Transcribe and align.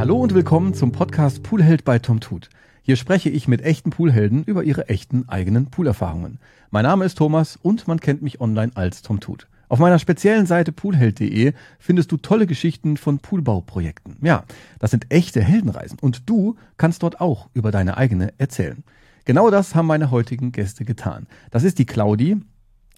Hallo 0.00 0.16
und 0.16 0.32
willkommen 0.32 0.72
zum 0.72 0.92
Podcast 0.92 1.42
Poolheld 1.42 1.84
bei 1.84 1.98
Tom 1.98 2.20
Tut. 2.20 2.48
Hier 2.80 2.96
spreche 2.96 3.28
ich 3.28 3.48
mit 3.48 3.60
echten 3.60 3.90
Poolhelden 3.90 4.44
über 4.44 4.64
ihre 4.64 4.88
echten 4.88 5.28
eigenen 5.28 5.66
Poolerfahrungen. 5.66 6.38
Mein 6.70 6.84
Name 6.84 7.04
ist 7.04 7.18
Thomas 7.18 7.58
und 7.60 7.86
man 7.86 8.00
kennt 8.00 8.22
mich 8.22 8.40
online 8.40 8.72
als 8.76 9.02
Tom 9.02 9.20
Tut. 9.20 9.46
Auf 9.68 9.78
meiner 9.78 9.98
speziellen 9.98 10.46
Seite 10.46 10.72
poolheld.de 10.72 11.52
findest 11.78 12.10
du 12.12 12.16
tolle 12.16 12.46
Geschichten 12.46 12.96
von 12.96 13.18
Poolbauprojekten. 13.18 14.16
Ja, 14.22 14.44
das 14.78 14.90
sind 14.90 15.04
echte 15.10 15.42
Heldenreisen 15.42 15.98
und 16.00 16.30
du 16.30 16.56
kannst 16.78 17.02
dort 17.02 17.20
auch 17.20 17.50
über 17.52 17.70
deine 17.70 17.98
eigene 17.98 18.32
erzählen. 18.38 18.82
Genau 19.26 19.50
das 19.50 19.74
haben 19.74 19.86
meine 19.86 20.10
heutigen 20.10 20.50
Gäste 20.50 20.86
getan. 20.86 21.26
Das 21.50 21.62
ist 21.62 21.78
die 21.78 21.84
Claudi. 21.84 22.38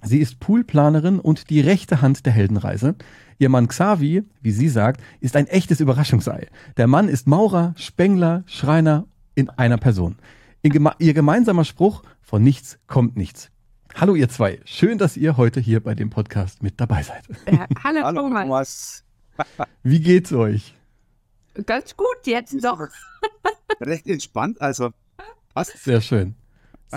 Sie 0.04 0.18
ist 0.18 0.38
Poolplanerin 0.38 1.18
und 1.18 1.50
die 1.50 1.60
rechte 1.60 2.00
Hand 2.00 2.26
der 2.26 2.32
Heldenreise. 2.32 2.94
Ihr 3.42 3.48
Mann 3.48 3.66
Xavi, 3.66 4.22
wie 4.40 4.52
sie 4.52 4.68
sagt, 4.68 5.02
ist 5.18 5.34
ein 5.34 5.48
echtes 5.48 5.80
Überraschungsei. 5.80 6.46
Der 6.76 6.86
Mann 6.86 7.08
ist 7.08 7.26
Maurer, 7.26 7.74
Spengler, 7.76 8.44
Schreiner 8.46 9.08
in 9.34 9.50
einer 9.50 9.78
Person. 9.78 10.14
Ihr 10.62 11.12
gemeinsamer 11.12 11.64
Spruch, 11.64 12.04
von 12.20 12.44
nichts 12.44 12.78
kommt 12.86 13.16
nichts. 13.16 13.50
Hallo 13.96 14.14
ihr 14.14 14.28
zwei, 14.28 14.60
schön, 14.64 14.96
dass 14.96 15.16
ihr 15.16 15.36
heute 15.36 15.58
hier 15.58 15.80
bei 15.80 15.96
dem 15.96 16.08
Podcast 16.08 16.62
mit 16.62 16.80
dabei 16.80 17.02
seid. 17.02 17.24
Ja, 17.50 17.66
hallo, 17.82 18.02
hallo 18.04 18.20
Thomas. 18.20 19.02
Wie 19.82 19.98
geht's 19.98 20.32
euch? 20.32 20.76
Ganz 21.66 21.96
gut, 21.96 22.06
jetzt 22.26 22.54
doch. 22.64 22.86
Recht 23.80 24.06
entspannt, 24.06 24.60
also 24.60 24.90
passt. 25.52 25.82
Sehr 25.82 26.00
schön, 26.00 26.36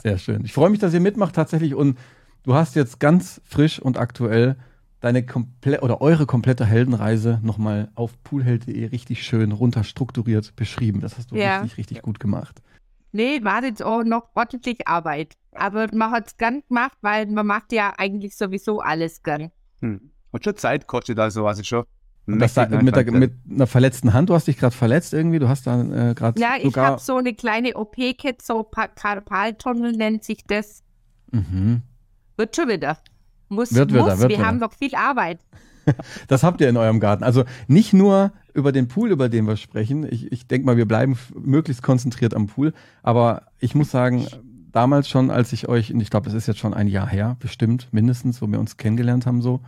sehr 0.03 0.19
schön. 0.19 0.45
Ich 0.45 0.53
freue 0.53 0.69
mich, 0.69 0.79
dass 0.79 0.93
ihr 0.93 1.01
mitmacht 1.01 1.33
tatsächlich 1.33 1.73
und 1.73 1.97
du 2.43 2.53
hast 2.53 2.75
jetzt 2.75 2.99
ganz 2.99 3.41
frisch 3.45 3.79
und 3.79 3.97
aktuell 3.97 4.57
deine 5.05 5.23
komplette 5.23 5.83
oder 5.83 6.01
eure 6.01 6.25
komplette 6.25 6.65
Heldenreise 6.65 7.39
nochmal 7.43 7.91
auf 7.93 8.11
poolheld.de 8.23 8.87
richtig 8.87 9.23
schön 9.23 9.51
runterstrukturiert 9.51 10.55
beschrieben. 10.55 10.99
Das 10.99 11.19
hast 11.19 11.29
du 11.29 11.35
ja. 11.35 11.59
richtig, 11.59 11.77
richtig 11.77 12.01
gut 12.01 12.19
gemacht. 12.19 12.63
Nee, 13.11 13.43
war 13.43 13.63
jetzt 13.63 13.83
auch 13.83 14.03
noch 14.03 14.29
ordentlich 14.33 14.87
Arbeit. 14.87 15.35
Aber 15.51 15.87
man 15.93 16.09
hat 16.09 16.27
es 16.27 16.37
gern 16.37 16.63
gemacht, 16.67 16.97
weil 17.01 17.27
man 17.27 17.45
macht 17.45 17.71
ja 17.71 17.93
eigentlich 17.97 18.35
sowieso 18.35 18.79
alles 18.79 19.21
gern. 19.21 19.51
Hm. 19.81 20.09
Und 20.31 20.43
schon 20.43 20.57
Zeit 20.57 20.87
kostet 20.87 21.19
also, 21.19 21.45
also 21.45 21.63
schon. 21.63 21.85
Das 22.25 22.55
da, 22.55 22.67
mit, 22.67 22.95
der, 22.95 23.11
mit, 23.11 23.33
einer 23.47 23.67
verletzten 23.67 24.11
Hand, 24.11 24.31
du 24.31 24.33
hast 24.33 24.47
dich 24.47 24.57
gerade 24.57 24.75
verletzt 24.75 25.13
irgendwie, 25.13 25.37
du 25.37 25.47
hast 25.47 25.67
da 25.67 25.81
äh, 25.83 26.15
gerade. 26.15 26.41
Ja, 26.41 26.55
ich 26.59 26.75
habe 26.75 26.99
so 26.99 27.17
eine 27.17 27.35
kleine 27.35 27.75
OP-Kit, 27.75 28.41
so 28.41 28.63
Karpaltunnel 28.63 29.91
nennt 29.91 30.23
sich 30.23 30.43
das. 30.47 30.81
Mhm. 31.31 31.83
Wird 32.37 32.55
schon 32.55 32.69
wieder. 32.69 32.97
Muss, 33.49 33.73
wird 33.73 33.91
muss. 33.91 34.05
Wird 34.05 34.19
wir 34.19 34.29
wieder. 34.29 34.45
haben 34.45 34.59
noch 34.59 34.73
viel 34.73 34.95
Arbeit. 34.95 35.39
Das 36.27 36.41
habt 36.41 36.61
ihr 36.61 36.69
in 36.69 36.77
eurem 36.77 36.99
Garten. 36.99 37.23
Also 37.23 37.43
nicht 37.67 37.93
nur 37.93 38.31
über 38.55 38.71
den 38.71 38.87
Pool, 38.87 39.11
über 39.11 39.29
den 39.29 39.45
wir 39.45 39.55
sprechen. 39.55 40.11
Ich, 40.11 40.31
ich 40.31 40.47
denke 40.47 40.65
mal, 40.65 40.77
wir 40.77 40.87
bleiben 40.87 41.15
möglichst 41.39 41.83
konzentriert 41.83 42.33
am 42.33 42.47
Pool. 42.47 42.73
Aber 43.03 43.43
ich 43.59 43.75
muss 43.75 43.91
sagen, 43.91 44.25
damals 44.71 45.07
schon, 45.07 45.29
als 45.29 45.53
ich 45.53 45.69
euch, 45.69 45.91
ich 45.91 46.09
glaube, 46.09 46.27
es 46.29 46.33
ist 46.33 46.47
jetzt 46.47 46.59
schon 46.59 46.73
ein 46.73 46.87
Jahr 46.87 47.07
her, 47.07 47.37
bestimmt, 47.39 47.87
mindestens, 47.91 48.41
wo 48.41 48.47
wir 48.51 48.59
uns 48.59 48.77
kennengelernt 48.77 49.25
haben, 49.25 49.41
so. 49.41 49.61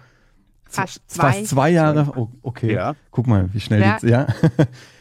Fast 0.66 1.02
zwei. 1.08 1.31
Fast 1.31 1.47
zwei 1.47 1.69
Jahre. 1.69 2.12
Oh, 2.16 2.30
okay. 2.41 2.73
Ja. 2.73 2.95
Guck 3.12 3.28
mal, 3.28 3.53
wie 3.53 3.59
schnell 3.59 3.81
ja. 3.81 3.97
die, 4.02 4.08
ja. 4.08 4.28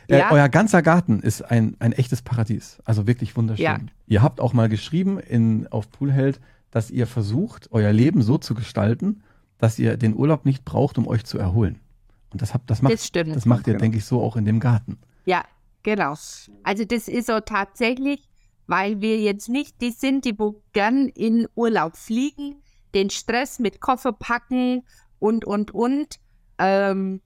Äh, 0.09 0.19
ja. 0.19 0.31
euer 0.31 0.49
ganzer 0.49 0.83
Garten 0.83 1.19
ist 1.19 1.43
ein, 1.43 1.75
ein 1.81 1.91
echtes 1.91 2.23
Paradies. 2.23 2.79
Also 2.85 3.09
wirklich 3.09 3.37
wunderschön. 3.37 3.65
Ja. 3.65 3.81
Ihr 4.07 4.23
habt 4.23 4.41
auch 4.41 4.53
mal 4.53 4.69
geschrieben 4.69 5.19
in, 5.19 5.67
auf 5.67 5.91
Poolheld, 5.91 6.41
dass 6.77 6.91
ihr 6.91 7.07
versucht, 7.07 7.73
euer 7.73 7.91
Leben 7.91 8.21
so 8.21 8.37
zu 8.37 8.53
gestalten, 8.55 9.23
dass 9.57 9.79
ihr 9.79 9.97
den 9.97 10.15
Urlaub 10.15 10.45
nicht 10.45 10.63
braucht, 10.63 10.99
um 10.99 11.09
euch 11.09 11.25
zu 11.25 11.39
erholen. 11.39 11.81
Und 12.29 12.43
das, 12.43 12.53
habt, 12.53 12.69
das 12.69 12.83
macht, 12.83 12.93
das, 12.93 13.11
das 13.11 13.47
macht 13.47 13.67
ihr, 13.67 13.73
genau. 13.73 13.79
denke 13.79 13.97
ich, 13.97 14.05
so 14.05 14.21
auch 14.21 14.37
in 14.37 14.45
dem 14.45 14.61
Garten. 14.61 14.99
Ja, 15.25 15.43
genau. 15.83 16.13
Also 16.65 16.85
das 16.85 17.09
ist 17.09 17.29
so 17.29 17.41
tatsächlich, 17.41 18.29
weil 18.67 19.01
wir 19.01 19.19
jetzt 19.19 19.49
nicht 19.49 19.81
die 19.81 19.91
sind, 19.91 20.27
die 20.27 20.39
wo 20.39 20.63
gern 20.75 21.09
in 21.09 21.49
Urlaub 21.55 21.97
fliegen, 21.97 22.57
den 22.93 23.09
Stress 23.09 23.59
mit 23.59 23.81
Koffer 23.81 24.13
packen 24.13 24.83
und, 25.19 25.47
und, 25.47 25.71
und. 25.71 26.21
Ähm, 26.59 27.23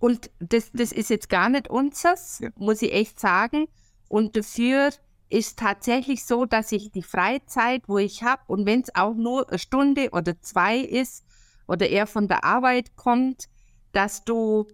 und 0.00 0.32
das, 0.40 0.72
das 0.72 0.90
ist 0.90 1.08
jetzt 1.08 1.28
gar 1.28 1.50
nicht 1.50 1.68
unseres, 1.68 2.40
ja. 2.40 2.50
muss 2.56 2.82
ich 2.82 2.92
echt 2.94 3.20
sagen. 3.20 3.66
Und 4.08 4.34
dafür 4.34 4.90
ist 5.34 5.58
tatsächlich 5.58 6.24
so, 6.24 6.44
dass 6.44 6.70
ich 6.70 6.92
die 6.92 7.02
Freizeit, 7.02 7.82
wo 7.88 7.98
ich 7.98 8.22
habe, 8.22 8.42
und 8.46 8.66
wenn 8.66 8.82
es 8.82 8.94
auch 8.94 9.14
nur 9.14 9.48
eine 9.48 9.58
Stunde 9.58 10.10
oder 10.12 10.40
zwei 10.40 10.78
ist 10.78 11.24
oder 11.66 11.88
er 11.88 12.06
von 12.06 12.28
der 12.28 12.44
Arbeit 12.44 12.94
kommt, 12.94 13.48
dass 13.92 14.24
du 14.24 14.68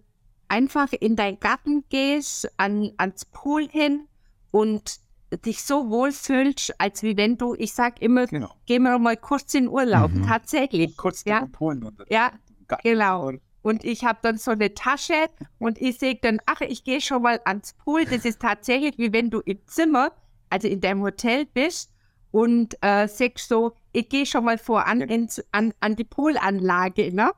einfach 0.47 0.93
in 0.93 1.15
deinen 1.15 1.39
Garten 1.39 1.83
gehst, 1.89 2.47
an, 2.57 2.91
ans 2.97 3.25
Pool 3.25 3.67
hin 3.69 4.07
und 4.51 4.99
dich 5.45 5.63
so 5.63 5.89
wohlfühlst, 5.89 6.79
als 6.79 7.01
wie 7.01 7.17
wenn 7.17 7.37
du, 7.37 7.55
ich 7.55 7.73
sag 7.73 7.99
immer, 8.01 8.27
genau. 8.27 8.53
gehen 8.67 8.83
wir 8.83 8.99
mal 8.99 9.17
kurz 9.17 9.53
in 9.55 9.67
Urlaub, 9.67 10.11
mhm. 10.11 10.27
tatsächlich. 10.27 10.95
Kurz 10.95 11.23
ja, 11.25 11.47
Polen 11.51 11.89
ja, 12.09 12.33
genau. 12.83 13.31
Und 13.63 13.83
ich 13.83 14.03
habe 14.03 14.19
dann 14.21 14.37
so 14.37 14.51
eine 14.51 14.73
Tasche 14.73 15.29
und 15.57 15.81
ich 15.81 15.97
sehe 15.97 16.15
dann, 16.15 16.39
ach, 16.45 16.61
ich 16.61 16.83
gehe 16.83 17.01
schon 17.01 17.21
mal 17.21 17.39
ans 17.45 17.73
Pool. 17.73 18.05
Das 18.05 18.25
ist 18.25 18.41
tatsächlich 18.41 18.97
wie 18.97 19.13
wenn 19.13 19.29
du 19.29 19.39
im 19.39 19.59
Zimmer 19.67 20.11
also 20.51 20.67
in 20.67 20.81
deinem 20.81 21.01
Hotel 21.01 21.45
bist 21.45 21.91
und 22.31 22.75
äh, 22.81 23.07
sagst 23.07 23.49
so, 23.49 23.73
ich 23.91 24.09
gehe 24.09 24.25
schon 24.25 24.45
mal 24.45 24.57
vor 24.57 24.85
an, 24.87 25.01
ins, 25.01 25.43
an, 25.51 25.73
an 25.79 25.95
die 25.95 26.03
Poolanlage, 26.03 27.13
ne? 27.13 27.31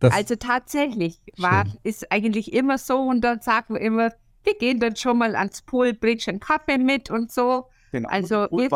Das 0.00 0.14
also 0.14 0.36
tatsächlich 0.36 1.20
war, 1.38 1.64
ist 1.82 2.12
eigentlich 2.12 2.52
immer 2.52 2.78
so 2.78 3.00
und 3.00 3.20
dann 3.20 3.40
sagen 3.40 3.74
wir 3.74 3.80
immer, 3.80 4.12
wir 4.44 4.54
gehen 4.54 4.78
dann 4.78 4.94
schon 4.94 5.18
mal 5.18 5.34
ans 5.34 5.62
Pool, 5.62 5.92
bringst 5.92 6.28
einen 6.28 6.38
Kaffee 6.38 6.78
mit 6.78 7.10
und 7.10 7.32
so. 7.32 7.66
Genau, 7.90 8.08
also 8.08 8.46
wir, 8.50 8.70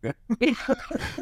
wir, 0.38 0.56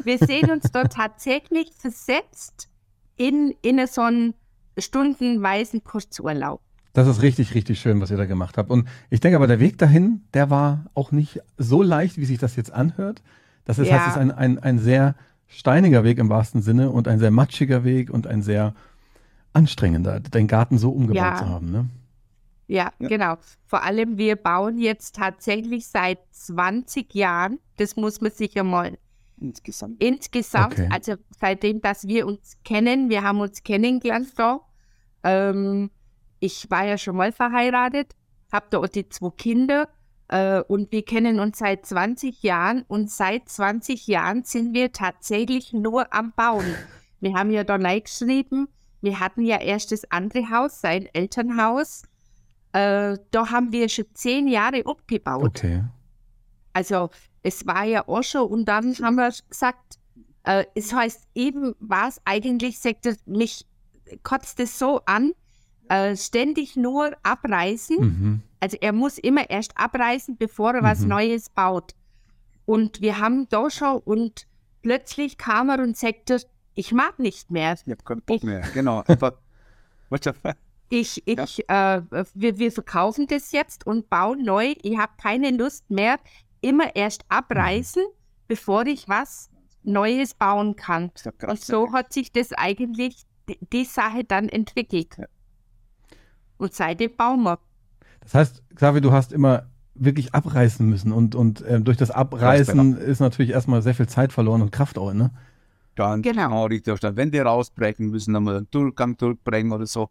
wir, 0.03 0.17
sehen 0.17 0.49
uns 0.49 0.71
dort 0.71 0.93
tatsächlich 0.93 1.71
versetzt 1.73 2.69
in, 3.15 3.53
in 3.61 3.85
so 3.85 4.01
einen 4.01 4.33
stundenweisen 4.77 5.83
Kurzurlaub. 5.83 6.61
Das 6.97 7.07
ist 7.07 7.21
richtig, 7.21 7.53
richtig 7.53 7.79
schön, 7.79 8.01
was 8.01 8.09
ihr 8.09 8.17
da 8.17 8.25
gemacht 8.25 8.57
habt. 8.57 8.71
Und 8.71 8.87
ich 9.11 9.19
denke 9.19 9.35
aber, 9.35 9.45
der 9.45 9.59
Weg 9.59 9.77
dahin, 9.77 10.21
der 10.33 10.49
war 10.49 10.85
auch 10.95 11.11
nicht 11.11 11.41
so 11.55 11.83
leicht, 11.83 12.17
wie 12.17 12.25
sich 12.25 12.39
das 12.39 12.55
jetzt 12.55 12.73
anhört. 12.73 13.21
Das 13.65 13.77
ist, 13.77 13.89
ja. 13.89 13.97
heißt, 13.97 14.07
es 14.07 14.13
ist 14.13 14.19
ein, 14.19 14.31
ein, 14.31 14.57
ein 14.57 14.79
sehr 14.79 15.13
steiniger 15.45 16.03
Weg 16.03 16.17
im 16.17 16.27
wahrsten 16.29 16.63
Sinne 16.63 16.89
und 16.89 17.07
ein 17.07 17.19
sehr 17.19 17.29
matschiger 17.29 17.83
Weg 17.83 18.09
und 18.09 18.25
ein 18.25 18.41
sehr 18.41 18.73
anstrengender, 19.53 20.19
den 20.19 20.47
Garten 20.47 20.79
so 20.79 20.89
umgebaut 20.89 21.23
ja. 21.23 21.35
zu 21.35 21.47
haben. 21.47 21.71
Ne? 21.71 21.87
Ja, 22.65 22.91
ja, 22.97 23.07
genau. 23.07 23.35
Vor 23.67 23.83
allem, 23.83 24.17
wir 24.17 24.35
bauen 24.35 24.79
jetzt 24.79 25.17
tatsächlich 25.17 25.85
seit 25.85 26.17
20 26.31 27.13
Jahren, 27.13 27.59
das 27.75 27.95
muss 27.95 28.21
man 28.21 28.31
sich 28.31 28.55
ja 28.55 28.63
mal 28.63 28.97
insgesamt, 29.39 30.01
insgesamt 30.01 30.73
okay. 30.73 30.89
also 30.91 31.13
seitdem, 31.39 31.79
dass 31.79 32.07
wir 32.07 32.25
uns 32.25 32.57
kennen, 32.63 33.11
wir 33.11 33.21
haben 33.21 33.39
uns 33.39 33.61
kennengelernt 33.61 34.29
da, 34.35 34.61
ähm, 35.23 35.91
ich 36.39 36.69
war 36.69 36.85
ja 36.85 36.97
schon 36.97 37.15
mal 37.15 37.31
verheiratet, 37.31 38.15
habe 38.51 38.67
da 38.69 38.79
auch 38.79 38.87
die 38.87 39.07
zwei 39.09 39.29
Kinder 39.31 39.89
äh, 40.29 40.61
und 40.61 40.91
wir 40.91 41.03
kennen 41.03 41.39
uns 41.39 41.59
seit 41.59 41.85
20 41.85 42.43
Jahren 42.43 42.83
und 42.87 43.09
seit 43.09 43.49
20 43.49 44.07
Jahren 44.07 44.43
sind 44.43 44.73
wir 44.73 44.91
tatsächlich 44.91 45.73
nur 45.73 46.13
am 46.13 46.33
Bauen. 46.35 46.75
Wir 47.19 47.33
haben 47.33 47.51
ja 47.51 47.63
da 47.63 47.77
geschrieben, 47.77 48.67
wir 49.01 49.19
hatten 49.19 49.41
ja 49.41 49.59
erst 49.59 49.91
das 49.91 50.09
andere 50.11 50.49
Haus, 50.49 50.81
sein 50.81 51.07
Elternhaus. 51.13 52.03
Äh, 52.73 53.17
da 53.31 53.49
haben 53.49 53.71
wir 53.71 53.89
schon 53.89 54.05
zehn 54.13 54.47
Jahre 54.47 54.85
abgebaut. 54.85 55.45
Okay. 55.45 55.83
Also 56.73 57.09
es 57.41 57.65
war 57.65 57.85
ja 57.85 58.07
auch 58.07 58.23
schon 58.23 58.49
und 58.51 58.65
dann 58.65 58.93
haben 59.01 59.15
wir 59.15 59.31
gesagt, 59.49 59.97
äh, 60.43 60.65
es 60.75 60.93
heißt 60.93 61.27
eben, 61.33 61.75
was 61.79 62.21
eigentlich, 62.25 62.79
sagt 62.79 63.05
er, 63.05 63.15
mich 63.25 63.65
kotzt 64.23 64.59
es 64.59 64.77
so 64.77 65.01
an, 65.05 65.33
äh, 65.89 66.15
ständig 66.15 66.75
nur 66.75 67.15
abreißen. 67.23 67.97
Mhm. 67.99 68.41
Also 68.59 68.77
er 68.81 68.93
muss 68.93 69.17
immer 69.17 69.49
erst 69.49 69.77
abreißen, 69.77 70.37
bevor 70.37 70.73
er 70.73 70.81
mhm. 70.81 70.85
was 70.85 70.99
Neues 71.01 71.49
baut. 71.49 71.93
Und 72.65 73.01
wir 73.01 73.19
haben 73.19 73.47
da 73.49 73.69
schon 73.69 73.99
und 73.99 74.47
plötzlich 74.81 75.37
kam 75.37 75.69
er 75.69 75.79
und 75.79 75.95
sagte, 75.95 76.41
ich 76.75 76.91
mag 76.91 77.17
nicht 77.19 77.49
mehr. 77.49 77.73
Ich 77.73 77.91
habe 77.91 78.03
keinen 78.03 78.21
Bock 78.21 78.43
mehr, 78.43 78.61
genau. 78.73 79.03
ich, 80.89 81.25
ich, 81.25 81.65
ja. 81.69 81.95
äh, 81.95 82.01
wir, 82.33 82.57
wir 82.57 82.71
verkaufen 82.71 83.27
das 83.27 83.51
jetzt 83.51 83.85
und 83.85 84.09
bauen 84.09 84.43
neu. 84.43 84.75
Ich 84.81 84.97
habe 84.97 85.13
keine 85.21 85.51
Lust 85.51 85.89
mehr, 85.89 86.19
immer 86.61 86.95
erst 86.95 87.25
abreißen, 87.29 88.03
mhm. 88.03 88.15
bevor 88.47 88.85
ich 88.85 89.07
was 89.07 89.49
Neues 89.83 90.33
bauen 90.33 90.75
kann. 90.75 91.11
Und 91.47 91.61
so 91.61 91.91
hat 91.93 92.13
sich 92.13 92.31
das 92.31 92.53
eigentlich, 92.53 93.23
die, 93.47 93.57
die 93.71 93.85
Sache 93.85 94.23
dann 94.23 94.49
entwickelt. 94.49 95.17
Ja. 96.59 96.65
Und 96.65 96.73
seitdem 96.73 97.15
bauen 97.15 97.43
wir. 97.43 97.59
Das 98.21 98.33
heißt, 98.33 98.63
Xavi, 98.75 99.01
du 99.01 99.11
hast 99.11 99.31
immer 99.31 99.67
wirklich 99.95 100.33
abreißen 100.35 100.87
müssen 100.87 101.11
und, 101.11 101.33
und 101.33 101.61
äh, 101.61 101.81
durch 101.81 101.97
das 101.97 102.11
Abreißen 102.11 102.97
ist 102.97 103.19
natürlich 103.19 103.51
erstmal 103.51 103.81
sehr 103.81 103.95
viel 103.95 104.07
Zeit 104.07 104.31
verloren 104.31 104.61
und 104.61 104.71
Kraft 104.71 104.97
auch, 104.97 105.11
ne? 105.13 105.31
Ganz 105.95 106.23
genau. 106.23 106.43
genau 106.47 106.65
richtig. 106.65 106.99
Dann 106.99 107.15
Wände 107.15 107.41
rausbrechen 107.41 108.09
müssen, 108.11 108.33
dann 108.33 108.43
mal 108.43 108.57
einen 108.57 108.67
Durchgang 108.69 109.17
durchbrechen 109.17 109.71
oder 109.71 109.87
so. 109.87 110.09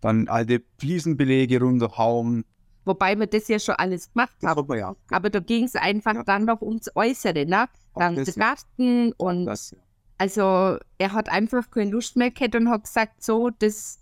Dann 0.00 0.28
alte 0.28 0.62
Fliesenbelege 0.78 1.60
runterhauen. 1.60 2.44
Wobei 2.86 3.18
wir 3.18 3.26
das 3.26 3.46
ja 3.48 3.58
schon 3.58 3.74
alles 3.74 4.10
gemacht 4.10 4.32
haben. 4.42 4.58
hat 4.58 4.68
man 4.68 4.78
ja. 4.78 4.96
Aber 5.10 5.28
da 5.28 5.40
ging 5.40 5.64
es 5.64 5.76
einfach 5.76 6.14
Ja. 6.14 6.22
dann 6.24 6.46
noch 6.46 6.62
ums 6.62 6.88
Äußere, 6.94 7.44
ne? 7.44 7.66
Dann 7.94 8.14
das- 8.16 8.34
Garten 8.36 9.12
und 9.18 9.44
Das, 9.44 9.76
also 10.16 10.78
er 10.96 11.12
hat 11.12 11.28
einfach 11.28 11.70
keine 11.70 11.90
Lust 11.90 12.16
mehr 12.16 12.30
gehabt 12.30 12.54
und 12.54 12.70
hat 12.70 12.84
gesagt, 12.84 13.22
so, 13.22 13.50
das 13.50 13.98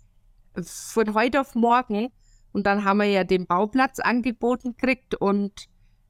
von 0.63 1.13
heute 1.13 1.41
auf 1.41 1.55
morgen. 1.55 2.09
Und 2.51 2.65
dann 2.65 2.83
haben 2.83 2.97
wir 2.97 3.05
ja 3.05 3.23
den 3.23 3.45
Bauplatz 3.45 3.99
angeboten 3.99 4.75
gekriegt 4.75 5.15
und 5.15 5.67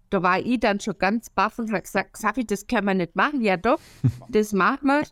da 0.10 0.24
war 0.24 0.40
ich 0.40 0.60
dann 0.60 0.80
schon 0.80 0.98
ganz 0.98 1.30
baff 1.30 1.60
und 1.60 1.72
habe 1.72 1.82
gesagt, 1.82 2.18
Safi, 2.18 2.46
das 2.46 2.66
können 2.66 2.88
wir 2.88 2.94
nicht 2.94 3.16
machen. 3.16 3.42
Ja 3.42 3.58
doch, 3.58 3.80
das 4.30 4.54
machen 4.54 4.88
wir. 4.88 5.04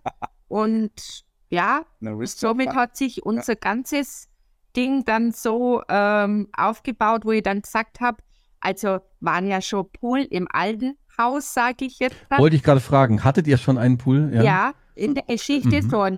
Und 0.48 1.26
ja, 1.50 1.82
somit 2.24 2.70
hat 2.74 2.98
sich 2.98 3.24
unser 3.26 3.56
ganzes 3.56 4.30
Ding 4.76 5.04
dann 5.06 5.32
so 5.32 5.82
ähm, 5.90 6.48
aufgebaut, 6.56 7.26
wo 7.26 7.32
ich 7.32 7.44
dann 7.44 7.62
gesagt 7.62 8.00
habe, 8.00 8.18
also 8.60 9.00
waren 9.20 9.48
ja 9.48 9.62
schon 9.62 9.90
Pool 9.92 10.20
im 10.30 10.48
alten 10.50 10.98
Haus, 11.18 11.54
sage 11.54 11.86
ich 11.86 12.00
jetzt. 12.00 12.16
mal. 12.30 12.40
Wollte 12.40 12.56
ich 12.56 12.64
gerade 12.64 12.80
fragen, 12.80 13.24
hattet 13.24 13.48
ihr 13.48 13.58
schon 13.58 13.78
einen 13.78 13.98
Pool? 13.98 14.32
Ja, 14.34 14.74
in 14.96 15.14
der 15.16 15.24
Geschichte 15.24 15.82
Mhm. 15.84 15.90
so 15.90 16.18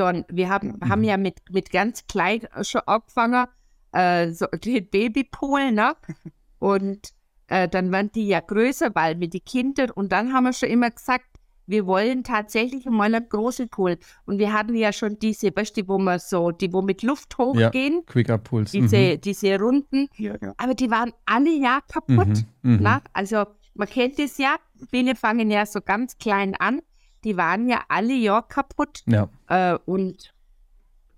ein, 0.00 0.24
so 0.24 0.30
ein, 0.30 0.36
wir 0.36 0.48
haben, 0.48 0.78
haben 0.88 1.04
ja 1.04 1.16
mit, 1.16 1.40
mit 1.50 1.70
ganz 1.70 2.06
klein 2.06 2.40
schon 2.62 2.80
angefangen, 2.86 3.46
äh, 3.92 4.30
so 4.32 4.46
den 4.46 4.88
Babypool, 4.88 5.72
ne? 5.72 5.94
Und 6.58 7.10
äh, 7.48 7.68
dann 7.68 7.92
waren 7.92 8.10
die 8.12 8.28
ja 8.28 8.40
größer, 8.40 8.94
weil 8.94 9.16
mit 9.16 9.34
den 9.34 9.44
Kindern 9.44 9.90
und 9.90 10.12
dann 10.12 10.32
haben 10.32 10.44
wir 10.44 10.52
schon 10.52 10.68
immer 10.70 10.90
gesagt, 10.90 11.26
wir 11.66 11.86
wollen 11.86 12.24
tatsächlich 12.24 12.86
mal 12.86 13.12
einen 13.14 13.28
großen 13.28 13.68
Pool. 13.68 13.98
Und 14.26 14.38
wir 14.38 14.52
hatten 14.52 14.74
ja 14.74 14.92
schon 14.92 15.18
diese, 15.18 15.54
weißt 15.54 15.76
du, 15.76 15.88
wo 15.88 15.98
man 15.98 16.18
so, 16.18 16.50
die 16.50 16.72
wo 16.72 16.82
mit 16.82 17.02
Luft 17.02 17.36
hochgehen, 17.38 18.04
Quicker 18.06 18.38
Pools. 18.38 18.72
diese, 18.72 19.18
diese 19.18 19.58
Runden, 19.58 20.08
Ja, 20.16 20.36
ja. 20.40 20.54
aber 20.56 20.74
die 20.74 20.90
waren 20.90 21.12
alle 21.26 21.50
ja 21.50 21.80
kaputt. 21.92 22.28
Mhm. 22.62 22.74
Mhm. 22.74 22.78
Na, 22.80 23.02
also 23.12 23.44
man 23.74 23.88
kennt 23.88 24.18
es 24.18 24.38
ja, 24.38 24.56
viele 24.90 25.14
fangen 25.14 25.50
ja 25.50 25.66
so 25.66 25.80
ganz 25.80 26.18
klein 26.18 26.54
an. 26.56 26.80
Die 27.24 27.36
waren 27.36 27.68
ja 27.68 27.82
alle 27.88 28.14
ja 28.14 28.42
kaputt 28.42 29.02
Ja. 29.06 29.28
äh, 29.48 29.78
und 29.86 30.34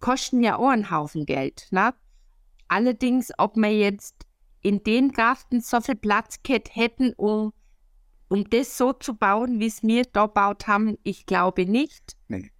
kosten 0.00 0.42
ja 0.42 0.56
auch 0.56 0.68
einen 0.68 0.90
Haufen 0.90 1.26
Geld. 1.26 1.66
Na? 1.70 1.94
Allerdings, 2.68 3.32
ob 3.38 3.56
wir 3.56 3.76
jetzt 3.76 4.26
in 4.60 4.82
den 4.82 5.12
Garten 5.12 5.60
so 5.60 5.80
viel 5.80 5.94
Platz 5.94 6.42
gehabt 6.42 6.74
hätten, 6.74 7.12
um, 7.14 7.52
um 8.28 8.48
das 8.50 8.76
so 8.76 8.92
zu 8.92 9.14
bauen, 9.14 9.60
wie 9.60 9.66
es 9.66 9.82
wir 9.82 10.04
da 10.12 10.26
gebaut 10.26 10.66
haben, 10.66 10.96
ich 11.02 11.26
glaube 11.26 11.66
nicht. 11.66 12.16
Nee. 12.28 12.50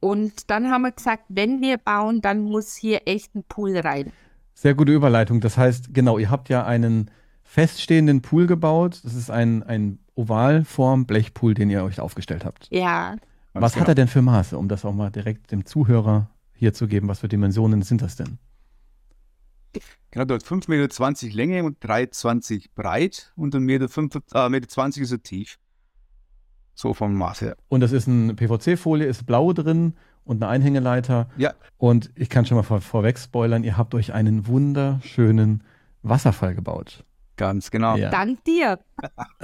Und 0.00 0.50
dann 0.50 0.70
haben 0.70 0.82
wir 0.82 0.92
gesagt, 0.92 1.24
wenn 1.28 1.60
wir 1.62 1.78
bauen, 1.78 2.20
dann 2.20 2.42
muss 2.42 2.74
hier 2.76 3.02
echt 3.06 3.34
ein 3.34 3.44
Pool 3.44 3.76
rein. 3.78 4.12
Sehr 4.52 4.74
gute 4.74 4.92
Überleitung. 4.92 5.40
Das 5.40 5.56
heißt, 5.56 5.92
genau, 5.94 6.18
ihr 6.18 6.30
habt 6.30 6.48
ja 6.48 6.64
einen 6.64 7.10
feststehenden 7.42 8.22
Pool 8.22 8.46
gebaut. 8.46 9.00
Das 9.02 9.14
ist 9.14 9.30
ein, 9.30 9.62
ein 9.62 9.98
Ovalform-Blechpool, 10.16 11.54
den 11.54 11.70
ihr 11.70 11.84
euch 11.84 12.00
aufgestellt 12.00 12.44
habt. 12.44 12.68
Ja, 12.70 13.16
Was 13.52 13.72
genau. 13.74 13.82
hat 13.82 13.88
er 13.88 13.94
denn 13.94 14.08
für 14.08 14.22
Maße, 14.22 14.56
um 14.58 14.68
das 14.68 14.84
auch 14.84 14.92
mal 14.94 15.10
direkt 15.10 15.50
dem 15.52 15.64
Zuhörer 15.66 16.30
hier 16.54 16.72
zu 16.72 16.86
geben? 16.86 17.08
Was 17.08 17.20
für 17.20 17.28
Dimensionen 17.28 17.82
sind 17.82 18.02
das 18.02 18.16
denn? 18.16 18.38
Genau, 20.10 20.24
dort 20.24 20.44
5,20 20.44 20.68
Meter 21.26 21.36
Länge 21.36 21.64
und 21.64 21.84
3,20 21.84 22.52
Meter 22.54 22.68
breit 22.76 23.32
und 23.36 23.54
1,20 23.54 23.60
Meter, 23.60 23.88
fünf- 23.88 24.20
äh, 24.32 24.48
Meter 24.48 24.68
20 24.68 25.02
ist 25.02 25.12
er 25.12 25.22
tief. 25.22 25.58
So 26.76 26.94
vom 26.94 27.14
Maß 27.14 27.40
her. 27.40 27.56
Und 27.68 27.80
das 27.80 27.92
ist 27.92 28.08
eine 28.08 28.34
PVC-Folie, 28.34 29.06
ist 29.06 29.26
blau 29.26 29.52
drin 29.52 29.94
und 30.24 30.42
eine 30.42 30.50
Einhängeleiter. 30.50 31.28
Ja, 31.36 31.54
Und 31.76 32.10
ich 32.16 32.28
kann 32.30 32.46
schon 32.46 32.56
mal 32.56 32.62
vor, 32.62 32.80
vorweg 32.80 33.18
spoilern, 33.18 33.64
ihr 33.64 33.76
habt 33.76 33.94
euch 33.94 34.12
einen 34.12 34.46
wunderschönen 34.46 35.62
Wasserfall 36.02 36.54
gebaut. 36.54 37.04
Ganz 37.36 37.70
genau. 37.70 37.96
Ja. 37.96 38.10
dank 38.10 38.44
dir. 38.44 38.78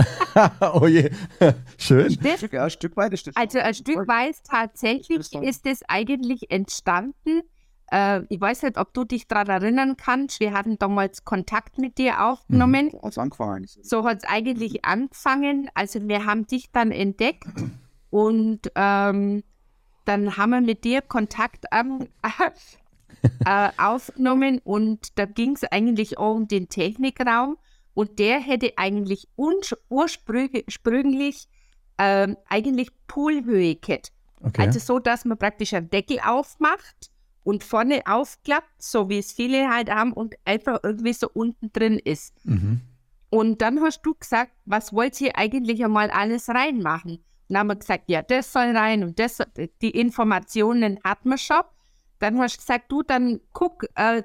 oh 0.75 0.87
je, 0.87 1.11
schön. 1.79 2.11
Stück, 2.11 2.53
ja, 2.53 2.65
ein 2.65 2.71
Stück 2.71 2.97
weit 2.97 3.13
ist 3.13 3.27
das. 3.27 3.37
Also 3.37 3.59
ein 3.59 3.75
Stück 3.75 4.09
weit 4.09 4.37
tatsächlich 4.45 5.33
ist 5.33 5.67
es 5.67 5.83
eigentlich 5.89 6.51
entstanden. 6.51 7.43
Äh, 7.91 8.23
ich 8.29 8.41
weiß 8.41 8.63
nicht, 8.63 8.79
ob 8.79 8.95
du 8.95 9.05
dich 9.05 9.27
daran 9.27 9.63
erinnern 9.63 9.97
kannst. 9.97 10.41
Wir 10.41 10.53
hatten 10.53 10.79
damals 10.79 11.25
Kontakt 11.25 11.79
mit 11.79 11.99
dir 11.99 12.25
aufgenommen. 12.25 12.93
Als 13.03 13.19
angefangen. 13.19 13.67
So 13.83 14.05
hat 14.05 14.19
es 14.19 14.25
eigentlich 14.25 14.85
angefangen. 14.85 15.71
Also 15.75 16.07
wir 16.07 16.25
haben 16.25 16.47
dich 16.47 16.71
dann 16.71 16.93
entdeckt 16.93 17.49
und 18.11 18.71
ähm, 18.75 19.43
dann 20.05 20.37
haben 20.37 20.51
wir 20.51 20.61
mit 20.61 20.85
dir 20.85 21.03
Kontakt 21.03 21.73
am, 21.73 22.07
äh, 23.45 23.69
aufgenommen 23.77 24.61
und 24.65 25.19
da 25.19 25.25
ging 25.27 25.53
es 25.53 25.65
eigentlich 25.65 26.19
auch 26.19 26.35
um 26.35 26.49
den 26.49 26.69
Technikraum 26.69 27.57
und 27.95 28.19
der 28.19 28.41
hätte 28.41 28.73
eigentlich 28.77 29.29
ursprünglich 29.89 31.49
ähm, 31.99 32.37
eigentlich 32.49 32.91
Poolhöhe 33.07 33.77
gehabt. 33.77 34.13
Okay. 34.43 34.63
Also 34.63 34.79
so, 34.79 34.99
dass 34.99 35.25
man 35.25 35.39
praktisch 35.39 35.75
einen 35.75 35.91
Deckel 35.91 36.19
aufmacht 36.25 37.11
und 37.45 37.63
vorne 37.63 38.03
aufklappt, 38.07 38.83
so 38.83 39.09
wie 39.09 39.19
es 39.19 39.33
viele 39.33 39.69
halt 39.69 39.91
haben 39.91 40.13
und 40.13 40.35
einfach 40.45 40.81
irgendwie 40.83 41.13
so 41.13 41.29
unten 41.33 41.73
drin 41.73 41.99
ist. 41.99 42.35
mhm. 42.45 42.81
Und 43.33 43.63
dann 43.63 43.81
hast 43.81 44.03
du 44.03 44.15
gesagt, 44.15 44.51
was 44.65 44.93
wollt 44.93 45.21
ihr 45.21 45.37
eigentlich 45.39 45.85
einmal 45.85 46.11
alles 46.11 46.49
reinmachen? 46.49 47.13
Und 47.13 47.25
dann 47.49 47.59
haben 47.59 47.67
wir 47.69 47.77
gesagt, 47.77 48.05
ja, 48.09 48.23
das 48.23 48.53
soll 48.53 48.77
rein 48.77 49.05
und 49.05 49.21
das, 49.21 49.37
soll- 49.37 49.47
die 49.83 49.91
Informationen 49.91 50.99
hat 51.05 51.25
man 51.27 51.39
schon. 51.39 51.61
Dann 52.19 52.41
hast 52.41 52.57
du 52.57 52.59
gesagt, 52.61 52.91
du, 52.91 53.05
dann 53.05 53.41
guck, 53.53 53.85
äh, 53.95 54.25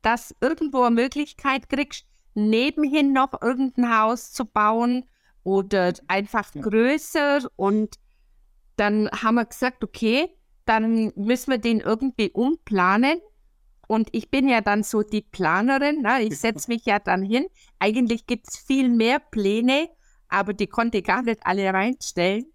dass 0.00 0.34
irgendwo 0.40 0.80
eine 0.82 0.94
Möglichkeit 0.94 1.68
kriegst, 1.68 2.06
nebenhin 2.34 3.12
noch 3.12 3.40
irgendein 3.42 3.98
Haus 3.98 4.32
zu 4.32 4.44
bauen 4.44 5.04
oder 5.42 5.92
einfach 6.06 6.52
größer. 6.52 7.48
Und 7.56 7.96
dann 8.76 9.08
haben 9.10 9.36
wir 9.36 9.46
gesagt, 9.46 9.82
okay, 9.82 10.28
dann 10.64 11.12
müssen 11.16 11.50
wir 11.50 11.58
den 11.58 11.80
irgendwie 11.80 12.30
umplanen. 12.30 13.20
Und 13.86 14.10
ich 14.12 14.30
bin 14.30 14.48
ja 14.48 14.60
dann 14.60 14.82
so 14.82 15.02
die 15.02 15.22
Planerin, 15.22 16.02
ne? 16.02 16.22
ich 16.22 16.38
setze 16.40 16.70
mich 16.70 16.84
ja 16.84 16.98
dann 16.98 17.22
hin. 17.22 17.46
Eigentlich 17.78 18.26
gibt 18.26 18.48
es 18.48 18.58
viel 18.58 18.90
mehr 18.90 19.18
Pläne, 19.18 19.88
aber 20.28 20.52
die 20.52 20.66
konnte 20.66 20.98
ich 20.98 21.04
gar 21.04 21.22
nicht 21.22 21.40
alle 21.44 21.72
reinstellen. 21.72 22.52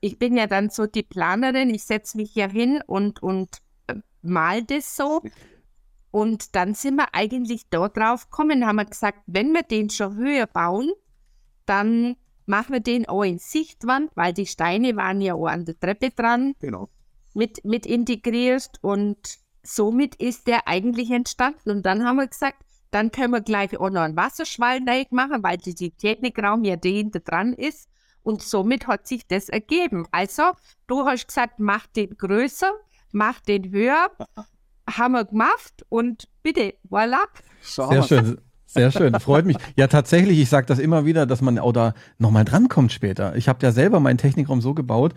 Ich 0.00 0.18
bin 0.18 0.36
ja 0.36 0.46
dann 0.46 0.70
so 0.70 0.86
die 0.86 1.02
Planerin, 1.02 1.70
ich 1.70 1.84
setze 1.84 2.16
mich 2.16 2.34
ja 2.34 2.48
hin 2.48 2.82
und, 2.86 3.22
und 3.22 3.58
äh, 3.86 3.96
mal 4.22 4.64
das 4.64 4.96
so. 4.96 5.20
Und 6.12 6.54
dann 6.54 6.74
sind 6.74 6.96
wir 6.96 7.14
eigentlich 7.14 7.68
dort 7.70 7.96
drauf 7.96 8.30
gekommen, 8.30 8.66
haben 8.66 8.76
wir 8.76 8.84
gesagt, 8.84 9.18
wenn 9.26 9.52
wir 9.52 9.62
den 9.62 9.90
schon 9.90 10.16
höher 10.16 10.46
bauen, 10.46 10.92
dann 11.66 12.16
machen 12.46 12.74
wir 12.74 12.80
den 12.80 13.08
auch 13.08 13.22
in 13.22 13.38
Sichtwand, 13.38 14.10
weil 14.14 14.32
die 14.32 14.46
Steine 14.46 14.94
waren 14.94 15.20
ja 15.20 15.34
auch 15.34 15.46
an 15.46 15.64
der 15.64 15.78
Treppe 15.80 16.10
dran 16.10 16.54
Genau. 16.60 16.90
mit, 17.34 17.64
mit 17.64 17.86
integriert 17.86 18.78
und 18.82 19.16
somit 19.62 20.16
ist 20.16 20.46
der 20.48 20.68
eigentlich 20.68 21.10
entstanden. 21.10 21.70
Und 21.70 21.86
dann 21.86 22.04
haben 22.04 22.16
wir 22.16 22.26
gesagt, 22.26 22.58
dann 22.90 23.10
können 23.10 23.32
wir 23.32 23.40
gleich 23.40 23.78
auch 23.78 23.88
noch 23.88 24.02
einen 24.02 24.16
Wasserschwall 24.16 24.80
machen, 25.10 25.42
weil 25.42 25.56
die, 25.56 25.74
die 25.74 25.92
Technikraum 25.92 26.62
ja 26.64 26.76
dahinter 26.76 27.20
dran 27.20 27.54
ist. 27.54 27.88
Und 28.22 28.42
somit 28.42 28.86
hat 28.86 29.08
sich 29.08 29.26
das 29.26 29.48
ergeben. 29.48 30.06
Also, 30.12 30.52
du 30.86 31.06
hast 31.06 31.26
gesagt, 31.26 31.58
mach 31.58 31.86
den 31.86 32.16
größer, 32.16 32.70
mach 33.12 33.40
den 33.40 33.72
höher. 33.72 34.10
Haben 34.96 35.12
wir 35.12 35.24
gemacht 35.24 35.84
und 35.88 36.28
bitte, 36.42 36.74
voilà. 36.90 37.18
So 37.60 37.88
Sehr 37.88 38.02
schön. 38.02 38.38
Sehr 38.66 38.90
schön, 38.90 39.12
freut 39.20 39.44
mich. 39.44 39.58
Ja, 39.76 39.86
tatsächlich, 39.86 40.38
ich 40.38 40.48
sage 40.48 40.66
das 40.66 40.78
immer 40.78 41.04
wieder, 41.04 41.26
dass 41.26 41.42
man 41.42 41.58
auch 41.58 41.72
da 41.72 41.92
nochmal 42.18 42.46
drankommt 42.46 42.90
später. 42.90 43.36
Ich 43.36 43.46
habe 43.46 43.58
ja 43.62 43.70
selber 43.70 44.00
meinen 44.00 44.16
Technikraum 44.16 44.62
so 44.62 44.72
gebaut, 44.72 45.12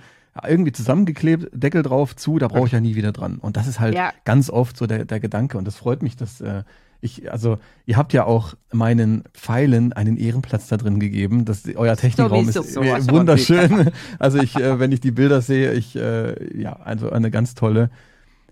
irgendwie 0.46 0.74
zusammengeklebt, 0.74 1.48
Deckel 1.54 1.82
drauf, 1.82 2.18
zu, 2.18 2.38
da 2.38 2.50
brauche 2.50 2.66
ich 2.68 2.74
ja 2.74 2.82
nie 2.82 2.96
wieder 2.96 3.14
dran. 3.14 3.38
Und 3.38 3.56
das 3.56 3.68
ist 3.68 3.80
halt 3.80 3.96
Ja. 3.96 4.12
ganz 4.26 4.50
oft 4.50 4.76
so 4.76 4.88
der, 4.88 5.06
der 5.06 5.22
Gedanke. 5.22 5.58
Und 5.58 5.66
das 5.66 5.78
freut 5.78 6.04
mich, 6.04 6.18
dass 6.18 6.42
äh, 6.42 6.64
ich, 7.00 7.32
also 7.32 7.58
ihr 7.86 7.96
habt 7.96 8.12
ja 8.12 8.26
auch 8.26 8.56
meinen 8.74 9.24
Pfeilen 9.34 9.94
einen 9.94 10.18
Ehrenplatz 10.18 10.68
da 10.68 10.76
drin 10.76 11.00
gegeben. 11.00 11.46
Das, 11.46 11.64
euer 11.76 11.96
Technikraum 11.96 12.50
ist 12.50 12.56
Sowas 12.74 13.08
äh, 13.08 13.12
wunderschön. 13.12 13.92
Also 14.20 14.40
ich, 14.40 14.58
äh, 14.58 14.80
wenn 14.80 14.92
ich 14.92 15.00
die 15.00 15.12
Bilder 15.12 15.40
sehe, 15.42 15.72
ich, 15.72 15.96
äh, 15.96 16.60
ja, 16.62 16.74
also 16.74 17.10
eine 17.10 17.32
ganz 17.32 17.56
tolle, 17.56 17.90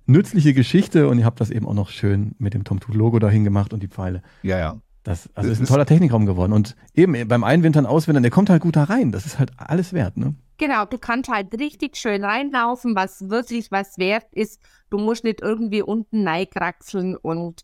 nützliche 0.05 0.53
Geschichte. 0.53 1.07
Und 1.07 1.19
ihr 1.19 1.25
habt 1.25 1.41
das 1.41 1.49
eben 1.49 1.67
auch 1.67 1.73
noch 1.73 1.89
schön 1.89 2.35
mit 2.37 2.53
dem 2.53 2.63
Tom 2.63 2.79
Tut 2.79 2.95
Logo 2.95 3.19
dahin 3.19 3.43
gemacht 3.43 3.73
und 3.73 3.83
die 3.83 3.87
Pfeile. 3.87 4.21
Ja, 4.41 4.57
ja. 4.59 4.81
Das, 5.03 5.29
also 5.35 5.49
Das 5.49 5.59
ist 5.59 5.63
ein 5.63 5.67
toller 5.67 5.85
Technikraum 5.85 6.25
geworden. 6.25 6.53
Und 6.53 6.75
eben 6.93 7.27
beim 7.27 7.43
Einwintern, 7.43 7.85
Auswintern, 7.85 8.23
der 8.23 8.31
kommt 8.31 8.49
halt 8.49 8.61
gut 8.61 8.77
da 8.77 8.85
rein. 8.85 9.11
Das 9.11 9.25
ist 9.25 9.37
halt 9.37 9.51
alles 9.57 9.91
wert, 9.91 10.15
ne? 10.17 10.35
Genau, 10.57 10.85
du 10.85 10.97
kannst 10.97 11.29
halt 11.29 11.53
richtig 11.59 11.97
schön 11.97 12.23
reinlaufen, 12.23 12.95
was 12.95 13.29
wirklich 13.29 13.69
was 13.71 13.97
wert 13.97 14.27
ist. 14.31 14.61
Du 14.89 14.97
musst 14.97 15.25
nicht 15.25 15.41
irgendwie 15.41 15.81
unten 15.81 16.25
reinkraxeln 16.25 17.17
und 17.17 17.61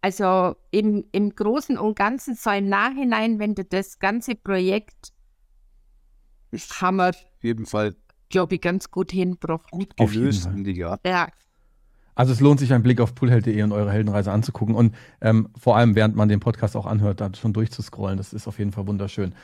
also 0.00 0.54
im, 0.70 1.04
im 1.12 1.34
Großen 1.34 1.76
und 1.76 1.98
Ganzen, 1.98 2.36
so 2.36 2.50
im 2.50 2.68
Nachhinein, 2.68 3.38
wenn 3.38 3.54
du 3.54 3.64
das 3.64 3.98
ganze 3.98 4.34
Projekt 4.36 5.12
wir, 6.50 7.10
auf 7.10 7.16
jeden 7.42 7.66
Fall 7.66 7.96
glaube 8.30 8.54
ich, 8.54 8.60
ganz 8.60 8.90
gut 8.90 9.12
hinbracht. 9.12 9.70
gut 9.70 9.92
Auf 9.98 10.12
jeden 10.12 10.22
gelöst, 10.22 10.44
Fall. 10.44 10.52
finde 10.52 10.70
ich, 10.70 10.78
ja. 10.78 10.98
Also 12.18 12.32
es 12.32 12.40
lohnt 12.40 12.58
sich, 12.58 12.72
einen 12.72 12.82
Blick 12.82 13.00
auf 13.00 13.14
poolheld.de 13.14 13.62
und 13.62 13.70
eure 13.70 13.92
Heldenreise 13.92 14.32
anzugucken 14.32 14.74
und 14.74 14.92
ähm, 15.20 15.50
vor 15.56 15.76
allem, 15.76 15.94
während 15.94 16.16
man 16.16 16.28
den 16.28 16.40
Podcast 16.40 16.74
auch 16.74 16.84
anhört, 16.84 17.20
da 17.20 17.30
schon 17.32 17.52
durchzuscrollen. 17.52 18.16
Das 18.16 18.32
ist 18.32 18.48
auf 18.48 18.58
jeden 18.58 18.72
Fall 18.72 18.88
wunderschön. 18.88 19.36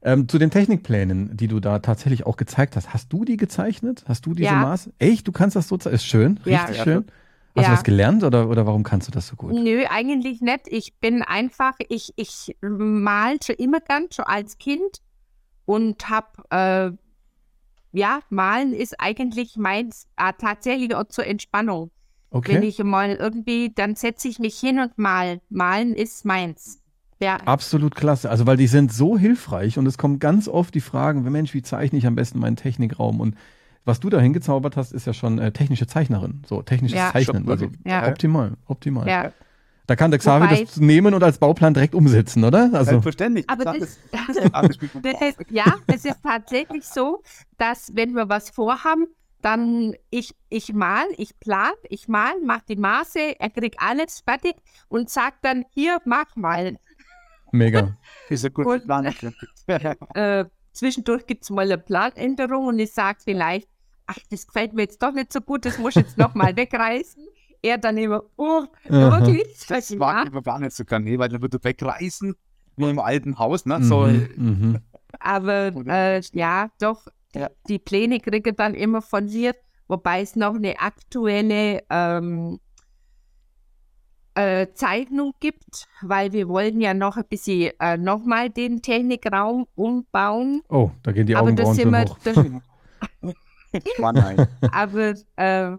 Ähm, 0.00 0.26
zu 0.30 0.38
den 0.38 0.50
Technikplänen, 0.50 1.36
die 1.36 1.46
du 1.46 1.60
da 1.60 1.80
tatsächlich 1.80 2.24
auch 2.24 2.38
gezeigt 2.38 2.74
hast. 2.74 2.94
Hast 2.94 3.12
du 3.12 3.26
die 3.26 3.36
gezeichnet? 3.36 4.04
Hast 4.08 4.24
du 4.24 4.32
diese 4.32 4.46
Ja. 4.46 4.54
Maße? 4.62 4.94
Echt? 4.98 5.28
Du 5.28 5.32
kannst 5.32 5.56
das 5.56 5.68
so 5.68 5.76
zeichnen? 5.76 5.94
Ist 5.96 6.06
schön, 6.06 6.38
richtig 6.46 6.52
Ja. 6.52 6.68
Ja, 6.74 6.82
schön. 6.84 7.04
Hast 7.54 7.56
du 7.56 7.60
Ja. 7.60 7.70
das 7.72 7.84
gelernt 7.84 8.24
oder, 8.24 8.48
oder 8.48 8.64
warum 8.64 8.82
kannst 8.82 9.08
du 9.08 9.12
das 9.12 9.26
so 9.28 9.36
gut? 9.36 9.52
Nö, 9.52 9.84
eigentlich 9.90 10.40
nicht. 10.40 10.68
Ich 10.68 10.94
bin 11.00 11.20
einfach, 11.20 11.74
ich, 11.90 12.14
ich 12.16 12.56
mal 12.62 13.36
schon 13.44 13.56
immer 13.56 13.80
gern, 13.80 14.06
schon 14.10 14.24
als 14.24 14.56
Kind 14.56 15.02
und 15.66 16.08
hab, 16.08 16.42
äh, 16.50 16.92
ja, 17.92 18.20
malen 18.30 18.72
ist 18.72 18.98
eigentlich 18.98 19.56
meins, 19.58 20.06
äh, 20.16 20.32
tatsächlich 20.38 20.94
auch 20.94 21.04
zur 21.08 21.26
Entspannung. 21.26 21.90
Wenn 22.32 22.38
Okay. 22.38 22.58
ich 22.66 22.82
mal 22.82 23.10
irgendwie, 23.14 23.72
dann 23.74 23.94
setze 23.94 24.26
ich 24.28 24.38
mich 24.38 24.58
hin 24.58 24.78
und 24.80 24.96
mal. 24.98 25.40
Malen 25.50 25.94
ist 25.94 26.24
meins. 26.24 26.80
Ja, 27.20 27.36
Absolut 27.44 27.94
klasse. 27.94 28.30
Also, 28.30 28.46
weil 28.46 28.56
die 28.56 28.66
sind 28.66 28.92
so 28.92 29.16
hilfreich 29.16 29.78
und 29.78 29.86
es 29.86 29.96
kommen 29.98 30.18
ganz 30.18 30.48
oft 30.48 30.74
die 30.74 30.80
Fragen, 30.80 31.22
Mensch, 31.30 31.54
wie 31.54 31.62
zeichne 31.62 31.98
ich 31.98 32.06
am 32.06 32.16
besten 32.16 32.40
meinen 32.40 32.56
Technikraum? 32.56 33.20
Und 33.20 33.36
was 33.84 34.00
du 34.00 34.10
da 34.10 34.18
hingezaubert 34.20 34.76
hast, 34.76 34.92
ist 34.92 35.06
ja 35.06 35.12
schon 35.12 35.38
äh, 35.38 35.52
technische 35.52 35.86
Zeichnerin. 35.86 36.42
So, 36.46 36.62
technisches 36.62 36.98
Ja. 36.98 37.12
Zeichnen. 37.12 37.48
Also. 37.48 37.68
Ja. 37.84 38.08
optimal, 38.08 38.52
optimal. 38.66 39.06
ja. 39.08 39.30
Da 39.88 39.96
kann 39.96 40.10
der 40.12 40.20
Xavier 40.20 40.48
Wobei- 40.48 40.64
das 40.64 40.76
nehmen 40.78 41.12
und 41.12 41.22
als 41.24 41.38
Bauplan 41.38 41.74
direkt 41.74 41.94
umsetzen, 41.94 42.44
oder? 42.44 42.70
Also, 42.72 42.90
Selbstverständlich. 42.92 43.44
Aber 43.50 43.64
das, 43.64 43.98
das 44.12 44.36
das 45.02 45.34
ja, 45.50 45.74
es 45.88 46.04
ist 46.04 46.22
tatsächlich 46.22 46.84
so, 46.84 47.22
dass 47.58 47.90
wenn 47.94 48.14
wir 48.14 48.28
was 48.28 48.50
vorhaben, 48.50 49.06
dann 49.42 49.94
ich, 50.10 50.34
ich 50.48 50.72
mal, 50.72 51.04
ich 51.16 51.38
plan, 51.40 51.72
ich 51.88 52.08
mal, 52.08 52.32
mach 52.44 52.62
die 52.62 52.76
Maße, 52.76 53.38
er 53.40 53.50
kriegt 53.50 53.76
alles 53.80 54.20
fertig 54.20 54.54
und 54.88 55.10
sagt 55.10 55.44
dann, 55.44 55.64
hier, 55.74 56.00
mach 56.04 56.34
mal. 56.36 56.76
mega. 57.52 57.96
Ist 58.28 58.44
ein 58.44 58.52
Und- 58.54 58.64
guter 58.64 58.80
Plan. 58.80 59.14
Äh, 60.14 60.44
zwischendurch 60.72 61.26
gibt 61.26 61.44
es 61.44 61.50
mal 61.50 61.66
eine 61.66 61.78
Planänderung 61.78 62.66
und 62.66 62.78
ich 62.78 62.92
sage 62.92 63.18
vielleicht, 63.22 63.68
ach, 64.06 64.18
das 64.30 64.46
gefällt 64.46 64.72
mir 64.74 64.82
jetzt 64.82 65.02
doch 65.02 65.12
nicht 65.12 65.32
so 65.32 65.40
gut, 65.40 65.64
das 65.64 65.78
muss 65.78 65.96
ich 65.96 66.02
jetzt 66.02 66.18
nochmal 66.18 66.56
wegreißen. 66.56 67.26
Er 67.64 67.78
dann 67.78 67.96
immer, 67.96 68.24
oh, 68.36 68.64
wirklich? 68.88 69.46
Das 69.68 69.90
mag 69.90 70.24
ich 70.26 70.32
aber 70.32 70.42
gar 70.42 70.58
nicht 70.58 70.72
so 70.74 70.84
gerne, 70.84 71.04
nee, 71.04 71.16
weil 71.18 71.28
dann 71.28 71.40
wird 71.42 71.54
er 71.54 71.62
wegreißen. 71.62 72.34
Nur 72.76 72.90
im 72.90 72.98
alten 72.98 73.38
Haus, 73.38 73.66
ne? 73.66 73.82
So, 73.84 74.00
Mhm, 74.06 74.28
mhm. 74.36 74.78
Aber 75.20 75.70
äh, 75.86 76.20
ja, 76.32 76.70
doch, 76.80 77.06
Ja. 77.34 77.50
die 77.68 77.78
Pläne 77.78 78.20
kriege 78.20 78.50
ich 78.50 78.56
dann 78.56 78.74
immer 78.74 79.00
von 79.00 79.26
mir, 79.26 79.54
wobei 79.88 80.20
es 80.20 80.36
noch 80.36 80.54
eine 80.54 80.78
aktuelle 80.80 81.82
ähm, 81.88 82.60
äh, 84.34 84.68
Zeichnung 84.74 85.34
gibt, 85.40 85.86
weil 86.02 86.32
wir 86.32 86.48
wollen 86.48 86.80
ja 86.80 86.94
noch 86.94 87.16
ein 87.16 87.24
bisschen 87.28 87.72
äh, 87.80 87.96
nochmal 87.96 88.50
den 88.50 88.82
Technikraum 88.82 89.66
umbauen. 89.74 90.62
Oh, 90.68 90.90
da 91.02 91.12
gehen 91.12 91.26
die 91.26 91.36
aber 91.36 91.52
das 91.52 91.78
Augenbrauen 91.78 92.14
sind 92.24 92.32
wir, 92.32 93.32
das, 93.72 93.98
Mann, 93.98 94.14
nein. 94.14 94.46
aber 94.72 95.14
ähm, 95.36 95.78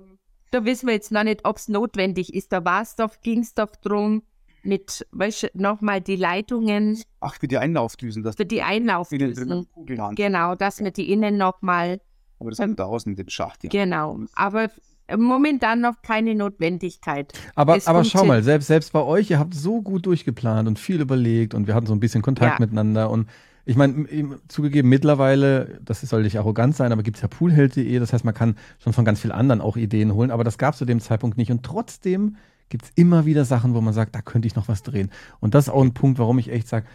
da 0.52 0.66
wissen 0.66 0.88
wir 0.88 0.94
jetzt 0.94 1.12
noch 1.12 1.24
nicht, 1.24 1.46
ob 1.46 1.58
es 1.58 1.68
notwendig 1.68 2.34
ist. 2.34 2.52
Da 2.52 2.64
war 2.64 2.82
es 2.82 2.96
doch, 2.96 3.22
ging 3.22 3.40
es 3.40 3.54
doch 3.54 3.76
drum, 3.76 4.24
mit 4.64 5.06
weißt, 5.12 5.52
nochmal 5.54 6.02
die 6.02 6.16
Leitungen 6.16 7.02
Ach, 7.20 7.36
für 7.36 7.48
die 7.48 7.58
Einlaufdüsen, 7.58 8.24
das 8.24 8.36
für 8.36 8.46
die 8.46 8.62
Einlaufdüsen. 8.62 9.68
Genau, 10.16 10.56
dass 10.56 10.80
wir 10.80 10.92
die 10.92 11.12
innen 11.12 11.38
nochmal 11.38 12.00
Aber 12.40 12.50
das 12.50 12.58
sind 12.58 12.80
draußen 12.80 13.16
den 13.16 13.30
Schacht. 13.30 13.64
Ja. 13.64 13.70
Genau, 13.70 14.20
aber 14.36 14.70
momentan 15.18 15.82
noch 15.82 16.02
keine 16.02 16.34
Notwendigkeit. 16.36 17.34
Aber, 17.56 17.78
Es 17.78 17.88
aber 17.88 18.04
schau 18.04 18.26
mal, 18.26 18.44
selbst, 18.44 18.68
selbst 18.68 18.94
bei 18.94 19.02
euch, 19.02 19.30
ihr 19.30 19.40
habt 19.40 19.54
so 19.54 19.82
gut 19.82 20.06
durchgeplant 20.06 20.68
und 20.68 20.80
viel 20.80 21.02
überlegt 21.02 21.54
und 21.54 21.68
wir 21.68 21.76
hatten 21.76 21.88
so 21.88 21.94
ein 21.94 22.00
bisschen 22.00 22.22
Kontakt 22.22 22.60
Ja. 22.60 22.66
miteinander 22.66 23.10
und 23.10 23.30
ich 23.66 23.78
meine, 23.78 24.08
zugegeben, 24.50 24.90
mittlerweile, 24.90 25.80
das 25.82 26.02
soll 26.02 26.24
nicht 26.24 26.38
arrogant 26.38 26.76
sein, 26.76 26.92
aber 26.92 27.02
gibt 27.02 27.16
es 27.16 27.22
ja 27.22 27.30
poolheld.de, 27.30 27.98
das 27.98 28.12
heißt, 28.12 28.26
man 28.26 28.34
kann 28.34 28.58
schon 28.80 28.92
von 28.92 29.06
ganz 29.06 29.22
vielen 29.22 29.32
anderen 29.32 29.62
auch 29.62 29.78
Ideen 29.78 30.14
holen, 30.14 30.32
aber 30.32 30.44
das 30.44 30.58
gab 30.58 30.74
es 30.74 30.80
zu 30.80 30.86
dem 30.86 31.00
Zeitpunkt 31.00 31.38
nicht 31.38 31.50
und 31.50 31.64
trotzdem 31.64 32.36
gibt 32.74 32.86
es 32.86 32.92
immer 32.96 33.28
wieder 33.28 33.46
Sachen, 33.46 33.76
wo 33.76 33.82
man 33.82 33.94
sagt, 33.94 34.16
da 34.16 34.24
könnte 34.24 34.48
ich 34.48 34.56
noch 34.56 34.68
was 34.68 34.82
drehen. 34.82 35.12
Und 35.40 35.54
das 35.54 35.68
ist 35.68 35.74
auch 35.74 35.84
ein 35.84 35.94
Punkt, 35.94 36.18
warum 36.18 36.40
ich 36.40 36.50
echt 36.52 36.68
sage, 36.68 36.88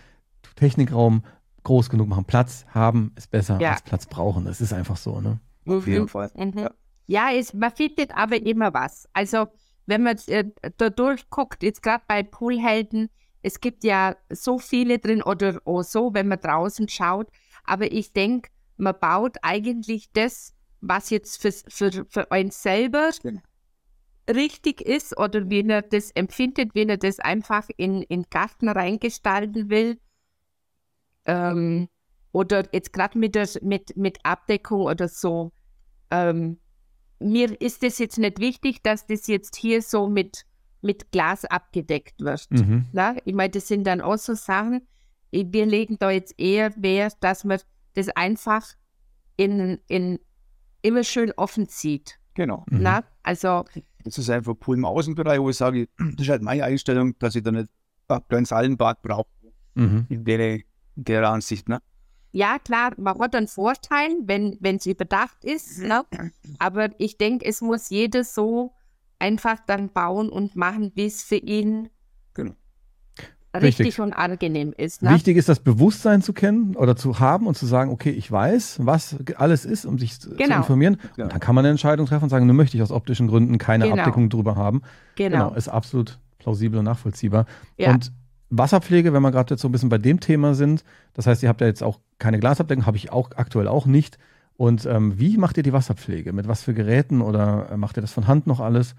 Technikraum 0.57 1.23
groß 1.63 1.89
genug 1.89 2.09
machen, 2.09 2.25
Platz 2.25 2.67
haben 2.75 3.13
ist 3.15 3.31
besser 3.31 3.61
Ja. 3.61 3.71
als 3.71 3.83
Platz 3.83 4.07
brauchen. 4.07 4.45
Das 4.45 4.61
ist 4.61 4.73
einfach 4.73 4.97
so, 4.97 5.21
ne? 5.21 5.39
Auf 5.67 5.87
jeden 5.87 6.09
Fall. 6.09 6.33
Mhm. 6.35 6.69
Ja. 7.07 7.31
Es, 7.31 7.55
man 7.55 7.71
findet 7.71 8.11
aber 8.17 8.43
immer 8.43 8.75
was. 8.75 9.09
Also 9.13 9.47
wenn 9.87 10.03
man 10.03 10.17
äh, 10.27 10.47
da 10.79 10.91
durchguckt, 10.91 11.63
jetzt 11.63 11.81
gerade 11.81 12.03
bei 12.09 12.25
Poolhelden, 12.25 13.09
es 13.43 13.61
gibt 13.61 13.85
ja 13.85 14.17
so 14.33 14.59
viele 14.59 14.99
drin 14.99 15.23
oder 15.23 15.61
auch 15.65 15.83
so, 15.83 16.13
wenn 16.13 16.27
man 16.27 16.41
draußen 16.41 16.89
schaut. 16.89 17.29
Aber 17.63 17.93
ich 17.93 18.13
denke, 18.13 18.51
man 18.79 18.97
baut 19.01 19.37
eigentlich 19.43 20.11
das, 20.13 20.55
was 20.81 21.11
jetzt 21.11 21.41
für, 21.41 21.53
für, 21.53 22.05
für 22.09 22.33
einen 22.33 22.51
selber 22.51 23.11
Genau. 23.23 23.41
Richtig 24.29 24.81
ist 24.81 25.19
oder 25.19 25.49
wie 25.51 25.67
er 25.69 25.83
das 25.83 26.11
empfindet, 26.11 26.75
wenn 26.75 26.89
er 26.89 26.97
das 26.99 27.19
einfach 27.19 27.69
in 27.77 28.03
den 28.03 28.25
Garten 28.31 28.69
reingestalten 28.69 29.71
will. 29.71 29.99
Ähm, 31.25 31.89
oder 32.33 32.65
jetzt 32.73 32.93
gerade 32.93 33.19
mit, 33.19 33.35
der- 33.35 33.49
mit, 33.63 33.97
mit 33.97 34.19
Abdeckung 34.25 34.83
oder 34.83 35.09
so. 35.09 35.53
Ähm, 36.11 36.59
mir 37.21 37.61
ist 37.61 37.83
es 37.83 37.99
jetzt 37.99 38.19
nicht 38.19 38.39
wichtig, 38.39 38.83
dass 38.83 39.07
das 39.07 39.27
jetzt 39.27 39.57
hier 39.57 39.83
so 39.83 40.09
mit, 40.09 40.45
mit 40.83 41.11
Glas 41.11 41.45
abgedeckt 41.45 42.21
wird. 42.21 42.47
Mhm. 42.51 42.87
Na, 42.93 43.17
ich 43.25 43.35
meine, 43.35 43.51
das 43.51 43.69
sind 43.69 43.85
dann 43.85 44.01
auch 44.01 44.19
so 44.19 44.35
Sachen, 44.35 44.87
wir 45.31 45.67
legen 45.67 45.97
da 45.99 46.11
jetzt 46.11 46.39
eher 46.39 46.73
Wert, 46.77 47.17
dass 47.21 47.45
man 47.45 47.61
das 47.95 48.09
einfach 48.11 48.67
in, 49.37 49.79
in 49.89 50.19
immer 50.83 51.05
schön 51.05 51.33
offen 51.37 51.67
sieht. 51.67 52.19
Genau. 52.39 52.65
Mhm. 52.71 52.83
Na, 52.83 53.03
also 53.25 53.65
Das 54.05 54.17
ist 54.17 54.31
einfach 54.31 54.55
Pool 54.57 54.77
im 54.77 54.85
Außenbereich, 54.85 55.41
wo 55.41 55.51
ich 55.51 55.57
sage, 55.57 55.89
das 55.99 56.21
ist 56.21 56.29
halt 56.29 56.43
meine 56.43 56.63
Einstellung, 56.63 57.19
dass 57.19 57.35
ich 57.35 57.43
da 57.43 57.51
nicht 57.51 57.69
ein 58.07 58.21
kleines 58.29 58.53
Hallenbad 58.53 59.03
brauche. 59.03 59.27
Mhm. 59.75 60.07
In 60.09 60.25
der, 60.25 60.55
in 60.55 60.65
der 60.97 61.29
Ansicht, 61.29 61.69
ne? 61.69 61.81
ja 62.31 62.61
klar, 62.61 62.93
man 62.97 63.19
hat 63.19 63.35
einen 63.35 63.49
Vorteil, 63.49 64.11
wenn 64.21 64.57
es 64.63 64.87
überdacht 64.87 65.45
ist, 65.45 65.81
ne? 65.81 66.05
aber 66.61 66.91
ich 66.99 67.19
denke, 67.19 67.45
es 67.45 67.61
muss 67.61 67.91
jeder 67.91 68.23
so 68.23 68.73
einfach 69.19 69.59
dann 69.67 69.93
bauen 69.93 70.29
und 70.29 70.55
machen, 70.55 70.93
wie 70.95 71.07
es 71.07 71.25
für 71.25 71.37
ihn. 71.37 71.89
Richtig, 73.55 73.87
Richtig. 73.87 74.01
und 74.01 74.13
angenehm 74.13 74.75
ist. 74.77 75.03
Ne? 75.03 75.11
Wichtig 75.11 75.37
ist, 75.37 75.49
das 75.49 75.61
Bewusstsein 75.61 76.23
zu 76.23 76.33
kennen 76.33 76.77
oder 76.77 76.97
zu 76.97 77.19
haben 77.19 77.47
und 77.47 77.57
zu 77.57 77.67
sagen, 77.67 77.91
okay, 77.91 78.11
ich 78.11 78.31
weiß, 78.31 78.81
was 78.83 79.17
alles 79.37 79.65
ist, 79.65 79.85
um 79.87 79.99
sich 79.99 80.21
zu 80.21 80.31
zu 80.31 80.37
Genau. 80.37 80.57
informieren. 80.59 80.99
Ja. 81.17 81.25
Und 81.25 81.33
dann 81.33 81.41
kann 81.41 81.55
man 81.55 81.65
eine 81.65 81.71
Entscheidung 81.71 82.07
treffen 82.07 82.25
und 82.25 82.31
sagen, 82.31 82.47
nun 82.47 82.57
möchte 82.57 82.77
ich 82.77 82.83
aus 82.83 82.91
optischen 82.91 83.27
Gründen 83.29 83.59
keine 83.59 83.85
Genau. 83.89 83.97
Abdeckung 83.99 84.29
drüber 84.29 84.57
haben. 84.57 84.83
Genau. 85.17 85.55
ist 85.55 85.69
absolut 85.69 86.19
plausibel 86.39 86.79
und 86.79 86.85
nachvollziehbar. 86.85 87.47
Ja. 87.77 87.93
Und 87.93 88.13
Wasserpflege, 88.51 89.13
wenn 89.13 89.23
wir 89.23 89.31
gerade 89.31 89.55
jetzt 89.55 89.63
so 89.63 89.69
ein 89.69 89.73
bisschen 89.73 89.89
bei 89.89 89.99
dem 89.99 90.21
Thema 90.21 90.55
sind, 90.55 90.85
das 91.15 91.27
heißt, 91.27 91.43
ihr 91.43 91.49
habt 91.49 91.61
ja 91.61 91.67
jetzt 91.67 91.83
auch 91.83 92.01
keine 92.19 92.39
Glasabdeckung, 92.39 92.87
habe 92.87 92.97
ich 92.97 93.13
auch 93.13 93.31
aktuell 93.37 93.69
auch 93.69 93.87
nicht. 93.87 94.19
Und 94.57 94.87
ähm, 94.87 95.19
wie 95.19 95.37
macht 95.39 95.57
ihr 95.57 95.63
die 95.63 95.73
Wasserpflege? 95.73 96.33
Mit 96.33 96.49
was 96.49 96.63
für 96.63 96.75
Geräten 96.75 97.21
oder 97.23 97.71
äh, 97.71 97.77
macht 97.77 97.97
ihr 97.97 98.01
das 98.01 98.13
von 98.13 98.27
Hand 98.27 98.47
noch 98.47 98.61
alles? 98.61 98.95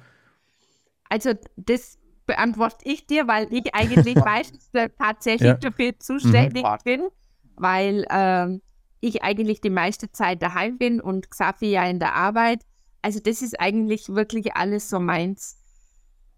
Also 1.10 1.32
das 1.58 1.98
beantworte 2.30 2.86
ich 2.86 3.08
dir, 3.08 3.28
weil 3.28 3.52
ich 3.52 3.74
eigentlich 3.74 4.16
meistens 4.24 4.70
tatsächlich 4.98 5.48
Ja. 5.50 5.56
dafür 5.56 6.00
zuständig 6.00 6.64
Mhm. 6.64 6.78
bin, 6.84 7.08
weil 7.56 8.06
ähm, 8.10 8.62
ich 9.02 9.24
eigentlich 9.24 9.62
die 9.62 9.70
meiste 9.72 10.12
Zeit 10.12 10.42
daheim 10.42 10.78
bin 10.78 11.02
und 11.02 11.32
Xavi 11.32 11.72
ja 11.72 11.84
in 11.90 12.00
der 12.00 12.14
Arbeit. 12.16 12.62
Also 13.02 13.20
das 13.20 13.42
ist 13.42 13.60
eigentlich 13.60 14.10
wirklich 14.10 14.56
alles 14.56 14.90
so 14.90 15.00
meins. 15.00 15.58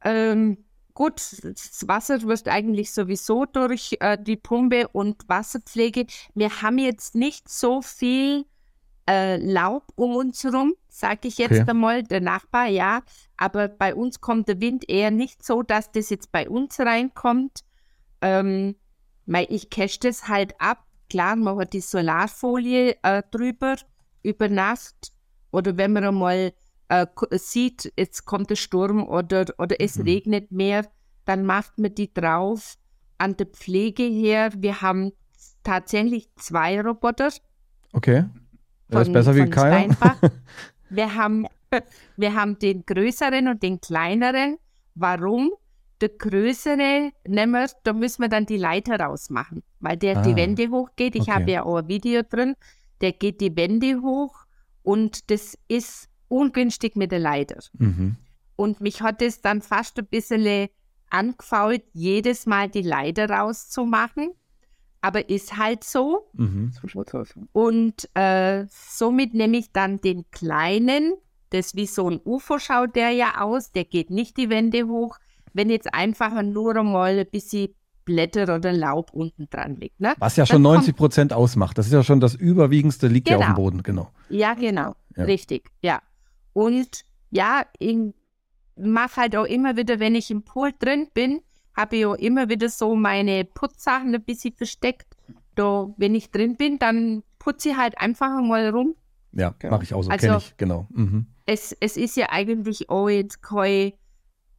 Ähm, 0.04 0.66
gut, 0.94 1.16
das 1.44 1.88
Wasser 1.88 2.22
wird 2.22 2.48
eigentlich 2.48 2.94
sowieso 2.94 3.46
durch 3.46 3.98
äh, 4.00 4.18
die 4.22 4.38
Pumpe 4.38 4.88
und 4.88 5.28
Wasserpflege. 5.28 6.06
Wir 6.34 6.62
haben 6.62 6.78
jetzt 6.78 7.16
nicht 7.16 7.50
so 7.50 7.82
viel 7.82 8.46
äh, 9.12 9.38
Laub 9.38 9.84
um 9.96 10.16
uns 10.16 10.44
herum, 10.44 10.74
sage 10.90 11.28
ich 11.28 11.38
jetzt 11.38 11.60
Okay. 11.60 11.70
einmal, 11.70 12.04
der 12.04 12.22
Nachbar, 12.22 12.68
ja. 12.68 13.02
Aber 13.38 13.68
bei 13.68 13.94
uns 13.94 14.22
kommt 14.22 14.48
der 14.48 14.62
Wind 14.62 14.88
eher 14.90 15.12
nicht 15.12 15.44
so, 15.44 15.64
dass 15.64 15.92
das 15.92 16.10
jetzt 16.10 16.32
bei 16.32 16.48
uns 16.50 16.80
reinkommt. 16.80 17.56
Ähm, 18.22 18.76
weil 19.26 19.48
ich 19.50 19.70
cache 19.70 20.00
das 20.00 20.28
halt 20.28 20.54
ab. 20.60 20.86
Klar, 21.10 21.36
man 21.36 21.58
hat 21.60 21.74
die 21.74 21.82
Solarfolie 21.82 22.96
äh, 23.04 23.22
drüber 23.32 23.76
über 24.24 24.48
Nacht. 24.50 25.12
Oder 25.52 25.76
wenn 25.78 25.94
man 25.94 26.06
einmal 26.06 26.54
äh, 26.90 27.06
ko- 27.14 27.28
sieht, 27.32 27.92
jetzt 27.98 28.26
kommt 28.26 28.50
der 28.50 28.56
Sturm 28.56 29.04
oder, 29.08 29.46
oder 29.58 29.76
es 29.80 29.98
Mhm. 29.98 30.04
regnet 30.04 30.52
mehr, 30.52 30.88
dann 31.26 31.46
macht 31.46 31.78
man 31.78 31.94
die 31.96 32.14
drauf. 32.14 32.78
An 33.18 33.36
der 33.38 33.48
Pflege 33.48 34.04
her, 34.04 34.52
wir 34.58 34.82
haben 34.82 35.12
tatsächlich 35.64 36.30
zwei 36.36 36.80
Roboter. 36.82 37.30
Okay. 37.94 38.26
Das 38.92 39.02
ist 39.02 39.08
Von- 39.08 39.14
besser 39.14 39.36
wie 39.36 39.40
von 39.40 39.50
keiner. 39.50 39.94
Steinbach. 39.94 40.18
Wir 40.90 41.16
haben 41.16 41.48
wir 42.18 42.36
haben 42.36 42.60
den 42.60 42.86
größeren 42.86 43.48
und 43.48 43.64
den 43.64 43.80
kleineren. 43.80 44.58
Warum? 44.94 45.52
Der 46.02 46.10
größere, 46.10 47.12
nehmen 47.26 47.54
wir, 47.54 47.70
da 47.84 47.94
müssen 47.94 48.24
wir 48.24 48.28
dann 48.28 48.46
die 48.46 48.58
Leiter 48.58 49.00
rausmachen, 49.00 49.64
weil 49.80 49.96
der 49.96 50.18
Ah, 50.18 50.22
die 50.22 50.36
Wände 50.36 50.68
hochgeht. 50.70 51.16
Ich 51.16 51.22
okay. 51.22 51.32
habe 51.32 51.52
ja 51.52 51.64
auch 51.64 51.78
ein 51.78 51.88
Video 51.88 52.24
drin, 52.30 52.56
der 53.00 53.14
geht 53.14 53.40
die 53.40 53.56
Wände 53.56 54.02
hoch 54.02 54.36
und 54.84 55.30
das 55.32 55.58
ist 55.70 56.10
ungünstig 56.28 56.98
mit 56.98 57.12
der 57.14 57.20
Leiter. 57.20 57.60
Mhm. 57.78 58.18
Und 58.58 58.82
mich 58.82 59.02
hat 59.02 59.22
es 59.22 59.42
dann 59.42 59.62
fast 59.62 59.98
ein 60.00 60.08
bisschen 60.08 60.68
angefault, 61.10 61.84
jedes 61.94 62.46
Mal 62.48 62.68
die 62.68 62.82
Leiter 62.82 63.30
rauszumachen. 63.30 64.32
Aber 65.02 65.30
ist 65.30 65.58
halt 65.58 65.84
so. 65.84 66.28
Mhm. 66.34 66.72
Und 67.54 68.10
äh, 68.16 68.66
somit 68.70 69.34
nehme 69.34 69.58
ich 69.58 69.72
dann 69.72 70.00
den 70.02 70.30
kleinen, 70.32 71.14
das 71.50 71.76
wie 71.76 71.88
so 71.88 72.10
ein 72.10 72.20
UFO 72.24 72.60
schaut 72.60 72.96
der 72.96 73.10
ja 73.12 73.42
aus, 73.42 73.72
der 73.72 73.86
geht 73.86 74.10
nicht 74.10 74.38
die 74.38 74.50
Wände 74.50 74.88
hoch, 74.88 75.18
wenn 75.54 75.70
jetzt 75.70 75.94
einfach 75.94 76.42
nur 76.44 76.76
einmal 76.76 77.18
ein 77.20 77.28
bisschen 77.30 77.70
Blätter 78.06 78.56
oder 78.56 78.72
Laub 78.74 79.12
unten 79.14 79.48
dran 79.50 79.76
liegt. 79.76 80.00
Ne? 80.00 80.14
Was 80.18 80.36
ja 80.36 80.44
Dann 80.44 80.48
schon 80.48 80.64
kommt- 80.64 80.76
90 80.76 80.96
Prozent 80.96 81.34
ausmacht. 81.34 81.78
Das 81.78 81.88
ist 81.88 81.94
ja 81.94 82.04
schon 82.04 82.20
das 82.20 82.36
Überwiegendste, 82.36 83.08
liegt 83.08 83.30
ja 83.30 83.38
auf 83.38 83.44
dem 83.44 83.48
Genau. 83.48 83.56
Boden, 83.56 83.84
genau. 83.84 84.10
Ja, 84.30 84.54
genau. 84.54 84.96
Ja. 85.16 85.24
Richtig, 85.26 85.70
ja. 85.82 86.02
Und 86.54 87.04
ja, 87.32 87.64
ich 87.80 87.98
mache 88.78 89.22
halt 89.22 89.36
auch 89.36 89.46
immer 89.46 89.78
wieder, 89.78 90.00
wenn 90.00 90.16
ich 90.16 90.32
im 90.32 90.44
Pool 90.44 90.72
drin 90.78 91.10
bin, 91.14 91.42
habe 91.82 91.96
ich 91.98 92.06
auch 92.06 92.16
immer 92.16 92.50
wieder 92.50 92.70
so 92.70 92.96
meine 92.96 93.44
Putzsachen 93.46 94.14
ein 94.16 94.24
bisschen 94.24 94.54
versteckt. 94.54 95.16
Da, 95.56 95.90
wenn 95.98 96.16
ich 96.16 96.32
drin 96.32 96.56
bin, 96.56 96.80
dann 96.80 97.24
putze 97.40 97.70
ich 97.70 97.78
halt 97.78 98.00
einfach 98.00 98.42
mal 98.42 98.70
rum. 98.70 98.96
Ja, 99.34 99.54
Genau. 99.60 99.74
mache 99.76 99.84
ich 99.84 99.94
auch 99.94 100.02
so, 100.04 100.10
Also- 100.10 100.26
kenne 100.28 100.38
ich, 100.38 100.58
genau. 100.58 100.88
Mhm. 100.92 101.26
Es, 101.46 101.76
es 101.80 101.98
ist 101.98 102.16
ja 102.18 102.28
eigentlich 102.30 102.90
auch 102.90 103.10
jetzt 103.10 103.42
kein, 103.42 103.94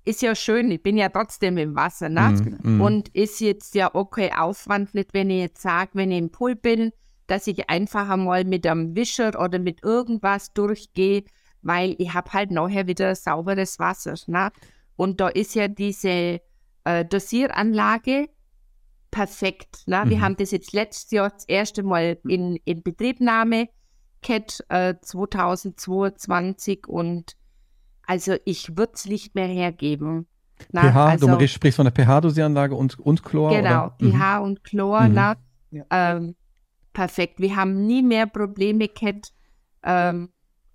ist 0.05 0.21
ja 0.23 0.35
schön, 0.35 0.71
ich 0.71 0.83
bin 0.83 0.97
ja 0.99 1.09
trotzdem 1.09 1.57
im 1.59 1.75
Wasser, 1.77 2.09
ne? 2.09 2.59
Mhm, 2.63 2.75
mhm. 2.75 2.81
Und 2.81 3.09
ist 3.15 3.41
jetzt 3.41 3.75
ja 3.75 3.95
auch 3.95 4.07
kein 4.11 4.33
Aufwand 4.35 4.95
nicht, 4.95 5.15
wenn 5.15 5.31
ich 5.31 5.41
jetzt 5.41 5.63
sage, 5.63 5.91
wenn 5.95 6.11
ich 6.11 6.19
im 6.19 6.31
Pool 6.31 6.57
bin, 6.57 6.91
dass 7.29 7.47
ich 7.47 7.71
einfach 7.71 8.09
einmal 8.11 8.45
mit 8.45 8.67
einem 8.67 8.97
Wischer 8.97 9.29
oder 9.41 9.59
mit 9.59 9.83
irgendwas 9.85 10.53
durchgehe, 10.53 11.25
weil 11.63 11.95
ich 11.99 12.13
habe 12.13 12.33
halt 12.33 12.51
nachher 12.51 12.87
wieder 12.89 13.15
sauberes 13.15 13.79
Wasser. 13.79 14.15
Ne? 14.27 14.51
Und 14.97 15.21
da 15.21 15.29
ist 15.29 15.55
ja 15.55 15.69
diese 15.69 16.41
äh, 16.85 17.05
Dosieranlage 17.05 18.29
perfekt. 19.11 19.83
Ne? 19.87 20.03
Wir 20.07 20.17
Mhm. 20.19 20.23
haben 20.23 20.37
das 20.37 20.51
jetzt 20.53 20.73
letztes 20.73 21.11
Jahr 21.11 21.31
das 21.31 21.45
erste 21.47 21.83
Mal 21.83 22.19
in, 22.27 22.57
in 22.65 22.83
Betriebnahme 22.83 23.69
gehabt, 24.23 24.65
äh, 24.69 24.95
2022 25.01 26.87
und 26.87 27.37
also 28.07 28.37
ich 28.45 28.77
würde 28.77 28.93
es 28.95 29.05
nicht 29.07 29.35
mehr 29.35 29.47
hergeben. 29.49 30.27
Na, 30.71 30.83
pH, 30.91 30.97
also, 31.07 31.37
du 31.37 31.49
sprichst 31.49 31.77
von 31.77 31.87
der 31.87 31.93
pH-Dosieranlage 31.93 32.75
und, 32.75 32.99
und 33.01 33.23
Chlor, 33.25 33.51
Genau, 33.51 33.87
oder? 33.87 33.97
Mhm. 34.01 34.13
pH 34.13 34.39
und 34.41 34.65
Chlor, 34.65 35.09
Mhm. 35.09 35.15
na, 35.15 35.37
Ja. 35.71 35.85
ähm, 35.91 36.37
perfekt. 36.93 37.41
Wir 37.41 37.57
haben 37.57 37.87
nie 37.87 38.03
mehr 38.03 38.27
Probleme 38.27 38.89
gehabt. 38.89 39.33
Ähm, 39.83 40.31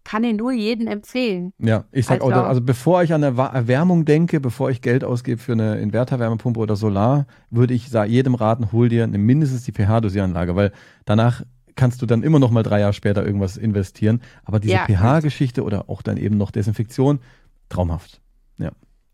kann 0.10 0.24
ich 0.24 0.38
nur 0.38 0.54
jedem 0.54 0.88
empfehlen. 0.88 1.52
Ja, 1.60 1.84
ich 1.92 2.06
sag 2.06 2.22
auch, 2.22 2.32
Also- 2.32 2.42
also 2.44 2.62
bevor 2.62 3.04
ich 3.04 3.14
an 3.14 3.26
Erwa- 3.26 3.54
Erwärmung 3.54 4.06
denke, 4.06 4.40
bevor 4.40 4.70
ich 4.70 4.82
Geld 4.82 5.04
ausgebe 5.04 5.42
für 5.42 5.52
eine 5.52 5.80
Inverterwärmepumpe 5.82 6.62
oder 6.62 6.78
Solar, 6.78 7.26
würde 7.50 7.74
ich 7.74 7.90
jedem 7.90 8.34
raten, 8.36 8.72
hol 8.72 8.88
dir 8.88 9.04
eine, 9.04 9.18
mindestens 9.18 9.66
die 9.66 9.74
pH-Dosieranlage, 9.74 10.56
weil 10.56 10.72
danach 11.04 11.44
kannst 11.76 12.02
du 12.02 12.06
dann 12.06 12.24
immer 12.24 12.40
noch 12.40 12.52
mal 12.52 12.64
drei 12.64 12.80
Jahre 12.80 12.94
später 12.94 13.26
irgendwas 13.26 13.58
investieren. 13.58 14.22
Aber 14.46 14.62
diese 14.62 14.76
Ja. 14.76 14.86
pH-Geschichte 14.86 15.62
oder 15.66 15.90
auch 15.90 16.02
dann 16.02 16.16
eben 16.16 16.38
noch 16.38 16.52
Desinfektion, 16.52 17.20
traumhaft. 17.68 18.22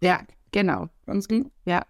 Ja, 0.03 0.19
genau. 0.51 0.89
Ja, 1.65 1.81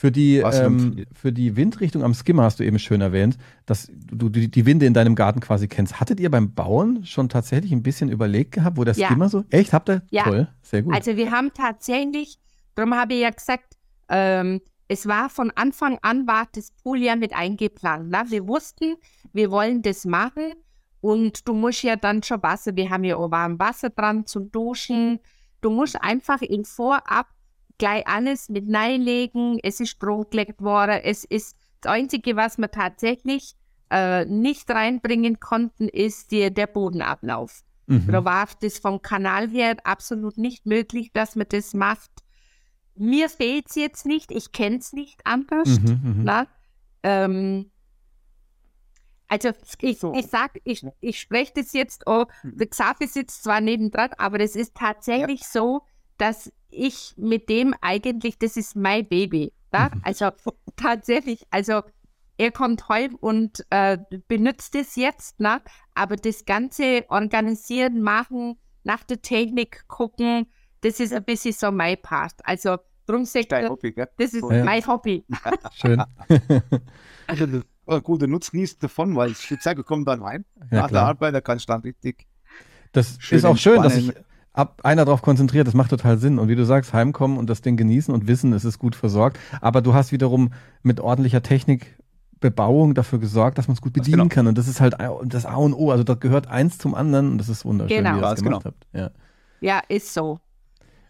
Für 0.00 0.10
die, 0.10 0.38
ähm, 0.38 1.04
für 1.12 1.30
die 1.30 1.56
Windrichtung 1.56 2.02
am 2.02 2.14
Skimmer 2.14 2.44
hast 2.44 2.58
du 2.58 2.64
eben 2.64 2.78
schön 2.78 3.02
erwähnt, 3.02 3.36
dass 3.66 3.92
du 3.92 4.30
die, 4.30 4.50
die 4.50 4.64
Winde 4.64 4.86
in 4.86 4.94
deinem 4.94 5.14
Garten 5.14 5.40
quasi 5.40 5.68
kennst. 5.68 6.00
Hattet 6.00 6.20
ihr 6.20 6.30
beim 6.30 6.54
Bauen 6.54 7.04
schon 7.04 7.28
tatsächlich 7.28 7.70
ein 7.70 7.82
bisschen 7.82 8.08
überlegt 8.08 8.52
gehabt, 8.52 8.78
wo 8.78 8.84
der 8.84 8.94
Ja. 8.94 9.08
Skimmer 9.08 9.28
so? 9.28 9.44
Echt? 9.50 9.74
Habt 9.74 9.90
ihr? 9.90 10.00
Ja. 10.10 10.22
Toll, 10.22 10.48
sehr 10.62 10.80
gut. 10.80 10.94
also 10.94 11.18
wir 11.18 11.30
haben 11.30 11.50
tatsächlich, 11.52 12.38
darum 12.76 12.94
habe 12.94 13.12
ich 13.12 13.20
ja 13.20 13.28
gesagt, 13.28 13.76
ähm, 14.08 14.62
es 14.88 15.06
war 15.06 15.28
von 15.28 15.52
Anfang 15.54 15.98
an, 16.00 16.26
war 16.26 16.48
das 16.54 16.70
Pool 16.82 17.02
ja 17.02 17.14
mit 17.14 17.34
eingeplant. 17.34 18.06
Na? 18.08 18.30
Wir 18.30 18.48
wussten, 18.48 18.96
wir 19.34 19.50
wollen 19.50 19.82
das 19.82 20.06
machen 20.06 20.54
und 21.02 21.46
du 21.46 21.52
musst 21.52 21.82
ja 21.82 21.96
dann 21.96 22.22
schon 22.22 22.42
Wasser, 22.42 22.74
wir 22.74 22.88
haben 22.88 23.04
ja 23.04 23.16
auch 23.16 23.30
warm 23.30 23.58
Wasser 23.58 23.90
dran 23.90 24.24
zum 24.24 24.50
Duschen. 24.50 25.18
Du 25.60 25.68
musst 25.68 26.02
einfach 26.02 26.40
in 26.40 26.64
Vorab 26.64 27.26
gleich 27.80 28.06
alles 28.06 28.48
mit 28.48 28.72
reinlegen. 28.72 29.58
Es 29.64 29.80
ist 29.80 29.90
Strom 29.90 30.26
gelegt 30.30 30.62
worden. 30.62 31.00
Es 31.02 31.24
ist 31.24 31.56
das 31.80 31.90
Einzige, 31.90 32.36
was 32.36 32.58
wir 32.58 32.70
tatsächlich 32.70 33.54
äh, 33.90 34.24
nicht 34.26 34.70
reinbringen 34.70 35.40
konnten, 35.40 35.88
ist 35.88 36.30
die, 36.30 36.52
der 36.52 36.68
Bodenablauf. 36.68 37.62
mhm. 37.86 38.06
Da 38.06 38.24
war 38.24 38.46
das 38.60 38.78
vom 38.78 39.02
Kanal 39.02 39.48
her 39.48 39.76
absolut 39.82 40.36
nicht 40.38 40.66
möglich, 40.66 41.10
dass 41.12 41.34
man 41.34 41.46
das 41.48 41.74
macht. 41.74 42.10
Mir 42.94 43.28
fehlt 43.28 43.68
es 43.68 43.76
jetzt 43.76 44.06
nicht, 44.06 44.30
ich 44.30 44.52
kenne 44.52 44.76
es 44.76 44.92
nicht 44.92 45.22
anders. 45.24 45.80
Mhm, 45.80 46.00
mhm. 46.04 46.20
Na? 46.24 46.46
Ähm, 47.02 47.70
also 49.26 49.50
ich, 49.80 49.98
So. 49.98 50.12
ich 50.12 50.26
sag, 50.26 50.60
ich, 50.64 50.84
ich 51.00 51.18
spreche 51.18 51.52
das 51.54 51.72
jetzt, 51.72 52.02
oh, 52.06 52.26
der 52.42 52.66
Xavi 52.66 53.06
sitzt 53.06 53.42
zwar 53.42 53.60
nebendran, 53.60 54.10
aber 54.18 54.40
es 54.40 54.54
ist 54.54 54.74
tatsächlich 54.74 55.44
so, 55.46 55.82
dass 56.20 56.52
ich 56.70 57.14
mit 57.16 57.48
dem 57.48 57.74
eigentlich, 57.80 58.38
das 58.38 58.56
ist 58.56 58.76
mein 58.76 59.08
Baby. 59.08 59.52
Ja? 59.72 59.90
Also 60.02 60.30
tatsächlich, 60.76 61.46
also 61.50 61.82
er 62.38 62.50
kommt 62.52 62.88
heim 62.88 63.16
und 63.16 63.64
äh, 63.70 63.98
benutzt 64.28 64.74
es 64.74 64.96
jetzt, 64.96 65.40
ne? 65.40 65.60
aber 65.94 66.16
das 66.16 66.44
ganze 66.44 67.04
Organisieren, 67.08 68.00
Machen, 68.00 68.56
nach 68.82 69.04
der 69.04 69.20
Technik 69.20 69.86
gucken, 69.88 70.46
das 70.80 71.00
ist 71.00 71.12
ein 71.12 71.24
bisschen 71.24 71.52
so 71.52 71.70
mein 71.70 72.00
Part. 72.00 72.34
Also 72.44 72.78
drum 73.06 73.24
sagt 73.26 73.52
Dein 73.52 73.64
er, 73.64 73.70
Hobby, 73.70 73.92
gell? 73.92 74.08
das 74.16 74.32
ist 74.32 74.50
Ja. 74.50 74.64
mein 74.64 74.86
Hobby. 74.86 75.24
Schön. 75.74 76.02
Also, 77.26 77.44
ein 77.86 78.02
guter 78.02 78.26
Nutznießen 78.26 78.78
davon, 78.80 79.14
weil 79.14 79.32
die 79.48 79.58
Zeit 79.58 79.84
kommt 79.84 80.08
dann 80.08 80.20
rein. 80.22 80.44
Ja, 80.56 80.64
Nach 80.70 80.80
der 80.82 80.88
klar. 80.88 81.06
Arbeit, 81.08 81.34
da 81.34 81.40
kannst 81.40 81.68
du 81.68 81.72
dann 81.72 81.80
richtig. 81.82 82.26
Das 82.92 83.16
Schön 83.20 83.38
ist 83.38 83.44
auch 83.44 83.56
schön, 83.56 83.82
dass 83.82 83.94
entspannen. 83.96 84.24
Ab 84.52 84.80
einer 84.82 85.04
darauf 85.04 85.22
konzentriert. 85.22 85.66
Das 85.66 85.74
macht 85.74 85.90
total 85.90 86.18
Sinn. 86.18 86.38
Und 86.38 86.48
wie 86.48 86.56
du 86.56 86.64
sagst, 86.64 86.92
heimkommen 86.92 87.38
und 87.38 87.48
das 87.48 87.62
Ding 87.62 87.76
genießen 87.76 88.12
und 88.12 88.26
wissen, 88.26 88.52
es 88.52 88.64
ist 88.64 88.78
gut 88.78 88.94
versorgt. 88.94 89.38
Aber 89.60 89.82
du 89.82 89.94
hast 89.94 90.12
wiederum 90.12 90.52
mit 90.82 91.00
ordentlicher 91.00 91.42
Technik 91.42 91.96
Bebauung 92.40 92.94
dafür 92.94 93.18
gesorgt, 93.18 93.58
dass 93.58 93.68
man 93.68 93.74
es 93.74 93.82
gut 93.82 93.92
bedienen 93.92 94.16
genau. 94.16 94.28
kann. 94.34 94.46
Und 94.46 94.56
das 94.56 94.66
ist 94.66 94.80
halt 94.80 94.96
das 95.24 95.46
A 95.46 95.56
und 95.56 95.74
O. 95.74 95.90
Also 95.90 96.04
da 96.04 96.14
gehört 96.14 96.46
eins 96.48 96.78
zum 96.78 96.94
anderen 96.94 97.32
und 97.32 97.38
das 97.38 97.48
ist 97.48 97.64
wunderschön, 97.64 97.98
Genau. 97.98 98.12
wie 98.12 98.18
ihr 98.18 98.22
das 98.22 98.30
Ganz 98.30 98.42
gemacht 98.42 98.62
genau. 98.64 98.74
habt. 98.74 98.86
Ja. 98.92 99.10
Ja, 99.60 99.82
ist 99.88 100.14
so. 100.14 100.40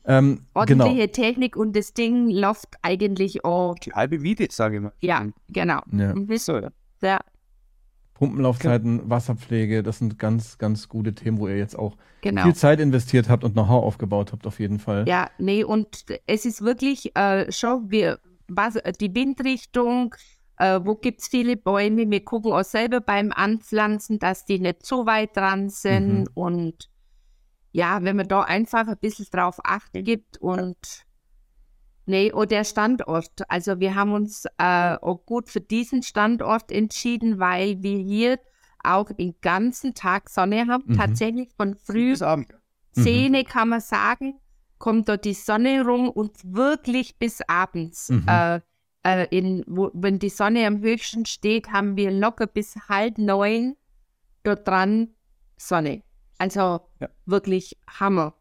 Ähm, 0.05 0.40
genau. 0.66 0.85
Ordentliche 0.85 1.12
Technik 1.12 1.57
und 1.57 1.76
das 1.76 1.94
Ding 1.94 2.31
läuft 2.31 2.76
eigentlich 2.83 3.44
auch. 3.44 3.76
Die 3.76 3.92
halbe 3.92 4.18
Miete, 4.18 4.48
sage 4.50 4.76
ich 4.76 4.83
mal. 4.83 4.92
Ja, 5.00 5.26
genau. 5.48 5.81
Ja. 5.92 6.14
So, 6.37 6.59
ja. 7.03 7.20
Pumpenlaufzeiten, 8.20 9.09
Wasserpflege, 9.09 9.83
das 9.83 9.98
sind 9.98 10.18
ganz, 10.18 10.59
ganz 10.59 10.90
gute 10.90 11.14
Themen, 11.14 11.38
wo 11.38 11.48
ihr 11.48 11.56
jetzt 11.56 11.78
auch 11.78 11.96
genau. 12.20 12.42
viel 12.42 12.54
Zeit 12.54 12.78
investiert 12.78 13.30
habt 13.30 13.44
und 13.44 13.54
Know-how 13.54 13.83
aufgebaut 13.83 14.33
habt, 14.33 14.46
auf 14.46 14.61
jeden 14.61 14.78
Fall. 14.78 15.09
Ja, 15.09 15.30
nee, 15.38 15.64
und 15.64 16.04
es 16.26 16.44
ist 16.44 16.61
wirklich 16.61 17.16
äh, 17.16 17.50
schon, 17.50 17.90
wir, 17.90 18.20
was, 18.46 18.74
die 19.00 19.14
Windrichtung, 19.14 20.14
äh, 20.59 20.80
wo 20.85 20.96
gibt 20.96 21.22
es 21.22 21.28
viele 21.28 21.56
Bäume, 21.56 22.11
wir 22.11 22.22
gucken 22.22 22.52
auch 22.52 22.62
selber 22.62 23.00
beim 23.00 23.33
Anpflanzen, 23.33 24.18
dass 24.18 24.44
die 24.44 24.61
nicht 24.61 24.85
zu 24.85 25.06
weit 25.06 25.35
dran 25.35 25.70
sind 25.70 26.18
Mhm. 26.18 26.28
und 26.35 26.90
ja, 27.72 28.02
wenn 28.02 28.16
man 28.16 28.28
da 28.28 28.42
einfach 28.42 28.87
ein 28.87 28.98
bisschen 29.00 29.28
drauf 29.33 29.61
Acht 29.64 29.92
gibt 29.94 30.37
und 30.38 30.76
nee, 32.11 32.33
und 32.33 32.51
der 32.51 32.64
Standort, 32.64 33.31
also 33.49 33.81
wir 33.81 33.94
haben 33.94 34.12
uns 34.12 34.44
äh, 34.59 34.96
auch 35.01 35.25
gut 35.25 35.49
für 35.49 35.61
diesen 35.61 36.03
Standort 36.03 36.70
entschieden, 36.70 37.38
weil 37.38 37.83
wir 37.83 37.99
hier 37.99 38.38
auch 38.85 39.11
den 39.12 39.35
ganzen 39.40 39.94
Tag 39.94 40.29
Sonne 40.29 40.66
haben, 40.68 40.85
Mhm. 40.87 40.96
tatsächlich 40.96 41.51
von 41.57 41.75
früh 41.75 42.11
Bis 42.11 42.23
Abend. 42.23 42.53
Mhm. 42.96 43.03
Zähne 43.03 43.44
kann 43.44 43.68
man 43.70 43.81
sagen, 43.81 44.40
kommt 44.79 45.09
dort 45.09 45.25
die 45.25 45.35
Sonne 45.35 45.85
rum 45.85 46.09
und 46.09 46.33
wirklich 46.44 47.18
bis 47.18 47.40
abends. 47.46 48.09
Mhm. 48.11 48.27
Äh, 48.27 48.61
äh, 49.03 49.27
in, 49.31 49.64
wo, 49.66 49.90
wenn 49.94 50.18
die 50.18 50.29
Sonne 50.31 50.66
am 50.66 50.81
höchsten 50.81 51.25
steht, 51.27 51.73
haben 51.73 51.96
wir 51.96 52.11
locker 52.11 52.46
bis 52.46 52.77
halb 52.88 53.18
neun 53.18 53.77
dort 54.42 54.66
dran 54.66 55.09
Sonne. 55.59 56.03
Also 56.38 56.81
Ja. 57.01 57.09
wirklich 57.27 57.79
Hammer. 57.87 58.35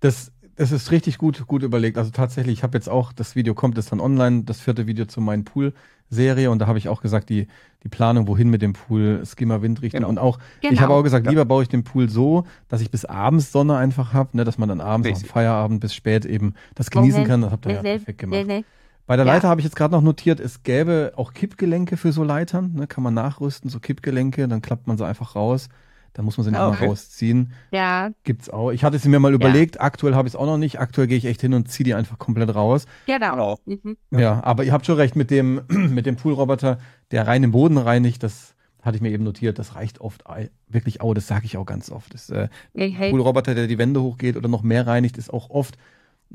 Das 0.00 0.30
Es 0.56 0.70
ist 0.72 0.90
richtig 0.90 1.18
gut, 1.18 1.46
gut 1.46 1.62
überlegt. 1.62 1.96
Also 1.98 2.10
tatsächlich, 2.10 2.58
ich 2.58 2.62
habe 2.62 2.76
jetzt 2.76 2.88
auch, 2.88 3.12
das 3.12 3.34
Video 3.36 3.54
kommt 3.54 3.76
jetzt 3.76 3.90
dann 3.92 4.00
online, 4.00 4.42
das 4.44 4.60
vierte 4.60 4.86
Video 4.86 5.06
zu 5.06 5.20
meinen 5.20 5.44
Pool-Serie 5.44 6.50
und 6.50 6.58
da 6.58 6.66
habe 6.66 6.78
ich 6.78 6.88
auch 6.88 7.00
gesagt, 7.00 7.30
die, 7.30 7.46
die 7.84 7.88
Planung, 7.88 8.28
wohin 8.28 8.50
mit 8.50 8.60
dem 8.60 8.74
Pool, 8.74 9.22
Skimmer, 9.24 9.62
Windrichter 9.62 9.98
Genau. 9.98 10.10
und 10.10 10.18
auch, 10.18 10.38
ich 10.60 10.68
Genau. 10.68 10.82
habe 10.82 10.94
auch 10.94 11.02
gesagt, 11.02 11.24
Ja. 11.24 11.30
lieber 11.30 11.44
baue 11.46 11.62
ich 11.62 11.68
den 11.70 11.84
Pool 11.84 12.08
so, 12.10 12.44
dass 12.68 12.80
ich 12.82 12.90
bis 12.90 13.04
abends 13.06 13.50
Sonne 13.50 13.76
einfach 13.76 14.12
habe, 14.12 14.36
ne, 14.36 14.44
dass 14.44 14.58
man 14.58 14.68
dann 14.68 14.80
abends 14.82 15.22
am. 15.22 15.28
Feierabend 15.28 15.80
bis 15.80 15.94
spät 15.94 16.26
eben 16.26 16.54
das 16.74 16.90
genießen 16.90 17.24
kann. 17.24 17.40
Das 17.40 17.50
habt 17.50 17.64
ihr 17.66 17.72
ja 17.72 17.80
perfekt 17.82 18.18
gemacht. 18.18 18.64
Bei 19.06 19.16
der 19.16 19.26
Ja. 19.26 19.32
Leiter 19.32 19.48
habe 19.48 19.60
ich 19.60 19.64
jetzt 19.64 19.74
gerade 19.74 19.92
noch 19.92 20.02
notiert, 20.02 20.38
es 20.38 20.62
gäbe 20.62 21.12
auch 21.16 21.32
Kippgelenke 21.32 21.96
für 21.96 22.12
so 22.12 22.22
Leitern, 22.24 22.74
ne, 22.74 22.86
kann 22.86 23.02
man 23.02 23.14
nachrüsten, 23.14 23.68
so 23.70 23.80
Kippgelenke, 23.80 24.46
dann 24.48 24.60
klappt 24.62 24.86
man 24.86 24.96
sie 24.98 25.06
einfach 25.06 25.34
raus. 25.34 25.68
Dann 26.14 26.24
muss 26.26 26.36
man 26.36 26.44
sie 26.44 26.50
nicht 26.50 26.60
mal 26.60 26.68
okay. 26.68 26.86
rausziehen. 26.86 27.52
Ja, 27.70 28.10
Gibt's 28.24 28.50
auch. 28.50 28.70
Ich 28.70 28.84
hatte 28.84 28.96
es 28.96 29.04
mir 29.06 29.18
mal 29.18 29.32
überlegt, 29.32 29.80
aktuell 29.80 30.14
habe 30.14 30.28
ich 30.28 30.34
es 30.34 30.36
auch 30.38 30.44
noch 30.46 30.58
nicht. 30.58 30.78
Aktuell 30.78 31.06
gehe 31.06 31.16
ich 31.16 31.24
echt 31.24 31.40
hin 31.40 31.54
und 31.54 31.70
ziehe 31.70 31.84
die 31.84 31.94
einfach 31.94 32.18
komplett 32.18 32.54
raus. 32.54 32.86
genau. 33.06 33.58
Genau. 33.64 33.80
Mhm. 33.82 33.96
Ja, 34.10 34.42
aber 34.44 34.64
ihr 34.64 34.72
habt 34.72 34.84
schon 34.86 34.96
recht 34.96 35.16
mit 35.16 35.30
dem, 35.30 35.62
mit 35.68 36.04
dem 36.06 36.16
Poolroboter, 36.16 36.78
der 37.12 37.26
rein 37.26 37.42
den 37.42 37.52
Boden 37.52 37.78
reinigt, 37.78 38.22
das 38.22 38.54
hatte 38.82 38.96
ich 38.96 39.02
mir 39.02 39.10
eben 39.10 39.24
notiert, 39.24 39.58
das 39.58 39.74
reicht 39.76 40.00
oft 40.00 40.24
wirklich 40.68 41.00
auch, 41.00 41.14
das 41.14 41.28
sage 41.28 41.44
ich 41.46 41.56
auch 41.56 41.64
ganz 41.66 41.88
oft. 41.90 42.12
Das 42.14 42.28
äh, 42.30 42.48
Hey, 42.74 43.10
Poolroboter, 43.10 43.54
der 43.54 43.66
die 43.68 43.78
Wände 43.78 44.02
hochgeht 44.02 44.36
oder 44.36 44.48
noch 44.48 44.62
mehr 44.62 44.86
reinigt, 44.86 45.16
ist 45.18 45.32
auch 45.32 45.50
oft 45.50 45.76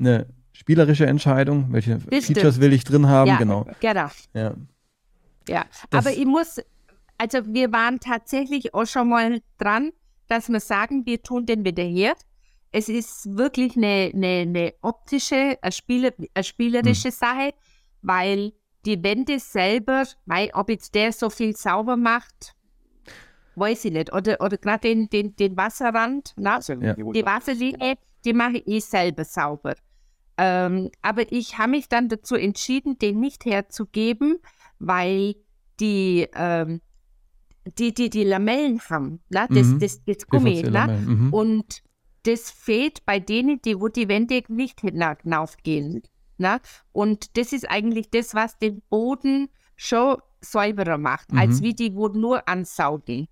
eine 0.00 0.26
spielerische 0.52 1.06
Entscheidung. 1.06 1.66
Welche 1.70 2.00
Features 2.00 2.60
will 2.60 2.72
ich 2.72 2.84
drin 2.84 3.06
haben? 3.06 3.28
ja, 3.28 3.36
Genau. 3.36 3.66
genau. 3.80 4.08
Ja. 4.34 4.54
Ja, 5.48 5.64
Das- 5.90 6.06
aber 6.06 6.16
ich 6.16 6.26
muss, 6.26 6.60
also 7.18 7.38
wir 7.46 7.72
waren 7.72 8.00
tatsächlich 8.00 8.74
auch 8.74 8.86
schon 8.86 9.08
mal 9.08 9.40
dran, 9.58 9.92
dass 10.28 10.48
wir 10.48 10.60
sagen, 10.60 11.04
wir 11.06 11.22
tun 11.22 11.46
den 11.46 11.64
wieder 11.64 11.82
her. 11.82 12.14
Es 12.70 12.88
ist 12.88 13.36
wirklich 13.36 13.76
eine, 13.76 14.10
eine, 14.14 14.26
eine 14.42 14.74
optische, 14.82 15.58
eine, 15.60 15.72
Spieler, 15.72 16.12
eine 16.34 16.44
spielerische 16.44 17.10
Sache, 17.10 17.54
weil 18.02 18.52
die 18.84 19.02
Wände 19.02 19.38
selber, 19.38 20.04
mei, 20.26 20.50
ob 20.54 20.68
jetzt 20.68 20.94
der 20.94 21.12
so 21.12 21.30
viel 21.30 21.56
sauber 21.56 21.96
macht, 21.96 22.54
weiß 23.56 23.86
ich 23.86 23.92
nicht. 23.92 24.12
Oder, 24.12 24.40
oder 24.40 24.56
gerade 24.58 24.80
den, 24.88 25.08
den, 25.08 25.34
den 25.36 25.56
Wasserrand, 25.56 26.34
na, 26.36 26.60
Ja. 26.60 26.94
die 26.94 27.24
Wasserlinie, 27.24 27.96
die 28.24 28.32
mache 28.32 28.62
ich 28.64 28.84
selber 28.84 29.24
sauber. 29.24 29.74
Ähm, 30.36 30.90
aber 31.02 31.32
ich 31.32 31.58
habe 31.58 31.70
mich 31.70 31.88
dann 31.88 32.08
dazu 32.08 32.36
entschieden, 32.36 32.98
den 32.98 33.18
nicht 33.18 33.44
herzugeben, 33.44 34.38
weil 34.78 35.34
die, 35.80 36.28
ähm, 36.34 36.80
die, 37.78 37.92
die, 37.94 38.10
die 38.10 38.24
Lamellen 38.24 38.80
haben, 38.88 39.20
na, 39.28 39.46
das, 39.48 39.66
Mhm. 39.66 39.78
das, 39.80 40.04
das 40.04 40.26
Gummi, 40.26 40.62
na, 40.62 40.86
PVC-Lamellen, 40.86 41.24
mhm. 41.26 41.32
und 41.32 41.82
das 42.24 42.50
fehlt 42.50 43.04
bei 43.06 43.20
denen, 43.20 43.60
die, 43.62 43.80
wo 43.80 43.88
die 43.88 44.08
Wände 44.08 44.42
nicht 44.48 44.80
hinaufgehen. 44.80 46.02
Na? 46.36 46.60
Und 46.92 47.36
das 47.36 47.52
ist 47.52 47.68
eigentlich 47.68 48.10
das, 48.10 48.34
was 48.34 48.58
den 48.58 48.82
Boden 48.90 49.48
schon 49.76 50.16
säuberer 50.40 50.98
macht, 50.98 51.32
als 51.34 51.60
Mhm. 51.60 51.64
wie 51.64 51.74
die, 51.74 51.94
wo 51.94 52.08
nur 52.08 52.48
ansaugen. 52.48 53.26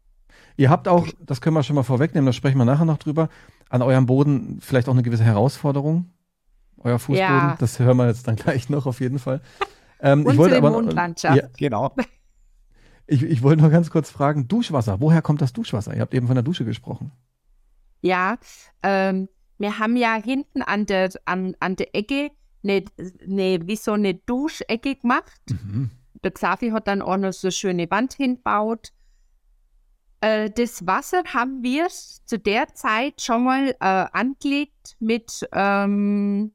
Ihr 0.57 0.71
habt 0.71 0.89
auch, 0.89 1.07
das 1.21 1.41
können 1.41 1.55
wir 1.55 1.63
schon 1.63 1.77
mal 1.77 1.83
vorwegnehmen, 1.83 2.27
da 2.27 2.33
sprechen 2.33 2.59
wir 2.59 2.65
nachher 2.65 2.85
noch 2.85 2.99
drüber, 2.99 3.29
an 3.69 3.83
eurem 3.83 4.07
Boden 4.07 4.59
vielleicht 4.61 4.89
auch 4.89 4.93
eine 4.93 5.03
gewisse 5.03 5.25
Herausforderung. 5.25 6.11
Euer 6.79 6.99
Fußboden, 6.99 7.19
Ja. 7.21 7.57
das 7.59 7.79
hören 7.79 7.97
wir 7.97 8.07
jetzt 8.09 8.27
dann 8.29 8.37
gleich 8.37 8.69
noch 8.71 8.87
auf 8.87 9.01
jeden 9.01 9.19
Fall. 9.19 9.41
Ähm, 10.01 10.21
ich 10.21 10.27
Unsere 10.27 10.39
wollte 10.39 10.57
aber, 10.59 10.71
Mondlandschaft. 10.71 11.37
Ja, 11.37 11.49
Genau. 11.57 11.95
Ich, 13.07 13.23
ich 13.23 13.43
wollte 13.43 13.63
noch 13.63 13.71
ganz 13.71 13.91
kurz 13.91 14.11
fragen, 14.11 14.49
Duschwasser, 14.49 15.01
woher 15.01 15.23
kommt 15.23 15.41
das 15.41 15.53
Duschwasser? 15.53 15.95
Ihr 15.95 16.01
habt 16.01 16.15
eben 16.15 16.27
von 16.27 16.37
der 16.37 16.43
Dusche 16.43 16.65
gesprochen. 16.65 17.13
Ja, 18.01 18.39
ähm, 18.83 19.29
wir 19.59 19.79
haben 19.79 19.97
ja 19.97 20.15
hinten 20.15 20.63
an 20.63 20.87
der, 20.87 21.11
an, 21.25 21.55
an 21.61 21.77
der 21.77 21.95
Ecke 21.95 22.31
eine, 22.63 22.85
eine, 22.99 23.67
wie 23.67 23.77
so 23.77 23.93
eine 23.93 24.15
Duschecke 24.15 24.97
gemacht. 24.97 25.41
Mhm. 25.49 25.91
Der 26.23 26.31
Xavi 26.33 26.71
hat 26.71 26.89
dann 26.89 27.03
auch 27.03 27.17
noch 27.17 27.33
so 27.33 27.49
eine 27.49 27.53
schöne 27.53 27.91
Wand 27.91 28.15
hinbaut. 28.15 28.93
Äh, 30.21 30.51
das 30.51 30.87
Wasser 30.87 31.23
haben 31.33 31.63
wir 31.63 31.89
zu 31.89 32.39
der 32.39 32.75
Zeit 32.75 33.21
schon 33.21 33.45
mal 33.45 33.69
äh, 33.69 34.07
angelegt 34.13 34.97
mit, 34.99 35.47
ähm, 35.53 36.53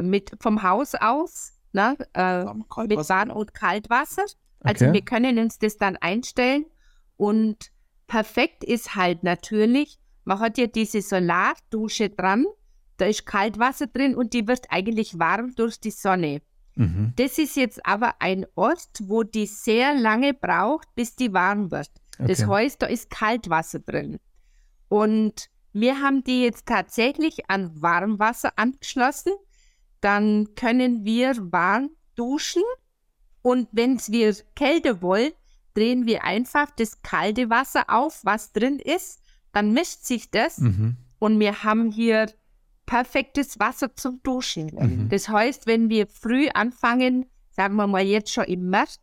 mit 0.00 0.32
vom 0.40 0.62
Haus 0.62 0.94
aus, 0.94 1.52
ne? 1.72 1.96
äh, 2.14 2.44
mit 2.44 3.08
Warm- 3.08 3.30
und 3.30 3.54
Kaltwasser. 3.54 4.24
Also 4.62 4.86
Okay. 4.86 4.94
wir 4.94 5.02
können 5.02 5.38
uns 5.38 5.58
das 5.58 5.76
dann 5.76 5.96
einstellen 5.96 6.66
und 7.16 7.70
perfekt 8.06 8.64
ist 8.64 8.94
halt 8.94 9.22
natürlich, 9.22 9.98
man 10.24 10.38
hat 10.40 10.58
ja 10.58 10.66
diese 10.66 11.00
Solardusche 11.02 12.10
dran, 12.10 12.44
da 12.98 13.06
ist 13.06 13.24
Kaltwasser 13.24 13.86
drin 13.86 14.14
und 14.14 14.34
die 14.34 14.46
wird 14.46 14.66
eigentlich 14.70 15.18
warm 15.18 15.54
durch 15.54 15.80
die 15.80 15.90
Sonne. 15.90 16.42
Mhm. 16.76 17.14
Das 17.16 17.38
ist 17.38 17.56
jetzt 17.56 17.84
aber 17.86 18.14
ein 18.20 18.46
Ort, 18.54 18.88
wo 19.02 19.22
die 19.22 19.46
sehr 19.46 19.94
lange 19.94 20.34
braucht, 20.34 20.94
bis 20.94 21.16
die 21.16 21.32
warm 21.32 21.70
wird. 21.70 21.90
Das 22.18 22.42
Okay. 22.42 22.50
heißt, 22.50 22.82
da 22.82 22.86
ist 22.86 23.08
Kaltwasser 23.10 23.78
drin. 23.80 24.18
Und 24.88 25.48
wir 25.72 26.00
haben 26.02 26.22
die 26.24 26.42
jetzt 26.42 26.66
tatsächlich 26.66 27.48
an 27.48 27.80
Warmwasser 27.80 28.52
angeschlossen. 28.56 29.32
Dann 30.00 30.54
können 30.54 31.04
wir 31.04 31.34
warm 31.52 31.90
duschen. 32.16 32.62
Und 33.42 33.68
wenn 33.72 33.98
wir 34.08 34.34
Kälte 34.54 35.02
wollen, 35.02 35.32
drehen 35.74 36.06
wir 36.06 36.24
einfach 36.24 36.70
das 36.76 37.00
kalte 37.02 37.48
Wasser 37.50 37.84
auf, 37.88 38.20
was 38.24 38.52
drin 38.52 38.78
ist. 38.78 39.20
Dann 39.52 39.72
mischt 39.72 40.04
sich 40.04 40.30
das 40.30 40.58
Mhm. 40.58 40.96
und 41.18 41.40
wir 41.40 41.64
haben 41.64 41.90
hier 41.90 42.26
perfektes 42.86 43.58
Wasser 43.60 43.94
zum 43.94 44.20
Duschen. 44.22 44.70
Mhm. 44.74 45.08
Das 45.08 45.28
heißt, 45.28 45.66
wenn 45.66 45.88
wir 45.88 46.06
früh 46.06 46.48
anfangen, 46.52 47.26
sagen 47.50 47.76
wir 47.76 47.86
mal 47.86 48.02
jetzt 48.04 48.32
schon 48.32 48.44
im 48.44 48.68
März, 48.68 48.98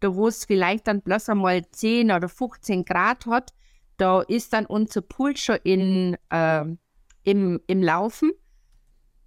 da 0.00 0.14
wo 0.14 0.28
es 0.28 0.44
vielleicht 0.44 0.86
dann 0.86 1.00
bloß 1.02 1.30
einmal 1.30 1.62
10 1.70 2.10
oder 2.12 2.28
15 2.28 2.84
Grad 2.84 3.26
hat, 3.26 3.52
da 3.96 4.22
ist 4.22 4.52
dann 4.52 4.66
unser 4.66 5.00
Pool 5.02 5.36
schon 5.36 5.58
in, 5.64 6.16
ähm, 6.30 6.78
im, 7.22 7.60
im 7.66 7.82
Laufen. 7.82 8.32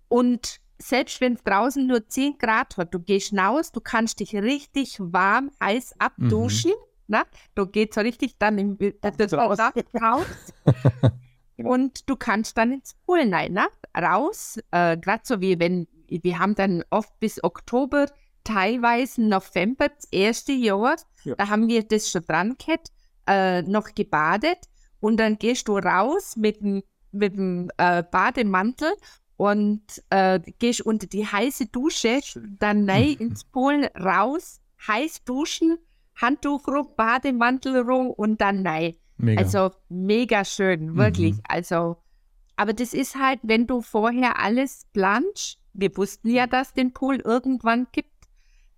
Und 0.09 0.59
selbst 0.79 1.21
wenn 1.21 1.33
es 1.33 1.43
draußen 1.43 1.85
nur 1.85 2.07
10 2.07 2.37
Grad 2.37 2.77
hat, 2.77 2.93
du 2.93 2.99
gehst 2.99 3.33
raus, 3.33 3.71
du 3.71 3.81
kannst 3.81 4.19
dich 4.19 4.35
richtig 4.35 4.97
warm, 4.99 5.51
heiß 5.61 5.95
abduschen. 5.99 6.73
Na? 7.07 7.23
Da 7.55 7.63
geht 7.65 7.93
so 7.93 8.01
richtig 8.01 8.37
dann 8.37 8.57
im, 8.57 8.77
das 9.01 9.33
Raus. 9.33 9.57
raus. 10.01 10.25
Und 11.57 12.07
du 12.09 12.15
kannst 12.15 12.57
dann 12.57 12.73
ins 12.73 12.93
Pool 13.05 13.33
rein, 13.33 13.53
ne? 13.53 13.67
raus. 13.97 14.59
Äh, 14.71 14.97
Gerade 14.97 15.21
so 15.23 15.41
wie 15.41 15.59
wenn, 15.59 15.87
wir 16.07 16.39
haben 16.39 16.53
dann 16.55 16.83
oft 16.89 17.17
bis 17.19 17.43
Oktober, 17.43 18.07
teilweise 18.43 19.21
November, 19.23 19.89
das 19.89 20.05
erste 20.11 20.51
Jahr, 20.51 20.95
Ja. 21.23 21.35
da 21.35 21.49
haben 21.49 21.67
wir 21.67 21.83
das 21.83 22.09
schon 22.09 22.21
dran 22.23 22.55
gehabt, 22.57 22.89
äh, 23.27 23.61
noch 23.63 23.93
gebadet. 23.95 24.59
Und 24.99 25.17
dann 25.17 25.37
gehst 25.37 25.67
du 25.67 25.77
raus 25.77 26.35
mit 26.35 26.61
dem, 26.61 26.83
mit 27.11 27.35
dem 27.35 27.69
äh, 27.77 28.03
Bademantel 28.03 28.93
und 29.37 29.81
äh, 30.09 30.39
gehst 30.59 30.81
unter 30.81 31.07
die 31.07 31.25
heiße 31.25 31.67
Dusche, 31.67 32.19
dann 32.59 32.89
rein 32.89 33.13
ins 33.19 33.43
Pool, 33.45 33.85
raus, 33.97 34.59
heiß 34.87 35.23
duschen, 35.23 35.77
Handtuch 36.15 36.67
rum, 36.67 36.87
Bademantel 36.97 37.81
rum 37.81 38.09
und 38.09 38.41
dann 38.41 38.65
rein. 38.65 38.95
Mega. 39.17 39.41
Also 39.41 39.71
mega 39.89 40.43
schön, 40.45 40.95
wirklich. 40.97 41.33
Mhm. 41.35 41.41
Also, 41.47 41.97
aber 42.55 42.73
das 42.73 42.93
ist 42.93 43.15
halt, 43.15 43.39
wenn 43.43 43.67
du 43.67 43.81
vorher 43.81 44.39
alles 44.39 44.85
planst, 44.93 45.59
wir 45.73 45.95
wussten 45.95 46.29
ja, 46.29 46.47
dass 46.47 46.73
den 46.73 46.91
Pool 46.93 47.17
irgendwann 47.17 47.85
gibt, 47.91 48.09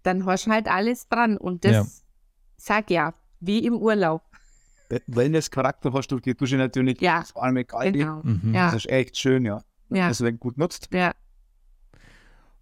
dann 0.03 0.25
hast 0.25 0.47
du 0.47 0.51
halt 0.51 0.67
alles 0.67 1.07
dran. 1.07 1.37
Und 1.37 1.63
das, 1.63 1.71
Ja. 1.71 1.85
sag 2.57 2.89
ja, 2.91 3.13
wie 3.39 3.59
im 3.65 3.75
Urlaub. 3.75 4.21
Wellness-Charakter 5.07 5.93
hast 5.93 6.07
du 6.11 6.19
die 6.19 6.35
Dusche 6.35 6.57
natürlich. 6.57 6.99
Ja, 7.01 7.23
Vor 7.23 7.43
allem 7.43 7.65
kalt. 7.65 7.93
genau. 7.93 8.21
mhm. 8.23 8.53
Ja, 8.53 8.67
Das 8.71 8.85
ist 8.85 8.89
echt 8.89 9.17
schön, 9.17 9.45
ja. 9.45 9.61
Ja, 9.89 10.07
Deswegen 10.07 10.39
gut 10.39 10.57
nutzt. 10.57 10.89
ja, 10.93 11.13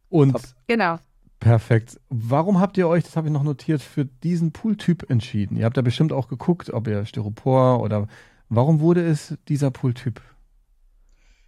Und 0.09 0.33
Top. 0.33 0.41
genau. 0.67 0.99
perfekt. 1.39 1.99
Warum 2.09 2.59
habt 2.59 2.77
ihr 2.77 2.87
euch, 2.87 3.03
das 3.03 3.15
habe 3.15 3.27
ich 3.27 3.33
noch 3.33 3.43
notiert, 3.43 3.81
für 3.81 4.05
diesen 4.05 4.51
Pooltyp 4.51 5.09
entschieden? 5.09 5.57
Ihr 5.57 5.65
habt 5.65 5.77
ja 5.77 5.83
bestimmt 5.83 6.13
auch 6.13 6.27
geguckt, 6.27 6.71
ob 6.71 6.87
ihr 6.87 7.05
Styropor 7.05 7.81
oder 7.81 8.07
warum 8.49 8.79
wurde 8.79 9.05
es 9.05 9.37
dieser 9.47 9.71
Pooltyp? 9.71 10.21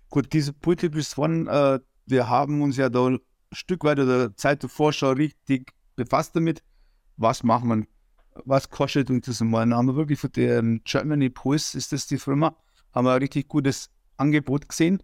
Gut, 0.10 0.34
dieser 0.34 0.54
Pooltyp 0.54 0.96
ist 0.96 1.14
von, 1.14 1.48
äh, 1.48 1.80
wir 2.08 2.30
haben 2.30 2.62
uns 2.62 2.78
ja 2.78 2.90
da 2.90 3.08
ein 3.08 3.20
Stück 3.52 3.84
weit 3.84 4.00
oder 4.00 4.36
Zeit 4.36 4.64
davor 4.64 4.92
schon 4.94 5.18
richtig 5.18 5.74
befasst 5.96 6.36
damit. 6.36 6.64
Was 7.18 7.44
machen 7.44 7.70
wir? 7.70 7.88
Was 8.46 8.70
kostet 8.70 9.10
uns 9.10 9.26
das 9.26 9.42
mal? 9.42 9.62
Dann 9.62 9.76
haben 9.76 9.88
wir 9.88 9.96
wirklich 9.96 10.20
für 10.20 10.30
den 10.30 10.82
Germany 10.84 11.30
Pulse, 11.30 11.78
ist 11.78 11.92
das 11.92 12.08
die 12.08 12.18
Firma, 12.18 12.56
haben 12.94 13.06
wir 13.06 13.14
ein 13.14 13.22
richtig 13.22 13.48
gutes 13.48 13.90
Angebot 14.18 14.70
gesehen. 14.70 15.04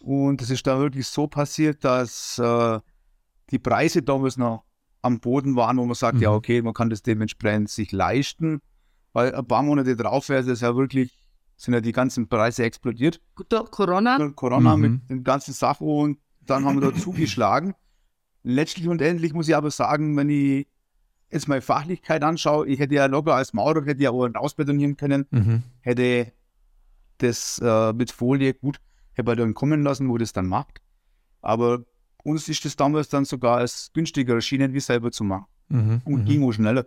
Und 0.00 0.40
es 0.42 0.50
ist 0.50 0.66
da 0.66 0.78
wirklich 0.78 1.06
so 1.06 1.26
passiert, 1.26 1.84
dass 1.84 2.38
äh, 2.38 2.78
die 3.50 3.58
Preise 3.58 4.02
damals 4.02 4.36
noch 4.36 4.64
am 5.02 5.20
Boden 5.20 5.56
waren, 5.56 5.76
wo 5.78 5.84
man 5.84 5.94
sagt, 5.94 6.16
Mhm. 6.16 6.22
ja, 6.22 6.32
okay, 6.32 6.62
man 6.62 6.74
kann 6.74 6.90
das 6.90 7.02
dementsprechend 7.02 7.70
sich 7.70 7.92
leisten. 7.92 8.60
Weil 9.12 9.34
ein 9.34 9.46
paar 9.46 9.62
Monate 9.62 9.96
drauf 9.96 10.28
wäre 10.28 10.44
das 10.44 10.60
ja 10.60 10.76
wirklich 10.76 11.16
sind 11.58 11.72
ja 11.72 11.80
die 11.80 11.92
ganzen 11.92 12.28
Preise 12.28 12.64
explodiert. 12.64 13.18
Corona. 13.70 14.28
Corona 14.32 14.76
Mhm. 14.76 14.82
mit 14.82 15.08
den 15.10 15.24
ganzen 15.24 15.54
Sachen 15.54 15.88
und 15.88 16.18
dann 16.42 16.66
haben 16.66 16.78
wir 16.80 16.90
da 16.90 16.94
zugeschlagen. 16.98 17.74
Letztlich 18.42 18.88
und 18.88 19.00
endlich 19.00 19.32
muss 19.32 19.48
ich 19.48 19.56
aber 19.56 19.70
sagen, 19.70 20.14
wenn 20.18 20.28
ich 20.28 20.66
jetzt 21.30 21.48
meine 21.48 21.62
Fachlichkeit 21.62 22.22
anschaue, 22.22 22.66
ich 22.68 22.78
hätte 22.78 22.94
ja 22.94 23.06
locker 23.06 23.34
als 23.34 23.54
Maurer, 23.54 23.84
hätte 23.86 24.02
ja 24.02 24.10
auch 24.10 24.26
rausbetonieren 24.26 24.98
können, 24.98 25.26
Mhm. 25.30 25.62
hätte 25.80 26.32
das 27.18 27.58
äh, 27.64 27.92
mit 27.94 28.10
Folie 28.12 28.52
gut, 28.52 28.78
hätte 29.16 29.26
man 29.26 29.36
dann 29.38 29.54
kommen 29.54 29.82
lassen, 29.82 30.08
wo 30.08 30.18
das 30.18 30.32
dann 30.32 30.46
macht. 30.46 30.80
Aber 31.40 31.84
uns 32.22 32.48
ist 32.48 32.64
das 32.64 32.76
damals 32.76 33.08
dann 33.08 33.24
sogar 33.24 33.58
als 33.58 33.90
günstiger 33.94 34.34
erschienen, 34.34 34.72
wie 34.74 34.80
selber 34.80 35.10
zu 35.10 35.24
machen. 35.24 35.46
Mhm. 35.68 36.02
Und 36.04 36.20
Mhm. 36.22 36.24
ging 36.26 36.44
auch 36.44 36.52
schneller. 36.52 36.86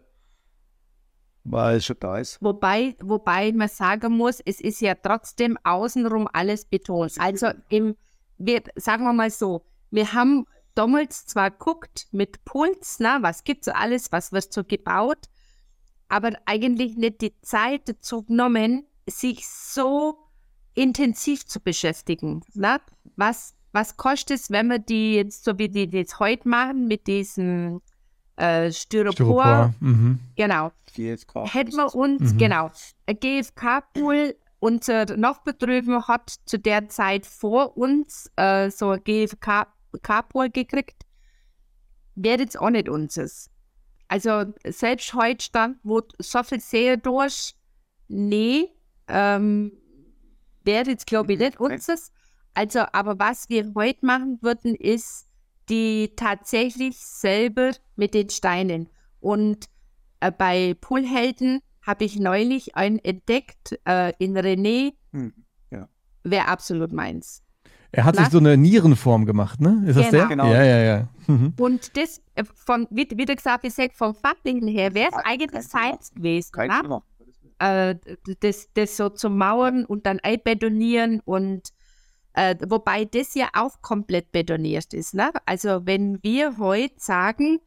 Weil 1.44 1.78
es 1.78 1.86
schon 1.86 1.96
da 2.00 2.18
ist. 2.18 2.38
Wobei, 2.42 2.96
wobei 3.02 3.52
man 3.54 3.70
sagen 3.70 4.16
muss, 4.18 4.40
es 4.42 4.62
ist 4.62 4.82
ja 4.82 4.94
trotzdem 4.96 5.58
außenrum 5.64 6.28
alles 6.32 6.66
Beton. 6.66 7.10
Also 7.18 7.48
im, 7.70 7.96
wir, 8.38 8.62
sagen 8.76 9.04
wir 9.06 9.14
mal 9.14 9.32
so, 9.32 9.64
wir 9.90 10.14
haben 10.14 10.46
damals 10.76 11.26
zwar 11.26 11.50
geguckt 11.50 12.08
mit 12.12 12.46
Puls, 12.46 12.98
na, 13.00 13.24
was 13.24 13.44
gibt 13.44 13.64
so 13.64 13.72
alles, 13.72 14.12
was 14.12 14.32
wird 14.32 14.54
so 14.54 14.64
gebaut, 14.64 15.30
aber 16.10 16.34
eigentlich 16.46 16.96
nicht 16.98 17.22
die 17.22 17.34
Zeit 17.42 17.88
dazu 17.90 18.24
genommen, 18.24 18.86
sich 19.08 19.48
so 19.48 20.18
intensiv 20.74 21.46
zu 21.46 21.60
beschäftigen. 21.60 22.42
Na? 22.54 22.80
Was, 23.16 23.56
was 23.72 23.98
kostet 23.98 24.40
es, 24.40 24.50
wenn 24.52 24.68
wir 24.68 24.80
die 24.80 25.16
jetzt, 25.16 25.44
so 25.44 25.58
wie 25.58 25.70
die 25.70 25.90
das 25.90 26.20
heute 26.20 26.48
machen, 26.48 26.88
mit 26.88 27.08
diesem 27.08 27.82
äh, 28.38 28.72
Styropor, 28.72 29.14
Styropor. 29.14 29.74
Mhm. 29.82 30.20
genau, 30.36 30.72
GFK. 30.96 31.46
hätten 31.54 31.76
wir 31.76 31.94
uns, 31.94 32.34
Mhm. 32.34 32.38
genau, 32.38 32.72
ein 33.06 33.20
GFK-Pool, 33.20 34.36
unser 34.60 35.06
Nachbetrüber 35.18 36.08
hat 36.08 36.36
zu 36.46 36.58
der 36.58 36.88
Zeit 36.90 37.26
vor 37.26 37.76
uns 37.78 38.32
äh, 38.38 38.70
so 38.70 38.92
ein 38.92 39.04
GFK-Pool 39.04 40.50
gekriegt, 40.50 41.04
wäre 42.16 42.40
jetzt 42.40 42.60
auch 42.60 42.70
nicht 42.70 42.90
unseres. 42.90 43.50
Also 44.08 44.46
selbst 44.66 45.14
heute 45.14 45.44
stand, 45.46 45.78
wo 45.84 46.02
so 46.20 46.42
viel 46.44 46.60
sehe 46.60 46.98
durch, 46.98 47.56
nee, 48.08 48.70
ähm, 49.08 49.72
wäre 50.70 50.90
jetzt 50.92 51.08
glaube 51.08 51.34
ich 51.34 51.40
nicht 51.40 51.60
Okay. 51.60 51.74
unseres. 51.74 52.12
Also, 52.54 52.80
aber 52.92 53.18
was 53.20 53.50
wir 53.50 53.72
heute 53.76 54.06
machen 54.06 54.38
würden, 54.42 54.76
ist 54.76 55.28
die 55.70 56.12
tatsächlich 56.16 56.98
selber 56.98 57.72
mit 57.96 58.14
den 58.14 58.30
Steinen. 58.30 58.90
Und 59.20 59.66
äh, 60.20 60.32
bei 60.32 60.76
Poolhelden 60.80 61.62
habe 61.82 62.06
ich 62.06 62.20
neulich 62.20 62.76
einen 62.76 63.00
entdeckt, 63.00 63.80
äh, 63.86 64.14
in 64.20 64.38
René, 64.38 64.94
Hm. 65.14 65.34
wäre 66.24 66.48
absolut 66.48 66.92
meins. 66.92 67.44
Er 67.92 68.04
hat 68.06 68.16
Na? 68.16 68.24
sich 68.24 68.32
so 68.32 68.38
eine 68.40 68.58
Nierenform 68.58 69.26
gemacht, 69.26 69.62
ne? 69.62 69.84
Ist 69.88 69.96
das 69.98 70.10
Genau. 70.10 70.18
der? 70.20 70.28
Genau. 70.28 70.54
Ja, 70.54 70.64
ja, 70.64 70.78
ja. 70.84 71.08
Mhm. 71.28 71.54
Und 71.60 71.98
das, 71.98 72.22
äh, 72.36 72.44
von, 72.44 72.88
wie, 72.92 73.08
wie 73.16 73.26
du 73.26 73.36
gesagt 73.36 73.64
hast, 73.64 73.80
vom 73.96 74.14
Fachlichen 74.14 74.68
her, 74.68 74.94
wäre 74.94 75.10
es 75.12 75.18
eigentlich 75.26 75.64
seins 75.68 76.12
gewesen. 76.14 76.52
Kein 76.52 76.68
na? 76.68 77.02
Äh, 77.60 77.96
das, 78.40 78.70
das 78.74 78.98
so 78.98 79.10
zu 79.10 79.30
mauern 79.30 79.86
und 79.86 80.06
dann 80.06 80.20
einbetonieren 80.22 81.22
und 81.26 81.74
äh, 82.34 82.56
wobei 82.68 83.06
das 83.06 83.36
ja 83.36 83.50
auch 83.54 83.82
komplett 83.82 84.32
betoniert 84.32 84.94
ist. 84.94 85.14
Ne? 85.14 85.32
Also 85.46 85.86
wenn 85.86 86.24
wir 86.24 86.58
heute 86.58 86.96
sagen, 86.98 87.60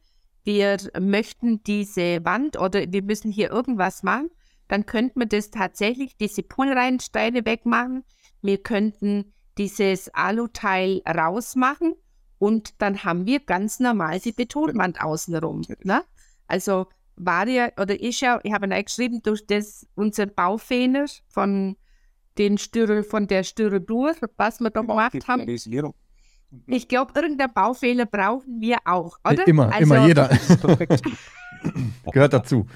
wir 0.43 0.77
möchten 0.99 1.63
diese 1.63 2.25
Wand 2.25 2.59
oder 2.59 2.91
wir 2.91 3.03
müssen 3.03 3.31
hier 3.31 3.51
irgendwas 3.51 4.03
machen, 4.03 4.29
dann 4.67 4.85
könnten 4.85 5.19
wir 5.19 5.27
das 5.27 5.51
tatsächlich, 5.51 6.17
diese 6.17 6.41
Poolreihensteine 6.41 7.45
wegmachen. 7.45 8.03
Wir 8.41 8.61
könnten 8.61 9.33
dieses 9.57 10.13
Aluteil 10.13 11.01
rausmachen 11.07 11.93
und 12.39 12.81
dann 12.81 13.03
haben 13.03 13.25
wir 13.27 13.39
ganz 13.41 13.79
normal 13.79 14.19
die 14.19 14.31
Betonwand 14.31 15.01
außenrum. 15.01 15.61
Ne? 15.83 16.03
Also 16.47 16.87
war 17.15 17.47
ja, 17.47 17.69
oder 17.79 17.99
ist 17.99 18.21
ja, 18.21 18.39
ich 18.43 18.53
habe 18.53 18.65
ihn 18.65 18.83
geschrieben, 18.83 19.21
durch 19.21 19.45
das 19.45 19.87
unser 19.95 20.25
Baufehler 20.25 21.05
von 21.27 21.75
den 22.37 22.57
Styro, 22.57 23.03
von 23.03 23.27
der 23.27 23.43
Styrodur, 23.43 24.15
was 24.37 24.59
wir 24.59 24.69
da 24.69 24.81
gemacht 24.81 25.27
haben. 25.27 25.47
Ich 26.67 26.87
glaube, 26.87 27.13
irgendeinen 27.15 27.53
Baufehler 27.53 28.05
brauchen 28.05 28.59
wir 28.61 28.77
auch, 28.85 29.17
oder? 29.27 29.47
Immer, 29.47 29.73
also, 29.73 29.83
immer 29.83 30.07
jeder. 30.07 30.29
Gehört 32.11 32.33
dazu. 32.33 32.67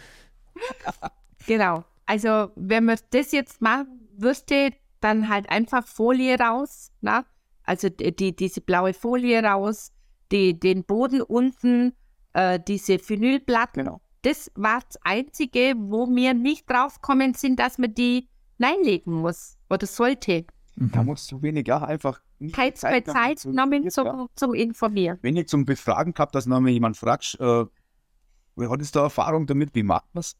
Genau. 1.45 1.83
Also, 2.05 2.51
wenn 2.55 2.85
man 2.85 2.97
das 3.11 3.31
jetzt 3.31 3.61
machen 3.61 4.09
würde, 4.17 4.71
dann 4.99 5.29
halt 5.29 5.49
einfach 5.49 5.85
Folie 5.85 6.39
raus, 6.39 6.91
na? 7.01 7.25
Also 7.63 7.89
die, 7.89 8.15
die, 8.15 8.35
diese 8.35 8.61
blaue 8.61 8.93
Folie 8.93 9.43
raus, 9.43 9.91
die, 10.31 10.57
den 10.57 10.85
Boden 10.85 11.21
unten, 11.21 11.93
äh, 12.33 12.59
diese 12.65 12.97
Vinylplatten. 12.97 13.83
genau. 13.83 14.01
Das 14.27 14.51
war 14.55 14.81
das 14.85 14.97
Einzige, 15.03 15.73
wo 15.77 16.05
wir 16.07 16.33
nicht 16.33 16.69
drauf 16.69 17.01
kommen 17.01 17.33
sind, 17.33 17.59
dass 17.59 17.77
man 17.77 17.93
die 17.93 18.27
reinlegen 18.59 19.13
muss 19.13 19.57
oder 19.69 19.87
sollte. 19.87 20.45
Da 20.75 20.99
Mhm. 21.01 21.05
musst 21.07 21.31
du 21.31 21.41
wenig, 21.41 21.67
ja, 21.67 21.81
einfach. 21.83 22.19
nicht 22.39 22.55
Zeit 22.77 23.07
Zeit 23.07 23.41
genommen 23.41 23.83
ja. 23.83 23.89
zum, 23.89 24.27
zum 24.35 24.53
Informieren. 24.53 25.17
Wenig 25.21 25.47
zum 25.47 25.65
Befragen 25.65 26.13
gehabt, 26.13 26.35
dass 26.35 26.45
noch 26.45 26.59
mal 26.59 26.69
jemand 26.69 26.97
fragt, 26.97 27.37
äh, 27.39 27.65
wer 28.55 28.69
hat 28.69 28.79
jetzt 28.79 28.95
da 28.95 29.03
Erfahrung 29.03 29.47
damit, 29.47 29.73
wie 29.73 29.83
macht 29.83 30.13
man 30.13 30.19
es? 30.19 30.35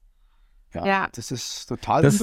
Ja, 0.74 0.86
Ja. 0.86 1.10
das 1.16 1.32
ist 1.32 1.66
total 1.68 2.02
Das-. 2.04 2.18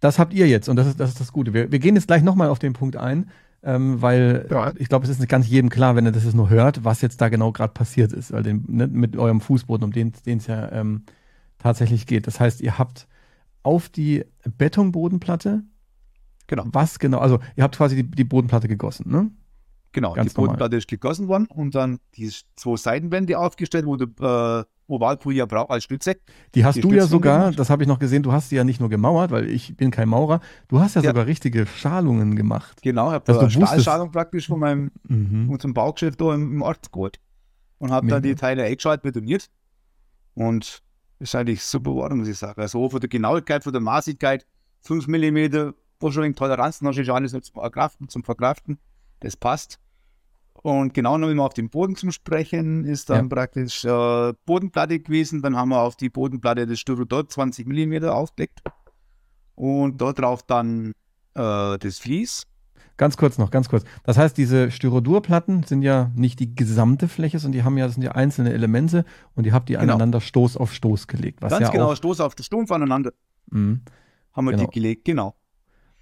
Das 0.00 0.18
habt 0.20 0.32
ihr 0.32 0.46
jetzt 0.46 0.68
und 0.68 0.76
das 0.76 0.86
ist 0.86 1.00
das, 1.00 1.10
ist 1.10 1.20
das 1.20 1.32
Gute. 1.32 1.52
Wir, 1.52 1.72
wir 1.72 1.78
gehen 1.80 1.96
jetzt 1.96 2.06
gleich 2.06 2.22
nochmal 2.22 2.48
auf 2.50 2.60
den 2.60 2.72
Punkt 2.72 2.96
ein, 2.96 3.30
ähm, 3.62 4.00
weil 4.00 4.46
Ja. 4.50 4.72
ich 4.76 4.88
glaube, 4.88 5.04
es 5.04 5.10
ist 5.10 5.18
nicht 5.20 5.28
ganz 5.28 5.48
jedem 5.48 5.70
klar, 5.70 5.96
wenn 5.96 6.06
er 6.06 6.12
das 6.12 6.24
jetzt 6.24 6.34
nur 6.34 6.48
hört, 6.50 6.84
was 6.84 7.00
jetzt 7.00 7.20
da 7.20 7.28
genau 7.28 7.52
gerade 7.52 7.72
passiert 7.72 8.12
ist, 8.12 8.32
weil 8.32 8.42
den, 8.42 8.64
ne, 8.68 8.86
mit 8.86 9.16
eurem 9.16 9.40
Fußboden, 9.40 9.84
um 9.84 9.92
den 9.92 10.12
es 10.24 10.46
ja 10.46 10.70
ähm, 10.72 11.02
tatsächlich 11.58 12.06
geht. 12.06 12.26
Das 12.26 12.38
heißt, 12.40 12.60
ihr 12.60 12.78
habt 12.78 13.08
auf 13.62 13.88
die 13.88 14.24
Betonbodenplatte, 14.56 15.62
Genau. 16.46 16.64
was 16.72 16.98
genau, 16.98 17.18
also 17.18 17.40
ihr 17.56 17.64
habt 17.64 17.76
quasi 17.76 17.96
die, 17.96 18.04
die 18.10 18.24
Bodenplatte 18.24 18.68
gegossen, 18.68 19.10
ne? 19.10 19.30
Genau, 19.92 20.12
Ganz 20.12 20.32
die 20.32 20.36
Bodenplatte 20.36 20.76
ist 20.76 20.86
gegossen 20.88 21.28
worden 21.28 21.46
und 21.46 21.74
dann 21.74 21.98
die 22.14 22.30
zwei 22.56 22.76
Seitenwände 22.76 23.38
aufgestellt, 23.38 23.86
wo 23.86 23.96
der 23.96 24.08
äh, 24.60 24.64
Ovalpool 24.88 25.34
ja 25.34 25.46
braucht 25.46 25.70
als 25.70 25.84
Stütze. 25.84 26.16
Die 26.54 26.64
hast 26.64 26.76
Die 26.76 26.80
du 26.80 26.88
ja 26.88 26.94
Stützen 27.02 27.10
sogar, 27.10 27.38
gemacht. 27.40 27.58
das 27.58 27.70
habe 27.70 27.82
ich 27.82 27.88
noch 27.88 27.98
gesehen, 27.98 28.22
du 28.22 28.32
hast 28.32 28.50
die 28.50 28.56
ja 28.56 28.64
nicht 28.64 28.80
nur 28.80 28.88
gemauert, 28.88 29.30
weil 29.30 29.48
ich 29.48 29.76
bin 29.76 29.90
kein 29.90 30.08
Maurer, 30.08 30.40
du 30.68 30.80
hast 30.80 30.96
ja, 30.96 31.02
Ja. 31.02 31.10
sogar 31.10 31.26
richtige 31.26 31.66
Schalungen 31.66 32.34
gemacht. 32.36 32.80
Genau, 32.82 33.08
ich 33.08 33.14
habe 33.14 33.24
da 33.32 33.38
eine 33.38 33.50
Stahlschalung 33.50 34.10
praktisch 34.10 34.48
von 34.48 34.58
meinem 34.60 34.90
Mhm. 35.06 35.50
unserem 35.50 35.74
Baugeschäft 35.74 36.20
da 36.20 36.34
im, 36.34 36.52
im 36.54 36.62
Ort 36.62 36.90
geholt. 36.92 37.20
Und 37.78 37.92
habe 37.92 38.08
dann 38.08 38.22
die 38.22 38.34
Teile 38.34 38.64
eingeschaltet, 38.64 39.02
betoniert. 39.04 39.48
Und 40.34 40.82
ist 41.20 41.34
eigentlich 41.34 41.62
super 41.62 41.90
geworden, 41.90 42.18
muss 42.18 42.28
ich 42.28 42.38
sagen. 42.38 42.60
Also 42.60 42.88
von 42.88 43.00
der 43.00 43.08
Genauigkeit, 43.08 43.62
von 43.64 43.72
der 43.72 43.80
Maßigkeit, 43.82 44.46
5 44.82 45.06
mm, 45.08 45.72
wahrscheinlich 46.00 46.36
Toleranz, 46.36 46.78
dann 46.78 46.92
ist 46.92 47.08
alles 47.10 47.32
noch 47.32 47.40
zum 47.40 47.54
Verkraften, 47.54 48.08
zum 48.08 48.24
Verkraften. 48.24 48.78
Das 49.20 49.36
passt. 49.36 49.78
Und 50.68 50.92
genau 50.92 51.16
noch 51.16 51.28
immer 51.30 51.44
auf 51.44 51.54
den 51.54 51.70
Boden 51.70 51.96
zum 51.96 52.10
Sprechen 52.12 52.84
ist 52.84 53.08
dann 53.08 53.24
Ja. 53.24 53.28
praktisch 53.36 53.84
äh, 53.86 54.32
Bodenplatte 54.44 54.98
gewesen. 55.00 55.40
Dann 55.40 55.56
haben 55.56 55.70
wir 55.70 55.80
auf 55.80 55.96
die 55.96 56.10
Bodenplatte 56.10 56.66
das 56.66 56.78
Styrodot 56.78 57.32
20 57.32 57.66
mm 57.66 58.04
aufgelegt. 58.04 58.60
Und 59.54 59.98
dort 60.00 60.18
drauf 60.18 60.42
dann 60.42 60.92
äh, 61.34 61.78
das 61.78 61.98
Vlies. 61.98 62.42
Ganz 62.98 63.16
kurz 63.16 63.38
noch, 63.38 63.50
ganz 63.50 63.68
kurz. 63.68 63.84
Das 64.02 64.18
heißt, 64.18 64.36
diese 64.36 64.70
Styrodurplatten 64.70 65.62
sind 65.62 65.82
ja 65.82 66.10
nicht 66.16 66.38
die 66.40 66.54
gesamte 66.54 67.06
Fläche, 67.08 67.38
sondern 67.38 67.58
die 67.60 67.64
haben 67.64 67.78
ja, 67.78 67.86
das 67.86 67.94
sind 67.94 68.02
ja 68.02 68.12
einzelne 68.12 68.52
Elemente 68.52 69.04
und 69.34 69.44
die 69.46 69.52
habt 69.52 69.70
ihr 69.70 69.78
Genau. 69.78 69.94
aneinander 69.94 70.20
Stoß 70.20 70.56
auf 70.56 70.74
Stoß 70.74 71.06
gelegt. 71.06 71.40
Was 71.40 71.52
Ganz 71.52 71.62
ja 71.66 71.70
genau, 71.70 71.94
Stoß 71.94 72.20
auf 72.20 72.34
Stumpf 72.40 72.70
aneinander. 72.72 73.12
Mhm. 73.50 73.82
haben 74.34 74.44
wir 74.44 74.52
Genau. 74.52 74.64
die 74.66 74.70
gelegt, 74.74 75.04
genau. 75.04 75.34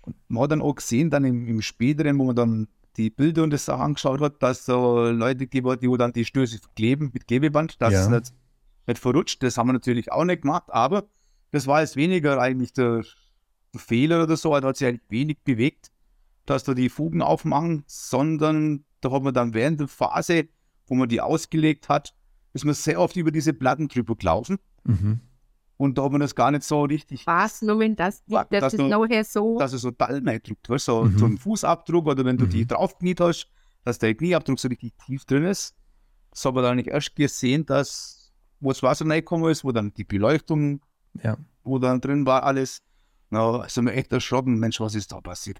Und 0.02 0.16
man 0.28 0.42
hat 0.44 0.50
dann 0.52 0.62
auch 0.62 0.74
gesehen, 0.74 1.10
dann 1.10 1.24
im, 1.24 1.46
im 1.46 1.60
späteren, 1.62 2.18
wo 2.18 2.24
man 2.24 2.34
dann 2.36 2.68
die 2.96 3.10
Bilder 3.10 3.42
und 3.42 3.50
das 3.50 3.64
Sachen 3.66 3.82
angeschaut 3.82 4.20
hat, 4.20 4.42
dass 4.42 4.64
so 4.64 5.04
Leute 5.10 5.46
hat, 5.64 5.82
die 5.82 5.96
dann 5.98 6.12
die 6.12 6.24
Stöße 6.24 6.58
kleben 6.74 7.10
mit 7.12 7.26
Klebeband, 7.26 7.80
dass 7.80 7.92
Ja. 7.92 8.02
es 8.02 8.08
nicht, 8.08 8.34
nicht 8.86 8.98
verrutscht. 8.98 9.42
Das 9.42 9.58
haben 9.58 9.68
wir 9.68 9.72
natürlich 9.74 10.12
auch 10.12 10.24
nicht 10.24 10.42
gemacht, 10.42 10.64
aber 10.68 11.08
das 11.50 11.66
war 11.66 11.80
jetzt 11.80 11.96
weniger 11.96 12.40
eigentlich 12.40 12.72
der, 12.72 13.02
der 13.74 13.80
Fehler 13.80 14.22
oder 14.22 14.36
so, 14.36 14.58
da 14.58 14.68
hat 14.68 14.76
sich 14.76 14.88
eigentlich 14.88 15.02
wenig 15.10 15.38
bewegt, 15.44 15.90
dass 16.46 16.64
da 16.64 16.74
die 16.74 16.88
Fugen 16.88 17.22
aufmachen, 17.22 17.84
sondern 17.86 18.84
da 19.00 19.10
hat 19.10 19.22
man 19.22 19.34
dann 19.34 19.54
während 19.54 19.80
der 19.80 19.88
Phase, 19.88 20.48
wo 20.86 20.94
man 20.94 21.08
die 21.08 21.20
ausgelegt 21.20 21.88
hat, 21.88 22.14
ist 22.52 22.64
man 22.64 22.74
sehr 22.74 23.00
oft 23.00 23.16
über 23.16 23.30
diese 23.30 23.52
Platten 23.52 23.88
drüber 23.88 24.16
gelaufen 24.16 24.58
Mhm. 24.84 25.20
Und 25.76 25.98
da 25.98 26.04
hat 26.04 26.12
man 26.12 26.20
das 26.20 26.34
gar 26.34 26.50
nicht 26.50 26.62
so 26.64 26.82
richtig 26.84 27.26
Was 27.26 27.62
nur, 27.62 27.78
wenn 27.78 27.96
das, 27.96 28.22
Ja, 28.26 28.44
das 28.44 28.60
dass 28.60 28.72
ist 28.74 28.80
du- 28.80 28.88
nachher 28.88 29.24
so. 29.24 29.58
dass 29.58 29.72
er 29.72 29.78
so 29.78 29.90
Dallen 29.90 30.26
eindrückt, 30.28 30.68
weißt, 30.68 30.84
so, 30.86 31.04
Mhm. 31.04 31.18
so 31.18 31.26
ein 31.26 31.38
Fußabdruck 31.38 32.06
oder 32.06 32.24
wenn 32.24 32.36
du 32.38 32.44
Mhm. 32.46 32.50
die 32.50 32.66
draufkniet 32.66 33.20
hast, 33.20 33.48
dass 33.84 33.98
der 33.98 34.14
Knieabdruck 34.14 34.58
so 34.58 34.68
richtig 34.68 34.94
tief 35.04 35.24
drin 35.24 35.44
ist. 35.44 35.74
Das 36.30 36.44
haben 36.44 36.56
wir 36.56 36.62
dann 36.62 36.76
nicht 36.76 36.88
erst 36.88 37.14
gesehen, 37.16 37.64
dass, 37.66 38.32
wo 38.60 38.70
das 38.70 38.82
Wasser 38.82 39.06
reingekommen 39.06 39.50
ist, 39.50 39.64
wo 39.64 39.72
dann 39.72 39.92
die 39.94 40.04
Beleuchtung, 40.04 40.80
Ja. 41.22 41.36
wo 41.62 41.78
dann 41.78 42.00
drin 42.00 42.26
war, 42.26 42.42
alles. 42.42 42.82
Na, 43.30 43.68
sind 43.68 43.86
wir 43.86 43.94
echt 43.94 44.12
erschrocken, 44.12 44.58
Mensch, 44.58 44.80
was 44.80 44.94
ist 44.94 45.10
da 45.12 45.20
passiert? 45.20 45.58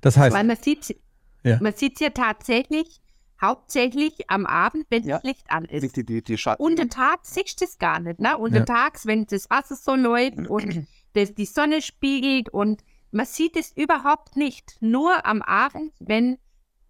Das 0.00 0.16
heißt, 0.16 0.34
Weil 0.34 0.44
man 0.44 0.56
sieht 0.56 0.96
Ja. 1.44 1.58
man 1.62 1.72
sieht 1.74 2.00
ja 2.00 2.10
tatsächlich 2.10 3.00
hauptsächlich 3.40 4.28
am 4.30 4.46
Abend, 4.46 4.86
wenn 4.90 5.04
Ja. 5.04 5.16
das 5.16 5.24
Licht 5.24 5.50
an 5.50 5.64
ist. 5.66 5.96
Die, 5.96 6.04
die, 6.04 6.22
die 6.22 6.38
Schatten. 6.38 6.62
Untertags 6.62 7.34
siehst 7.34 7.60
du 7.60 7.64
es 7.64 7.78
gar 7.78 8.00
nicht, 8.00 8.20
ne? 8.20 8.36
Untertags, 8.38 9.06
wenn 9.06 9.26
das 9.26 9.48
Wasser 9.50 9.76
so 9.76 9.94
läuft 9.94 10.38
und 10.48 10.86
das, 11.14 11.34
die 11.34 11.46
Sonne 11.46 11.82
spiegelt 11.82 12.48
und 12.48 12.82
man 13.12 13.26
sieht 13.26 13.56
es 13.56 13.72
überhaupt 13.76 14.36
nicht. 14.36 14.76
Nur 14.80 15.24
am 15.24 15.40
Abend, 15.40 15.92
wenn, 16.00 16.36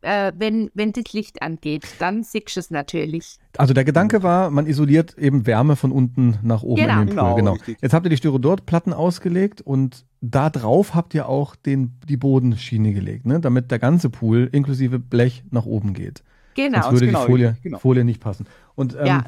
äh, 0.00 0.32
wenn, 0.36 0.70
wenn 0.74 0.92
das 0.92 1.12
Licht 1.12 1.42
angeht, 1.42 1.84
dann 2.00 2.22
siehst 2.24 2.56
du 2.56 2.60
es 2.60 2.70
natürlich. 2.70 3.36
also 3.58 3.74
der 3.74 3.84
Gedanke 3.84 4.22
war, 4.22 4.50
man 4.50 4.66
isoliert 4.66 5.16
eben 5.18 5.46
Wärme 5.46 5.76
von 5.76 5.92
unten 5.92 6.38
nach 6.42 6.62
oben 6.62 6.80
Genau. 6.82 7.00
in 7.02 7.06
den 7.08 7.16
Pool. 7.16 7.34
Genau, 7.36 7.54
Genau. 7.54 7.76
Jetzt 7.80 7.92
habt 7.94 8.06
ihr 8.06 8.10
die 8.10 8.16
Styrodorplatten 8.16 8.92
ausgelegt 8.92 9.60
und 9.60 10.04
da 10.20 10.50
drauf 10.50 10.94
habt 10.94 11.14
ihr 11.14 11.28
auch 11.28 11.54
den, 11.54 12.00
die 12.08 12.16
Bodenschiene 12.16 12.92
gelegt, 12.92 13.26
ne? 13.26 13.38
damit 13.38 13.70
der 13.70 13.78
ganze 13.78 14.10
Pool 14.10 14.48
inklusive 14.50 14.98
Blech 14.98 15.44
nach 15.50 15.66
oben 15.66 15.92
geht. 15.92 16.24
Genau. 16.56 16.82
Sonst 16.82 16.92
würde 16.94 17.06
genau, 17.06 17.20
die 17.20 17.26
Folie, 17.30 17.56
genau. 17.62 17.78
Folie 17.78 18.04
nicht 18.04 18.20
passen. 18.20 18.46
Und 18.74 18.94
ähm, 18.98 19.06
Ja. 19.06 19.24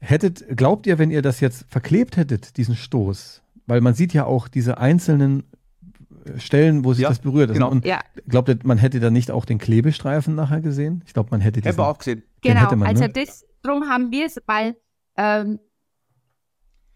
hättet, 0.00 0.56
glaubt 0.56 0.86
ihr, 0.86 0.98
wenn 0.98 1.10
ihr 1.10 1.22
das 1.22 1.40
jetzt 1.40 1.66
verklebt 1.68 2.16
hättet, 2.16 2.56
diesen 2.56 2.76
Stoß, 2.76 3.42
weil 3.66 3.80
man 3.80 3.94
sieht 3.94 4.12
ja 4.14 4.24
auch 4.24 4.48
diese 4.48 4.78
einzelnen 4.78 5.44
äh, 6.24 6.38
Stellen, 6.38 6.84
wo 6.84 6.92
sich 6.94 7.02
Ja, 7.02 7.08
das 7.10 7.18
berührt. 7.18 7.52
genau. 7.52 7.70
Und 7.70 7.84
Ja, 7.84 8.00
glaubt 8.28 8.48
ihr, 8.48 8.58
man 8.64 8.78
hätte 8.78 9.00
da 9.00 9.10
nicht 9.10 9.30
auch 9.30 9.44
den 9.44 9.58
Klebestreifen 9.58 10.34
nachher 10.34 10.60
gesehen? 10.60 11.02
Ich 11.06 11.12
glaube, 11.12 11.28
man 11.32 11.40
hätte 11.40 11.58
Haben 11.60 11.64
diesen, 11.64 11.78
wir 11.78 11.86
auch 11.88 11.98
gesehen. 11.98 12.22
Den 12.44 12.54
genau. 12.54 12.62
hätte 12.66 12.76
man, 12.76 12.88
also 12.88 13.02
ne? 13.04 13.10
das, 13.10 13.44
drum 13.62 13.84
haben 13.88 14.10
wir 14.10 14.26
es, 14.26 14.38
weil 14.46 14.76
ähm, 15.16 15.58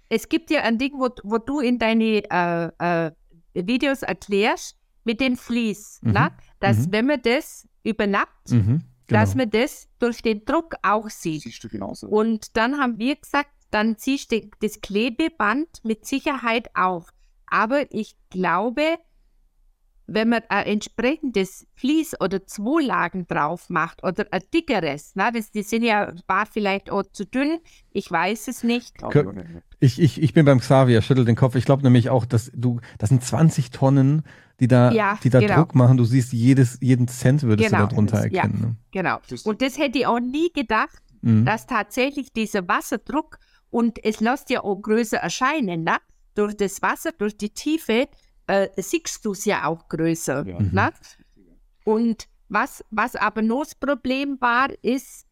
es 0.08 0.28
gibt 0.28 0.50
ja 0.50 0.62
ein 0.62 0.78
Ding, 0.78 0.92
wo, 0.94 1.08
wo 1.24 1.38
du 1.38 1.60
in 1.60 1.78
deine 1.78 2.22
äh, 2.30 2.70
äh, 3.06 3.10
Videos 3.54 4.02
erklärst, 4.02 4.76
mit 5.04 5.20
dem 5.20 5.36
Vlies, 5.36 6.00
Mhm. 6.02 6.12
ne? 6.12 6.30
dass 6.60 6.86
Mhm. 6.86 6.92
wenn 6.92 7.06
man 7.06 7.20
das 7.22 7.68
übernappt, 7.82 8.50
Mhm, 8.52 8.80
genau. 9.06 9.20
dass 9.20 9.34
man 9.34 9.50
das 9.50 9.88
durch 9.98 10.22
den 10.22 10.44
Druck 10.44 10.74
auch 10.82 11.08
sieht. 11.10 11.42
Siehst 11.42 11.64
du 11.64 11.68
genauso. 11.68 12.08
Und 12.08 12.56
dann 12.56 12.78
haben 12.78 12.98
wir 12.98 13.16
gesagt, 13.16 13.50
dann 13.70 13.98
ziehst 13.98 14.32
du 14.32 14.48
das 14.60 14.80
Klebeband 14.80 15.68
mit 15.82 16.06
Sicherheit 16.06 16.70
auf. 16.74 17.12
Aber 17.46 17.92
ich 17.92 18.16
glaube, 18.30 18.98
wenn 20.06 20.28
man 20.28 20.42
ein 20.48 20.66
entsprechendes 20.66 21.66
Vlies 21.74 22.14
oder 22.20 22.46
zwei 22.46 22.82
Lagen 22.82 23.26
drauf 23.26 23.70
macht 23.70 24.04
oder 24.04 24.26
ein 24.30 24.42
dickeres, 24.52 25.12
na, 25.14 25.30
das, 25.30 25.50
die 25.50 25.62
sind 25.62 25.82
ja, 25.82 26.12
war 26.26 26.46
vielleicht 26.46 26.90
auch 26.90 27.04
zu 27.12 27.24
dünn, 27.24 27.58
ich 27.90 28.10
weiß 28.10 28.48
es 28.48 28.62
nicht. 28.62 29.02
Nicht. 29.02 29.62
Ich, 29.80 30.00
ich, 30.00 30.22
ich 30.22 30.34
bin 30.34 30.44
beim 30.44 30.60
Xavier, 30.60 31.00
schüttel 31.00 31.24
den 31.24 31.36
Kopf. 31.36 31.54
Ich 31.54 31.64
glaube 31.64 31.82
nämlich 31.82 32.10
auch, 32.10 32.26
dass 32.26 32.50
du, 32.54 32.80
das 32.98 33.08
sind 33.08 33.24
20 33.24 33.70
Tonnen, 33.70 34.24
die 34.60 34.68
da, 34.68 34.90
Ja, 34.92 35.18
die 35.22 35.30
da 35.30 35.40
genau. 35.40 35.56
Druck 35.56 35.74
machen. 35.74 35.96
Du 35.96 36.04
siehst 36.04 36.32
jedes, 36.32 36.78
jeden 36.80 37.08
Cent 37.08 37.42
würdest 37.42 37.70
Genau. 37.70 37.84
du 37.84 37.90
darunter 37.90 38.26
Ja. 38.28 38.42
erkennen. 38.42 38.78
Genau. 38.92 39.18
Und 39.44 39.62
das 39.62 39.78
hätte 39.78 39.98
ich 39.98 40.06
auch 40.06 40.20
nie 40.20 40.52
gedacht, 40.52 41.02
Ne? 41.22 41.30
Mhm. 41.32 41.44
dass 41.46 41.66
tatsächlich 41.66 42.32
dieser 42.32 42.66
Wasserdruck 42.68 43.38
und 43.70 44.04
es 44.04 44.20
lässt 44.20 44.50
ja 44.50 44.62
auch 44.62 44.76
größer 44.76 45.16
erscheinen, 45.18 45.82
ne? 45.84 45.96
Durch 46.34 46.56
das 46.56 46.82
Wasser, 46.82 47.12
durch 47.12 47.36
die 47.36 47.50
Tiefe, 47.50 48.08
äh, 48.46 48.68
siehst 48.76 49.24
du 49.24 49.32
es 49.32 49.44
ja 49.46 49.64
auch 49.66 49.88
größer. 49.88 50.46
Ja. 50.46 50.58
Ne? 50.60 50.92
Und 51.84 52.28
was, 52.48 52.84
was 52.90 53.16
aber 53.16 53.40
noch 53.42 53.64
das 53.64 53.74
Problem 53.74 54.36
war, 54.40 54.68
ist, 54.82 55.26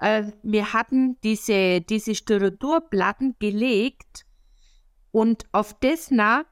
äh, 0.00 0.24
wir 0.42 0.72
hatten 0.72 1.16
diese, 1.22 1.80
diese 1.80 2.14
Styroporplatten 2.14 3.36
gelegt 3.38 4.26
und 5.12 5.44
auf 5.52 5.74
das 5.80 6.10
nah, 6.10 6.44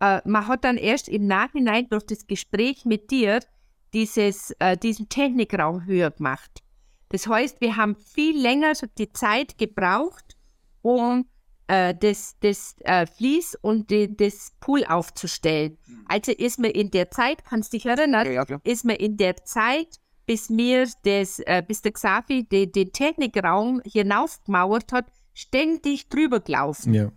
äh, 0.00 0.20
man 0.24 0.46
hat 0.46 0.64
dann 0.64 0.76
erst 0.76 1.08
im 1.08 1.26
Nachhinein 1.26 1.88
durch 1.88 2.06
das 2.06 2.26
Gespräch 2.26 2.84
mit 2.84 3.10
dir 3.10 3.40
dieses, 3.92 4.52
äh, 4.58 4.76
diesen 4.76 5.08
Technikraum 5.08 5.86
höher 5.86 6.10
gemacht. 6.10 6.62
Das 7.10 7.26
heißt, 7.26 7.60
wir 7.60 7.76
haben 7.76 7.96
viel 7.96 8.38
länger 8.38 8.74
so 8.74 8.86
die 8.98 9.12
Zeit 9.12 9.56
gebraucht, 9.56 10.36
um 10.82 11.26
äh, 11.68 11.94
das, 11.94 12.36
das 12.40 12.76
äh, 12.80 13.06
Vlies 13.06 13.56
und 13.60 13.90
die, 13.90 14.14
das 14.14 14.52
Pool 14.60 14.84
aufzustellen. 14.84 15.78
Also 16.06 16.32
ist 16.32 16.58
mir 16.58 16.70
in 16.70 16.90
der 16.90 17.10
Zeit, 17.10 17.44
kannst 17.44 17.72
du 17.72 17.78
dich 17.78 17.86
erinnern, 17.86 18.26
Ja, 18.26 18.32
ja, 18.32 18.44
klar. 18.44 18.60
ist 18.64 18.84
mir 18.84 18.98
in 19.00 19.16
der 19.16 19.36
Zeit, 19.44 19.96
bis 20.26 20.50
mir 20.50 20.86
das, 21.04 21.38
äh, 21.40 21.62
bis 21.66 21.80
der 21.82 21.92
Xavi 21.92 22.44
den, 22.44 22.72
den 22.72 22.92
Technikraum 22.92 23.80
hinaufgemauert 23.84 24.92
hat, 24.92 25.06
ständig 25.32 26.08
drüber 26.08 26.40
gelaufen. 26.40 26.92
Ja, 26.92 27.10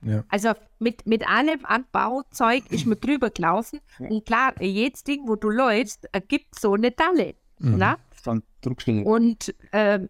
Ne? 0.00 0.12
ja. 0.12 0.24
Also 0.28 0.52
mit, 0.78 1.06
mit 1.06 1.28
allem 1.28 1.64
an 1.64 1.84
Bauzeug 1.92 2.64
ist 2.70 2.86
mir 2.86 2.96
drüber 2.96 3.30
gelaufen. 3.30 3.80
Und 3.98 4.26
klar, 4.26 4.54
jedes 4.60 5.04
Ding, 5.04 5.26
wo 5.26 5.36
du 5.36 5.50
läufst, 5.50 6.08
ergibt 6.12 6.58
so 6.58 6.74
eine 6.74 6.90
Dalle. 6.90 7.34
Mhm. 7.58 7.76
Ne? 7.76 7.96
Und 9.04 9.54
ähm, 9.72 10.08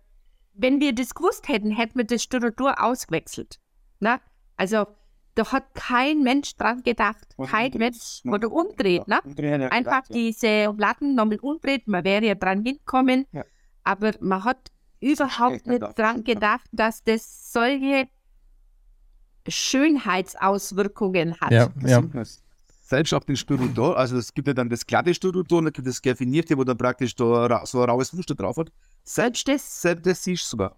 wenn 0.55 0.81
wir 0.81 0.95
das 0.95 1.15
gewusst 1.15 1.49
hätten, 1.49 1.71
hätten 1.71 1.99
wir 1.99 2.05
das 2.05 2.23
Styrodur 2.23 2.83
ausgewechselt. 2.83 3.61
Ne? 4.01 4.21
Also 4.57 4.87
da 5.35 5.53
hat 5.53 5.75
kein 5.75 6.23
Mensch 6.23 6.57
dran 6.57 6.83
gedacht. 6.83 7.35
Oder 7.37 7.49
Kein 7.49 7.67
umdreht. 7.67 7.81
Mensch. 7.81 8.21
Ja. 8.25 8.33
Oder 8.33 8.53
umdreht. 8.53 9.09
Ne? 9.09 9.21
Umdrehen, 9.25 9.61
ja, 9.61 9.69
Einfach 9.69 10.03
ja. 10.09 10.15
diese 10.15 10.75
Platten 10.77 11.15
nochmal 11.15 11.39
umdreht. 11.41 11.87
Man 11.87 12.05
wäre 12.05 12.27
ja 12.27 12.35
dran 12.35 12.65
hinkommen. 12.65 13.27
Ja. 13.33 13.45
Aber 13.85 14.13
man 14.21 14.45
hat 14.45 14.71
überhaupt 15.01 15.67
nicht 15.67 15.81
gedacht. 15.81 15.99
dran 15.99 16.25
gedacht, 16.25 16.69
dass 16.73 17.03
das 17.05 17.53
solche 17.53 18.09
Schönheitsauswirkungen 19.49 21.37
hat. 21.41 21.51
Ja, 21.51 21.69
ja. 21.85 22.03
Selbst 22.83 23.15
auf 23.15 23.25
den 23.25 23.37
Styrodor, 23.37 23.97
also 23.97 24.17
es 24.17 24.35
gibt 24.35 24.49
ja 24.49 24.55
dann 24.55 24.69
das 24.69 24.85
glatte 24.85 25.15
Styrodor 25.15 25.59
und 25.59 25.67
dann 25.67 25.73
gibt 25.73 25.87
es 25.87 25.95
das 25.95 26.03
gerfinierte, 26.03 26.59
wo 26.59 26.65
dann 26.65 26.77
praktisch 26.77 27.15
da 27.15 27.47
ra 27.47 27.65
so 27.65 27.81
ein 27.81 27.89
raues 27.89 28.13
Muster 28.13 28.35
drauf 28.35 28.57
hat. 28.57 28.73
Selbst 29.05 29.47
das, 29.47 29.83
selbst 29.83 30.07
das 30.07 30.25
siehst 30.25 30.45
du 30.45 30.49
sogar. 30.51 30.77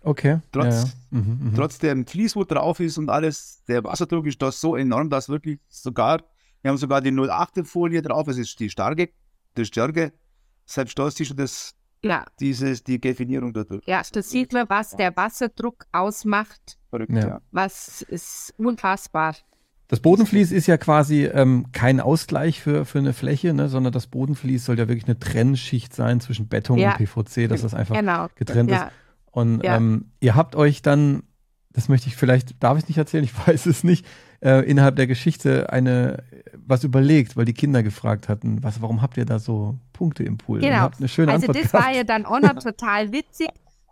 Okay. 0.00 0.40
Trotz- 0.50 0.64
ja, 0.64 0.82
ja. 0.82 1.20
Mhm, 1.20 1.38
mhm. 1.40 1.54
Trotz 1.54 1.78
dem 1.78 2.04
Vlies, 2.04 2.34
wo 2.34 2.42
drauf 2.42 2.80
ist 2.80 2.98
und 2.98 3.08
alles, 3.08 3.62
der 3.68 3.84
Wasserdruck 3.84 4.26
ist 4.26 4.42
da 4.42 4.50
so 4.50 4.74
enorm, 4.74 5.08
dass 5.08 5.28
wirklich 5.28 5.60
sogar, 5.68 6.24
wir 6.62 6.70
haben 6.70 6.78
sogar 6.78 7.00
die 7.00 7.12
08er 7.12 7.64
Folie 7.64 8.02
drauf, 8.02 8.26
es 8.26 8.38
ist 8.38 8.58
die 8.58 8.68
starke, 8.68 9.10
die 9.56 9.64
Stärke. 9.64 10.12
Selbst 10.66 10.98
da 10.98 11.08
siehst 11.10 11.30
du 11.30 11.34
das, 11.34 11.74
ja, 12.04 12.24
dieses, 12.40 12.82
die 12.84 13.00
Definierung 13.00 13.52
dadurch. 13.52 13.82
ja, 13.86 14.02
da 14.12 14.22
sieht 14.22 14.52
man, 14.52 14.68
was 14.68 14.96
der 14.96 15.16
Wasserdruck 15.16 15.86
ausmacht. 15.92 16.78
Verrückt, 16.90 17.12
Ja. 17.12 17.40
Was 17.52 18.02
ist 18.02 18.54
unfassbar. 18.58 19.36
Das 19.88 20.00
Bodenvlies 20.00 20.52
ist 20.52 20.66
ja 20.68 20.78
quasi 20.78 21.24
ähm, 21.26 21.66
kein 21.72 22.00
Ausgleich 22.00 22.60
für, 22.62 22.84
für 22.86 22.98
eine 22.98 23.12
Fläche, 23.12 23.52
ne, 23.52 23.68
sondern 23.68 23.92
das 23.92 24.06
Bodenvlies 24.06 24.64
soll 24.64 24.78
ja 24.78 24.88
wirklich 24.88 25.04
eine 25.06 25.18
Trennschicht 25.18 25.94
sein 25.94 26.20
zwischen 26.20 26.48
Beton 26.48 26.78
Ja. 26.78 26.92
und 26.92 26.96
PVC, 26.98 27.46
dass 27.48 27.60
das 27.62 27.74
einfach 27.74 27.94
Genau. 27.94 28.28
getrennt 28.34 28.70
ist. 28.70 28.76
Ja, 28.78 28.90
Und 29.30 29.62
Ja. 29.64 29.76
ähm, 29.76 30.06
ihr 30.20 30.34
habt 30.34 30.56
euch 30.56 30.80
dann, 30.82 31.24
das 31.70 31.88
möchte 31.90 32.08
ich 32.08 32.16
vielleicht, 32.16 32.62
darf 32.62 32.78
ich 32.78 32.88
nicht 32.88 32.96
erzählen, 32.98 33.24
ich 33.24 33.34
weiß 33.46 33.66
es 33.66 33.84
nicht, 33.84 34.06
äh, 34.42 34.60
innerhalb 34.68 34.96
der 34.96 35.06
Geschichte 35.06 35.70
eine 35.72 36.24
was 36.66 36.84
überlegt, 36.84 37.36
weil 37.36 37.44
die 37.44 37.54
Kinder 37.54 37.82
gefragt 37.82 38.28
hatten, 38.28 38.62
was, 38.62 38.80
warum 38.80 39.02
habt 39.02 39.16
ihr 39.16 39.24
da 39.24 39.38
so 39.38 39.78
Punkte 39.92 40.24
im 40.24 40.38
Pool? 40.38 40.60
Genau. 40.60 40.76
habt 40.76 40.98
eine 40.98 41.08
schöne 41.08 41.32
also 41.32 41.46
Antwort 41.46 41.64
das 41.64 41.72
gehabt. 41.72 41.86
war 41.86 41.94
ja 41.94 42.04
dann 42.04 42.24
auch 42.24 42.40
noch 42.40 42.62
total 42.62 43.12
witzig. 43.12 43.48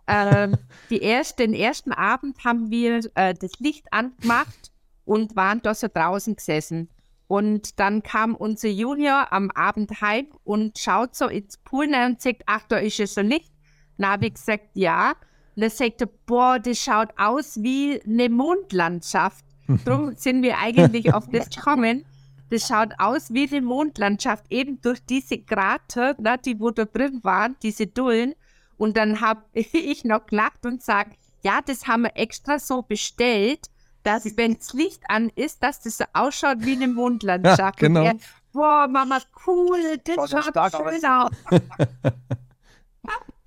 Ähm, 0.07 0.57
die 0.89 1.01
erste, 1.01 1.43
den 1.43 1.53
ersten 1.53 1.91
Abend 1.91 2.43
haben 2.43 2.69
wir 2.69 3.01
äh, 3.15 3.33
das 3.33 3.59
Licht 3.59 3.85
angemacht 3.91 4.71
und 5.05 5.35
waren 5.35 5.61
da 5.61 5.73
so 5.73 5.87
draußen 5.91 6.35
gesessen. 6.35 6.89
Und 7.27 7.79
dann 7.79 8.03
kam 8.03 8.35
unser 8.35 8.67
Junior 8.67 9.31
am 9.31 9.51
Abend 9.51 10.01
heim 10.01 10.27
und 10.43 10.77
schaut 10.77 11.15
so 11.15 11.27
ins 11.27 11.57
Pool 11.57 11.85
und 11.85 12.21
sagt, 12.21 12.43
ach, 12.45 12.63
da 12.67 12.77
ist 12.77 12.97
ja 12.97 13.07
so 13.07 13.21
Licht. 13.21 13.53
Dann 13.97 14.11
habe 14.11 14.27
ich 14.27 14.33
gesagt, 14.33 14.69
ja. 14.73 15.13
Und 15.55 15.79
er, 15.79 16.09
boah, 16.25 16.59
das 16.59 16.79
schaut 16.79 17.09
aus 17.17 17.61
wie 17.61 18.01
eine 18.05 18.27
Mondlandschaft. 18.27 19.45
Darum 19.85 20.15
sind 20.15 20.43
wir 20.43 20.57
eigentlich 20.57 21.13
auf 21.13 21.27
das 21.29 21.49
gekommen. 21.49 22.05
Das 22.49 22.67
schaut 22.67 22.89
aus 22.97 23.33
wie 23.33 23.47
eine 23.47 23.61
Mondlandschaft, 23.61 24.45
eben 24.49 24.81
durch 24.81 25.03
diese 25.05 25.39
Krater, 25.39 26.15
ne, 26.19 26.37
die 26.43 26.59
wo 26.59 26.69
da 26.71 26.83
drin 26.85 27.19
waren, 27.23 27.55
diese 27.63 27.87
Dullen. 27.87 28.33
Und 28.77 28.97
dann 28.97 29.21
habe 29.21 29.41
ich 29.53 30.03
noch 30.03 30.25
gelacht 30.25 30.65
und 30.65 30.79
gesagt, 30.79 31.15
ja, 31.43 31.61
das 31.65 31.87
haben 31.87 32.03
wir 32.03 32.11
extra 32.15 32.59
so 32.59 32.81
bestellt, 32.81 33.67
dass 34.03 34.37
wenn 34.37 34.55
das 34.55 34.73
Licht 34.73 35.03
an 35.07 35.29
ist, 35.35 35.63
dass 35.63 35.81
das 35.81 35.97
so 35.97 36.05
ausschaut 36.13 36.57
wie 36.59 36.73
eine 36.73 36.87
Mondlandschaft. 36.87 37.81
Ja, 37.81 37.87
genau. 37.87 38.01
Und 38.01 38.05
er, 38.07 38.15
boah, 38.51 38.87
Mama, 38.87 39.19
cool, 39.45 39.97
das 40.03 40.29
Schaut 40.29 40.71
schön 40.71 41.05
aus. 41.05 41.31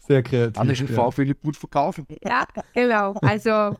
Sehr 0.06 0.22
kreativ. 0.22 0.54
Kann 0.54 0.70
ich 0.70 0.78
den 0.78 0.94
ja. 0.94 1.10
VfL 1.10 1.34
gut 1.34 1.56
verkaufen. 1.56 2.06
Ja, 2.22 2.46
genau. 2.74 3.14
Also, 3.22 3.76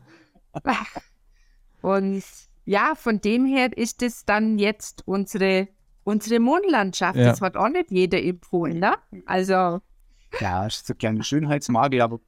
und 1.85 2.23
ja, 2.65 2.95
von 2.95 3.21
dem 3.21 3.45
her 3.45 3.77
ist 3.77 4.01
es 4.01 4.25
dann 4.25 4.57
jetzt 4.57 5.03
unsere, 5.05 5.67
unsere 6.03 6.39
Mondlandschaft. 6.39 7.15
Ja. 7.15 7.25
Das 7.25 7.41
hat 7.41 7.55
auch 7.55 7.69
nicht 7.69 7.91
jeder 7.91 8.19
empfohlen, 8.23 8.79
ne? 8.79 8.95
Also, 9.27 9.81
Ja, 10.39 10.65
ist 10.65 10.87
so 10.87 10.93
ein 10.93 10.97
kleiner 10.97 11.23
Schönheitsmagel, 11.23 12.01
aber 12.01 12.19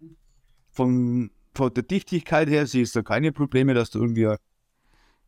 von, 0.70 1.32
von 1.55 1.74
der 1.74 1.82
Dichtigkeit 1.82 2.49
her 2.49 2.68
siehst 2.68 2.95
du 2.95 3.01
keine 3.01 3.32
Probleme, 3.32 3.74
dass 3.74 3.89
du 3.89 3.99
irgendwie 3.99 4.36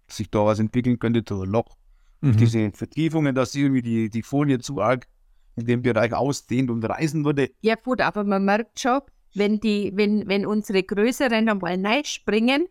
sich 0.08 0.30
da 0.30 0.46
was 0.46 0.60
entwickeln 0.60 1.00
könnte, 1.00 1.24
durch 1.24 1.48
ein 1.48 1.50
Loch. 1.50 1.76
Mhm. 2.22 2.38
Diese 2.38 2.72
Vertiefungen, 2.72 3.34
dass 3.34 3.56
irgendwie 3.56 3.82
die, 3.82 4.10
die 4.12 4.22
Folie 4.22 4.60
zu 4.60 4.80
arg 4.80 5.08
in 5.56 5.66
dem 5.66 5.82
Bereich 5.82 6.14
ausdehnt 6.14 6.70
und 6.70 6.84
reißen 6.84 7.26
würde. 7.26 7.50
Ja 7.62 7.74
gut, 7.74 8.00
aber 8.00 8.24
man 8.24 8.46
merkt 8.46 8.80
schon, 8.80 9.02
wenn 9.34 9.60
die, 9.60 9.92
wenn, 9.96 10.28
wenn 10.28 10.46
unsere 10.46 10.84
Größeren 10.84 11.50
einmal 11.50 12.06
springen 12.06 12.68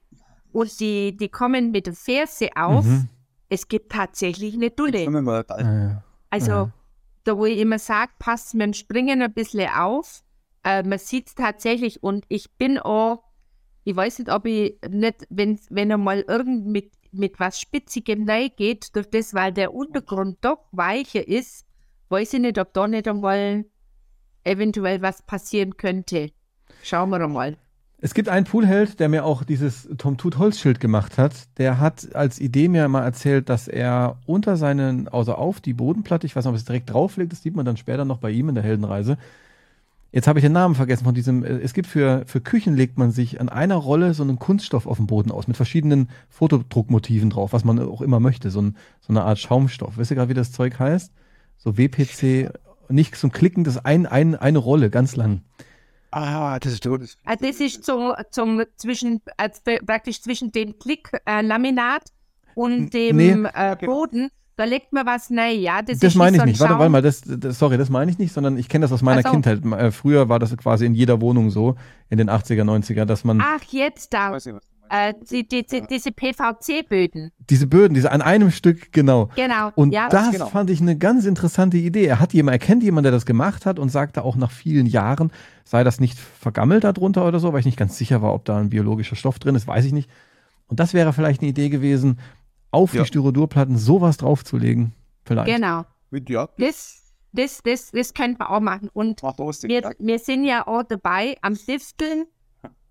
und 0.52 0.80
die, 0.80 1.16
die 1.16 1.28
kommen 1.28 1.70
mit 1.70 1.86
der 1.86 1.94
Ferse 1.94 2.48
auf, 2.56 2.84
Mhm. 2.84 3.08
es 3.48 3.68
gibt 3.68 3.92
tatsächlich 3.92 4.54
eine 4.54 4.70
Dulle. 4.70 5.06
Ah, 5.48 5.60
ja. 5.62 6.02
Also, 6.30 6.50
Ja. 6.50 6.72
da 7.24 7.36
wo 7.36 7.46
ich 7.46 7.58
immer 7.58 7.78
sage, 7.78 8.12
passt 8.18 8.54
mit 8.54 8.62
dem 8.66 8.72
Springen 8.74 9.22
ein 9.22 9.32
bisschen 9.32 9.68
auf. 9.70 10.22
Äh, 10.64 10.82
man 10.82 10.98
sieht 10.98 11.28
es 11.28 11.34
tatsächlich 11.34 12.02
und 12.02 12.24
ich 12.28 12.50
bin 12.56 12.78
auch, 12.78 13.22
ich 13.84 13.94
weiß 13.96 14.18
nicht, 14.18 14.30
ob 14.30 14.44
ich 14.46 14.78
nicht, 14.88 15.26
wenn, 15.30 15.58
wenn 15.70 15.90
er 15.90 15.98
mal 15.98 16.20
irgend 16.28 16.66
mit, 16.66 16.92
mit 17.12 17.40
was 17.40 17.58
Spitzigem 17.60 18.26
geht, 18.56 18.94
durch 18.94 19.08
das, 19.08 19.32
weil 19.34 19.52
der 19.52 19.72
Untergrund 19.72 20.38
doch 20.42 20.58
weicher 20.72 21.26
ist, 21.26 21.64
weiß 22.10 22.34
ich 22.34 22.40
nicht, 22.40 22.58
ob 22.58 22.72
da 22.74 22.86
nicht 22.88 23.08
einmal 23.08 23.64
eventuell 24.44 25.00
was 25.02 25.22
passieren 25.22 25.76
könnte. 25.76 26.30
Schauen 26.82 27.10
wir 27.10 27.26
mal. 27.28 27.56
Es 28.00 28.14
gibt 28.14 28.28
einen 28.28 28.46
Poolheld, 28.46 29.00
der 29.00 29.08
mir 29.08 29.24
auch 29.24 29.42
dieses 29.42 29.88
Tom 29.98 30.18
Tut 30.18 30.38
Holzschild 30.38 30.78
gemacht 30.78 31.18
hat. 31.18 31.32
Der 31.58 31.80
hat 31.80 32.14
als 32.14 32.38
Idee 32.38 32.68
mir 32.68 32.86
mal 32.88 33.02
erzählt, 33.02 33.48
dass 33.48 33.66
er 33.66 34.18
unter 34.24 34.56
seinen, 34.56 35.08
also 35.08 35.34
auf 35.34 35.60
die 35.60 35.74
Bodenplatte, 35.74 36.24
ich 36.24 36.36
weiß 36.36 36.44
nicht, 36.44 36.50
ob 36.50 36.56
es 36.56 36.64
direkt 36.64 36.92
drauflegt, 36.92 37.32
das 37.32 37.42
sieht 37.42 37.56
man 37.56 37.66
dann 37.66 37.76
später 37.76 38.04
noch 38.04 38.18
bei 38.18 38.30
ihm 38.30 38.48
in 38.48 38.54
der 38.54 38.62
Heldenreise. 38.62 39.18
Jetzt 40.12 40.28
habe 40.28 40.38
ich 40.38 40.44
den 40.44 40.52
Namen 40.52 40.76
vergessen 40.76 41.04
von 41.04 41.14
diesem, 41.14 41.44
äh, 41.44 41.58
es 41.58 41.74
gibt 41.74 41.88
für, 41.88 42.22
für 42.26 42.40
Küchen 42.40 42.76
legt 42.76 42.98
man 42.98 43.10
sich 43.10 43.40
an 43.40 43.48
einer 43.48 43.74
Rolle 43.74 44.14
so 44.14 44.22
einen 44.22 44.38
Kunststoff 44.38 44.86
auf 44.86 44.98
dem 44.98 45.08
Boden 45.08 45.32
aus 45.32 45.48
mit 45.48 45.56
verschiedenen 45.56 46.08
Fotodruckmotiven 46.28 47.30
drauf, 47.30 47.52
was 47.52 47.64
man 47.64 47.80
auch 47.80 48.00
immer 48.00 48.20
möchte, 48.20 48.50
so, 48.50 48.62
ein, 48.62 48.76
so 49.00 49.12
eine 49.12 49.24
Art 49.24 49.40
Schaumstoff. 49.40 49.98
Wisst 49.98 50.12
ihr 50.12 50.14
gerade, 50.14 50.30
wie 50.30 50.34
das 50.34 50.52
Zeug 50.52 50.78
heißt? 50.78 51.12
So 51.56 51.76
WPC, 51.76 52.52
nicht 52.88 53.22
ein 53.22 53.32
Klicken, 53.32 53.64
das 53.64 53.84
ein, 53.84 54.06
ein, 54.06 54.36
eine 54.36 54.58
Rolle, 54.58 54.88
ganz 54.88 55.16
lang. 55.16 55.42
Ah, 56.10 56.58
das 56.58 56.72
ist 56.72 56.84
so. 56.84 56.96
Das, 56.96 57.16
Also 57.24 57.46
das 57.46 57.60
ist 57.60 57.84
zum, 57.84 58.14
zum 58.30 58.62
zwischen, 58.76 59.20
also 59.36 59.60
praktisch 59.84 60.22
zwischen 60.22 60.52
dem 60.52 60.78
Klicklaminat 60.78 62.02
und 62.54 62.90
dem 62.94 63.16
nee. 63.16 63.48
äh, 63.54 63.76
Boden. 63.76 64.30
Da 64.56 64.64
legt 64.64 64.92
man 64.92 65.06
was 65.06 65.30
rein, 65.30 65.60
ja. 65.60 65.82
Das, 65.82 66.00
Das 66.00 66.12
ist 66.12 66.16
meine 66.16 66.36
ich 66.36 66.40
so 66.40 66.46
nicht. 66.46 66.58
Warte, 66.58 66.78
warte 66.78 66.90
mal, 66.90 67.00
das, 67.00 67.22
das, 67.24 67.58
sorry, 67.60 67.78
das 67.78 67.90
meine 67.90 68.10
ich 68.10 68.18
nicht, 68.18 68.32
sondern 68.32 68.58
ich 68.58 68.68
kenne 68.68 68.82
das 68.82 68.92
aus 68.92 69.02
meiner 69.02 69.20
Ach 69.20 69.26
so. 69.26 69.30
Kindheit. 69.30 69.64
Äh, 69.64 69.92
Früher 69.92 70.28
war 70.28 70.40
das 70.40 70.56
quasi 70.56 70.84
in 70.84 70.94
jeder 70.94 71.20
Wohnung 71.20 71.50
so, 71.50 71.76
in 72.08 72.18
den 72.18 72.28
80er, 72.28 72.64
90er, 72.64 73.04
dass 73.04 73.22
man 73.22 73.40
Ach, 73.40 73.62
jetzt 73.70 74.12
da. 74.12 74.32
weiß 74.32 74.46
ich, 74.46 74.54
was. 74.54 74.68
Äh, 74.90 75.14
die, 75.30 75.46
die, 75.46 75.64
die, 75.66 75.82
diese 75.88 76.12
PVC-Böden. 76.12 77.32
diese 77.50 77.66
Böden, 77.66 77.94
diese 77.94 78.10
an 78.12 78.22
einem 78.22 78.50
Stück, 78.50 78.92
genau. 78.92 79.28
Genau. 79.36 79.70
Und 79.74 79.92
ja, 79.92 80.08
das 80.08 80.30
genau. 80.32 80.46
fand 80.46 80.70
ich 80.70 80.80
eine 80.80 80.96
ganz 80.96 81.24
interessante 81.24 81.76
Idee. 81.76 82.06
Er 82.06 82.20
hat 82.20 82.32
jemand, 82.34 82.54
er 82.54 82.58
kennt 82.58 82.82
jemanden, 82.82 83.04
der 83.04 83.12
das 83.12 83.26
gemacht 83.26 83.66
hat 83.66 83.78
und 83.78 83.88
sagte 83.90 84.22
auch 84.22 84.36
nach 84.36 84.50
vielen 84.50 84.86
Jahren, 84.86 85.30
sei 85.64 85.84
das 85.84 86.00
nicht 86.00 86.18
vergammelt 86.18 86.84
darunter 86.84 87.26
oder 87.26 87.40
so, 87.40 87.52
weil 87.52 87.60
ich 87.60 87.66
nicht 87.66 87.78
ganz 87.78 87.96
sicher 87.96 88.22
war, 88.22 88.34
ob 88.34 88.44
da 88.44 88.58
ein 88.58 88.70
biologischer 88.70 89.16
Stoff 89.16 89.38
drin 89.38 89.54
ist, 89.54 89.66
weiß 89.66 89.84
ich 89.84 89.92
nicht. 89.92 90.10
Und 90.66 90.80
das 90.80 90.94
wäre 90.94 91.12
vielleicht 91.12 91.40
eine 91.40 91.50
Idee 91.50 91.68
gewesen, 91.68 92.18
auf 92.70 92.94
Ja. 92.94 93.02
die 93.02 93.08
Styrodurplatten 93.08 93.78
sowas 93.78 94.18
draufzulegen. 94.18 94.92
Vielleicht. 95.24 95.54
genau. 95.54 95.84
Mit, 96.10 96.28
ja, 96.30 96.48
Das, 96.58 97.14
das, 97.32 97.60
das, 97.62 97.90
das 97.90 98.14
könnte 98.14 98.38
man 98.38 98.48
auch 98.48 98.60
machen. 98.60 98.88
Und 98.92 99.22
wir, 99.22 99.94
wir 99.98 100.18
sind 100.18 100.44
ja 100.44 100.66
auch 100.66 100.82
dabei 100.82 101.36
am 101.42 101.54
Stifteln. 101.54 102.24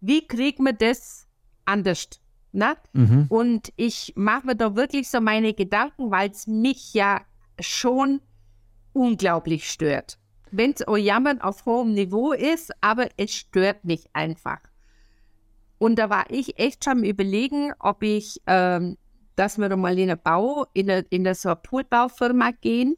Wie 0.01 0.25
kriegen 0.27 0.63
wir 0.63 0.73
das 0.73 1.26
anders? 1.67 2.07
Ne? 2.51 2.75
Mhm. 2.93 3.25
Und 3.29 3.71
ich 3.75 4.13
mache 4.15 4.47
mir 4.47 4.55
da 4.55 4.75
wirklich 4.75 5.09
so 5.09 5.21
meine 5.21 5.53
Gedanken, 5.53 6.09
weil 6.11 6.31
es 6.31 6.47
mich 6.47 6.93
ja 6.93 7.21
schon 7.59 8.21
unglaublich 8.93 9.69
stört. 9.69 10.17
Wenn 10.51 10.71
es 10.71 10.83
Jammern 10.97 11.41
auf 11.41 11.65
hohem 11.65 11.93
Niveau 11.93 12.31
ist, 12.31 12.71
aber 12.81 13.09
es 13.17 13.33
stört 13.33 13.83
mich 13.83 14.05
einfach. 14.13 14.59
Und 15.77 15.99
da 15.99 16.09
war 16.09 16.25
ich 16.29 16.57
echt 16.57 16.83
schon 16.85 16.99
am 16.99 17.03
überlegen, 17.03 17.73
ob 17.79 18.01
ich, 18.01 18.41
ähm, 18.47 18.97
dass 19.35 19.57
wir 19.59 19.75
mal 19.75 19.97
in 19.99 20.09
eine 20.09 20.17
Bau, 20.17 20.65
in 20.73 20.89
eine, 20.89 21.01
in 21.09 21.27
eine 21.27 21.35
so 21.35 21.49
eine 21.49 21.57
Poolbaufirma 21.57 22.51
gehen, 22.61 22.95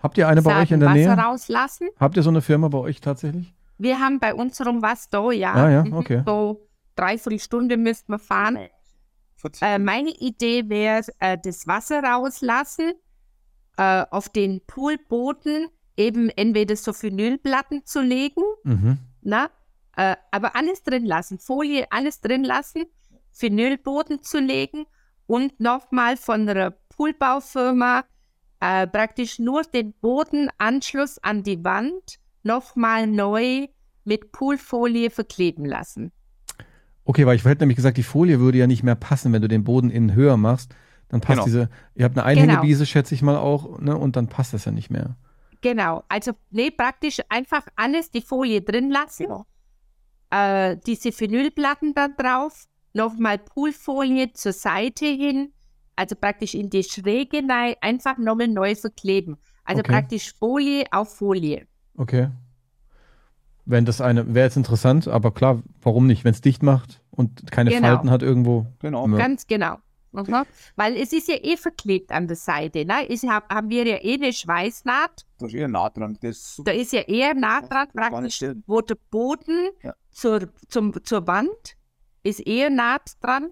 Habt 0.00 0.16
ihr 0.16 0.28
eine 0.28 0.42
bei 0.42 0.62
euch 0.62 0.70
in 0.70 0.78
der 0.78 0.90
Wasser 0.90 1.16
Nähe? 1.16 1.18
rauslassen. 1.18 1.88
Habt 1.98 2.16
ihr 2.16 2.22
so 2.22 2.30
eine 2.30 2.40
Firma 2.40 2.68
bei 2.68 2.78
euch 2.78 3.00
tatsächlich? 3.00 3.52
Wir 3.78 3.98
haben 3.98 4.20
bei 4.20 4.32
unserem 4.32 4.80
was 4.80 5.10
da, 5.10 5.30
ja. 5.32 5.52
Ah, 5.54 5.70
ja, 5.70 5.84
Mhm, 5.84 5.92
okay. 5.92 6.22
So 6.24 6.67
dreiviertel 6.98 7.38
Stunde 7.38 7.76
müssten 7.76 8.12
wir 8.12 8.18
fahren. 8.18 8.68
Äh, 9.60 9.78
meine 9.78 10.10
Idee 10.10 10.68
wäre, 10.68 11.02
äh, 11.20 11.38
das 11.42 11.66
Wasser 11.66 12.02
rauslassen, 12.02 12.92
äh, 13.76 14.04
auf 14.10 14.28
den 14.28 14.60
Poolboden 14.66 15.68
eben 15.96 16.28
entweder 16.30 16.74
so 16.76 16.92
Vinylplatten 16.92 17.84
zu 17.84 18.00
legen, 18.00 18.42
Mhm. 18.64 18.98
na, 19.22 19.50
äh, 19.96 20.16
aber 20.30 20.56
alles 20.56 20.82
drin 20.82 21.04
lassen, 21.06 21.38
Folie, 21.38 21.86
alles 21.90 22.20
drin 22.20 22.44
lassen, 22.44 22.84
Vinylboden 23.38 24.22
zu 24.22 24.40
legen 24.40 24.86
und 25.26 25.60
nochmal 25.60 26.16
von 26.16 26.46
der 26.46 26.70
Poolbaufirma 26.88 28.04
äh, 28.60 28.88
praktisch 28.88 29.38
nur 29.38 29.62
den 29.62 29.92
Bodenanschluss 30.00 31.18
an 31.18 31.44
die 31.44 31.62
Wand 31.64 32.18
nochmal 32.42 33.06
neu 33.06 33.68
mit 34.04 34.32
Poolfolie 34.32 35.10
verkleben 35.10 35.64
lassen. 35.64 36.10
Okay, 37.08 37.24
weil 37.24 37.36
ich 37.36 37.44
hätte 37.46 37.62
nämlich 37.62 37.76
gesagt, 37.76 37.96
die 37.96 38.02
Folie 38.02 38.38
würde 38.38 38.58
ja 38.58 38.66
nicht 38.66 38.82
mehr 38.82 38.94
passen, 38.94 39.32
wenn 39.32 39.40
du 39.40 39.48
den 39.48 39.64
Boden 39.64 39.88
innen 39.88 40.14
höher 40.14 40.36
machst. 40.36 40.74
Dann 41.08 41.22
passt 41.22 41.36
Genau. 41.36 41.44
diese, 41.46 41.70
ihr 41.94 42.04
habt 42.04 42.18
eine 42.18 42.26
Einhängebiese, 42.26 42.84
schätze 42.84 43.14
ich 43.14 43.22
mal 43.22 43.38
auch, 43.38 43.78
ne, 43.80 43.96
und 43.96 44.14
dann 44.16 44.26
passt 44.28 44.52
das 44.52 44.66
ja 44.66 44.72
nicht 44.72 44.90
mehr. 44.90 45.16
Genau, 45.62 46.04
also 46.10 46.32
nee, 46.50 46.70
praktisch 46.70 47.20
einfach 47.30 47.66
alles 47.76 48.10
die 48.10 48.20
Folie 48.20 48.60
drin 48.60 48.90
lassen, 48.90 49.24
Genau. 49.24 49.46
äh, 50.28 50.76
diese 50.86 51.18
Vinylplatten 51.18 51.94
da 51.94 52.08
drauf, 52.08 52.66
nochmal 52.92 53.38
Poolfolie 53.38 54.34
zur 54.34 54.52
Seite 54.52 55.06
hin, 55.06 55.52
also 55.96 56.14
praktisch 56.14 56.54
in 56.54 56.68
die 56.68 56.84
Schräge 56.84 57.40
rein, 57.48 57.74
einfach 57.80 58.18
nochmal 58.18 58.48
neu 58.48 58.74
verkleben. 58.74 59.38
Also 59.64 59.80
Okay. 59.80 59.92
praktisch 59.92 60.34
Folie 60.38 60.84
auf 60.90 61.16
Folie. 61.16 61.66
Okay. 61.96 62.28
Wenn 63.70 63.84
das 63.84 64.00
eine, 64.00 64.34
wäre 64.34 64.46
jetzt 64.46 64.56
interessant, 64.56 65.08
aber 65.08 65.30
klar, 65.30 65.62
warum 65.82 66.06
nicht? 66.06 66.24
Wenn 66.24 66.32
es 66.32 66.40
dicht 66.40 66.62
macht 66.62 67.02
und 67.10 67.50
keine 67.52 67.68
Genau. 67.70 67.88
Falten 67.88 68.10
hat 68.10 68.22
irgendwo. 68.22 68.64
Genau. 68.80 69.06
Ja. 69.08 69.16
Ganz 69.18 69.46
genau. 69.46 69.76
Mhm. 70.12 70.44
Weil 70.76 70.96
es 70.96 71.12
ist 71.12 71.28
ja 71.28 71.34
eh 71.42 71.58
verklebt 71.58 72.10
an 72.10 72.26
der 72.26 72.36
Seite. 72.36 72.86
Ne? 72.86 73.08
Es 73.10 73.22
hab, 73.24 73.52
haben 73.52 73.68
wir 73.68 73.86
ja 73.86 73.96
eh 74.02 74.14
eine 74.14 74.32
Schweißnaht. 74.32 75.26
Da 75.38 75.46
ist 75.46 75.54
eher 75.54 75.68
nah 75.68 75.90
dran. 75.90 76.16
Das 76.22 76.30
ist 76.38 76.62
Da 76.64 76.72
ist 76.72 76.92
ja 76.94 77.02
eher 77.02 77.34
nah 77.34 77.60
dran, 77.60 77.88
praktisch, 77.94 78.42
wo 78.66 78.80
der 78.80 78.96
Boden 79.10 79.68
Ja. 79.82 79.92
zur, 80.10 80.48
zum, 80.68 80.94
zur 81.04 81.26
Wand 81.26 81.76
ist 82.22 82.40
eher 82.40 82.70
nah 82.70 82.96
dran. 83.20 83.50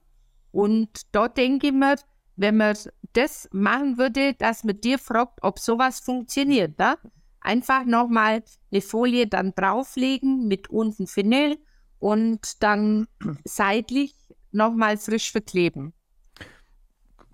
Und 0.50 1.02
da 1.12 1.28
denke 1.28 1.66
ich 1.66 1.72
mir, 1.74 1.96
wenn 2.36 2.56
man 2.56 2.74
das 3.12 3.48
machen 3.52 3.98
würde, 3.98 4.32
dass 4.32 4.64
man 4.64 4.80
dir 4.80 4.98
fragt, 4.98 5.40
ob 5.42 5.58
sowas 5.58 6.00
funktioniert. 6.00 6.78
Ne? 6.78 6.96
Einfach 7.40 7.84
nochmal 7.84 8.42
eine 8.72 8.80
Folie 8.80 9.26
dann 9.26 9.52
drauflegen 9.54 10.48
mit 10.48 10.68
unten 10.68 11.06
Vinyl 11.06 11.56
und 11.98 12.62
dann 12.62 13.06
seitlich 13.44 14.14
nochmal 14.52 14.96
frisch 14.96 15.30
verkleben. 15.30 15.92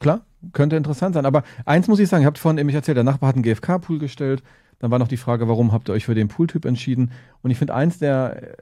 Klar, 0.00 0.26
könnte 0.52 0.76
interessant 0.76 1.14
sein. 1.14 1.26
Aber 1.26 1.44
eins 1.64 1.88
muss 1.88 2.00
ich 2.00 2.08
sagen, 2.08 2.22
ihr 2.22 2.26
habt 2.26 2.38
vorhin 2.38 2.56
nämlich 2.56 2.74
erzählt, 2.74 2.96
der 2.96 3.04
Nachbar 3.04 3.28
hat 3.28 3.36
einen 3.36 3.44
GFK-Pool 3.44 3.98
gestellt. 3.98 4.42
Dann 4.80 4.90
war 4.90 4.98
noch 4.98 5.08
die 5.08 5.16
Frage, 5.16 5.46
warum 5.46 5.72
habt 5.72 5.88
ihr 5.88 5.92
euch 5.92 6.04
für 6.06 6.14
den 6.14 6.26
Pooltyp 6.28 6.64
entschieden? 6.64 7.12
Und 7.42 7.52
ich 7.52 7.58
finde, 7.58 7.74
eins 7.74 7.98
der 7.98 8.42
äh, 8.42 8.56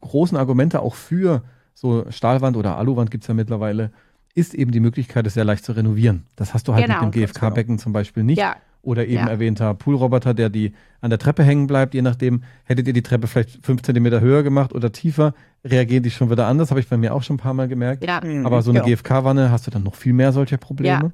großen 0.00 0.36
Argumente 0.38 0.80
auch 0.80 0.94
für 0.94 1.42
so 1.74 2.10
Stahlwand 2.10 2.56
oder 2.56 2.78
Aluwand 2.78 3.10
gibt 3.10 3.24
es 3.24 3.28
ja 3.28 3.34
mittlerweile, 3.34 3.92
ist 4.34 4.54
eben 4.54 4.70
die 4.70 4.80
Möglichkeit, 4.80 5.26
es 5.26 5.34
sehr 5.34 5.44
leicht 5.44 5.64
zu 5.64 5.72
renovieren. 5.72 6.26
Das 6.36 6.54
hast 6.54 6.66
du 6.68 6.74
halt 6.74 6.86
Genau. 6.86 7.04
mit 7.04 7.14
dem 7.14 7.20
GFK-Becken 7.26 7.78
zum 7.78 7.92
Beispiel 7.92 8.22
nicht. 8.22 8.38
Ja, 8.38 8.56
Oder 8.82 9.04
eben 9.06 9.26
Ja. 9.26 9.28
erwähnter 9.28 9.74
Poolroboter, 9.74 10.32
der 10.32 10.48
die 10.48 10.72
an 11.00 11.10
der 11.10 11.18
Treppe 11.18 11.42
hängen 11.44 11.66
bleibt, 11.66 11.94
je 11.94 12.02
nachdem, 12.02 12.42
hättet 12.64 12.86
ihr 12.86 12.92
die 12.94 13.02
Treppe 13.02 13.26
vielleicht 13.26 13.64
fünf 13.64 13.82
Zentimeter 13.82 14.20
höher 14.20 14.42
gemacht 14.42 14.72
oder 14.72 14.90
tiefer, 14.92 15.34
reagieren 15.64 16.02
die 16.02 16.10
schon 16.10 16.30
wieder 16.30 16.46
anders, 16.46 16.70
habe 16.70 16.80
ich 16.80 16.88
bei 16.88 16.96
mir 16.96 17.14
auch 17.14 17.22
schon 17.22 17.36
ein 17.36 17.40
paar 17.40 17.54
Mal 17.54 17.68
gemerkt. 17.68 18.04
ja. 18.04 18.20
Mhm, 18.24 18.46
Aber 18.46 18.62
so 18.62 18.70
eine 18.70 18.80
genau. 18.80 18.90
GFK-Wanne 18.90 19.50
hast 19.50 19.66
du 19.66 19.70
dann 19.70 19.82
noch 19.82 19.94
viel 19.94 20.12
mehr 20.14 20.32
solcher 20.32 20.56
Probleme. 20.56 21.12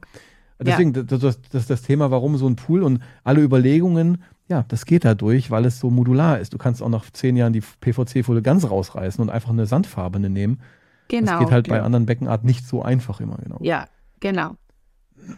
Deswegen, 0.58 0.92
das, 0.92 1.06
das, 1.06 1.20
das 1.20 1.62
ist 1.62 1.70
das 1.70 1.82
Thema, 1.82 2.10
warum 2.10 2.36
so 2.36 2.48
ein 2.48 2.56
Pool 2.56 2.82
und 2.82 3.02
alle 3.24 3.42
Überlegungen, 3.42 4.22
ja, 4.48 4.64
das 4.68 4.86
geht 4.86 5.04
dadurch, 5.04 5.50
weil 5.50 5.64
es 5.64 5.80
so 5.80 5.90
modular 5.90 6.38
ist. 6.38 6.54
Du 6.54 6.58
kannst 6.58 6.82
auch 6.82 6.88
nach 6.88 7.10
zehn 7.10 7.36
Jahren 7.36 7.52
die 7.52 7.60
PVC-Folie 7.80 8.42
ganz 8.42 8.68
rausreißen 8.70 9.20
und 9.20 9.28
einfach 9.28 9.50
eine 9.50 9.66
sandfarbene 9.66 10.30
nehmen. 10.30 10.60
Genau. 11.08 11.32
das 11.32 11.40
geht 11.40 11.50
halt 11.50 11.68
bei 11.68 11.76
ja. 11.76 11.82
anderen 11.82 12.06
Beckenarten 12.06 12.46
nicht 12.46 12.66
so 12.66 12.82
einfach 12.82 13.20
immer, 13.20 13.36
genau. 13.42 13.58
Ja, 13.60 13.86
genau. 14.20 14.56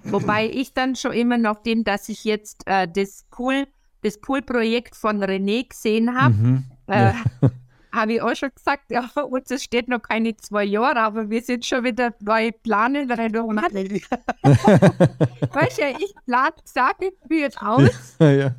Wobei 0.05 0.49
ich 0.51 0.75
dann 0.75 0.97
schon 0.97 1.13
immer 1.13 1.39
noch 1.39 1.63
dem, 1.63 1.85
dass 1.85 2.09
ich 2.09 2.25
jetzt 2.25 2.63
äh, 2.67 2.87
das 2.89 3.25
Pool, 3.31 3.67
das 4.03 4.19
Pool-Projekt 4.21 4.95
von 4.97 5.23
René 5.23 5.69
gesehen 5.69 6.15
habe, 6.21 6.35
Mhm. 6.35 6.65
äh, 6.89 7.13
Ja. 7.13 7.15
habe 7.93 8.13
ich 8.13 8.23
auch 8.23 8.35
schon 8.37 8.51
gesagt, 8.55 8.91
ja, 8.91 9.09
uns 9.23 9.63
steht 9.63 9.89
noch 9.89 10.03
keine 10.03 10.37
zwei 10.37 10.63
Jahre, 10.65 11.01
aber 11.01 11.31
wir 11.31 11.41
sind 11.43 11.65
schon 11.65 11.85
wieder 11.85 12.13
neue 12.21 12.53
Planen. 12.53 13.09
weißt 13.09 13.29
du, 15.79 15.83
ich 15.99 16.15
plane 16.27 16.55
Sachen 16.65 17.09
für 17.27 17.49
aus. 17.67 18.17
Ja, 18.19 18.31
ja. 18.31 18.55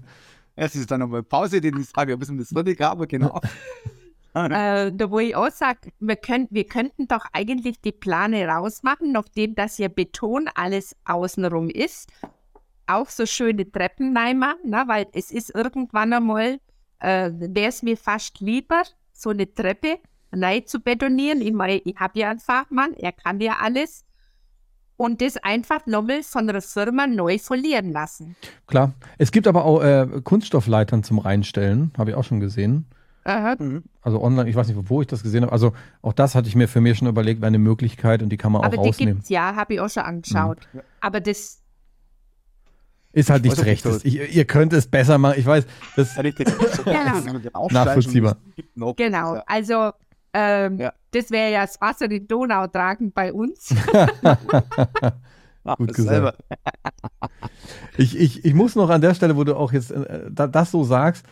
Erst 0.55 0.76
ist 0.76 0.89
dann 0.91 0.99
nochmal 1.01 1.24
Pause, 1.24 1.61
den 1.61 1.80
ich 1.80 1.88
sage, 1.89 2.13
ein 2.13 2.20
bisschen 2.20 2.38
das 2.38 2.49
fertig, 2.49 2.82
aber 2.82 3.07
genau. 3.07 3.39
Äh, 4.34 4.91
da 4.93 5.09
wo 5.11 5.19
ich 5.19 5.36
auch 5.36 5.51
sage, 5.51 5.91
wir, 5.99 6.15
könnt, 6.15 6.51
wir 6.51 6.65
könnten 6.65 7.07
doch 7.07 7.25
eigentlich 7.34 7.82
die 7.82 7.91
Plane 7.91 8.47
rausmachen, 8.47 9.11
nachdem 9.11 9.55
das 9.55 9.77
ja 9.77 9.88
Beton 9.88 10.49
alles 10.55 10.95
außenrum 11.05 11.69
ist. 11.69 12.11
Auch 12.88 13.09
so 13.09 13.25
schöne 13.25 13.69
Treppen 13.71 14.15
reinmachen, 14.15 14.69
ne? 14.69 14.84
weil 14.88 15.07
es 15.13 15.32
ist 15.32 15.53
irgendwann 15.53 16.13
einmal, 16.13 16.59
äh, 16.99 17.32
wäre 17.34 17.69
es 17.69 17.84
mir 17.84 17.97
fast 17.97 18.39
lieber, 18.39 18.84
so 19.13 19.32
eine 19.32 19.51
Treppe 19.53 19.99
rein 20.32 20.65
zu 20.65 20.80
betonieren. 20.80 21.41
Ich 21.41 21.53
meine, 21.53 21.77
ich 21.77 21.95
habe 21.97 22.19
ja 22.19 22.30
einen 22.30 22.39
Fachmann, 22.39 22.93
er 22.93 23.11
kann 23.11 23.39
ja 23.39 23.57
alles. 23.61 24.05
Und 24.97 25.21
das 25.21 25.38
einfach 25.38 25.86
nochmal 25.86 26.23
von 26.23 26.47
der 26.47 26.61
Firma 26.61 27.07
neu 27.07 27.38
folieren 27.38 27.93
lassen. 27.93 28.36
Klar. 28.67 28.93
Es 29.17 29.32
gibt 29.32 29.47
aber 29.47 29.63
auch 29.63 29.82
äh, 29.82 30.07
Kunststoffleitern 30.23 31.03
zum 31.03 31.19
Reinstellen, 31.19 31.93
habe 31.97 32.11
ich 32.11 32.17
auch 32.17 32.25
schon 32.25 32.41
gesehen. 32.41 32.86
Aha. 33.30 33.55
Also 34.01 34.21
online, 34.21 34.49
ich 34.49 34.55
weiß 34.55 34.67
nicht, 34.67 34.89
wo 34.89 35.01
ich 35.01 35.07
das 35.07 35.21
gesehen 35.23 35.43
habe. 35.43 35.51
Also 35.51 35.73
auch 36.01 36.13
das 36.13 36.34
hatte 36.36 36.47
ich 36.47 36.55
mir 36.55 36.67
für 36.67 36.82
mich 36.82 36.97
schon 36.97 37.07
überlegt, 37.07 37.41
wäre 37.41 37.47
eine 37.47 37.59
Möglichkeit 37.59 38.23
und 38.23 38.30
die 38.30 38.38
kann 38.38 38.51
man 38.51 38.63
Aber 38.63 38.77
auch 38.80 38.82
die 38.84 38.89
rausnehmen. 38.89 39.15
gibt's 39.15 39.30
ja, 39.30 39.55
habe 39.55 39.75
ich 39.75 39.80
auch 39.80 39.89
schon 39.89 40.03
angeschaut. 40.03 40.57
Aber 41.01 41.19
das, 41.21 41.61
Ist 43.11 43.30
halt 43.30 43.45
Ich 43.45 43.51
nicht 43.51 43.57
weiß 43.57 43.61
auch 43.61 43.65
recht. 43.93 44.05
nicht, 44.05 44.05
Ich, 44.05 44.36
ihr 44.36 44.45
könnt 44.45 44.73
es 44.73 44.88
besser 44.88 45.17
machen. 45.17 45.36
Ich 45.38 45.45
weiß, 45.45 45.65
das 45.95 46.17
richtig. 46.17 46.47
Nachvollziehbar. 47.71 48.38
genau. 48.97 49.41
Also, 49.45 49.91
ähm, 50.34 50.80
Ja. 50.80 50.93
das 51.11 51.32
wäre 51.32 51.51
ja 51.51 51.61
das 51.61 51.80
Wasser 51.82 52.07
die 52.07 52.27
Donau 52.27 52.67
tragen 52.67 53.11
bei 53.11 53.32
uns. 53.34 53.73
Gut 55.77 55.93
gesagt. 55.93 56.38
Ich, 57.97 58.17
ich, 58.17 58.45
ich 58.45 58.53
muss 58.53 58.75
noch 58.75 58.89
an 58.89 59.01
der 59.01 59.13
Stelle, 59.13 59.36
wo 59.36 59.43
du 59.43 59.55
auch 59.55 59.71
jetzt 59.73 59.91
äh, 59.91 60.30
da, 60.32 60.47
das 60.47 60.71
so 60.71 60.84
sagst, 60.84 61.25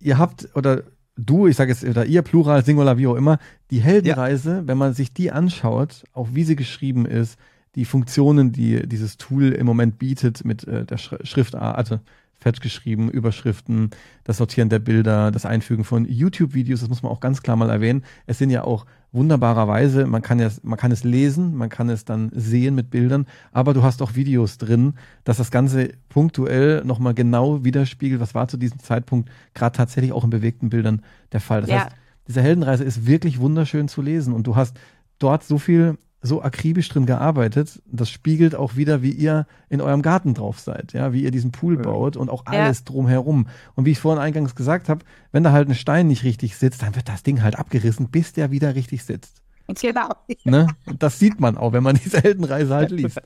ihr 0.00 0.16
habt, 0.18 0.48
oder 0.54 0.82
du, 1.16 1.46
ich 1.46 1.56
sage 1.56 1.70
jetzt, 1.70 1.84
oder 1.84 2.06
ihr, 2.06 2.22
Plural, 2.22 2.64
Singular, 2.64 2.98
wie 2.98 3.06
auch 3.06 3.14
immer, 3.14 3.38
die 3.70 3.80
Heldenreise, 3.80 4.62
wenn 4.66 4.78
man 4.78 4.94
sich 4.94 5.12
die 5.12 5.30
anschaut, 5.30 6.04
auch 6.12 6.28
wie 6.32 6.44
sie 6.44 6.56
geschrieben 6.56 7.06
ist, 7.06 7.38
die 7.74 7.84
Funktionen, 7.84 8.52
die 8.52 8.86
dieses 8.86 9.16
Tool 9.16 9.50
im 9.50 9.66
Moment 9.66 9.98
bietet 9.98 10.44
mit 10.44 10.66
äh, 10.66 10.84
der 10.84 10.98
Schri- 10.98 11.24
Schriftart, 11.26 11.76
also 11.76 12.00
fett 12.38 12.60
geschrieben, 12.60 13.10
Überschriften, 13.10 13.90
das 14.24 14.36
Sortieren 14.36 14.68
der 14.68 14.78
Bilder, 14.78 15.30
das 15.30 15.46
Einfügen 15.46 15.84
von 15.84 16.04
YouTube-Videos, 16.04 16.80
das 16.80 16.88
muss 16.88 17.02
man 17.02 17.10
auch 17.10 17.20
ganz 17.20 17.42
klar 17.42 17.56
mal 17.56 17.70
erwähnen. 17.70 18.04
Es 18.26 18.38
sind 18.38 18.50
ja 18.50 18.64
auch 18.64 18.86
wunderbarerweise, 19.14 20.06
man 20.06 20.20
kann 20.20 20.38
ja, 20.38 20.50
man 20.62 20.78
kann 20.78 20.92
es 20.92 21.04
lesen, 21.04 21.54
man 21.56 21.68
kann 21.70 21.88
es 21.88 22.04
dann 22.04 22.30
sehen 22.34 22.74
mit 22.74 22.90
Bildern, 22.90 23.26
aber 23.52 23.72
du 23.72 23.82
hast 23.82 24.02
auch 24.02 24.14
Videos 24.14 24.58
drin, 24.58 24.94
dass 25.24 25.38
das 25.38 25.50
Ganze 25.50 25.90
punktuell 26.08 26.84
nochmal 26.84 27.14
genau 27.14 27.64
widerspiegelt, 27.64 28.20
was 28.20 28.34
war 28.34 28.48
zu 28.48 28.56
diesem 28.56 28.80
Zeitpunkt 28.80 29.30
gerade 29.54 29.76
tatsächlich 29.76 30.12
auch 30.12 30.24
in 30.24 30.30
bewegten 30.30 30.68
Bildern 30.68 31.02
der 31.32 31.40
Fall. 31.40 31.62
Das 31.62 31.70
Ja. 31.70 31.76
heißt, 31.84 31.88
diese 32.28 32.42
Heldenreise 32.42 32.84
ist 32.84 33.06
wirklich 33.06 33.40
wunderschön 33.40 33.88
zu 33.88 34.02
lesen 34.02 34.34
und 34.34 34.46
du 34.46 34.56
hast 34.56 34.76
dort 35.18 35.44
so 35.44 35.58
viel 35.58 35.96
so 36.26 36.42
akribisch 36.42 36.88
drin 36.88 37.04
gearbeitet. 37.04 37.82
Das 37.86 38.08
spiegelt 38.08 38.54
auch 38.54 38.76
wieder, 38.76 39.02
wie 39.02 39.10
ihr 39.10 39.46
in 39.68 39.82
eurem 39.82 40.00
Garten 40.00 40.32
drauf 40.32 40.58
seid, 40.58 40.94
ja, 40.94 41.12
wie 41.12 41.22
ihr 41.22 41.30
diesen 41.30 41.52
Pool 41.52 41.76
Ja. 41.76 41.82
baut 41.82 42.16
und 42.16 42.30
auch 42.30 42.44
Ja. 42.46 42.64
alles 42.64 42.84
drumherum. 42.84 43.46
Und 43.74 43.84
wie 43.84 43.90
ich 43.90 43.98
vorhin 44.00 44.22
eingangs 44.22 44.54
gesagt 44.54 44.88
habe, 44.88 45.04
wenn 45.32 45.42
da 45.44 45.52
halt 45.52 45.68
ein 45.68 45.74
Stein 45.74 46.06
nicht 46.08 46.24
richtig 46.24 46.56
sitzt, 46.56 46.82
dann 46.82 46.96
wird 46.96 47.08
das 47.10 47.22
Ding 47.22 47.42
halt 47.42 47.58
abgerissen, 47.58 48.08
bis 48.08 48.32
der 48.32 48.50
wieder 48.50 48.74
richtig 48.74 49.04
sitzt. 49.04 49.42
genau. 49.80 50.08
Ne? 50.44 50.66
Und 50.86 51.02
das 51.02 51.18
sieht 51.18 51.40
man 51.40 51.58
auch, 51.58 51.72
wenn 51.72 51.82
man 51.82 51.96
diese 51.96 52.18
Heldenreise 52.22 52.74
halt 52.74 52.90
liest. 52.90 53.20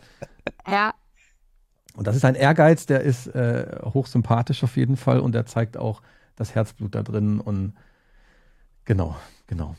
Ja, 0.66 0.92
Und 1.94 2.06
das 2.06 2.16
ist 2.16 2.24
ein 2.24 2.34
Ehrgeiz, 2.34 2.86
der 2.86 3.00
ist 3.02 3.28
äh, 3.28 3.78
hochsympathisch 3.84 4.64
auf 4.64 4.76
jeden 4.76 4.96
Fall 4.96 5.20
und 5.20 5.32
der 5.36 5.46
zeigt 5.46 5.76
auch 5.76 6.02
das 6.36 6.54
Herzblut 6.54 6.94
da 6.96 7.02
drin 7.04 7.38
und 7.40 7.74
genau, 8.84 9.16
genau. 9.46 9.76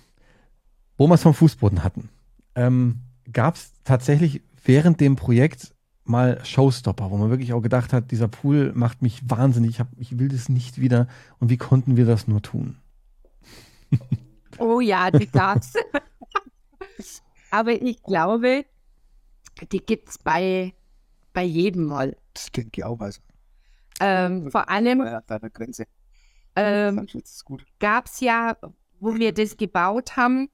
Wo 0.97 1.07
wir 1.07 1.13
es 1.15 1.22
vom 1.24 1.34
Fußboden 1.34 1.84
hatten, 1.84 2.09
ähm, 2.55 2.99
gab 3.34 3.55
es 3.55 3.71
tatsächlich 3.84 4.41
während 4.63 4.99
dem 4.99 5.15
Projekt 5.15 5.73
mal 6.03 6.43
Showstopper, 6.43 7.11
wo 7.11 7.17
man 7.17 7.30
wirklich 7.30 7.53
auch 7.53 7.61
gedacht 7.61 7.93
hat, 7.93 8.11
dieser 8.11 8.27
Pool 8.27 8.71
macht 8.73 9.01
mich 9.01 9.21
wahnsinnig, 9.30 9.71
ich, 9.71 9.80
hab, 9.80 9.88
ich 9.97 10.17
will 10.17 10.27
das 10.30 10.49
nicht 10.49 10.80
wieder 10.82 11.07
und 11.39 11.49
wie 11.49 11.57
konnten 11.57 11.97
wir 11.97 12.05
das 12.05 12.27
nur 12.27 12.41
tun? 12.41 12.77
oh 14.57 14.80
ja, 14.80 15.11
die 15.11 15.27
gab's. 15.30 15.73
Aber 17.51 17.71
ich 17.71 18.01
glaube, 18.03 18.65
die 19.71 19.80
gibt's 19.80 20.17
bei, 20.17 20.73
bei 21.34 21.43
jedem 21.43 21.86
mal. 21.86 22.15
Das 22.34 22.51
denke 22.51 22.71
ich 22.82 22.84
auch. 22.84 22.99
Also, 22.99 23.21
Ähm, 23.99 24.51
vor 24.51 24.69
allem 24.69 24.99
ja, 24.99 25.21
da 25.25 25.39
der 25.39 25.49
Grenze. 25.49 25.86
ähm, 26.55 27.07
Das 27.11 27.32
ist 27.32 27.45
gut. 27.45 27.65
gab 27.80 28.05
es 28.05 28.19
ja, 28.19 28.57
wo 28.99 29.15
wir 29.15 29.34
das 29.34 29.57
gebaut 29.57 30.15
haben, 30.15 30.49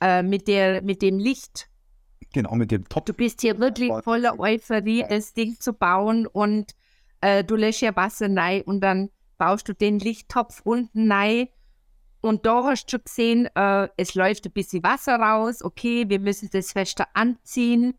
äh, 0.00 0.22
mit, 0.22 0.48
der, 0.48 0.82
mit 0.82 1.02
dem 1.02 1.18
Licht. 1.18 1.68
Genau, 2.32 2.54
mit 2.54 2.70
dem 2.70 2.88
Top. 2.88 3.06
Du 3.06 3.12
bist 3.12 3.40
hier 3.40 3.58
wirklich 3.58 3.92
voller 4.02 4.38
Euphorie, 4.38 5.04
das 5.08 5.32
Ding 5.32 5.58
zu 5.58 5.72
bauen 5.72 6.26
und 6.26 6.74
äh, 7.20 7.44
du 7.44 7.56
lässt 7.56 7.80
ja 7.80 7.94
Wasser 7.96 8.28
rein 8.34 8.62
und 8.62 8.80
dann 8.80 9.10
baust 9.38 9.68
du 9.68 9.74
den 9.74 9.98
Lichttopf 9.98 10.60
unten 10.64 11.10
rein. 11.10 11.48
Und 12.20 12.44
da 12.44 12.64
hast 12.64 12.86
du 12.86 12.96
schon 12.96 13.04
gesehen, 13.04 13.48
äh, 13.54 13.88
es 13.96 14.14
läuft 14.14 14.46
ein 14.46 14.52
bisschen 14.52 14.82
Wasser 14.82 15.16
raus. 15.16 15.62
Okay, 15.62 16.08
wir 16.08 16.18
müssen 16.18 16.48
das 16.52 16.72
fester 16.72 17.06
anziehen. 17.14 17.94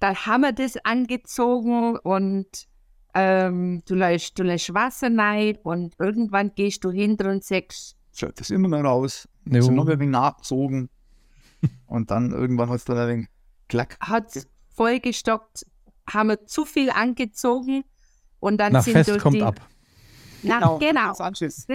Dann 0.00 0.16
haben 0.16 0.42
wir 0.42 0.52
das 0.52 0.76
angezogen 0.84 1.96
und 1.98 2.66
ähm, 3.14 3.82
du 3.86 3.94
lässt, 3.94 4.38
du 4.38 4.42
lässt 4.42 4.72
Wasser 4.74 5.16
rein 5.16 5.58
und 5.62 5.94
irgendwann 5.98 6.54
gehst 6.54 6.84
du 6.84 6.90
hinter 6.90 7.30
und 7.30 7.44
sagst, 7.44 7.96
Schaut 8.12 8.40
das 8.40 8.50
immer 8.50 8.68
noch 8.68 8.82
raus. 8.82 9.28
Jo. 9.46 9.62
So 9.62 9.70
noch 9.70 9.86
ein 9.86 9.98
wenig 9.98 10.12
nachgezogen. 10.12 10.90
Und 11.86 12.10
dann 12.10 12.32
irgendwann 12.32 12.68
hat 12.70 12.76
es 12.76 12.84
dann 12.84 12.98
ein 12.98 13.08
wenig 13.08 13.28
klack. 13.68 13.96
hat 14.00 14.32
vollgestockt, 14.74 15.66
haben 16.08 16.30
wir 16.30 16.46
zu 16.46 16.64
viel 16.64 16.90
angezogen 16.90 17.84
und 18.40 18.58
dann 18.58 18.72
Nach 18.72 18.82
sind 18.82 18.94
Fest 18.94 19.10
durch 19.10 19.22
kommt 19.22 19.36
die, 19.36 19.42
ab. 19.42 19.60
Na, 20.42 20.78
genau. 20.78 21.08
Das 21.08 21.20
Anschiss. 21.20 21.66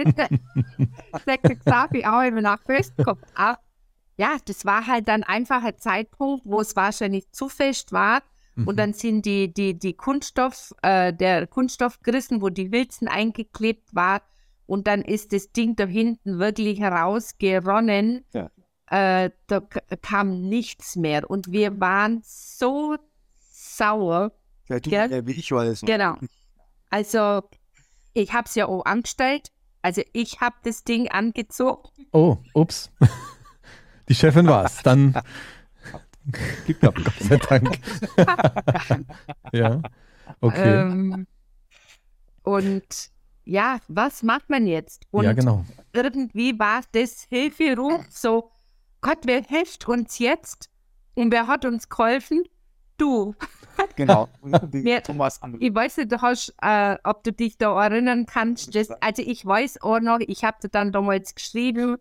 Sagt 1.24 1.64
Xavi 1.64 2.04
auch 2.04 2.22
immer 2.22 2.40
nach 2.40 2.60
Fest 2.62 2.94
kommt 3.02 3.24
ab. 3.34 3.62
Ja, 4.16 4.36
das 4.44 4.64
war 4.64 4.86
halt 4.86 5.08
dann 5.08 5.22
einfach 5.22 5.62
ein 5.62 5.78
Zeitpunkt, 5.78 6.44
wo 6.46 6.60
es 6.60 6.74
wahrscheinlich 6.74 7.30
zu 7.32 7.48
fest 7.48 7.92
war. 7.92 8.22
Mhm. 8.54 8.68
Und 8.68 8.76
dann 8.78 8.92
sind 8.94 9.26
die, 9.26 9.52
die, 9.52 9.78
die 9.78 9.92
Kunststoff, 9.94 10.74
äh, 10.82 11.12
der 11.12 11.46
Kunststoff 11.46 12.00
gerissen, 12.00 12.40
wo 12.40 12.48
die 12.48 12.72
Wilzen 12.72 13.08
eingeklebt 13.08 13.94
war. 13.94 14.22
Und 14.66 14.86
dann 14.88 15.02
ist 15.02 15.32
das 15.32 15.52
Ding 15.52 15.76
da 15.76 15.86
hinten 15.86 16.38
wirklich 16.38 16.80
herausgeronnen. 16.80 18.24
Ja. 18.32 18.50
Äh, 18.88 19.30
da 19.46 19.60
kam 20.02 20.48
nichts 20.48 20.96
mehr. 20.96 21.28
Und 21.28 21.50
wir 21.50 21.80
waren 21.80 22.22
so 22.24 22.96
sauer. 23.50 24.32
Ja, 24.68 24.80
du, 24.80 24.90
ja, 24.90 25.26
wie 25.26 25.32
ich 25.32 25.50
war 25.52 25.64
das. 25.64 25.80
Genau. 25.80 26.16
Also, 26.90 27.42
ich 28.14 28.32
habe 28.32 28.46
es 28.46 28.54
ja 28.54 28.66
auch 28.66 28.84
angestellt. 28.84 29.50
Also, 29.82 30.02
ich 30.12 30.40
habe 30.40 30.56
das 30.62 30.84
Ding 30.84 31.08
angezogen. 31.08 31.88
Oh, 32.12 32.38
ups. 32.54 32.90
Die 34.08 34.14
Chefin 34.14 34.46
war's. 34.46 34.82
Dann 34.82 35.14
Gibt 36.66 36.84
ab. 36.84 36.94
Gott 36.96 37.14
sei 37.20 37.36
Dank. 37.36 37.78
ja. 39.52 39.80
Okay. 40.40 40.80
Ähm, 40.80 41.26
und 42.42 43.10
ja, 43.44 43.78
was 43.88 44.22
macht 44.22 44.50
man 44.50 44.66
jetzt? 44.66 45.06
Und 45.10 45.24
ja, 45.24 45.32
genau. 45.32 45.64
irgendwie 45.92 46.58
war 46.58 46.82
das 46.92 47.26
Hilferuf 47.28 48.04
so, 48.10 48.50
Gott, 49.06 49.18
wer 49.22 49.40
hilft 49.40 49.86
uns 49.88 50.18
jetzt? 50.18 50.68
Und 51.14 51.30
wer 51.30 51.46
hat 51.46 51.64
uns 51.64 51.88
geholfen? 51.88 52.42
Du. 52.98 53.34
Genau. 53.94 54.28
Mir- 54.42 55.02
Thomas 55.04 55.40
an. 55.42 55.58
Ich 55.60 55.72
weiß 55.74 55.98
nicht, 55.98 56.12
hast, 56.20 56.54
äh, 56.62 56.96
ob 57.04 57.22
du 57.24 57.32
dich 57.32 57.56
da 57.58 57.84
erinnern 57.84 58.24
kannst. 58.26 58.74
Das, 58.74 58.90
also 58.90 59.22
ich 59.22 59.44
weiß 59.44 59.82
auch 59.82 60.00
noch, 60.00 60.18
ich 60.20 60.44
habe 60.44 60.56
dir 60.62 60.70
dann 60.70 60.92
damals 60.92 61.34
geschrieben, 61.34 61.98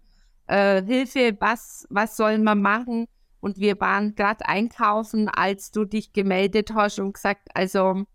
äh, 0.47 0.81
Hilfe, 0.83 1.35
was, 1.39 1.85
was 1.89 2.15
soll 2.17 2.37
man 2.39 2.61
machen? 2.61 3.07
Und 3.41 3.57
wir 3.59 3.79
waren 3.81 4.15
gerade 4.15 4.47
einkaufen, 4.47 5.27
als 5.29 5.71
du 5.71 5.83
dich 5.85 6.11
gemeldet 6.13 6.73
hast 6.73 6.97
und 6.99 7.13
gesagt, 7.13 7.49
also 7.53 8.05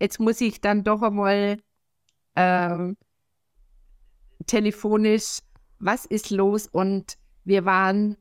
jetzt 0.00 0.18
muss 0.20 0.40
ich 0.40 0.60
dann 0.60 0.82
doch 0.84 1.00
einmal 1.02 1.58
ähm, 2.34 2.96
telefonisch, 4.46 5.38
was 5.78 6.06
ist 6.06 6.30
los? 6.30 6.66
Und 6.66 7.18
wir 7.44 7.64
waren 7.64 8.16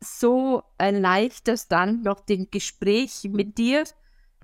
so 0.00 0.62
erleichtert 0.78 1.70
dann 1.70 2.02
nach 2.02 2.20
dem 2.20 2.48
Gespräch 2.50 3.28
mit 3.30 3.58
dir, 3.58 3.84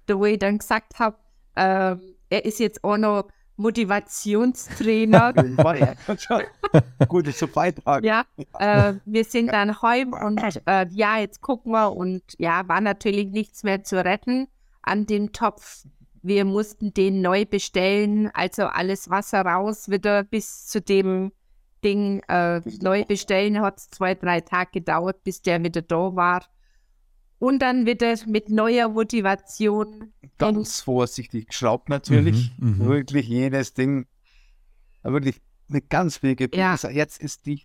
da 0.07 0.19
wo 0.19 0.25
ich 0.25 0.39
dann 0.39 0.59
gesagt 0.59 0.99
habe, 0.99 1.17
ähm, 1.57 2.01
er 2.31 2.45
ist 2.45 2.61
jetzt 2.61 2.83
auch 2.83 2.97
noch 2.97 3.29
Motivationstrainer. 3.57 5.35
War 5.59 5.77
ja 5.79 5.95
schon 6.19 6.43
gut, 7.09 7.29
ist 7.29 7.39
so 7.39 7.47
Beitrag. 7.47 8.05
ja, 8.05 8.25
äh, 8.59 8.95
wir 9.05 9.25
sind 9.25 9.53
dann 9.53 9.81
heim 9.83 10.13
und 10.13 10.41
äh, 10.67 10.87
ja, 10.91 11.19
jetzt 11.19 11.41
gucken 11.41 11.73
wir 11.73 11.93
und 11.95 12.23
ja, 12.39 12.67
war 12.69 12.81
natürlich 12.81 13.29
nichts 13.29 13.63
mehr 13.63 13.85
zu 13.85 14.03
retten 14.03 14.49
an 14.83 15.07
dem 15.07 15.33
Topf. 15.33 15.85
Wir 16.23 16.45
mussten 16.45 16.95
den 16.95 17.21
neu 17.21 17.45
bestellen, 17.45 18.31
also 18.33 18.65
alles 18.65 19.11
Wasser 19.11 19.43
raus, 19.43 19.91
wieder 19.91 20.23
bis 20.23 20.67
zu 20.67 20.81
dem 20.81 21.33
Ding 21.85 22.23
äh, 22.29 22.61
neu 22.81 23.05
bestellen, 23.05 23.61
hat 23.61 23.79
es 23.79 23.89
zwei, 23.89 24.15
drei 24.15 24.41
Tage 24.41 24.71
gedauert, 24.73 25.23
bis 25.25 25.43
der 25.43 25.63
wieder 25.63 25.83
da 25.83 26.15
war. 26.15 26.45
Und 27.39 27.59
dann 27.61 27.87
wieder 27.87 28.15
mit 28.27 28.49
neuer 28.51 28.89
Motivation. 28.89 30.13
Ganz 30.39 30.81
vorsichtig 30.81 31.49
geschraubt 31.49 31.89
natürlich. 31.89 32.53
Mhm, 32.59 32.79
mhm. 32.79 32.87
Wirklich 32.87 33.27
jedes 33.27 33.75
Ding. 33.75 34.07
Wirklich 35.03 35.41
eine 35.69 35.81
ganz 35.83 36.23
wichtige 36.23 36.57
Ja. 36.57 36.73
Pizza. 36.73 36.91
Jetzt 36.91 37.21
ist 37.21 37.47
die 37.47 37.63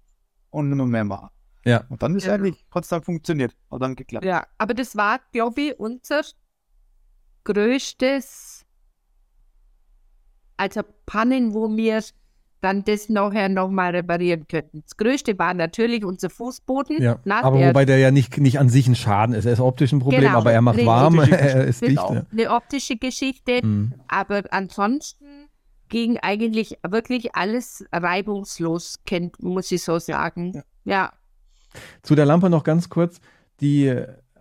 und 0.50 0.70
nicht 0.70 0.86
mehr. 0.86 1.32
Ja. 1.64 1.84
Und 1.90 2.02
dann 2.02 2.16
ist 2.16 2.26
Ja. 2.26 2.34
eigentlich, 2.34 2.66
hat 2.72 2.84
es 2.86 2.90
dann 2.90 3.04
funktioniert. 3.04 3.56
Hat 3.70 3.82
dann 3.82 3.96
geklappt. 3.96 4.26
Ja, 4.26 4.48
aber 4.58 4.74
das 4.74 4.96
war, 4.96 5.20
glaube 5.32 5.62
ich, 5.62 5.80
unser 5.80 6.24
größtes, 7.44 8.66
also 10.58 10.82
Pannen, 11.06 11.54
wo 11.54 11.70
wir 11.76 12.02
dann 12.62 12.84
das 12.84 13.08
nachher 13.10 13.50
nochmal 13.50 13.92
reparieren 13.96 14.48
könnten. 14.48 14.82
Das 14.84 14.98
größte 14.98 15.38
war 15.38 15.54
natürlich 15.54 16.04
unser 16.04 16.30
Fußboden. 16.30 17.02
Ja, 17.02 17.20
aber 17.26 17.58
der- 17.60 17.70
wobei 17.70 17.86
der 17.86 18.00
ja 18.00 18.10
nicht, 18.12 18.38
nicht 18.40 18.60
an 18.60 18.70
sich 18.70 18.88
ein 18.88 18.96
Schaden 18.96 19.36
ist. 19.36 19.46
Er 19.46 19.54
ist 19.54 19.60
optisch 19.60 19.92
ein 19.92 20.00
Problem, 20.00 20.22
Genau, 20.22 20.38
aber 20.40 20.52
er 20.52 20.62
macht 20.62 20.84
warm, 20.86 21.20
er 21.20 21.66
ist 21.66 21.82
dicht. 21.82 21.90
Genau. 21.92 22.16
Ja. 22.16 22.24
eine 22.32 22.52
optische 22.52 22.98
Geschichte, 22.98 23.60
Mhm. 23.64 23.94
aber 24.08 24.44
ansonsten 24.52 25.26
ging 25.90 26.18
eigentlich 26.18 26.78
wirklich 26.88 27.36
alles 27.36 27.86
reibungslos, 27.94 29.00
kennt, 29.06 29.42
muss 29.42 29.72
ich 29.72 29.84
so 29.84 30.00
sagen. 30.00 30.54
ja. 30.54 30.62
Ja, 30.86 31.12
Zu 32.02 32.16
der 32.16 32.26
Lampe 32.26 32.50
noch 32.50 32.64
ganz 32.64 32.90
kurz. 32.90 33.20
Die 33.60 33.94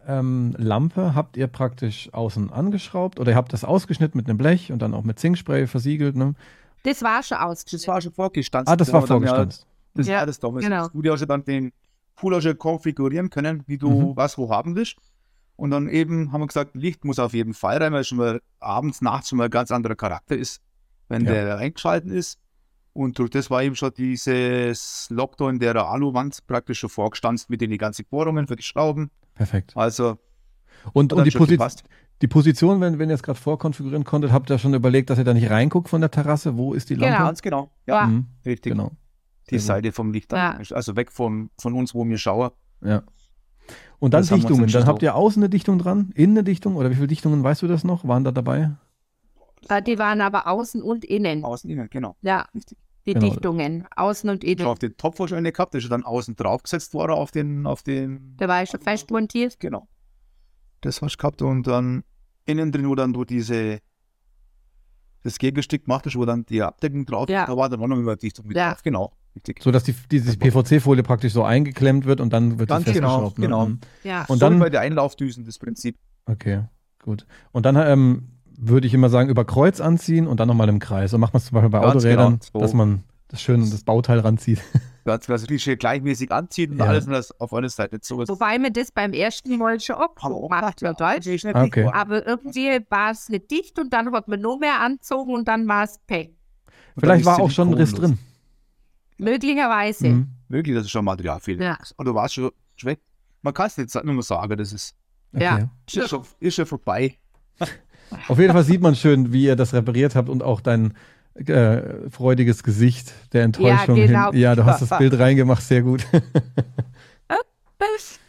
ähm, 0.07 0.55
Lampe 0.59 1.15
habt 1.17 1.37
ihr 1.37 1.49
praktisch 1.49 2.09
außen 2.15 2.53
angeschraubt 2.53 3.19
oder 3.19 3.33
ihr 3.33 3.37
habt 3.37 3.53
das 3.53 3.65
ausgeschnitten 3.65 4.17
mit 4.17 4.29
einem 4.29 4.39
Blech 4.39 4.71
und 4.71 4.81
dann 4.81 4.95
auch 4.95 5.03
mit 5.03 5.19
Zinkspray 5.19 5.67
versiegelt. 5.67 6.15
Ne? 6.17 6.35
Das 6.87 7.03
war 7.03 7.23
schon 7.23 7.37
Das 7.39 7.47
ausgeschnitten. 7.47 7.87
war 7.89 8.01
schon 8.01 8.13
vorgestanzt. 8.13 8.71
Ah, 8.71 8.77
das 8.77 8.89
Da 8.89 8.93
war 8.95 9.01
ja- 9.03 9.07
vorgestanzt. 9.07 9.67
Das 9.95 10.07
Ja, 10.07 10.19
war 10.19 10.27
das 10.27 10.39
damals. 10.39 10.65
genau. 10.65 10.89
Du 10.89 11.13
hast 11.13 11.21
ja 11.21 11.27
dann 11.27 11.45
den 11.45 11.73
Pool 12.15 12.35
auch 12.35 12.41
schon 12.41 12.57
konfigurieren 12.59 13.29
können, 13.31 13.63
wie 13.67 13.79
du 13.79 13.91
Mhm. 13.91 14.17
was 14.17 14.37
wo 14.39 14.51
haben 14.51 14.75
willst. 14.77 14.97
Und 15.57 15.71
dann 15.71 15.89
eben 15.89 16.33
haben 16.33 16.43
wir 16.43 16.47
gesagt, 16.47 16.75
Licht 16.75 17.05
muss 17.05 17.19
auf 17.19 17.33
jeden 17.33 17.55
Fall 17.55 17.79
rein, 17.83 17.93
weil 17.93 18.01
es 18.03 18.09
schon 18.09 18.19
mal 18.19 18.41
abends, 18.61 19.01
nachts 19.01 19.31
schon 19.31 19.39
mal 19.39 19.45
ein 19.45 19.51
ganz 19.51 19.71
anderer 19.71 19.95
Charakter 19.95 20.37
ist, 20.37 20.61
wenn 21.09 21.25
Ja. 21.25 21.33
der 21.33 21.57
eingeschalten 21.59 22.11
ist. 22.11 22.39
Und 22.93 23.19
durch 23.19 23.31
das 23.31 23.51
war 23.51 23.63
eben 23.63 23.75
schon 23.75 23.93
dieses 23.97 25.09
Lockdown 25.11 25.59
der 25.59 25.77
Aluwand 25.77 26.47
praktisch 26.47 26.79
schon 26.81 26.91
vorgestanzt 26.91 27.49
mit 27.51 27.61
die 27.61 27.77
ganzen 27.79 28.05
Bohrungen 28.09 28.47
für 28.47 28.57
die 28.57 28.63
Schrauben. 28.63 29.11
Perfekt. 29.35 29.73
Also 29.77 30.19
Und, 30.93 31.13
und 31.13 31.25
die, 31.25 31.31
Posi. 31.31 31.59
Die 32.23 32.29
Position, 32.29 32.81
wenn, 32.81 32.99
wenn 32.99 33.09
ihr 33.11 33.15
es 33.15 33.23
gerade 33.23 33.39
vorkonfigurieren 33.39 34.05
konntet, 34.05 34.33
habt 34.33 34.49
ihr 34.51 34.59
schon 34.59 34.73
überlegt, 34.75 35.11
dass 35.11 35.19
ihr 35.19 35.25
da 35.25 35.35
nicht 35.35 35.51
reinguckt 35.51 35.89
von 35.89 36.01
der 36.01 36.11
Terrasse? 36.11 36.57
Wo 36.57 36.73
ist 36.75 36.89
die 36.91 36.95
Lampe? 36.95 37.15
Genau. 37.15 37.27
Ganz 37.27 37.43
genau. 37.43 37.71
Ja, 37.87 38.01
Ja. 38.03 38.07
Mhm, 38.07 38.27
richtig. 38.45 38.73
genau. 38.73 38.93
Die 39.51 39.59
Sehr 39.59 39.77
gut. 39.77 39.85
Seite 39.85 39.93
vom 39.93 40.13
Licht. 40.13 40.33
dann. 40.33 40.63
Also 40.71 40.97
weg 40.97 41.13
von, 41.13 41.51
von 41.61 41.75
uns, 41.75 41.95
wo 41.95 42.05
wir 42.07 42.19
schauen. 42.19 42.51
Ja. 42.83 43.03
Und 43.99 44.13
dann 44.15 44.23
Das 44.23 44.29
Dichtungen. 44.31 44.67
Dann 44.69 44.87
habt 44.87 45.03
ihr 45.03 45.15
außen 45.15 45.43
eine 45.43 45.49
Dichtung 45.51 45.79
dran, 45.79 46.11
innen 46.15 46.33
eine 46.39 46.45
Dichtung 46.45 46.77
oder 46.77 46.91
wie 46.91 46.95
viele 46.95 47.07
Dichtungen 47.07 47.43
weißt 47.43 47.63
du 47.63 47.67
das 47.69 47.85
noch? 47.85 48.07
Waren 48.07 48.25
da 48.25 48.33
dabei? 48.33 48.73
Die 49.87 49.99
waren 49.99 50.21
aber 50.21 50.47
außen 50.47 50.83
und 50.83 51.05
innen. 51.05 51.45
Außen, 51.45 51.69
innen, 51.71 51.89
genau. 51.91 52.17
Ja, 52.23 52.47
Richtig. 52.55 52.79
die 53.07 53.15
Genau. 53.15 53.27
Dichtungen, 53.27 53.87
außen 53.97 54.29
und 54.31 54.43
schon 54.45 54.53
innen. 54.53 54.67
auf 54.67 54.79
den 54.79 54.97
Topf 54.97 55.19
wahrscheinlich 55.19 55.55
gehabt, 55.55 55.75
der 55.75 55.79
ist 55.79 55.85
schon 55.85 55.91
dann 55.91 56.05
außen 56.05 56.37
draufgesetzt 56.37 56.95
worden 56.95 57.13
auf 57.13 57.31
den, 57.31 57.67
auf 57.67 57.83
den, 57.83 58.37
Der 58.39 58.49
war 58.49 58.65
schon 58.67 58.81
fest 58.81 59.11
montiert. 59.11 59.59
genau. 59.59 59.89
Das 60.87 61.03
hast 61.03 61.15
du 61.15 61.19
gehabt 61.19 61.43
und 61.43 61.67
dann 61.67 62.05
innen 62.45 62.71
drin, 62.71 62.89
wo 62.89 62.95
dann 62.95 63.13
du 63.13 63.25
diese, 63.25 63.81
das 65.23 65.39
Gegenstück 65.39 65.85
gemacht 65.85 66.07
hast, 66.07 66.17
wo 66.17 66.25
dann 66.25 66.47
die 66.47 66.63
Abdeckung 66.63 67.05
drauf 67.05 67.29
Ja. 67.29 67.47
da 67.47 67.57
war 67.57 67.69
dann 67.69 67.81
auch 67.81 67.89
noch 67.89 67.99
immer 67.99 68.15
Dichtung 68.17 68.47
mit 68.47 68.57
Ja. 68.57 68.71
drauf, 68.71 68.83
genau. 68.83 69.13
Richtig. 69.35 69.63
So 69.63 69.71
dass 69.73 69.83
die, 69.85 69.95
diese 70.11 70.37
PVC-Folie 70.39 71.03
praktisch 71.03 71.33
so 71.33 71.43
eingeklemmt 71.45 72.05
wird 72.07 72.21
und 72.21 72.33
dann 72.33 72.59
wird 72.59 72.69
Ganz 72.69 72.87
sie 72.87 72.93
genau, 72.93 73.09
festgeschraubt. 73.09 73.39
Ne? 73.39 73.47
genau. 73.47 73.67
Mhm. 73.67 73.81
Ja. 74.05 74.21
Und 74.29 74.39
so 74.39 74.47
dann- 74.49 74.59
bei 74.61 74.71
der 74.71 74.81
Einlaufdüsen 74.81 75.45
das 75.45 75.59
Prinzip. 75.59 75.99
Okay, 76.27 76.63
gut. 77.03 77.27
Und 77.53 77.67
dann 77.67 77.77
ähm, 77.77 78.29
würde 78.57 78.87
ich 78.87 78.95
immer 78.95 79.09
sagen, 79.11 79.29
über 79.29 79.45
Kreuz 79.45 79.81
anziehen 79.81 80.27
und 80.27 80.39
dann 80.41 80.49
nochmal 80.49 80.69
im 80.69 80.79
Kreis. 80.79 81.11
So 81.11 81.19
macht 81.19 81.35
man 81.35 81.39
es 81.39 81.47
zum 81.47 81.55
Beispiel 81.57 81.71
bei 81.71 81.81
Ganz 81.81 81.97
Autorädern, 81.97 82.33
genau, 82.39 82.45
so. 82.53 82.59
dass 82.61 82.73
man 82.73 83.03
das 83.29 83.43
schön 83.43 83.69
das 83.69 83.83
Bauteil 83.85 84.21
ranzieht. 84.21 84.63
Ganz 85.07 85.27
schön 85.63 85.79
gleichmäßig 85.79 86.31
anziehen 86.33 86.73
und 86.73 86.79
Ja. 86.79 86.85
alles 86.87 87.07
und 87.07 87.13
das 87.13 87.41
auf 87.41 87.55
einer 87.55 87.69
Seite 87.69 87.99
so 88.03 88.21
ist. 88.23 88.29
Wobei 88.29 88.59
mir 88.59 88.71
das 88.73 88.91
beim 88.93 89.13
ersten 89.13 89.57
Mal 89.57 89.79
schon 89.81 89.97
abgemacht 89.97 90.83
wird. 90.83 91.01
Okay. 91.01 91.89
Aber 91.93 92.27
irgendwie 92.27 92.81
war 92.91 93.13
es 93.13 93.29
nicht 93.29 93.51
dicht 93.51 93.79
und 93.79 93.93
dann 93.93 94.13
hat 94.13 94.29
man 94.29 94.41
nur 94.41 94.59
mehr 94.59 94.81
anzogen 94.81 95.33
und 95.33 95.47
dann 95.49 95.67
war 95.69 95.85
es 95.85 95.99
Pech. 96.07 96.31
Vielleicht 96.99 97.25
war 97.25 97.41
auch 97.41 97.51
schon 97.51 97.69
ein 97.69 97.75
Riss 97.75 97.95
drin. 97.95 98.19
Möglicherweise. 99.19 100.09
Mhm. 100.09 100.29
Wirklich, 100.49 100.75
das 100.77 100.85
ist 100.85 100.91
schon 100.91 101.05
Materialfehler. 101.05 101.65
Ja. 101.65 101.79
Und 101.97 102.07
du 102.07 102.15
warst 102.15 102.35
schon 102.35 102.51
weg. 102.83 103.01
Man 103.43 103.55
kann 103.55 103.67
es 103.69 103.77
nicht 103.77 103.91
sa- 103.91 104.03
nur 104.03 104.23
sagen, 104.23 104.57
das 104.57 104.73
ist, 104.73 104.95
Okay. 105.35 105.45
Ja. 105.45 105.71
ist, 105.87 106.09
schon, 106.09 106.23
ist 106.41 106.55
schon 106.55 106.67
vorbei. 106.67 107.17
Auf 108.29 108.39
jeden 108.39 108.53
Fall 108.53 108.63
sieht 108.65 108.81
man 108.81 108.95
schön, 108.95 109.33
wie 109.33 109.45
ihr 109.45 109.57
das 109.57 109.73
repariert 109.75 110.15
habt 110.15 110.29
und 110.29 110.43
auch 110.43 110.61
dein 110.61 110.95
äh, 111.39 112.11
freudiges 112.11 112.63
Gesicht 112.63 113.13
der 113.33 113.45
Enttäuschung. 113.45 113.95
genau. 113.97 114.31
Hin. 114.33 114.41
Ja, 114.41 114.55
du 114.55 114.65
hast 114.65 114.83
das 114.83 114.97
Bild 114.99 115.19
reingemacht, 115.19 115.63
sehr 115.63 115.83
gut. 115.83 116.07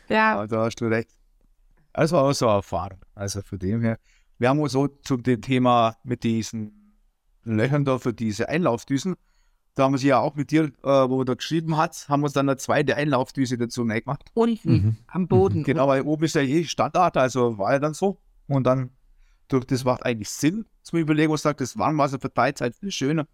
Ja, 0.10 0.36
Ja, 0.38 0.48
da 0.48 0.66
hast 0.66 0.80
du 0.82 0.86
recht. 0.86 1.10
Das 1.94 2.12
war 2.12 2.24
auch 2.24 2.34
so 2.34 2.48
eine 2.48 2.58
Erfahrung. 2.58 3.00
Also 3.16 3.42
von 3.42 3.60
dem 3.60 3.82
her. 3.82 3.98
Wir 4.38 4.50
haben 4.50 4.60
uns 4.60 4.72
so 4.72 4.88
zu 4.88 5.18
dem 5.18 5.42
Thema 5.42 5.96
mit 6.04 6.24
diesen 6.24 6.94
Löchern 7.44 7.86
da 7.86 7.98
für 7.98 8.14
diese 8.14 8.50
Einlaufdüsen, 8.50 9.16
da 9.76 9.84
haben 9.84 9.94
wir 9.94 10.00
sie 10.00 10.08
ja 10.08 10.20
auch 10.20 10.36
mit 10.36 10.52
dir, 10.52 10.66
äh, 10.66 10.72
wo 10.84 11.24
du 11.24 11.36
geschrieben 11.36 11.78
hast, 11.78 12.10
haben 12.10 12.22
wir 12.22 12.26
uns 12.26 12.34
dann 12.34 12.50
eine 12.50 12.58
zweite 12.58 12.96
Einlaufdüse 12.96 13.58
dazu 13.58 13.86
gemacht. 13.86 14.26
unten 14.34 14.72
Mhm. 14.72 14.98
am 15.08 15.28
Boden. 15.28 15.64
Genau, 15.64 15.88
weil 15.88 16.02
oben 16.02 16.24
ist 16.26 16.36
ja 16.36 16.42
eh 16.42 16.64
Standard, 16.64 17.16
also 17.16 17.58
war 17.58 17.74
ja 17.74 17.80
dann 17.80 17.94
so. 17.94 18.18
Und 18.48 18.64
dann, 18.66 18.90
durch 19.48 19.66
das 19.66 19.84
macht 19.84 20.06
eigentlich 20.06 20.30
Sinn, 20.30 20.66
zum 20.84 21.00
Überlegen, 21.00 21.32
was 21.32 21.42
sagt, 21.42 21.62
das 21.62 21.78
Warmwasser 21.78 22.20
verteilt 22.20 22.62
halt 22.62 22.76
viel 22.76 22.92
schöner, 22.92 23.28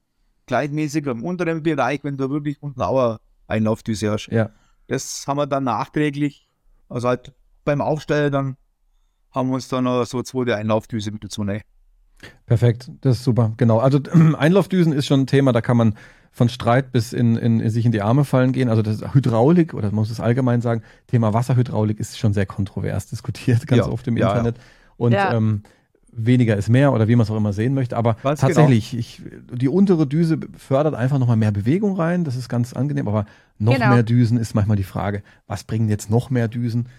gleichmäßiger 0.45 1.11
im 1.11 1.23
unteren 1.23 1.63
Bereich, 1.63 2.03
wenn 2.03 2.17
du 2.17 2.29
wirklich 2.29 2.61
unten 2.61 2.81
auch 2.81 2.99
eine 2.99 3.19
Einlaufdüse 3.47 4.11
hast. 4.11 4.27
Ja. 4.27 4.49
Das 4.87 5.25
haben 5.27 5.37
wir 5.37 5.47
dann 5.47 5.63
nachträglich, 5.63 6.49
also 6.89 7.07
halt 7.07 7.33
beim 7.65 7.81
Aufstellen, 7.81 8.31
dann 8.31 8.57
haben 9.31 9.49
wir 9.49 9.55
uns 9.55 9.67
dann 9.67 9.85
noch 9.85 10.05
so 10.05 10.21
zweite 10.21 10.55
Einlaufdüse 10.55 11.11
mit 11.11 11.23
dazu 11.23 11.43
nehmen. 11.43 11.61
Perfekt, 12.45 12.91
das 13.01 13.17
ist 13.17 13.23
super. 13.23 13.53
Genau. 13.57 13.79
Also 13.79 13.99
Einlaufdüsen 14.37 14.93
ist 14.93 15.05
schon 15.07 15.21
ein 15.21 15.27
Thema, 15.27 15.51
da 15.51 15.61
kann 15.61 15.77
man 15.77 15.95
von 16.31 16.49
Streit 16.49 16.91
bis 16.91 17.13
in, 17.13 17.35
in, 17.35 17.59
in 17.59 17.69
sich 17.69 17.85
in 17.85 17.91
die 17.91 18.01
Arme 18.01 18.25
fallen 18.25 18.53
gehen. 18.53 18.69
Also 18.69 18.81
das 18.81 19.13
Hydraulik, 19.13 19.73
oder 19.73 19.87
man 19.87 19.95
muss 19.95 20.09
es 20.09 20.19
allgemein 20.19 20.61
sagen, 20.61 20.81
Thema 21.07 21.33
Wasserhydraulik 21.33 21.99
ist 21.99 22.17
schon 22.17 22.33
sehr 22.33 22.45
kontrovers 22.45 23.07
diskutiert, 23.07 23.67
ganz 23.67 23.85
Ja, 23.85 23.91
oft 23.91 24.07
im 24.07 24.17
ja, 24.17 24.29
Internet. 24.29 24.57
Und 24.97 25.11
Ja. 25.13 25.33
ähm, 25.33 25.63
weniger 26.15 26.55
ist 26.55 26.69
mehr 26.69 26.93
oder 26.93 27.07
wie 27.07 27.15
man 27.15 27.23
es 27.23 27.31
auch 27.31 27.37
immer 27.37 27.53
sehen 27.53 27.73
möchte. 27.73 27.97
Aber 27.97 28.15
Ganz 28.23 28.41
tatsächlich, 28.41 28.95
ich, 28.95 29.21
die 29.51 29.67
untere 29.67 30.07
Düse 30.07 30.39
fördert 30.57 30.95
einfach 30.95 31.19
nochmal 31.19 31.37
mehr 31.37 31.51
Bewegung 31.51 31.95
rein. 31.95 32.23
Das 32.23 32.35
ist 32.35 32.49
ganz 32.49 32.73
angenehm. 32.73 33.07
Aber 33.07 33.25
noch 33.57 33.73
Genau. 33.73 33.89
mehr 33.89 34.03
Düsen 34.03 34.37
ist 34.37 34.53
manchmal 34.53 34.77
die 34.77 34.83
Frage, 34.83 35.23
was 35.47 35.63
bringen 35.63 35.89
jetzt 35.89 36.09
noch 36.09 36.29
mehr 36.29 36.47
Düsen? 36.47 36.89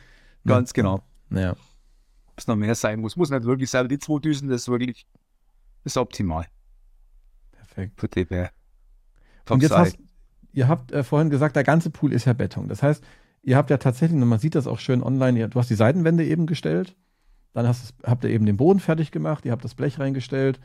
Ganz 0.46 0.72
genau. 0.72 1.02
Ja. 1.30 1.52
Ob 1.52 2.38
es 2.38 2.46
noch 2.46 2.56
mehr 2.56 2.74
sein 2.74 3.00
muss. 3.00 3.16
Muss 3.16 3.30
nicht 3.30 3.44
wirklich 3.44 3.70
sein, 3.70 3.88
die 3.88 3.98
zwei 3.98 4.18
Düsen, 4.18 4.48
das 4.48 4.62
ist 4.62 4.68
wirklich 4.68 5.06
das 5.84 5.92
ist 5.92 5.96
optimal 5.98 6.46
Perfekt. 7.52 8.00
für 8.00 8.08
die. 8.08 8.26
Und 9.50 9.62
jetzt 9.62 9.76
hast, 9.76 9.98
ihr 10.52 10.66
habt 10.66 10.92
äh, 10.92 11.04
vorhin 11.04 11.28
gesagt, 11.28 11.56
der 11.56 11.64
ganze 11.64 11.90
Pool 11.90 12.12
ist 12.12 12.24
ja 12.24 12.32
Beton. 12.32 12.68
Das 12.68 12.82
heißt, 12.82 13.04
ihr 13.42 13.56
habt 13.56 13.68
ja 13.68 13.76
tatsächlich, 13.76 14.20
und 14.20 14.26
man 14.26 14.38
sieht 14.38 14.54
das 14.54 14.66
auch 14.66 14.78
schön 14.78 15.02
online, 15.02 15.38
ihr, 15.38 15.48
du 15.48 15.58
hast 15.58 15.68
die 15.68 15.74
Seitenwände 15.74 16.24
eben 16.24 16.46
gestellt, 16.46 16.96
dann 17.54 17.66
hast, 17.66 17.94
habt 18.04 18.24
ihr 18.24 18.30
eben 18.30 18.44
den 18.46 18.56
Boden 18.58 18.80
fertig 18.80 19.10
gemacht, 19.10 19.44
ihr 19.46 19.52
habt 19.52 19.64
das 19.64 19.74
Blech 19.74 19.98
reingestellt, 19.98 20.60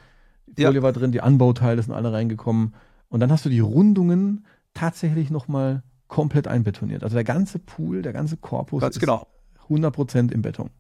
die 0.48 0.64
Ja. 0.64 0.70
Folie 0.70 0.84
war 0.84 0.92
drin, 0.92 1.12
die 1.12 1.22
Anbauteile 1.22 1.82
sind 1.82 1.94
alle 1.94 2.12
reingekommen 2.12 2.76
und 3.08 3.20
dann 3.22 3.32
hast 3.32 3.46
du 3.46 3.50
die 3.50 3.60
Rundungen 3.62 4.46
tatsächlich 4.74 5.30
nochmal 5.30 5.84
komplett 6.08 6.48
einbetoniert. 6.48 7.04
Also 7.04 7.14
der 7.16 7.24
ganze 7.24 7.60
Pool, 7.60 8.02
der 8.02 8.14
ganze 8.14 8.38
Korpus 8.38 8.82
Ganz 8.82 8.96
ist 8.96 9.00
genau. 9.00 9.28
100% 9.70 10.32
im 10.32 10.42
Beton. 10.42 10.72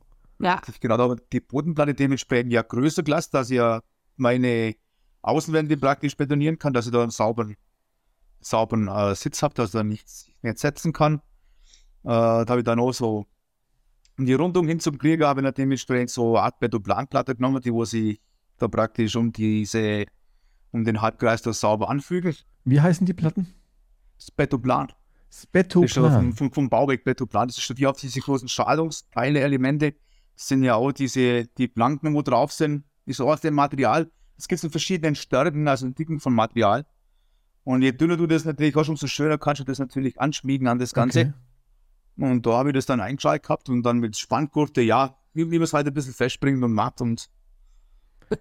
Ja, 0.41 0.62
Genau, 0.80 0.97
da 0.97 1.03
habe 1.03 1.16
ich 1.16 1.30
die 1.32 1.39
Bodenplatte 1.41 1.93
dementsprechend 1.93 2.51
ja 2.51 2.62
größer 2.64 3.03
gelassen, 3.03 3.30
dass 3.34 3.49
ich 3.49 3.57
ja 3.57 3.82
meine 4.16 4.76
Außenwände 5.22 5.78
praktisch 5.78 6.16
betonieren 6.18 6.57
kann, 6.57 6.74
dass 6.74 6.86
ich 6.86 6.91
da 6.91 7.01
einen 7.01 7.12
sauberen, 7.12 7.55
sauberen 8.39 8.88
äh, 8.88 9.16
Sitz 9.16 9.43
habe, 9.43 9.53
dass 9.53 9.74
er 9.76 9.84
nichts 9.84 10.30
nicht 10.41 10.57
setzen 10.57 10.93
kann. 10.93 11.16
Äh, 12.03 12.10
da 12.10 12.45
habe 12.47 12.60
ich 12.60 12.64
dann 12.64 12.80
auch 12.80 12.93
so 12.93 13.26
um 14.20 14.26
die 14.26 14.34
Rundung 14.34 14.68
hin 14.68 14.80
zum 14.80 14.98
Krieger 14.98 15.28
habe 15.28 15.40
ich 15.42 15.46
dann 15.46 15.54
dementsprechend 15.54 16.10
so 16.10 16.36
eine 16.36 16.44
Art 16.44 16.60
Betonplanplatte 16.60 17.36
genommen, 17.36 17.62
die 17.62 17.74
wo 17.74 17.86
sie 17.86 18.20
da 18.58 18.68
praktisch 18.68 19.16
um 19.16 19.32
diese 19.32 20.06
und 20.72 20.86
den 20.86 21.02
Halbkreis 21.02 21.42
da 21.42 21.54
sauber 21.54 21.90
anfügen. 21.90 22.36
Wie 22.66 22.82
heißen 22.82 23.06
die 23.06 23.14
Platten? 23.14 23.48
Das 25.82 25.90
ist 25.90 25.94
schon 25.94 26.04
Spetoplan. 26.04 26.34
vom, 26.34 26.34
vom, 26.34 26.54
vom 26.54 26.70
Bauwerk 26.70 27.04
Betoplan. 27.06 27.48
Das 27.48 27.58
ist 27.58 27.64
schon 27.64 27.78
die 27.78 27.88
auf 27.88 27.98
diese 27.98 28.20
großen 28.20 28.50
Strahlungsteile, 28.50 29.40
Elemente. 29.40 29.96
Das 30.36 30.48
sind 30.50 30.64
ja 30.64 30.76
auch 30.76 30.92
diese, 30.92 31.46
die 31.46 31.68
Planken, 31.68 32.14
wo 32.14 32.22
drauf 32.22 32.52
sind, 32.52 32.84
ist 33.06 33.22
auch 33.22 33.30
aus 33.30 33.42
dem 33.42 33.54
Material. 33.54 34.12
Es 34.38 34.48
gibt 34.48 34.64
in 34.64 34.70
verschiedenen 34.70 35.16
Stärken, 35.16 35.68
also 35.68 35.86
in 35.86 35.96
Dicken 35.96 36.20
von 36.20 36.34
Material. 36.34 36.86
Und 37.64 37.82
je 37.82 37.92
dünner 37.92 38.18
du 38.18 38.28
das 38.28 38.46
natürlich 38.46 38.76
hast, 38.76 38.90
umso 38.90 39.08
schöner 39.08 39.38
kannst 39.38 39.62
du 39.62 39.66
das 39.66 39.80
natürlich 39.80 40.20
anschmiegen 40.20 40.68
an 40.68 40.80
das 40.80 40.94
Ganze. 40.94 41.20
Okay. 41.22 41.34
Und 42.18 42.45
da 42.45 42.51
habe 42.51 42.70
ich 42.70 42.76
das 42.76 42.86
dann 42.86 42.99
eingeschaltet 42.99 43.43
gehabt 43.43 43.70
und 43.70 43.84
dann 43.84 43.99
mit 43.99 44.18
Spanngurte, 44.18 44.82
ja, 44.82 45.16
wie, 45.34 45.49
wie 45.51 45.57
man 45.57 45.64
es 45.64 45.74
halt 45.74 45.88
ein 45.88 45.93
bisschen 45.93 46.14
festbringt 46.14 46.64
und 46.64 46.74
macht. 46.74 47.01
Und 47.01 47.30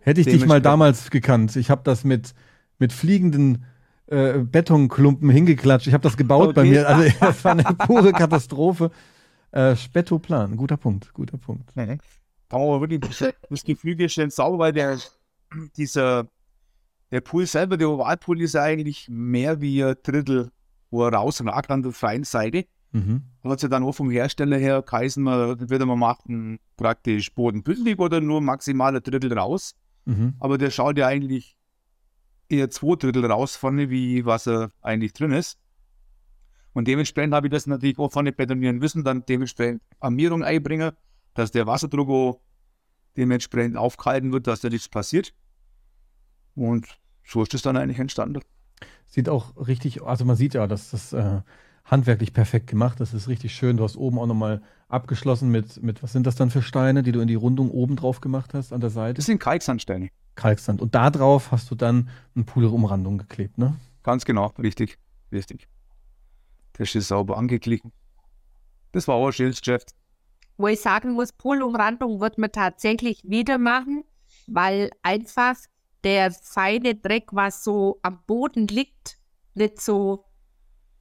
Hätte 0.01 0.21
ich 0.21 0.27
dich 0.27 0.47
mal 0.47 0.61
damals 0.61 1.11
gekannt. 1.11 1.57
Ich 1.57 1.71
habe 1.71 1.83
das 1.85 2.05
mit, 2.05 2.35
mit 2.79 2.93
fliegenden 2.93 3.65
äh, 4.07 4.39
Betonklumpen 4.39 5.31
hingeklatscht. 5.31 5.87
Ich 5.87 5.95
habe 5.95 6.03
das 6.03 6.17
gebaut 6.17 6.55
bei 6.55 6.63
Okay. 6.63 6.71
mir. 6.71 6.89
Also 6.89 7.11
das 7.21 7.45
war 7.45 7.53
eine 7.53 7.63
pure 7.63 8.13
Katastrophe. 8.13 8.91
Äh, 9.51 9.77
Spetoplan, 9.77 10.57
guter 10.57 10.77
Punkt, 10.77 11.13
guter 11.15 11.39
Punkt. 11.39 11.75
kann 11.75 11.99
man 12.51 12.61
aber 12.61 12.81
wirklich 12.83 13.01
das 13.49 13.65
Gefüge 13.65 14.09
schön 14.09 14.31
sauber, 14.31 14.59
weil 14.59 14.73
der, 14.75 14.99
dieser, 15.77 16.29
der 17.11 17.23
Pool 17.23 17.47
selber, 17.47 17.79
der 17.79 17.89
Ovalpool 17.89 18.43
ist 18.43 18.55
ja 18.55 18.63
eigentlich 18.63 19.09
mehr 19.09 19.61
wie 19.63 19.83
ein 19.83 19.95
Drittel, 20.03 20.51
wo 20.91 21.05
er 21.05 21.15
rausragt 21.15 21.71
an 21.71 21.83
der 21.83 21.93
freien 21.93 22.25
Seite. 22.25 22.67
Mhm. 22.93 23.23
Hat 23.45 23.61
sich 23.61 23.71
dann 23.71 23.83
auch 23.83 23.93
vom 23.93 24.11
Hersteller 24.11 24.57
her 24.57 24.83
geheißen, 24.83 25.23
man, 25.23 25.59
entweder 25.59 25.87
man 25.87 25.99
macht 25.99 26.27
einen 26.29 26.59
praktisch 26.77 27.35
bodenbündig 27.35 27.99
oder 27.99 28.21
nur 28.21 28.41
maximal 28.41 28.95
ein 28.95 29.03
Drittel 29.03 29.37
raus. 29.39 29.75
Mhm. 30.05 30.35
Aber 30.39 30.59
der 30.59 30.71
schaut 30.71 30.99
ja 30.99 31.07
eigentlich 31.07 31.57
eher 32.49 32.71
zwei 32.71 32.97
Drittel 32.97 33.27
raus 33.27 33.57
vorne, 33.57 33.91
wie 33.91 34.25
was 34.25 34.47
er 34.47 34.71
eigentlich 34.81 35.13
drin 35.13 35.33
ist. 35.33 35.59
Und 36.73 36.89
dementsprechend 36.89 37.35
habe 37.35 37.49
ich 37.49 37.51
das 37.51 37.67
natürlich 37.67 37.99
auch 37.99 38.13
vorne 38.13 38.33
betonieren 38.33 38.79
müssen, 38.79 39.05
dann 39.05 39.25
dementsprechend 39.27 39.83
Armierung 40.01 40.45
einbringen, 40.45 40.93
dass 41.35 41.51
der 41.51 41.67
Wasserdruck 41.67 42.09
auch 42.09 42.41
dementsprechend 43.17 43.77
aufgehalten 43.77 44.33
wird, 44.33 44.47
dass 44.47 44.61
da 44.61 44.69
nichts 44.69 44.89
passiert. 44.89 45.35
Und 46.55 46.87
so 47.25 47.43
ist 47.43 47.53
das 47.53 47.63
dann 47.63 47.77
eigentlich 47.77 47.99
entstanden. 47.99 48.41
Sieht 49.07 49.29
auch 49.29 49.57
richtig, 49.67 50.03
also 50.03 50.25
man 50.25 50.37
sieht 50.37 50.55
ja, 50.55 50.67
dass 50.67 50.91
das 50.91 51.13
äh, 51.13 51.41
handwerklich 51.91 52.33
perfekt 52.33 52.67
gemacht. 52.69 53.01
Das 53.01 53.15
ist 53.15 53.29
richtig 53.29 53.55
schön. 53.55 53.77
Du 53.77 53.85
hast 53.85 53.97
oben 53.97 54.19
auch 54.19 54.27
nochmal 54.27 54.63
abgeschlossen 54.89 55.51
mit, 55.51 55.83
mit, 55.83 56.03
was 56.03 56.13
sind 56.13 56.27
das 56.27 56.37
dann 56.37 56.51
für 56.51 56.63
Steine, 56.63 57.03
die 57.03 57.13
du 57.13 57.21
in 57.21 57.29
die 57.29 57.35
Rundung 57.35 57.71
oben 57.71 57.97
drauf 57.97 58.21
gemacht 58.21 58.55
hast 58.55 58.73
an 58.73 58.81
der 58.81 58.91
Seite? 58.91 59.15
Das 59.15 59.27
sind 59.27 59.39
Kalksandsteine. 59.39 60.11
Kalksand. 60.35 60.81
Und 60.81 60.95
da 60.95 61.11
drauf 61.11 61.51
hast 61.51 61.71
du 61.71 61.75
dann 61.75 62.09
eine 62.35 62.45
Poolumrandung 62.45 63.19
geklebt, 63.19 63.59
ne? 63.59 63.77
Ganz 64.03 64.25
genau, 64.25 64.53
richtig, 64.59 64.99
richtig. 65.33 65.69
Das 66.75 66.95
ist 66.95 67.09
sauber 67.09 67.37
angeklickt. 67.37 67.85
Das 68.93 69.09
war 69.09 69.17
auch 69.17 69.27
ein 69.27 69.33
schönes 69.33 69.61
Geschäft. 69.61 69.95
Wo 70.57 70.69
ich 70.69 70.81
sagen 70.81 71.13
muss, 71.13 71.33
Polumrandung 71.33 72.21
wird 72.21 72.39
man 72.39 72.53
tatsächlich 72.53 73.23
wieder 73.25 73.59
machen, 73.59 74.05
weil 74.47 74.91
einfach 75.03 75.57
der 76.05 76.31
feine 76.31 76.95
Dreck, 76.95 77.29
was 77.33 77.65
so 77.65 77.99
am 78.03 78.21
Boden 78.27 78.67
liegt, 78.69 79.19
nicht 79.55 79.81
so 79.81 80.25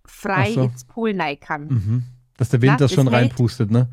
frei 0.10 0.54
so. 0.54 0.64
ins 0.64 0.86
Pool 0.86 1.20
rein 1.20 1.40
kann. 1.40 1.68
Mhm. 1.68 2.04
Dass 2.38 2.50
der 2.50 2.62
Wind 2.62 2.72
Ja, 2.74 2.78
das 2.78 2.94
schon 2.94 3.08
reinpustet, 3.08 3.72
ne? 3.72 3.90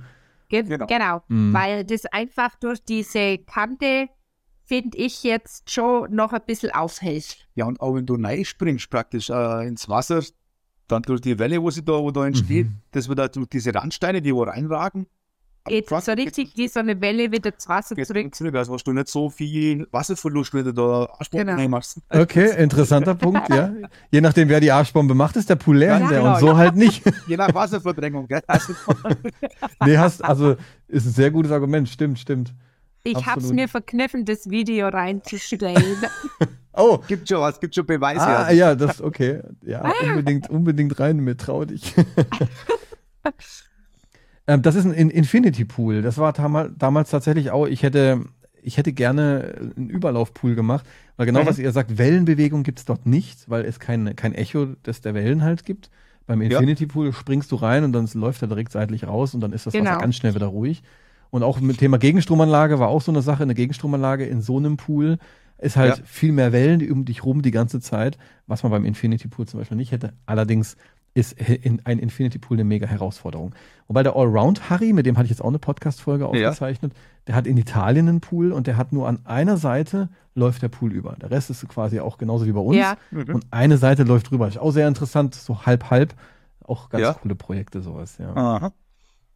Ge 0.49 0.63
Genau. 0.63 0.87
genau. 0.87 1.23
Mhm. 1.29 1.53
Weil 1.53 1.85
das 1.85 2.05
einfach 2.07 2.55
durch 2.57 2.83
diese 2.85 3.39
Kante, 3.39 4.09
finde 4.65 4.99
ich, 4.99 5.23
jetzt 5.23 5.71
schon 5.71 6.15
noch 6.15 6.33
ein 6.33 6.43
bisschen 6.47 6.71
aufhält. 6.73 7.47
Ja, 7.55 7.65
und 7.67 7.81
auch 7.81 7.95
wenn 7.95 8.07
du 8.07 8.17
springst 8.45 8.91
praktisch 8.91 9.31
äh, 9.31 9.67
ins 9.67 9.89
Wasser, 9.89 10.23
dann 10.89 11.03
durch 11.03 11.23
die 11.23 11.39
Welle, 11.39 11.63
wo 11.63 11.71
sie 11.71 11.83
da, 11.85 11.93
wo 11.95 12.11
da 12.11 12.27
entsteht, 12.27 12.67
Mhm. 12.67 12.77
das 12.91 13.09
wird 13.09 13.19
halt 13.19 13.35
durch 13.37 13.49
diese 13.49 13.75
Randsteine, 13.75 14.21
die 14.21 14.35
wo 14.35 14.43
reinragen. 14.43 15.07
Geht 15.67 15.89
so 15.89 16.13
richtig 16.13 16.53
wie 16.57 16.69
so 16.69 16.81
eine 16.81 17.01
Welle 17.01 17.33
wieder 17.33 17.53
ins 17.53 17.67
Wasser 17.67 17.95
Geht 17.95 18.07
zurück. 18.07 18.35
zurück. 18.35 18.55
Also 18.55 18.75
hast 18.75 18.85
du 18.87 18.93
nicht 18.93 19.09
so 19.09 19.31
viel 19.31 19.89
Wasserverlust, 19.91 20.53
wenn 20.53 20.65
du 20.67 20.73
da 20.73 21.07
Arschbomben 21.19 21.47
Genau. 21.47 21.59
reinmachst. 21.59 22.01
Okay, 22.11 22.63
interessanter 22.63 23.15
Punkt, 23.15 23.49
ja. 23.49 23.73
Je 24.11 24.21
nachdem, 24.21 24.51
wer 24.51 24.61
die 24.61 24.71
Arschbombe 24.71 25.15
macht, 25.15 25.37
ist 25.37 25.49
der 25.49 25.57
Pool 25.57 25.79
leer 25.79 25.99
Ja, 25.99 26.07
genau, 26.09 26.35
und 26.35 26.41
so 26.41 26.47
ja. 26.49 26.57
halt 26.59 26.77
nicht. 26.77 27.03
Je 27.27 27.37
nach 27.39 27.55
Wasserverdrängung, 27.55 28.29
gell? 28.29 28.43
Also, 28.47 28.75
Nee, 29.87 29.97
hast, 29.97 30.23
also 30.23 30.57
ist 30.87 31.07
ein 31.07 31.13
sehr 31.13 31.31
gutes 31.31 31.51
Argument, 31.51 31.89
stimmt, 31.89 32.19
stimmt. 32.19 32.53
Ich 33.03 33.25
habe 33.27 33.41
es 33.41 33.51
mir 33.53 33.69
verkniffen, 33.69 34.25
das 34.27 34.49
Video 34.51 34.89
reinzustellen. 34.89 35.97
Oh, 36.75 36.99
gibt 37.09 37.29
schon 37.29 37.41
was, 37.41 37.59
gibt 37.61 37.75
schon 37.75 37.87
Beweise. 37.87 38.21
ah, 38.21 38.43
also. 38.45 38.59
ja, 38.59 38.75
das, 38.75 39.01
okay. 39.01 39.41
Ja, 39.63 39.91
unbedingt, 40.03 40.51
unbedingt 40.51 40.99
rein 41.01 41.19
mit, 41.19 41.41
trau 41.41 41.65
dich. 41.65 41.95
Ähm, 44.47 44.63
das 44.63 44.75
ist 44.75 44.85
ein 44.85 44.93
In- 44.93 45.11
Infinity 45.11 45.65
Pool. 45.65 46.03
Das 46.03 46.19
war 46.19 46.33
damals 46.33 47.11
tatsächlich 47.11 47.51
auch, 47.51 47.67
ich 47.67 47.83
hätte, 47.83 48.21
ich 48.63 48.77
hätte 48.77 48.93
gerne 48.93 49.73
einen 49.77 49.91
Überlaufpool 49.91 50.55
gemacht, 50.55 50.87
weil 51.17 51.27
genau 51.27 51.43
Mhm. 51.43 51.47
was 51.47 51.59
ihr 51.59 51.73
sagt, 51.73 51.99
Wellenbewegung 51.99 52.63
gibt 52.63 52.79
es 52.81 52.85
dort 52.85 53.07
nicht, 53.07 53.49
weil 53.51 53.65
es 53.65 53.79
kein, 53.81 54.17
kein 54.17 54.35
Echo 54.35 54.67
des 54.87 55.01
der 55.01 55.15
Wellen 55.15 55.43
halt 55.43 55.65
gibt. 55.65 55.91
Beim 56.27 56.41
Ja. 56.41 56.59
Infinity 56.59 56.87
Pool 56.87 57.13
springst 57.13 57.53
du 57.53 57.57
rein 57.57 57.85
und 57.85 57.93
dann 57.93 58.09
läuft 58.15 58.41
er 58.43 58.49
direkt 58.49 58.73
seitlich 58.73 59.07
raus 59.07 59.35
und 59.35 59.41
dann 59.41 59.53
ist 59.53 59.67
das 59.67 59.75
Wasser 59.75 59.85
Genau. 59.85 59.99
ganz 59.99 60.17
schnell 60.17 60.35
wieder 60.35 60.47
ruhig. 60.47 60.83
Und 61.31 61.43
auch 61.43 61.61
mit 61.61 61.79
Thema 61.79 61.99
Gegenstromanlage 61.99 62.79
war 62.79 62.89
auch 62.89 63.03
so 63.03 63.11
eine 63.13 63.21
Sache. 63.21 63.43
Eine 63.43 63.55
Gegenstromanlage 63.55 64.25
in 64.25 64.41
so 64.41 64.57
einem 64.57 64.77
Pool 64.77 65.19
ist 65.59 65.77
halt 65.77 65.99
Ja. 65.99 66.05
viel 66.07 66.33
mehr 66.33 66.53
Wellen 66.53 66.79
die 66.79 66.91
um 66.91 67.05
dich 67.05 67.25
rum 67.25 67.43
die 67.43 67.51
ganze 67.51 67.81
Zeit, 67.81 68.17
was 68.47 68.63
man 68.63 68.71
beim 68.73 68.85
Infinity 68.85 69.29
Pool 69.29 69.47
zum 69.47 69.61
Beispiel 69.61 69.77
nicht 69.77 69.93
hätte. 69.93 70.13
Allerdings 70.27 70.77
ist 71.15 71.37
ein 71.41 71.99
Infinity 72.01 72.39
Pool 72.39 72.57
eine 72.57 72.65
mega 72.65 72.87
Herausforderung. 72.87 73.55
Wobei 73.87 74.03
der 74.03 74.17
Allround 74.17 74.69
Harry, 74.69 74.93
mit 74.93 75.07
dem 75.07 75.17
hatte 75.17 75.27
ich 75.27 75.31
jetzt 75.31 75.43
auch 75.43 75.49
eine 75.49 75.61
Podcast-Folge 75.61 76.27
aufgezeichnet, 76.27 76.93
der 77.29 77.37
hat 77.37 77.47
in 77.47 77.57
Italien 77.57 78.09
einen 78.09 78.21
Pool 78.21 78.51
und 78.53 78.67
der 78.67 78.77
hat 78.77 78.93
nur 78.93 79.07
an 79.09 79.21
einer 79.25 79.57
Seite 79.57 80.09
läuft 80.35 80.63
der 80.63 80.69
Pool 80.69 80.93
über. 80.93 81.15
Der 81.21 81.31
Rest 81.31 81.51
ist 81.51 81.67
quasi 81.69 82.01
auch 82.01 82.19
genauso 82.19 82.47
wie 82.47 82.53
bei 82.53 82.61
uns. 82.61 82.77
ja, 82.77 82.97
Mhm. 83.13 83.35
Und 83.37 83.47
eine 83.53 83.79
Seite 83.79 84.03
läuft 84.03 84.31
drüber. 84.31 84.49
Ist 84.49 84.59
auch 84.59 84.73
sehr 84.73 84.89
interessant, 84.89 85.35
so 85.37 85.65
halb-halb. 85.65 86.15
Auch 86.65 86.89
ganz 86.89 87.03
Ja. 87.03 87.13
coole 87.15 87.35
Projekte, 87.37 87.81
sowas, 87.81 88.19
ja. 88.19 88.35
Aha. 88.35 88.73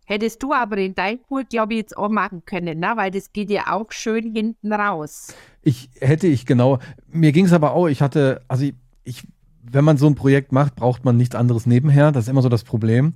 hättest 0.06 0.42
du 0.42 0.54
aber 0.54 0.78
in 0.78 0.94
dein 0.94 1.20
Pool, 1.20 1.44
glaube 1.44 1.74
ich, 1.74 1.80
jetzt 1.80 1.96
auch 1.96 2.08
machen 2.08 2.42
können, 2.46 2.80
ne? 2.80 2.92
weil 2.96 3.10
das 3.10 3.32
geht 3.34 3.50
ja 3.50 3.64
auch 3.72 3.92
schön 3.92 4.34
hinten 4.34 4.72
raus. 4.72 5.34
Ich 5.62 5.90
hätte 6.00 6.26
ich 6.26 6.46
genau. 6.46 6.78
Mir 7.06 7.30
ging 7.32 7.44
es 7.44 7.52
aber 7.52 7.72
auch, 7.74 7.86
ich 7.88 8.00
hatte, 8.00 8.40
also 8.48 8.64
ich, 8.64 8.74
ich, 9.04 9.28
wenn 9.70 9.84
man 9.84 9.96
so 9.96 10.06
ein 10.06 10.14
Projekt 10.14 10.52
macht, 10.52 10.76
braucht 10.76 11.04
man 11.04 11.16
nichts 11.16 11.34
anderes 11.34 11.66
nebenher. 11.66 12.12
Das 12.12 12.24
ist 12.24 12.28
immer 12.28 12.42
so 12.42 12.48
das 12.48 12.64
Problem. 12.64 13.12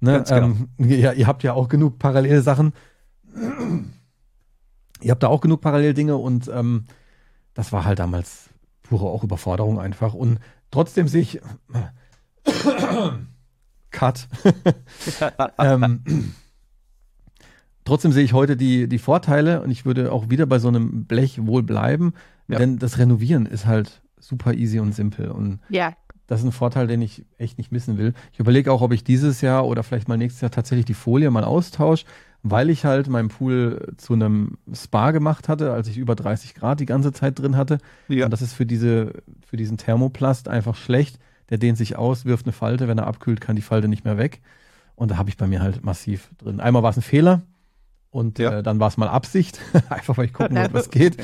Ne? 0.00 0.24
Genau. 0.28 0.36
ähm, 0.36 0.68
ja, 0.78 1.12
ihr 1.12 1.26
habt 1.26 1.42
ja 1.42 1.52
auch 1.52 1.68
genug 1.68 1.98
parallele 1.98 2.42
Sachen. 2.42 2.72
ihr 5.00 5.10
habt 5.10 5.22
da 5.22 5.28
auch 5.28 5.40
genug 5.40 5.60
parallele 5.60 5.94
Dinge 5.94 6.16
und 6.16 6.48
ähm, 6.52 6.84
das 7.54 7.72
war 7.72 7.84
halt 7.84 7.98
damals 7.98 8.48
pure 8.82 9.06
auch 9.06 9.24
Überforderung 9.24 9.78
einfach. 9.78 10.14
Und 10.14 10.38
trotzdem 10.70 11.08
sehe 11.08 11.22
ich. 11.22 11.40
Cut. 13.90 14.26
ähm, 15.58 16.32
trotzdem 17.84 18.12
sehe 18.12 18.24
ich 18.24 18.32
heute 18.32 18.56
die, 18.56 18.88
die 18.88 18.98
Vorteile 18.98 19.60
und 19.62 19.70
ich 19.70 19.84
würde 19.84 20.10
auch 20.12 20.30
wieder 20.30 20.46
bei 20.46 20.58
so 20.58 20.68
einem 20.68 21.04
Blech 21.04 21.46
wohl 21.46 21.62
bleiben, 21.62 22.14
Ja. 22.48 22.58
denn 22.58 22.78
das 22.78 22.98
Renovieren 22.98 23.44
ist 23.46 23.66
halt 23.66 24.02
super 24.22 24.54
easy 24.54 24.78
und 24.80 24.94
simpel 24.94 25.30
und 25.30 25.60
Ja, 25.68 25.92
das 26.26 26.40
ist 26.40 26.46
ein 26.46 26.52
Vorteil, 26.52 26.86
den 26.86 27.02
ich 27.02 27.24
echt 27.36 27.58
nicht 27.58 27.72
missen 27.72 27.98
will. 27.98 28.14
Ich 28.32 28.38
überlege 28.40 28.72
auch, 28.72 28.80
ob 28.80 28.92
ich 28.92 29.04
dieses 29.04 29.40
Jahr 29.42 29.66
oder 29.66 29.82
vielleicht 29.82 30.08
mal 30.08 30.16
nächstes 30.16 30.40
Jahr 30.40 30.50
tatsächlich 30.50 30.86
die 30.86 30.94
Folie 30.94 31.30
mal 31.30 31.44
austausche, 31.44 32.06
weil 32.42 32.70
ich 32.70 32.84
halt 32.84 33.08
meinen 33.08 33.28
Pool 33.28 33.92
zu 33.98 34.14
einem 34.14 34.56
Spa 34.72 35.10
gemacht 35.10 35.48
hatte, 35.48 35.72
als 35.72 35.88
ich 35.88 35.98
über 35.98 36.14
30 36.14 36.54
Grad 36.54 36.80
die 36.80 36.86
ganze 36.86 37.12
Zeit 37.12 37.38
drin 37.38 37.56
hatte. 37.56 37.78
Ja. 38.08 38.24
Und 38.24 38.30
das 38.30 38.40
ist 38.42 38.54
für, 38.54 38.64
diese, 38.66 39.12
für 39.46 39.56
diesen 39.56 39.76
Thermoplast 39.76 40.48
einfach 40.48 40.74
schlecht. 40.76 41.18
Der 41.50 41.58
dehnt 41.58 41.76
sich 41.76 41.96
aus, 41.96 42.24
wirft 42.24 42.46
eine 42.46 42.52
Falte. 42.52 42.88
Wenn 42.88 42.98
er 42.98 43.06
abkühlt, 43.08 43.40
kann 43.40 43.56
die 43.56 43.62
Falte 43.62 43.86
nicht 43.88 44.04
mehr 44.04 44.16
weg. 44.16 44.40
Und 44.94 45.10
da 45.10 45.18
habe 45.18 45.28
ich 45.28 45.36
bei 45.36 45.46
mir 45.46 45.60
halt 45.60 45.84
massiv 45.84 46.30
drin. 46.38 46.60
Einmal 46.60 46.82
war 46.82 46.90
es 46.90 46.96
ein 46.96 47.02
Fehler 47.02 47.42
und 48.10 48.38
Ja. 48.38 48.58
äh, 48.58 48.62
dann 48.62 48.80
war 48.80 48.88
es 48.88 48.96
mal 48.96 49.08
Absicht. 49.08 49.60
Einfach 49.90 50.16
weil 50.16 50.24
ich 50.26 50.32
gucken 50.32 50.56
wollte, 50.56 50.72
was 50.74 50.88
geht. 50.90 51.16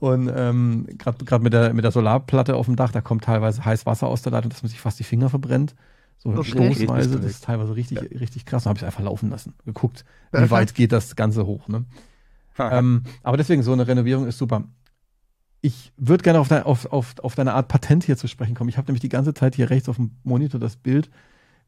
Und 0.00 0.32
ähm, 0.34 0.86
gerade 0.98 1.42
mit 1.44 1.52
der, 1.52 1.74
mit 1.74 1.84
der 1.84 1.92
Solarplatte 1.92 2.56
auf 2.56 2.66
dem 2.66 2.74
Dach, 2.76 2.90
da 2.90 3.00
kommt 3.02 3.24
teilweise 3.24 3.64
heiß 3.64 3.84
Wasser 3.86 4.06
aus 4.08 4.22
der 4.22 4.32
Leitung, 4.32 4.50
dass 4.50 4.62
man 4.62 4.70
sich 4.70 4.80
fast 4.80 4.98
die 4.98 5.04
Finger 5.04 5.28
verbrennt. 5.28 5.74
So 6.18 6.30
Okay. 6.30 6.50
stoßweise. 6.50 7.20
Das 7.20 7.30
ist 7.30 7.44
teilweise 7.44 7.76
richtig, 7.76 8.00
richtig 8.18 8.46
krass. 8.46 8.64
Dann 8.64 8.70
habe 8.70 8.78
ich 8.78 8.84
einfach 8.86 9.02
laufen 9.02 9.30
lassen. 9.30 9.54
Geguckt, 9.64 10.04
wie 10.32 10.50
weit 10.50 10.74
geht 10.74 10.92
das 10.92 11.16
Ganze 11.16 11.46
hoch. 11.46 11.68
Ne? 11.68 11.84
Ähm, 12.58 13.04
aber 13.22 13.36
deswegen, 13.36 13.62
so 13.62 13.72
eine 13.72 13.86
Renovierung 13.86 14.26
ist 14.26 14.36
super. 14.38 14.64
Ich 15.62 15.92
würde 15.98 16.22
gerne 16.22 16.40
auf, 16.40 16.48
dein, 16.48 16.62
auf, 16.62 16.86
auf, 16.92 17.14
auf 17.22 17.34
deine 17.34 17.52
Art 17.54 17.68
Patent 17.68 18.04
hier 18.04 18.16
zu 18.16 18.26
sprechen 18.28 18.54
kommen. 18.54 18.70
Ich 18.70 18.78
habe 18.78 18.86
nämlich 18.86 19.00
die 19.02 19.08
ganze 19.10 19.34
Zeit 19.34 19.54
hier 19.54 19.68
rechts 19.70 19.88
auf 19.88 19.96
dem 19.96 20.12
Monitor 20.24 20.58
das 20.58 20.76
Bild, 20.76 21.10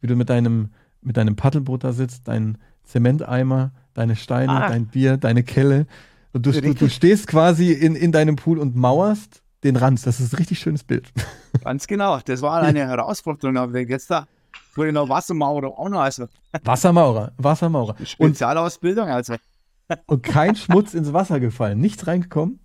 wie 0.00 0.06
du 0.06 0.16
mit 0.16 0.30
deinem, 0.30 0.70
mit 1.02 1.16
deinem 1.18 1.36
Paddelboot 1.36 1.84
da 1.84 1.92
sitzt, 1.92 2.28
dein 2.28 2.56
Zementeimer, 2.84 3.72
deine 3.94 4.16
Steine, 4.16 4.52
Ah. 4.52 4.68
dein 4.68 4.86
Bier, 4.86 5.16
deine 5.18 5.42
Kelle. 5.42 5.86
Und 6.32 6.46
du, 6.46 6.52
du, 6.52 6.74
du 6.74 6.88
stehst 6.88 7.26
quasi 7.26 7.72
in, 7.72 7.94
in 7.94 8.12
deinem 8.12 8.36
Pool 8.36 8.58
und 8.58 8.74
mauerst 8.74 9.42
den 9.64 9.76
Rand. 9.76 10.04
Das 10.06 10.18
ist 10.18 10.32
ein 10.32 10.36
richtig 10.36 10.58
schönes 10.58 10.82
Bild. 10.84 11.12
Ganz 11.64 11.86
genau. 11.86 12.18
Das 12.24 12.42
war 12.42 12.62
eine 12.62 12.86
Herausforderung. 12.86 13.56
Aber 13.56 13.78
jetzt 13.80 14.10
da 14.10 14.26
wurde 14.74 14.92
noch 14.92 15.08
Wassermaurer 15.08 15.78
auch 15.78 15.88
noch. 15.88 16.00
Also 16.00 16.26
Wassermaurer, 16.64 17.32
Wassermaurer. 17.36 17.96
Und, 17.98 18.08
Spezialausbildung. 18.08 19.08
Also 19.08 19.36
und 20.06 20.22
kein 20.22 20.56
Schmutz 20.56 20.94
ins 20.94 21.12
Wasser 21.12 21.40
gefallen. 21.40 21.78
Nichts 21.78 22.06
reingekommen. 22.06 22.60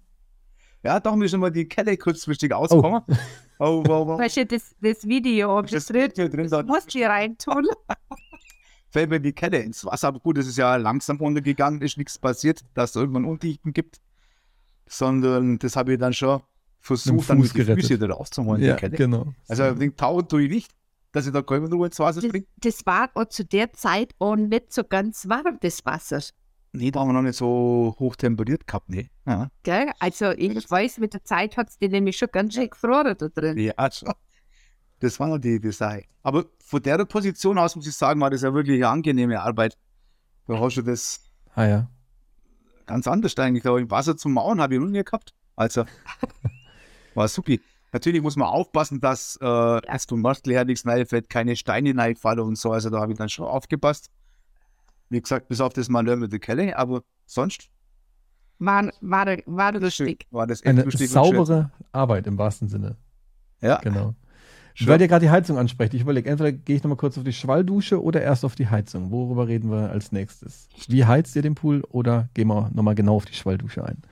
ja, 0.83 0.99
doch 0.99 1.15
müssen 1.15 1.41
wir 1.41 1.51
die 1.51 1.67
Kette 1.67 1.97
kurzfristig 1.97 2.53
auskommen. 2.53 3.01
Oh, 3.59 3.83
oh, 3.87 3.89
oh. 3.89 4.17
Weißt 4.17 4.37
du, 4.37 4.45
das, 4.45 4.75
das 4.81 5.05
Video, 5.05 5.57
ob 5.59 5.67
das 5.67 5.87
Das 5.87 6.13
drin, 6.13 6.31
drin, 6.31 6.49
da 6.49 6.63
musst 6.63 6.93
du 6.93 6.99
hier 6.99 7.09
reintun. 7.09 7.67
Fällt 8.89 9.09
mir 9.09 9.19
die 9.19 9.33
Kette 9.33 9.57
ins 9.57 9.83
Wasser. 9.85 10.07
Aber 10.09 10.19
gut, 10.19 10.37
es 10.37 10.47
ist 10.47 10.57
ja 10.57 10.75
langsam 10.77 11.17
runtergegangen, 11.17 11.81
ist 11.81 11.97
nichts 11.97 12.17
passiert, 12.17 12.61
dass 12.73 12.91
es 12.91 12.95
irgendwann 12.95 13.25
Undichten 13.25 13.73
gibt. 13.73 13.99
Sondern 14.89 15.59
das 15.59 15.75
habe 15.75 15.93
ich 15.93 15.99
dann 15.99 16.13
schon 16.13 16.41
versucht, 16.79 17.29
dann 17.29 17.39
mit 17.39 17.53
die 17.53 17.57
gerettet. 17.57 17.85
Füße 17.87 17.99
da 17.99 18.13
rauszuholen, 18.13 18.61
Ja, 18.63 18.75
die 18.75 18.79
Kette. 18.79 18.95
genau. 18.95 19.33
Also 19.47 19.79
wegen 19.79 19.95
Tauchen 19.95 20.27
tue 20.29 20.43
ich 20.43 20.49
nicht, 20.51 20.71
dass 21.11 21.25
ich 21.27 21.33
da 21.33 21.41
keine 21.41 21.69
Ruhe 21.69 21.87
ins 21.87 21.99
Wasser 21.99 22.21
springe. 22.21 22.45
das 22.57 22.85
war 22.85 23.09
auch 23.15 23.25
zu 23.25 23.43
der 23.43 23.73
Zeit 23.73 24.13
auch 24.19 24.35
nicht 24.35 24.71
so 24.71 24.83
ganz 24.83 25.27
warm, 25.27 25.57
das 25.61 25.85
Wasser. 25.85 26.21
Nee, 26.73 26.91
da 26.91 26.99
haben 27.01 27.09
wir 27.09 27.13
noch 27.13 27.21
nicht 27.23 27.37
so 27.37 27.95
hoch 27.99 28.15
temperiert 28.15 28.67
gehabt, 28.67 28.89
nee. 28.89 29.09
Ja, 29.25 29.49
Gell? 29.63 29.91
Also 29.99 30.31
ich 30.31 30.69
weiß, 30.69 30.99
mit 30.99 31.13
der 31.13 31.23
Zeit 31.23 31.57
hat 31.57 31.69
es 31.69 31.77
die 31.79 31.89
nämlich 31.89 32.17
schon 32.17 32.29
ganz 32.31 32.53
schön 32.53 32.69
gefroren 32.69 33.15
da 33.17 33.27
drin. 33.29 33.57
ja 33.57 33.91
schon. 33.91 34.13
Das 34.99 35.19
war 35.19 35.27
noch 35.27 35.37
die, 35.37 35.59
die 35.59 35.71
Sache. 35.71 36.03
Aber 36.23 36.45
von 36.63 36.81
der 36.81 37.05
Position 37.05 37.57
aus 37.57 37.75
muss 37.75 37.87
ich 37.87 37.95
sagen, 37.95 38.19
war 38.19 38.29
das 38.29 38.41
ja 38.41 38.53
wirklich 38.53 38.77
eine 38.77 38.89
angenehme 38.89 39.39
Arbeit. 39.41 39.77
Da 40.47 40.59
hast 40.59 40.77
du 40.77 40.81
das 40.81 41.21
Ah 41.53 41.65
ja. 41.65 41.89
ganz 42.85 43.07
anders 43.07 43.37
eigentlich. 43.37 43.63
Da 43.63 43.77
im 43.77 43.89
Wasser 43.91 44.17
zum 44.17 44.33
Mauern 44.33 44.61
habe 44.61 44.75
ich 44.75 44.79
noch 44.79 44.87
nie 44.87 45.03
gehabt. 45.03 45.33
Also, 45.55 45.85
war 47.13 47.27
super. 47.27 47.55
Natürlich 47.93 48.21
muss 48.21 48.35
man 48.35 48.47
aufpassen, 48.47 48.99
dass 48.99 49.37
äh, 49.41 49.45
erst 49.87 50.09
vom 50.09 50.21
Mastl 50.21 50.51
her 50.51 50.65
nichts 50.65 50.85
reinfällt, 50.85 51.29
keine 51.29 51.55
Steine 51.55 51.95
reinfallen 51.97 52.41
und 52.41 52.57
so. 52.57 52.71
Also 52.71 52.89
da 52.89 52.99
habe 52.99 53.11
ich 53.13 53.17
dann 53.17 53.29
schon 53.29 53.45
aufgepasst. 53.45 54.09
Wie 55.09 55.21
gesagt, 55.21 55.47
bis 55.47 55.61
auf 55.61 55.73
das 55.73 55.87
Malheur 55.87 56.17
mit 56.17 56.31
der 56.31 56.39
Kelle, 56.39 56.77
aber 56.77 57.01
sonst 57.25 57.69
War, 58.59 58.91
war, 58.99 59.37
war 59.45 59.71
lustig. 59.73 60.27
war 60.31 60.45
das 60.45 60.59
echt 60.59 60.67
Eine 60.67 60.83
lustig 60.83 61.09
saubere 61.09 61.71
Arbeit 61.93 62.27
im 62.27 62.37
wahrsten 62.37 62.67
Sinne. 62.67 62.97
Ja, 63.61 63.77
Genau. 63.77 64.15
Schön. 64.77 64.89
Weil 64.89 65.01
ihr 65.01 65.07
gerade 65.07 65.25
die 65.25 65.31
Heizung 65.31 65.57
ansprecht, 65.57 65.95
ich 65.95 66.01
überlege, 66.01 66.29
entweder 66.29 66.51
gehe 66.51 66.75
ich 66.75 66.83
nochmal 66.83 66.97
kurz 66.97 67.17
auf 67.17 67.23
die 67.23 67.33
Schwalldusche 67.33 67.99
oder 67.99 68.21
erst 68.21 68.45
auf 68.45 68.53
die 68.53 68.67
Heizung. 68.67 69.09
Worüber 69.09 69.47
reden 69.47 69.71
wir 69.71 69.89
als 69.89 70.11
nächstes? 70.11 70.69
Wie 70.87 71.03
heizt 71.03 71.35
ihr 71.35 71.41
den 71.41 71.55
Pool 71.55 71.81
oder 71.89 72.29
gehen 72.35 72.47
wir 72.47 72.69
nochmal 72.71 72.93
genau 72.93 73.15
auf 73.15 73.25
die 73.25 73.33
Schwalldusche 73.33 73.83
ein? 73.83 74.03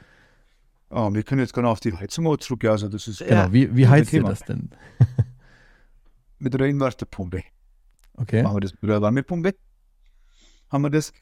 Ah, 0.90 1.14
wir 1.14 1.22
können 1.22 1.42
jetzt 1.42 1.54
gerne 1.54 1.70
auf 1.70 1.82
die 1.82 1.94
Heizung 1.94 2.26
auch 2.26 2.38
zurück. 2.38 2.66
Also 2.66 2.88
das 2.90 3.08
ist 3.08 3.20
Genau, 3.20 3.54
wie, 3.54 3.76
wie 3.76 3.88
heizt 3.88 4.12
ihr 4.12 4.24
das 4.24 4.40
denn? 4.40 4.72
mit 6.40 6.56
der 6.56 6.62
Inverterpumpe. 6.62 7.44
Okay. 8.16 8.42
Machen 8.42 8.56
wir 8.56 8.62
das 8.62 8.74
mit 8.82 8.90
der 8.90 9.04
Wärmepumpe. 9.04 9.54
Haben 10.72 10.82
wir 10.82 10.90
das. 10.90 11.14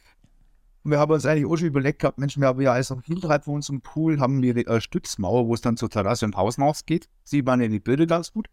Und 0.86 0.92
wir 0.92 1.00
haben 1.00 1.12
uns 1.12 1.26
eigentlich 1.26 1.52
auch 1.52 1.58
schon 1.58 1.68
überlegt 1.68 2.00
gehabt, 2.00 2.18
Mensch, 2.18 2.38
wir 2.38 2.48
haben 2.48 2.62
ja 2.62 2.72
also 2.72 3.02
hinterhalb 3.02 3.44
von 3.44 3.56
unserem 3.56 3.82
Pool 3.82 4.22
haben 4.22 4.42
wir 4.42 4.56
eine 4.56 4.80
Stützmauer, 4.80 5.48
wo 5.48 5.54
es 5.54 5.60
dann 5.60 5.76
zur 5.76 5.90
Terrasse 5.90 6.24
und 6.24 6.38
Haus 6.38 6.58
rausgeht. 6.58 7.10
Sieht 7.26 7.46
man 7.46 7.60
in 7.60 7.74
die 7.74 7.82
Bilder 7.82 8.06
ganz 8.06 8.32
gut. 8.32 8.48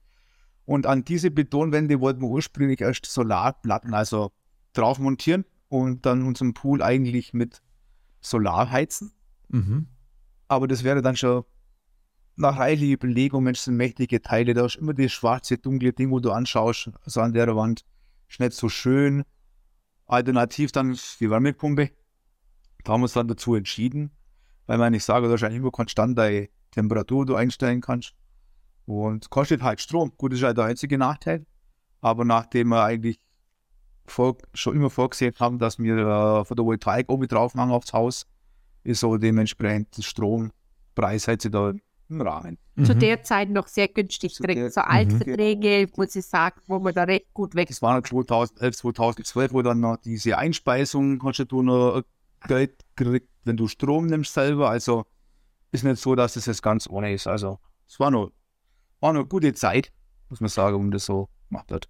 Und 0.64 0.86
an 0.86 1.04
diese 1.04 1.30
Betonwände 1.30 2.00
wollten 2.00 2.20
wir 2.20 2.28
ursprünglich 2.28 2.80
erst 2.80 3.06
Solarplatten, 3.06 3.94
also 3.94 4.30
drauf 4.72 4.98
montieren 4.98 5.44
und 5.68 6.06
dann 6.06 6.22
unseren 6.22 6.54
Pool 6.54 6.82
eigentlich 6.82 7.32
mit 7.32 7.60
Solar 8.20 8.70
heizen. 8.70 9.12
Mhm. 9.48 9.88
Aber 10.48 10.68
das 10.68 10.84
wäre 10.84 11.02
dann 11.02 11.16
schon 11.16 11.44
nach 12.36 12.58
reichlicher 12.58 12.96
Belegung, 12.96 13.44
Mensch, 13.44 13.60
sind 13.60 13.76
mächtige 13.76 14.22
Teile. 14.22 14.54
Da 14.54 14.64
ist 14.64 14.76
immer 14.76 14.94
das 14.94 15.12
schwarze, 15.12 15.58
dunkle 15.58 15.92
Ding, 15.92 16.10
wo 16.10 16.20
du 16.20 16.32
anschaust, 16.32 16.90
also 17.04 17.20
an 17.20 17.32
der 17.32 17.54
Wand. 17.54 17.84
Ist 18.28 18.40
nicht 18.40 18.52
so 18.52 18.68
schön. 18.68 19.24
Alternativ 20.06 20.72
dann 20.72 20.98
die 21.20 21.30
Wärmepumpe. 21.30 21.90
Da 22.84 22.92
haben 22.92 23.00
wir 23.00 23.04
uns 23.04 23.12
dann 23.12 23.28
dazu 23.28 23.54
entschieden, 23.54 24.10
weil 24.66 24.78
man 24.78 24.92
nicht 24.92 25.04
sage, 25.04 25.28
da 25.28 25.34
ist 25.34 25.44
eigentlich 25.44 25.58
immer 25.58 25.70
konstant 25.70 26.16
deine 26.16 26.48
Temperatur, 26.70 27.24
die 27.24 27.32
du 27.32 27.36
einstellen 27.36 27.80
kannst. 27.80 28.14
Und 28.90 29.30
kostet 29.30 29.62
halt 29.62 29.80
Strom. 29.80 30.12
Gut, 30.16 30.32
das 30.32 30.40
ist 30.40 30.44
halt 30.44 30.56
der 30.58 30.64
einzige 30.64 30.98
Nachteil. 30.98 31.46
Aber 32.00 32.24
nachdem 32.24 32.68
wir 32.68 32.82
eigentlich 32.82 33.20
vor, 34.06 34.36
schon 34.54 34.74
immer 34.74 34.90
vorgesehen 34.90 35.34
haben, 35.38 35.58
dass 35.58 35.78
wir 35.78 35.96
äh, 35.96 36.44
Photovoltaik 36.44 37.08
oben 37.10 37.28
drauf 37.28 37.54
machen 37.54 37.70
aufs 37.70 37.92
Haus, 37.92 38.26
ist 38.82 39.00
so 39.00 39.16
dementsprechend 39.16 39.96
der 39.96 40.02
Strompreis 40.02 41.28
halt 41.28 41.42
sich 41.42 41.50
da 41.52 41.72
im 42.08 42.20
Rahmen. 42.20 42.58
Zu 42.82 42.94
Mhm. 42.94 42.98
der 42.98 43.22
Zeit 43.22 43.50
noch 43.50 43.68
sehr 43.68 43.86
günstig 43.88 44.34
Zu 44.34 44.42
gekriegt. 44.42 44.60
der- 44.60 44.70
So 44.72 44.80
Altverträge, 44.80 45.86
muss 45.96 46.16
ich 46.16 46.26
sagen, 46.26 46.60
wo 46.66 46.80
man 46.80 46.92
da 46.94 47.04
recht 47.04 47.32
gut 47.32 47.54
weg 47.54 47.68
Das 47.68 47.82
war 47.82 47.94
noch 47.96 48.02
2011, 48.02 48.76
2012, 48.76 49.52
wo 49.52 49.62
dann 49.62 49.78
noch 49.80 49.98
diese 49.98 50.36
Einspeisung 50.36 51.22
hast 51.22 51.44
du 51.46 51.62
noch 51.62 52.02
Geld 52.48 52.74
gekriegt, 52.96 53.28
wenn 53.44 53.56
du 53.56 53.68
Strom 53.68 54.06
nimmst 54.06 54.34
selber. 54.34 54.70
Also 54.70 55.04
ist 55.70 55.84
nicht 55.84 55.98
so, 56.00 56.16
dass 56.16 56.34
es 56.34 56.46
jetzt 56.46 56.62
ganz 56.62 56.88
ohne 56.88 57.12
ist. 57.12 57.28
Also 57.28 57.58
es 57.86 58.00
war 58.00 58.10
noch, 58.10 58.32
war 59.00 59.10
eine 59.10 59.24
gute 59.24 59.52
Zeit, 59.54 59.92
muss 60.28 60.40
man 60.40 60.48
sagen, 60.48 60.76
um 60.76 60.90
das 60.90 61.06
so 61.06 61.28
gemacht 61.48 61.70
hat. 61.72 61.88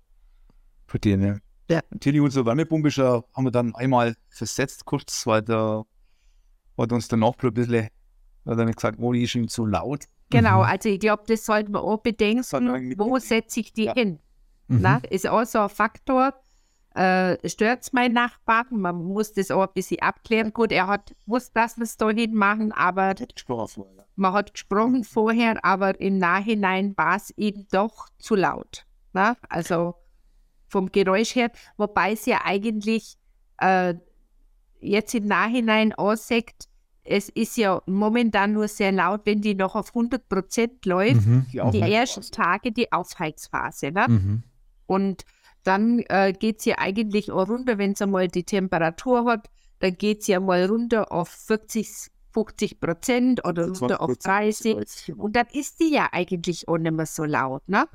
Für 0.87 0.99
die, 0.99 1.17
ne? 1.17 1.41
Ja. 1.71 1.81
Natürlich, 1.91 2.21
unsere 2.21 2.47
Wärmepumpe 2.47 2.89
ja, 2.91 3.23
haben 3.35 3.45
wir 3.45 3.51
dann 3.53 3.75
einmal 3.75 4.17
versetzt 4.29 4.85
kurz, 4.85 5.27
weil 5.27 5.43
da 5.43 5.85
hat 6.77 6.93
uns 6.93 7.09
der 7.09 7.19
Nachbar 7.19 7.51
ein 7.51 7.55
bisschen, 7.55 7.85
hat 8.47 8.59
dann 8.59 8.73
gesagt, 8.73 8.99
oh, 9.01 9.13
die 9.13 9.23
ist 9.23 9.35
ihm 9.35 9.47
zu 9.49 9.67
laut. 9.67 10.05
Genau, 10.31 10.59
Mhm. 10.59 10.65
also 10.65 10.89
ich 10.89 11.01
glaube, 11.01 11.25
das 11.27 11.45
sollten 11.45 11.73
wir 11.73 11.83
auch 11.83 11.99
bedenken. 11.99 12.45
Wo 12.99 13.19
setze 13.19 13.61
ich 13.61 13.73
die 13.73 13.85
Ja. 13.85 13.95
hin? 13.95 14.19
Mhm. 14.69 14.81
Na, 14.81 14.97
ist 15.11 15.29
auch 15.29 15.45
so 15.45 15.61
ein 15.61 15.69
Faktor. 15.69 16.35
Äh, 16.95 17.49
Stört 17.49 17.83
es 17.83 17.93
meinen 17.93 18.15
Nachbarn? 18.15 18.67
Man 18.71 18.97
muss 18.97 19.33
das 19.33 19.51
auch 19.51 19.63
ein 19.63 19.73
bisschen 19.75 20.01
abklären. 20.01 20.53
Gut, 20.53 20.73
er 20.73 20.89
hat 20.89 21.15
gewusst, 21.25 21.57
dass 21.57 21.77
wir 21.77 21.85
es 21.85 21.97
da 21.97 22.11
hin 22.11 22.35
machen, 22.35 22.73
aber 22.73 23.15
man 24.17 24.33
hat 24.33 24.53
gesprochen 24.53 25.05
vorher, 25.05 25.65
aber 25.65 26.01
im 26.01 26.19
Nachhinein 26.19 26.97
war 26.97 27.17
es 27.17 27.31
eben 27.37 27.67
doch 27.71 28.09
zu 28.19 28.35
laut. 28.35 28.87
Na? 29.13 29.37
Also 29.49 29.95
vom 30.67 30.91
Geräusch 30.91 31.35
her, 31.35 31.51
wobei 31.77 32.13
es 32.13 32.27
ja 32.27 32.41
eigentlich 32.45 33.17
äh, 33.59 33.95
jetzt 34.81 35.15
im 35.15 35.27
Nachhinein 35.27 35.93
aussagt, 35.93 36.69
es 37.03 37.29
ist 37.29 37.57
ja 37.57 37.83
momentan 37.87 38.53
nur 38.53 38.69
sehr 38.69 38.93
laut, 38.93 39.23
wenn 39.25 39.41
die 39.41 39.55
noch 39.55 39.75
auf 39.75 39.89
100 39.89 40.29
Prozent 40.29 40.85
läuft. 40.87 41.27
Mhm. 41.27 41.47
Die 41.53 41.61
Aufheizphase. 41.61 41.93
ersten 41.93 42.33
Tage 42.33 42.73
die 42.73 42.93
Aufheizphase. 42.93 43.91
Ne? 43.91 44.07
Mhm. 44.09 44.43
Und 44.87 45.25
dann 45.65 46.01
äh, 46.09 46.33
geht 46.33 46.61
es 46.61 46.65
ja 46.65 46.77
eigentlich 46.79 47.31
auch 47.31 47.49
runter, 47.49 47.79
wenn 47.79 47.93
es 47.93 48.03
einmal 48.03 48.29
die 48.29 48.45
Temperatur 48.45 49.25
hat, 49.27 49.49
dann 49.81 49.97
geht 49.97 50.21
es 50.21 50.27
ja 50.27 50.41
mal 50.41 50.65
runter 50.67 51.11
auf 51.13 51.29
40, 51.29 52.11
50 52.33 52.81
Prozent 52.81 53.45
oder 53.45 53.69
runter 53.69 54.01
auf 54.01 54.17
30. 54.17 55.15
Und 55.17 55.37
dann 55.37 55.47
ist 55.53 55.81
die 55.81 55.93
ja 55.93 56.09
eigentlich 56.13 56.69
auch 56.69 56.79
nicht 56.79 56.93
mehr 56.93 57.07
so 57.07 57.25
laut. 57.25 57.67
Ne? 57.69 57.87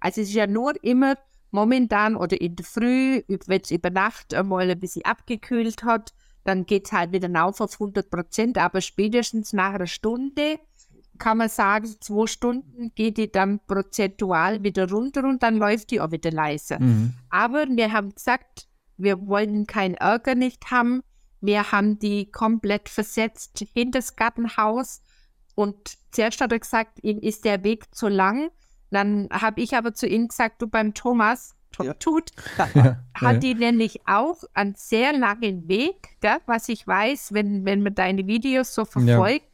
Also 0.00 0.20
es 0.20 0.28
ist 0.28 0.34
ja 0.34 0.46
nur 0.46 0.72
immer 0.82 1.16
momentan 1.50 2.16
oder 2.16 2.40
in 2.40 2.56
der 2.56 2.66
Früh, 2.66 3.22
wenn 3.46 3.60
es 3.62 3.70
über 3.70 3.90
Nacht 3.90 4.34
einmal 4.34 4.70
ein 4.70 4.78
bisschen 4.78 5.04
abgekühlt 5.04 5.82
hat, 5.84 6.12
dann 6.44 6.66
geht 6.66 6.86
es 6.86 6.92
halt 6.92 7.12
wieder 7.12 7.32
rauf 7.32 7.60
auf 7.60 7.74
100 7.74 8.10
Prozent. 8.10 8.58
Aber 8.58 8.80
spätestens 8.80 9.52
nach 9.52 9.74
einer 9.74 9.86
Stunde 9.86 10.58
kann 11.18 11.38
man 11.38 11.48
sagen, 11.48 11.86
zwei 12.00 12.26
Stunden 12.26 12.92
geht 12.94 13.16
die 13.18 13.30
dann 13.30 13.60
prozentual 13.66 14.62
wieder 14.62 14.88
runter 14.90 15.24
und 15.24 15.42
dann 15.42 15.56
läuft 15.56 15.90
die 15.90 16.00
auch 16.00 16.10
wieder 16.10 16.30
leiser. 16.30 16.80
Mhm. 16.80 17.14
Aber 17.30 17.66
wir 17.68 17.92
haben 17.92 18.14
gesagt, 18.14 18.68
wir 18.96 19.26
wollen 19.26 19.66
kein 19.66 19.94
Ärger 19.94 20.34
nicht 20.34 20.70
haben. 20.70 21.02
Wir 21.40 21.70
haben 21.70 21.98
die 21.98 22.30
komplett 22.30 22.88
versetzt 22.88 23.64
hinter 23.72 23.98
das 24.00 24.16
Gartenhaus. 24.16 25.02
Und 25.54 25.76
zuerst 26.10 26.40
hat 26.40 26.52
er 26.52 26.58
gesagt, 26.58 26.98
ihm 27.02 27.18
ist 27.20 27.44
der 27.44 27.62
Weg 27.64 27.94
zu 27.94 28.08
lang. 28.08 28.50
Dann 28.90 29.28
habe 29.30 29.60
ich 29.60 29.76
aber 29.76 29.92
zu 29.94 30.06
ihm 30.06 30.28
gesagt, 30.28 30.62
du 30.62 30.66
beim 30.66 30.94
Thomas, 30.94 31.54
Ja. 31.80 31.92
tut, 31.94 32.30
Ja. 32.74 32.96
hat 33.14 33.42
die 33.42 33.54
nämlich 33.54 34.00
auch 34.06 34.42
einen 34.54 34.74
sehr 34.76 35.12
langen 35.12 35.68
Weg, 35.68 36.16
gell, 36.20 36.38
was 36.46 36.68
ich 36.68 36.86
weiß, 36.86 37.34
wenn, 37.34 37.64
wenn 37.64 37.82
man 37.82 37.94
deine 37.94 38.26
Videos 38.26 38.74
so 38.74 38.84
verfolgt. 38.84 39.46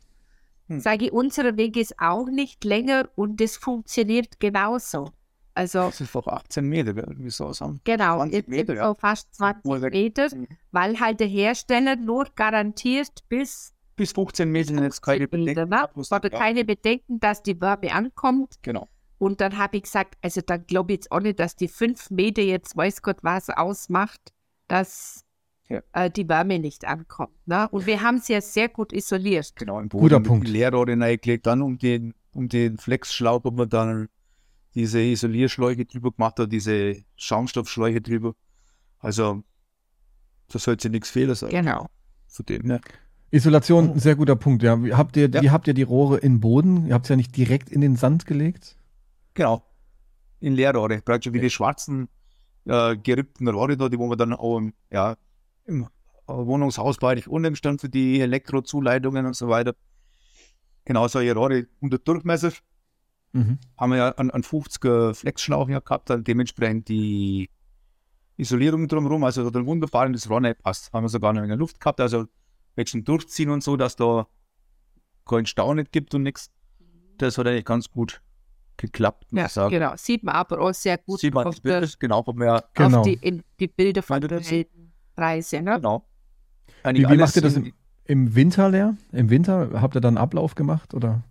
Hm. 0.69 0.81
Sage 0.81 1.07
ich, 1.07 1.13
unser 1.13 1.57
Weg 1.57 1.77
ist 1.77 1.99
auch 1.99 2.27
nicht 2.27 2.65
länger 2.65 3.09
und 3.17 3.41
das 3.41 3.57
funktioniert 3.57 4.41
genauso. 4.41 5.11
Also 5.57 5.81
Das 5.87 6.01
ist 6.01 6.15
doch 6.15 6.27
18 6.27 6.67
Meter, 6.69 6.97
wie 6.97 7.31
soll 7.31 7.55
sagen? 7.55 7.81
Genau, 7.85 8.17
20 8.17 8.33
jetzt 8.35 8.49
Meter, 8.49 8.75
ja. 8.75 8.89
so 8.89 8.95
fast 8.95 9.35
20 9.35 9.65
Oder- 9.65 9.91
Meter, 9.91 10.35
Mhm. 10.35 10.49
weil 10.73 10.99
halt 10.99 11.21
der 11.21 11.29
Hersteller 11.29 11.97
nur 11.97 12.27
garantiert 12.35 13.23
bis 13.29 13.73
Bis 13.97 14.11
15 14.11 14.51
Meter 14.51 14.75
jetzt 14.83 15.03
keine 15.03 15.29
15 15.29 15.45
Meter, 15.45 15.67
Bedenken. 15.67 16.01
ne? 16.11 16.31
Keine 16.31 16.65
Bedenken, 16.65 17.21
dass 17.21 17.45
die 17.45 17.61
Wärme 17.61 17.93
ankommt. 17.93 18.57
Genau. 18.63 18.89
Und 19.19 19.41
dann 19.41 19.57
habe 19.57 19.77
ich 19.77 19.85
gesagt, 19.85 20.17
also 20.21 20.41
dann 20.45 20.67
glaube 20.67 20.93
ich 20.93 20.97
jetzt 20.99 21.13
auch 21.13 21.21
nicht, 21.21 21.39
dass 21.39 21.55
die 21.55 21.69
5 21.69 22.11
Meter 22.11 22.43
jetzt 22.43 22.77
weiß 22.77 23.03
Gott 23.03 23.19
was 23.23 23.49
ausmacht, 23.51 24.33
dass 24.67 25.25
Ja. 25.69 25.81
äh, 25.93 26.11
die 26.11 26.29
Wärme 26.29 26.59
nicht 26.59 26.85
ankommt. 26.85 27.33
Ne? 27.47 27.69
Und 27.71 27.87
wir 27.87 28.03
haben 28.03 28.17
es 28.17 28.29
ja 28.29 28.41
sehr 28.41 28.69
gut 28.69 28.93
isoliert. 28.93 29.55
Genau, 29.57 29.81
im 29.81 29.89
Guter 29.89 30.17
Boden 30.17 30.25
Punkt. 30.25 30.49
die 30.49 30.53
Leerrohre 30.53 30.93
reingelegt, 30.99 31.47
dann 31.47 31.63
um 31.63 31.79
den 31.79 32.15
um 32.33 32.49
den 32.49 32.79
Flexschlauch 32.79 33.45
haben 33.45 33.57
wir 33.57 33.67
dann 33.67 34.09
diese 34.75 35.01
Isolierschläuche 35.01 35.85
drüber 35.85 36.11
gemacht, 36.11 36.41
oder 36.41 36.49
diese 36.49 36.97
Schaumstoffschläuche 37.15 38.01
drüber. 38.01 38.35
Also, 38.99 39.45
das 40.51 40.65
sollte 40.65 40.91
nichts 40.91 41.11
Fehler 41.11 41.37
sein. 41.37 41.51
Genau. 41.51 41.87
Von 42.27 42.47
dem, 42.47 42.67
ne? 42.67 42.81
Isolation, 43.31 43.91
ein 43.93 43.99
sehr 44.01 44.17
guter 44.17 44.35
Punkt. 44.37 44.63
Ja. 44.65 44.83
Wie 44.83 44.93
habt 44.95 45.17
ihr, 45.17 45.31
Ja. 45.31 45.43
wie 45.43 45.51
habt 45.51 45.69
ihr 45.69 45.75
die 45.75 45.83
Rohre 45.85 46.19
in 46.19 46.41
Boden? 46.41 46.89
Ihr 46.89 46.95
habt 46.95 47.05
es 47.07 47.09
ja 47.11 47.17
nicht 47.17 47.37
direkt 47.37 47.71
in 47.71 47.81
den 47.81 47.95
Sand 47.97 48.27
gelegt? 48.27 48.77
Genau. 49.35 49.63
In 50.41 50.55
Leerrohre. 50.55 51.01
Praktisch 51.03 51.33
wie 51.33 51.41
die 51.41 51.51
schwarzen 51.51 52.09
äh, 52.67 52.97
gerippten 52.97 53.47
Rohre 53.49 53.77
da, 53.77 53.89
die 53.89 53.99
wo 53.99 54.09
wir 54.09 54.17
dann 54.17 54.33
auch 54.33 54.59
im, 54.59 54.73
ja, 54.91 55.17
im 55.67 55.85
äh, 55.85 56.33
Wohnungshausbau 56.33 57.09
eigentlich 57.09 57.29
unten 57.29 57.79
für 57.79 57.89
die 57.89 58.21
Elektrozuleitungen 58.21 59.27
und 59.27 59.37
so 59.37 59.49
weiter. 59.49 59.75
Genau 60.85 61.09
solche 61.09 61.35
Rohre 61.35 61.67
unter 61.81 61.99
Durchmesser. 61.99 62.53
Mhm. 63.33 63.59
Haben 63.79 63.91
wir 63.91 63.97
ja 63.97 64.09
an, 64.11 64.31
an 64.31 64.43
50er 64.43 65.15
Flexschlauch 65.15 65.69
ja 65.69 65.81
gehabt, 65.81 66.11
dann 66.11 66.23
dementsprechend 66.25 66.89
die 66.89 67.51
Isolierung 68.37 68.89
drumherum, 68.89 69.25
also 69.25 69.47
hat 69.47 69.57
ein 69.57 69.67
wunderbares 69.67 70.29
Rohr 70.29 70.41
nicht 70.41 70.63
passt. 70.63 70.93
Haben 70.93 71.05
wir 71.05 71.09
sogar 71.09 71.33
noch 71.33 71.43
in 71.43 71.49
der 71.49 71.57
Luft 71.57 71.81
gehabt, 71.81 72.01
also 72.01 72.27
zum 72.87 73.05
Durchziehen 73.05 73.51
und 73.51 73.63
so, 73.63 73.77
dass 73.77 73.97
da 73.97 74.27
keinen 75.27 75.47
Stau 75.47 75.75
nicht 75.75 75.93
gibt 75.93 76.15
und 76.15 76.25
nichts. 76.25 76.51
Das 77.19 77.39
hat 77.39 77.47
eigentlich 77.47 77.65
ganz 77.65 77.89
gut 77.89 78.21
geklappt, 78.77 79.27
Ja, 79.31 79.47
ich 79.47 79.53
sagen. 79.53 79.71
genau. 79.71 79.93
Sieht 79.97 80.25
man 80.25 80.35
aber 80.35 80.61
auch 80.61 80.75
sehr 80.75 80.99
gut 80.99 81.21
Sieht 81.21 81.33
man 81.33 81.47
auf, 81.47 81.55
die 81.57 81.63
der, 81.63 81.81
Bilder, 81.81 81.95
genau, 81.99 82.27
wir 82.27 82.47
ja, 82.47 82.65
Genau. 82.75 82.99
auf 82.99 83.07
die, 83.07 83.15
in, 83.15 83.43
die 83.61 83.69
Bilder 83.69 84.03
von 84.03 84.21
der 84.21 84.41
das? 84.41 84.51
Heldenreise. 85.17 85.63
Ne? 85.63 85.77
genau. 85.77 86.05
Wie, 86.67 86.73
Eigentlich 86.85 87.03
wie 87.03 87.07
alles 87.07 87.21
macht 87.21 87.37
ihr 87.37 87.43
das 87.43 87.57
in- 87.57 87.67
im, 87.67 87.73
im 88.07 88.35
Winter 88.35 88.69
leer? 88.69 88.97
Im 89.13 89.31
Winter 89.31 89.71
habt 89.81 89.97
ihr 89.97 90.01
dann 90.01 90.17
einen 90.17 90.23
Ablauf 90.23 90.55
gemacht? 90.55 90.95
Oder? 90.95 91.23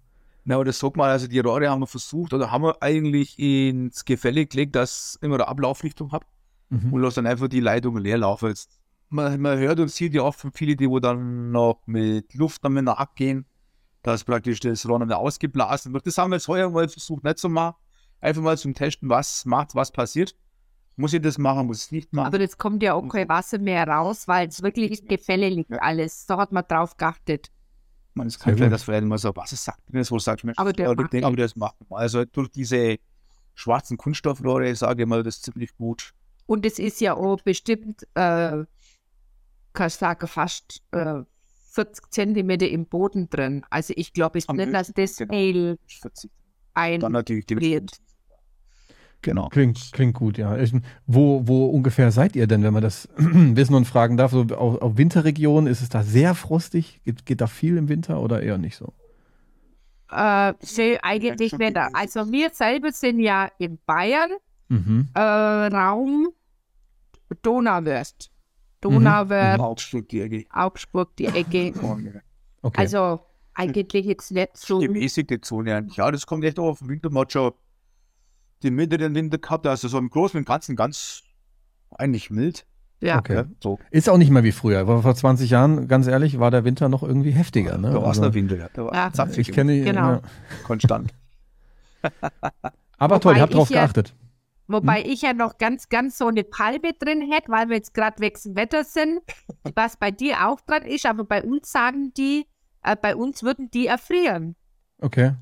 Na, 0.46 0.56
aber 0.56 0.66
das 0.66 0.80
sagt 0.80 0.98
mal, 0.98 1.10
also 1.10 1.28
die 1.28 1.40
Rohre 1.40 1.70
haben 1.70 1.82
wir 1.82 1.88
versucht 1.88 2.34
oder 2.34 2.52
haben 2.52 2.64
wir 2.64 2.82
eigentlich 2.82 3.40
ins 3.40 4.04
Gefälle 4.06 4.46
gelegt, 4.46 4.76
dass 4.76 5.16
ich 5.18 5.24
immer 5.26 5.36
eine 5.36 5.48
Ablaufrichtung 5.48 6.12
habe 6.12 6.26
Mhm. 6.70 6.92
und 6.94 7.02
lass 7.02 7.14
dann 7.16 7.28
einfach 7.28 7.48
die 7.50 7.60
Leitung 7.60 7.98
leer 7.98 8.18
laufen. 8.18 8.50
Jetzt, 8.50 8.80
man, 9.10 9.40
man 9.40 9.60
hört 9.60 9.80
und 9.80 9.92
sieht 9.92 10.14
ja 10.16 10.24
oft 10.24 10.40
von 10.40 10.52
vielen, 10.52 10.76
die 10.76 10.90
wo 10.90 11.00
dann 11.00 11.52
noch 11.52 11.82
mit 11.86 12.34
Luft 12.34 12.66
dann 12.66 12.74
nachgehen, 12.74 13.46
dass 14.02 14.24
praktisch 14.24 14.60
das 14.60 14.88
Rohr 14.90 14.98
noch 15.00 15.16
ausgeblasen 15.16 15.94
wird. 15.94 16.08
Das 16.08 16.18
haben 16.18 16.32
wir 16.32 16.38
jetzt 16.38 16.48
heuer 16.48 16.70
mal 16.72 16.90
versucht 16.90 17.24
nicht 17.24 17.38
zu 17.38 17.48
machen. 17.48 17.76
Einfach 18.22 18.42
mal 18.42 18.58
zum 18.58 18.74
Testen, 18.74 19.08
was 19.10 19.46
macht, 19.46 19.76
was 19.76 19.92
passiert. 19.92 20.36
Muss 20.96 21.14
ich 21.14 21.22
das 21.22 21.38
machen, 21.38 21.68
muss 21.68 21.80
ich 21.80 21.86
es 21.86 21.92
nicht 21.92 22.14
machen? 22.14 22.28
Aber 22.28 22.40
das 22.40 22.58
kommt 22.58 22.84
ja 22.84 22.94
auch 22.94 23.08
kein 23.08 23.28
Wasser 23.28 23.58
mehr 23.58 23.88
raus, 23.88 24.28
weil 24.28 24.48
es 24.48 24.62
wirklich 24.62 25.08
Gefälle 25.08 25.50
liegt 25.50 25.72
alles. 25.82 26.26
Da 26.28 26.38
hat 26.38 26.52
man 26.52 26.64
drauf 26.68 26.98
geachtet. 26.98 27.50
Man, 28.14 28.28
es 28.28 28.38
kann 28.38 28.56
vielleicht, 28.56 28.72
dass 28.72 28.84
vielleicht 28.84 29.06
mal 29.06 29.18
so, 29.18 29.36
was 29.36 29.52
es 29.52 29.64
sagt, 29.64 29.82
wenn 29.88 30.02
es 30.02 30.12
wohl 30.12 30.20
sagt, 30.20 30.44
Mensch, 30.44 30.60
Aber 30.60 30.72
der 30.72 30.86
ja, 30.86 30.92
ich 30.92 30.98
macht 30.98 31.14
denke, 31.14 31.26
aber 31.26 31.36
das 31.36 31.56
machen 31.56 31.86
wir. 31.90 31.98
Also 31.98 32.26
durch 32.26 32.50
diese 32.50 32.98
schwarzen 33.56 33.98
Kunststoffrohre, 33.98 34.76
sage 34.76 35.04
ich 35.04 35.10
mal, 35.10 35.24
das 35.24 35.38
ist 35.38 35.46
ziemlich 35.46 35.76
gut. 35.76 36.14
Und 36.46 36.66
es 36.66 36.78
ist 36.78 37.02
ja 37.02 37.16
auch 37.16 37.42
bestimmt, 37.42 38.04
äh, 38.14 38.66
kann 39.74 39.88
ich 39.88 39.94
sagen, 39.94 40.28
fast 40.28 40.84
äh, 40.92 41.24
40 41.72 42.12
Zentimeter 42.12 42.68
im 42.68 42.86
Boden 42.86 43.30
drin. 43.30 43.66
Also 43.72 43.94
ich 43.98 44.14
glaube 44.14 44.38
es 44.38 44.48
Am 44.48 44.58
nicht, 44.58 44.74
dass 44.74 44.94
das 44.94 45.18
genau. 45.18 45.34
Mehl 45.34 45.80
40. 45.88 46.30
ein 46.76 47.00
Dann 47.00 47.14
natürlich 47.14 47.48
die 47.48 47.60
wird. 47.60 47.98
Genau. 49.24 49.48
Klingt, 49.50 49.92
klingt 49.94 50.14
gut, 50.16 50.38
ja. 50.38 50.58
Ich, 50.58 50.74
wo, 51.08 51.48
wo 51.48 51.66
ungefähr 51.66 52.12
seid 52.12 52.36
ihr 52.36 52.46
denn, 52.46 52.62
wenn 52.62 52.74
man 52.74 52.84
das 52.84 53.10
wissen 53.18 53.74
und 53.74 53.86
fragen 53.86 54.18
darf? 54.18 54.32
So 54.32 54.42
auf, 54.56 54.82
auf 54.82 54.98
Winterregionen, 54.98 55.68
ist 55.72 55.82
es 55.82 55.90
da 55.90 56.04
sehr 56.04 56.36
frostig? 56.36 57.02
Geht, 57.06 57.26
geht 57.26 57.42
da 57.42 57.48
viel 57.48 57.78
im 57.78 57.90
Winter 57.90 58.22
oder 58.22 58.42
eher 58.44 58.58
nicht 58.58 58.76
so? 58.76 58.94
Äh, 60.12 60.54
nee, 60.78 61.00
eigentlich 61.02 61.58
nicht. 61.58 61.78
Also 61.94 62.32
wir 62.32 62.50
selber 62.52 62.92
sind 62.92 63.20
ja 63.20 63.50
in 63.58 63.80
Bayern, 63.86 64.30
Mhm. 64.70 65.10
äh, 65.14 65.20
Raum 65.20 66.30
Donauwörth. 67.42 68.30
Donauwörth, 68.82 69.60
Augsburg, 69.60 70.10
die 70.10 70.22
Ecke. 70.22 70.46
Augsburg, 70.52 71.16
die 71.18 71.26
Ecke. 71.26 71.74
Okay. 72.66 72.80
Also 72.80 73.20
eigentlich 73.56 74.06
jetzt 74.06 74.32
nicht 74.32 74.56
so. 74.56 74.80
Gemäßigte 74.80 75.42
Zone 75.42 75.76
eigentlich. 75.76 75.98
Ja, 75.98 76.10
das 76.10 76.26
kommt 76.26 76.46
echt 76.46 76.58
auch 76.60 76.70
auf 76.70 76.80
den 76.80 76.88
Winter. 76.88 77.10
Hat 78.64 78.90
schon 78.92 79.00
den 79.00 79.16
Winter 79.16 79.38
gehabt, 79.38 79.68
also 79.68 79.88
so 79.88 79.98
im 79.98 80.10
Großen 80.10 80.38
und 80.38 80.46
Ganzen 80.46 80.76
ganz 80.76 81.24
eigentlich 81.98 82.30
mild. 82.30 82.66
Ja. 83.02 83.20
okay. 83.20 83.36
Ja, 83.36 83.46
so. 83.62 83.80
Ist 83.92 84.10
auch 84.10 84.18
nicht 84.18 84.32
mehr 84.32 84.44
wie 84.46 84.54
früher. 84.54 84.86
Vor 84.86 85.02
vor 85.02 85.14
20 85.14 85.50
Jahren, 85.50 85.88
ganz 85.90 86.08
ehrlich, 86.08 86.40
war 86.40 86.52
der 86.52 86.64
Winter 86.64 86.88
noch 86.88 87.04
irgendwie 87.04 87.32
heftiger. 87.32 87.78
Ne? 87.78 87.90
Da 87.90 87.96
war 87.96 88.04
es 88.04 88.08
Also, 88.08 88.22
der 88.22 88.34
Winter, 88.34 88.56
ja. 88.58 88.70
Da 88.74 88.86
war 88.86 88.94
Ja. 88.94 89.12
zapfig 89.12 89.50
ich 89.50 89.54
kenne 89.54 89.82
Genau. 89.82 90.12
ja. 90.14 90.22
konstant. 90.64 91.14
Aber 92.98 93.16
Wobei 93.16 93.20
toll, 93.20 93.36
ihr 93.38 93.42
habt 93.42 93.54
drauf 93.54 93.70
ich 93.70 93.76
ja- 93.76 93.82
geachtet. 93.84 94.16
Wobei 94.68 95.04
ich 95.04 95.22
ja 95.22 95.34
noch 95.34 95.58
ganz, 95.58 95.90
ganz 95.90 96.18
so 96.18 96.28
eine 96.28 96.46
Palme 96.46 96.94
drin 96.98 97.30
hätte, 97.30 97.52
weil 97.52 97.68
wir 97.68 97.76
jetzt 97.76 97.94
gerade 97.94 98.20
wechseln 98.22 98.56
Wetter 98.56 98.86
sind, 98.86 99.20
was 99.76 99.98
bei 100.00 100.10
dir 100.10 100.48
auch 100.48 100.62
dran 100.62 100.84
ist, 100.84 101.06
aber 101.06 101.26
bei 101.26 101.44
uns 101.44 101.70
sagen 101.70 102.14
die, 102.16 102.46
äh, 102.82 102.96
bei 102.96 103.14
uns 103.16 103.44
würden 103.44 103.70
die 103.72 103.88
erfrieren. 103.88 104.56
Okay. 105.00 105.34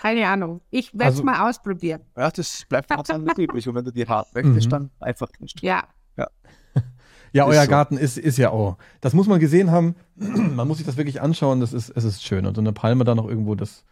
Keine 0.00 0.28
Ahnung. 0.28 0.60
Ich 0.70 0.92
werde 0.94 1.04
es 1.10 1.16
Also- 1.16 1.24
mal 1.24 1.48
ausprobieren. 1.48 2.02
Ja, 2.16 2.30
das 2.30 2.64
bleibt 2.68 2.88
ganz 2.88 3.10
anders 3.10 3.36
übrig. 3.36 3.66
Und 3.68 3.74
wenn 3.74 3.84
du 3.84 3.90
die 3.92 4.06
hart 4.06 4.32
möchtest, 4.34 4.66
Mhm. 4.66 4.70
dann 4.70 4.90
einfach 5.00 5.28
nicht. 5.40 5.60
Ja. 5.62 5.84
Ja, 7.34 7.44
Ist 7.44 7.56
euer 7.56 7.64
so. 7.64 7.68
Garten 7.70 7.98
ist, 7.98 8.16
ist 8.16 8.38
ja 8.38 8.48
auch. 8.50 8.78
Das 9.02 9.12
muss 9.12 9.26
man 9.26 9.38
gesehen 9.38 9.70
haben. 9.70 9.96
man 10.16 10.66
muss 10.66 10.78
sich 10.78 10.86
das 10.86 10.96
wirklich 10.96 11.20
anschauen. 11.20 11.60
Das 11.60 11.74
ist, 11.74 11.90
es 11.90 12.04
ist 12.04 12.22
schön. 12.24 12.46
Und 12.46 12.54
so 12.54 12.62
eine 12.62 12.72
Palme 12.72 13.04
da 13.04 13.14
noch 13.14 13.28
irgendwo, 13.28 13.54
das, 13.54 13.84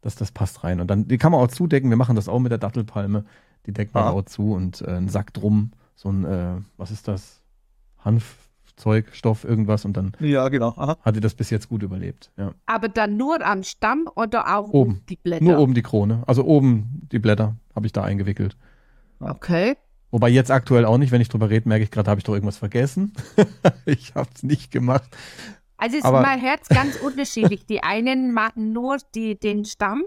das, 0.00 0.14
das 0.16 0.32
passt 0.32 0.64
rein. 0.64 0.80
Und 0.80 0.86
dann, 0.88 1.06
die 1.06 1.18
kann 1.18 1.32
man 1.32 1.40
auch 1.42 1.48
zudecken. 1.48 1.90
Wir 1.90 1.98
machen 1.98 2.16
das 2.16 2.30
auch 2.30 2.38
mit 2.38 2.50
der 2.50 2.56
Dattelpalme. 2.58 3.26
Die 3.66 3.72
deckt 3.74 3.92
man 3.92 4.04
Ah. 4.04 4.10
auch 4.10 4.22
zu 4.24 4.54
und 4.54 4.80
äh, 4.80 4.86
einen 4.92 5.08
Sack 5.10 5.34
drum. 5.34 5.72
So 5.96 6.08
ein, 6.10 6.24
äh, 6.24 6.54
was 6.78 6.90
ist 6.90 7.08
das? 7.08 7.42
Hanfzeug, 8.78 9.06
Stoff, 9.12 9.44
irgendwas. 9.44 9.84
Und 9.84 9.96
dann 9.96 10.12
Ja, 10.20 10.48
genau. 10.48 10.68
Aha. 10.76 10.96
hat 11.02 11.14
ihr 11.16 11.20
das 11.20 11.34
bis 11.34 11.50
jetzt 11.50 11.68
gut 11.68 11.82
überlebt. 11.82 12.30
Ja. 12.36 12.54
Aber 12.66 12.88
dann 12.88 13.16
nur 13.16 13.44
am 13.44 13.62
Stamm 13.64 14.08
oder 14.14 14.56
auch 14.56 14.68
Oben. 14.70 15.02
die 15.08 15.16
Blätter? 15.16 15.44
Nur 15.44 15.58
oben 15.58 15.74
die 15.74 15.82
Krone. 15.82 16.22
Also 16.26 16.44
oben 16.44 17.02
die 17.10 17.18
Blätter 17.18 17.56
habe 17.74 17.86
ich 17.86 17.92
da 17.92 18.02
eingewickelt. 18.04 18.56
Okay. 19.20 19.76
Wobei 20.10 20.28
jetzt 20.30 20.50
aktuell 20.50 20.84
auch 20.84 20.96
nicht, 20.96 21.10
wenn 21.12 21.20
ich 21.20 21.28
drüber 21.28 21.50
rede, 21.50 21.68
merke 21.68 21.84
ich 21.84 21.90
gerade, 21.90 22.08
habe 22.10 22.18
ich 22.20 22.24
doch 22.24 22.32
irgendwas 22.34 22.56
vergessen. 22.56 23.12
ich 23.84 24.14
habe 24.14 24.30
es 24.34 24.42
nicht 24.42 24.70
gemacht. 24.70 25.04
Also 25.76 25.96
es 25.98 26.04
Aber- 26.04 26.20
ist 26.20 26.26
mein 26.26 26.40
Herz 26.40 26.68
ganz 26.68 26.96
unterschiedlich. 26.96 27.66
Die 27.66 27.82
einen 27.82 28.32
machen 28.32 28.72
nur 28.72 28.98
die, 29.14 29.38
den 29.38 29.64
Stamm 29.64 30.02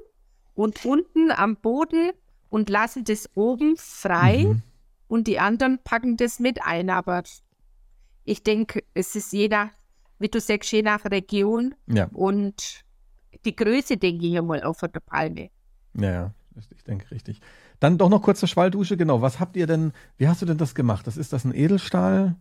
und 0.56 0.86
unten 0.86 1.32
am 1.32 1.58
Boden 1.58 2.12
und 2.50 2.70
lassen 2.70 3.04
das 3.04 3.30
oben 3.36 3.76
frei 3.78 4.46
Mhm. 4.48 4.62
und 5.08 5.28
die 5.28 5.40
anderen 5.40 5.80
packen 5.84 6.18
das 6.18 6.40
mit 6.40 6.64
ein. 6.64 6.90
Aber 6.90 7.24
ich 8.24 8.44
denke, 8.44 8.84
es 8.94 9.16
ist 9.16 9.32
je 9.34 9.48
nach, 9.48 9.70
wie 10.20 10.28
du 10.30 10.40
sagst, 10.40 10.72
je 10.72 10.82
nach 10.82 11.04
Region 11.06 11.76
Ja, 11.88 12.08
und 12.14 12.84
die 13.46 13.56
Größe, 13.56 13.98
denke 13.98 14.26
ich 14.26 14.42
mal, 14.42 14.62
auch 14.64 14.76
von 14.76 14.92
der 14.92 15.00
Palme. 15.00 15.50
ja, 15.96 16.12
ja. 16.12 16.34
Ich 16.76 16.84
denke 16.84 17.10
richtig. 17.12 17.40
Dann 17.80 17.98
doch 17.98 18.10
noch 18.10 18.22
kurz 18.22 18.40
zur 18.42 18.50
Schwalldusche, 18.50 18.98
genau. 18.98 19.22
Was 19.22 19.40
habt 19.40 19.56
ihr 19.56 19.68
denn, 19.68 19.94
wie 20.18 20.28
hast 20.28 20.42
du 20.42 20.46
denn 20.46 20.58
das 20.58 20.76
gemacht? 20.76 21.08
Das 21.08 21.16
ist 21.16 21.32
das 21.32 21.46
ein 21.46 21.56
Edelstahl? 21.56 22.36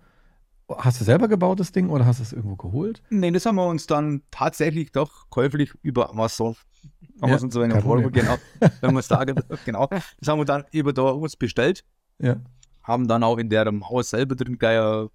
Hast 0.68 1.01
du 1.01 1.05
selber 1.05 1.28
gebaut, 1.28 1.61
das 1.61 1.70
Ding, 1.72 1.89
oder 1.91 2.05
hast 2.07 2.18
du 2.18 2.24
es 2.24 2.33
irgendwo 2.33 2.57
geholt? 2.57 3.03
Nee, 3.11 3.31
das 3.31 3.47
haben 3.47 3.55
wir 3.55 3.66
uns 3.66 3.87
dann 3.87 4.22
tatsächlich 4.33 4.91
doch 4.91 5.31
käuflich 5.31 5.72
über 5.83 6.11
Amazon. 6.11 6.57
Ja, 6.83 7.28
Amazon 7.28 7.51
so 7.53 7.61
eine 7.61 7.74
kein 7.74 7.83
Folge, 7.83 8.05
Problem. 8.11 8.26
genau. 8.26 8.70
Wenn 8.81 8.95
man 8.95 9.03
sagen 9.03 9.37
darf, 9.37 9.64
genau. 9.64 9.87
Das 9.87 10.28
haben 10.28 10.39
wir 10.41 10.45
dann 10.45 10.64
über 10.72 10.93
da 10.93 11.03
uns 11.03 11.37
bestellt. 11.37 11.85
Ja. 12.18 12.37
haben 12.83 13.07
dann 13.09 13.22
auch 13.22 13.39
in 13.39 13.49
deren 13.49 13.89
Haus 13.89 14.11
selber 14.11 14.35
drin 14.35 14.59
gleich 14.59 14.78
eine 14.81 15.09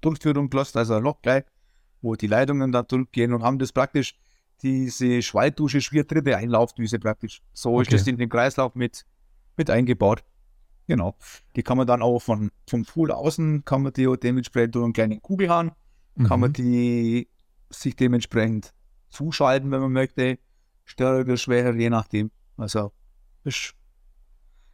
Durchführung 0.00 0.50
gelassen, 0.50 0.78
also 0.78 0.94
ein 0.94 1.02
Loch 1.02 1.20
gleich, 1.22 1.44
wo 2.02 2.14
die 2.16 2.26
Leitungen 2.26 2.72
da 2.72 2.82
durchgehen 2.82 3.32
und 3.32 3.42
haben 3.42 3.58
das 3.58 3.72
praktisch, 3.72 4.16
diese 4.62 5.20
Schwalddusche, 5.22 5.80
schwiertritte 5.80 6.36
Einlaufdüse 6.36 6.98
praktisch. 6.98 7.42
So 7.52 7.80
ist 7.80 7.88
Okay. 7.88 7.96
das 7.98 8.06
in 8.06 8.16
den 8.16 8.28
Kreislauf 8.28 8.74
mit, 8.74 9.04
mit 9.56 9.68
eingebaut. 9.70 10.24
Genau. 10.86 11.14
Die 11.56 11.62
kann 11.62 11.76
man 11.76 11.86
dann 11.86 12.00
auch 12.00 12.20
von, 12.20 12.50
vom 12.68 12.84
Pool 12.84 13.10
außen, 13.10 13.64
kann 13.64 13.82
man 13.82 13.92
die 13.92 14.08
dementsprechend 14.22 14.74
durch 14.74 14.84
einen 14.84 14.92
kleinen 14.92 15.20
Kugelhahn, 15.20 15.72
kann 16.24 16.40
man 16.40 16.50
Mhm. 16.50 16.54
die 16.54 17.28
sich 17.70 17.96
dementsprechend 17.96 18.72
zuschalten, 19.10 19.70
wenn 19.70 19.80
man 19.80 19.92
möchte. 19.92 20.38
Stärker 20.84 21.20
oder 21.20 21.36
schwächer, 21.36 21.74
je 21.74 21.90
nachdem. 21.90 22.30
Also, 22.56 22.92
ist 23.44 23.74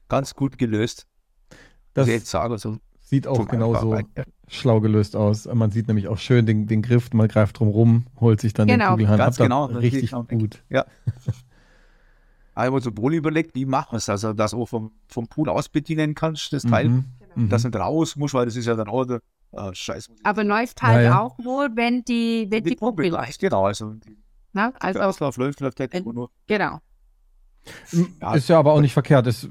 ganz 0.09 0.35
gut 0.35 0.59
gelöst. 0.59 1.07
Das 1.95 2.07
ich 2.07 2.15
jetzt 2.15 2.27
sagen. 2.31 2.53
Also, 2.53 2.79
sieht 3.13 3.27
auch 3.27 3.47
genauso 3.47 3.99
schlau 4.49 4.81
gelöst 4.81 5.17
aus. 5.17 5.47
Man 5.53 5.71
sieht 5.71 5.87
nämlich 5.89 6.09
auch 6.09 6.17
schön 6.19 6.47
den, 6.47 6.67
den 6.67 6.81
Griff, 6.83 7.13
man 7.13 7.29
greift 7.29 7.59
drum 7.59 7.69
rum, 7.69 8.07
holt 8.19 8.41
sich 8.41 8.55
dann 8.55 8.67
den 8.69 8.79
Genau. 8.79 8.93
Kugelhahn 8.93 9.19
Ganz 9.19 9.39
ab. 9.39 9.45
Genau, 9.45 9.67
Richtig 9.67 10.15
auch 10.15 10.27
gut. 10.29 10.63
Ja. 10.71 10.87
Aber 12.55 12.81
so 12.81 12.91
wohl 12.97 13.15
überlegt, 13.15 13.55
wie 13.55 13.65
machen 13.65 13.93
wir 13.93 13.97
es? 13.99 14.09
Also, 14.09 14.33
dass 14.33 14.51
du 14.51 14.63
auch 14.63 14.69
vom, 14.69 14.93
vom 15.09 15.27
Pool 15.27 15.49
aus 15.49 15.69
bedienen 15.69 16.15
kannst, 16.15 16.53
das 16.53 16.63
Teil, 16.65 16.89
Mhm. 16.89 17.05
Mhm. 17.35 17.49
dass 17.49 17.63
du 17.63 17.69
nicht 17.69 17.79
raus 17.81 18.17
musst, 18.17 18.35
weil 18.35 18.45
das 18.45 18.57
ist 18.57 18.67
ja 18.67 18.75
dann 18.75 18.89
auch 18.89 19.05
der 19.07 19.21
äh, 19.53 19.75
Scheiß. 19.75 20.11
Aber 20.23 20.45
läuft 20.45 20.83
halt 20.83 20.97
Ja, 20.97 21.03
ja. 21.03 21.21
auch 21.21 21.39
nur, 21.39 21.69
wenn 21.77 22.03
die, 22.05 22.47
wenn 22.51 22.63
die, 22.65 22.75
Pumpe 22.77 23.09
läuft. 23.09 23.41
Genau, 23.41 23.65
also 23.67 23.93
die 23.95 24.17
Ne? 24.55 24.71
Also, 24.81 24.99
Kreislauf 25.01 25.37
läuft, 25.39 25.61
läuft 25.61 25.81
halt 25.81 25.95
Wenn- 25.95 26.05
nur. 26.05 26.31
genau. 26.47 26.81
Ja. 28.21 28.35
Ist 28.35 28.49
ja 28.51 28.59
aber 28.59 28.73
auch 28.75 28.81
nicht 28.83 28.93
verkehrt, 28.93 29.27
ist 29.27 29.49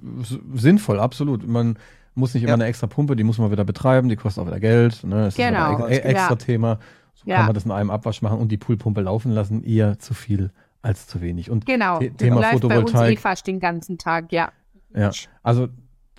sinnvoll, 0.54 1.00
absolut. 1.00 1.48
Man 1.48 1.80
muss 2.14 2.34
nicht 2.34 2.44
immer 2.44 2.52
ja. 2.52 2.56
eine 2.56 2.66
extra 2.66 2.88
Pumpe, 2.88 3.16
die 3.16 3.24
muss 3.24 3.38
man 3.38 3.52
wieder 3.52 3.64
betreiben, 3.64 4.10
die 4.10 4.16
kostet 4.16 4.44
auch 4.44 4.48
wieder 4.48 4.60
Geld. 4.60 5.04
Ne? 5.04 5.26
Das 5.26 5.36
genau. 5.36 5.86
ist 5.86 6.04
ein 6.04 6.10
extra 6.10 6.36
Thema. 6.36 6.80
So 7.14 7.30
kann 7.30 7.46
man 7.46 7.54
das 7.54 7.66
in 7.66 7.72
einem 7.72 7.90
Abwasch 7.90 8.22
machen 8.22 8.40
und 8.40 8.52
die 8.52 8.58
Poolpumpe 8.58 9.02
laufen 9.02 9.32
lassen, 9.32 9.64
eher 9.64 10.00
zu 10.00 10.14
viel 10.14 10.52
als 10.82 11.08
zu 11.08 11.22
wenig. 11.22 11.52
Und 11.52 11.66
genau, 11.66 12.00
The 12.00 12.10
Thema 12.10 12.38
läuft 12.38 12.54
Photovoltaik. 12.54 12.94
Bei 12.94 13.10
uns 13.10 13.12
eh 13.12 13.22
fast 13.22 13.48
den 13.48 13.60
ganzen 13.60 13.98
Tag, 13.98 14.32
ja. 14.32 14.52
Ja, 14.94 15.12
also 15.44 15.70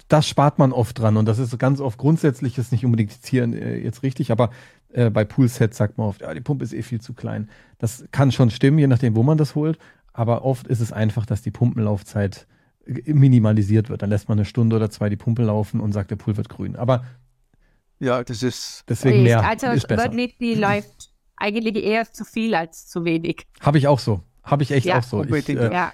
das 0.08 0.28
spart 0.28 0.58
man 0.58 0.72
oft 0.72 0.98
dran 0.98 1.16
und 1.16 1.26
das 1.26 1.38
ist 1.38 1.58
ganz 1.58 1.80
oft 1.80 1.98
grundsätzlich 1.98 2.58
ist 2.58 2.72
nicht 2.72 2.84
unbedingt 2.84 3.12
hier 3.24 3.44
äh, 3.44 3.82
jetzt 3.82 4.02
richtig, 4.02 4.30
aber 4.30 4.50
äh, 4.92 5.10
bei 5.10 5.24
Poolsets 5.24 5.76
sagt 5.76 5.98
man 5.98 6.08
oft, 6.08 6.20
ja, 6.20 6.32
die 6.34 6.40
Pumpe 6.40 6.64
ist 6.64 6.72
eh 6.72 6.82
viel 6.82 7.00
zu 7.00 7.14
klein. 7.14 7.48
Das 7.78 8.04
kann 8.12 8.32
schon 8.32 8.50
stimmen, 8.50 8.78
je 8.78 8.86
nachdem, 8.86 9.16
wo 9.16 9.22
man 9.22 9.38
das 9.38 9.54
holt, 9.54 9.78
aber 10.12 10.44
oft 10.44 10.66
ist 10.66 10.80
es 10.80 10.92
einfach, 10.92 11.26
dass 11.26 11.42
die 11.42 11.50
Pumpenlaufzeit 11.50 12.46
minimalisiert 12.86 13.88
wird. 13.88 14.02
Dann 14.02 14.10
lässt 14.10 14.28
man 14.28 14.38
eine 14.38 14.44
Stunde 14.44 14.76
oder 14.76 14.90
zwei 14.90 15.08
die 15.08 15.16
Pumpe 15.16 15.42
laufen 15.42 15.80
und 15.80 15.92
sagt, 15.92 16.10
der 16.10 16.16
Pool 16.16 16.36
wird 16.36 16.48
grün. 16.48 16.76
Aber 16.76 17.04
ja, 17.98 18.22
das 18.24 18.42
ist 18.42 18.84
deswegen 18.88 19.22
mehr 19.22 19.44
also 19.46 19.68
ist 19.68 19.86
besser. 19.86 20.04
wird 20.04 20.14
nicht, 20.14 20.40
die 20.40 20.54
läuft 20.54 21.12
eigentlich 21.36 21.82
eher 21.84 22.10
zu 22.10 22.24
viel 22.24 22.54
als 22.54 22.88
zu 22.88 23.04
wenig. 23.04 23.46
Habe 23.60 23.78
ich 23.78 23.86
auch 23.88 23.98
so. 23.98 24.20
Habe 24.42 24.62
ich 24.64 24.72
echt 24.72 24.86
Ja, 24.86 24.98
auch 24.98 25.02
so. 25.04 25.22
Ich, 25.24 25.48
äh, 25.48 25.72
Ja, 25.72 25.92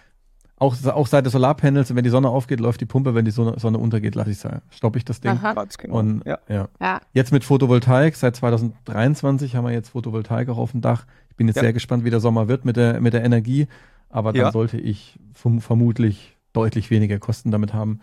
auch, 0.56 0.74
auch 0.86 1.06
seit 1.06 1.24
der 1.24 1.30
Solarpanels, 1.30 1.94
wenn 1.94 2.02
die 2.02 2.10
Sonne 2.10 2.30
aufgeht, 2.30 2.60
läuft 2.60 2.80
die 2.80 2.86
Pumpe, 2.86 3.14
wenn 3.14 3.24
die 3.24 3.30
Sonne, 3.30 3.58
Sonne 3.60 3.78
untergeht, 3.78 4.14
lasse 4.14 4.30
ich. 4.30 4.38
Stoppe 4.74 4.98
ich 4.98 5.04
das 5.04 5.20
Ding. 5.20 5.32
Aha. 5.32 5.52
ganz 5.52 5.78
genau. 5.78 5.98
Und 5.98 6.24
ja. 6.26 6.38
ja. 6.48 6.68
ja. 6.80 7.00
Jetzt 7.12 7.30
mit 7.30 7.44
Photovoltaik, 7.44 8.16
seit 8.16 8.34
2023 8.36 9.54
haben 9.54 9.66
wir 9.66 9.72
jetzt 9.72 9.90
Photovoltaik 9.90 10.48
auch 10.48 10.58
auf 10.58 10.72
dem 10.72 10.80
Dach. 10.80 11.06
Ich 11.30 11.36
bin 11.36 11.46
jetzt 11.46 11.56
Ja. 11.56 11.62
sehr 11.62 11.72
gespannt, 11.72 12.04
wie 12.04 12.10
der 12.10 12.20
Sommer 12.20 12.48
wird 12.48 12.64
mit 12.64 12.76
der, 12.76 13.00
mit 13.00 13.12
der 13.12 13.22
Energie. 13.22 13.68
Aber 14.08 14.32
dann 14.32 14.40
Ja. 14.46 14.52
sollte 14.52 14.78
ich 14.78 15.18
verm 15.34 15.60
vermutlich 15.60 16.37
deutlich 16.52 16.90
weniger 16.90 17.18
Kosten 17.18 17.50
damit 17.50 17.72
haben. 17.74 18.00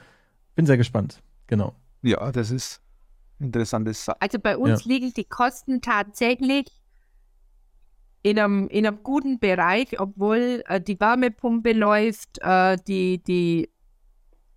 Bin 0.55 0.65
sehr 0.65 0.77
gespannt. 0.77 1.21
Genau. 1.47 1.75
ja, 2.01 2.31
das 2.31 2.51
ist 2.51 2.81
interessantes 3.39 4.05
Sa 4.05 4.15
Also 4.19 4.39
bei 4.39 4.57
uns 4.57 4.85
liegen 4.85 5.13
die 5.13 5.25
Kosten 5.25 5.81
tatsächlich 5.81 6.67
in 8.23 8.39
einem, 8.39 8.67
in 8.69 8.87
einem 8.87 9.03
guten 9.03 9.39
Bereich, 9.39 9.99
obwohl 9.99 10.63
äh, 10.67 10.81
die 10.81 10.99
Wärmepumpe 10.99 11.73
läuft, 11.73 12.39
äh, 12.41 12.77
die, 12.87 13.21
die, 13.21 13.69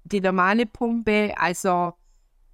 die 0.04 0.20
normale 0.20 0.64
Pumpe, 0.64 1.34
also 1.36 1.92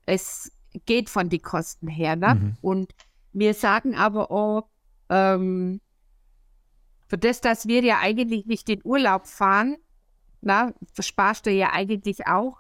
es 0.07 0.51
geht 0.87 1.09
von 1.09 1.29
den 1.29 1.41
Kosten 1.41 1.87
her. 1.87 2.17
Ne? 2.17 2.35
Mhm. 2.35 2.57
Und 2.63 2.95
wir 3.33 3.55
sagen 3.55 3.95
aber 3.95 4.31
auch, 4.31 4.69
ähm, 5.09 5.81
für 7.07 7.19
das, 7.19 7.41
dass 7.41 7.69
wir 7.69 7.85
ja 7.85 7.99
eigentlich 8.01 8.47
nicht 8.47 8.69
in 8.69 8.81
Urlaub 8.83 9.27
fahren, 9.27 9.77
na, 10.45 10.73
versparst 10.93 11.47
du 11.47 11.51
ja 11.51 11.71
eigentlich 11.73 12.27
auch, 12.27 12.57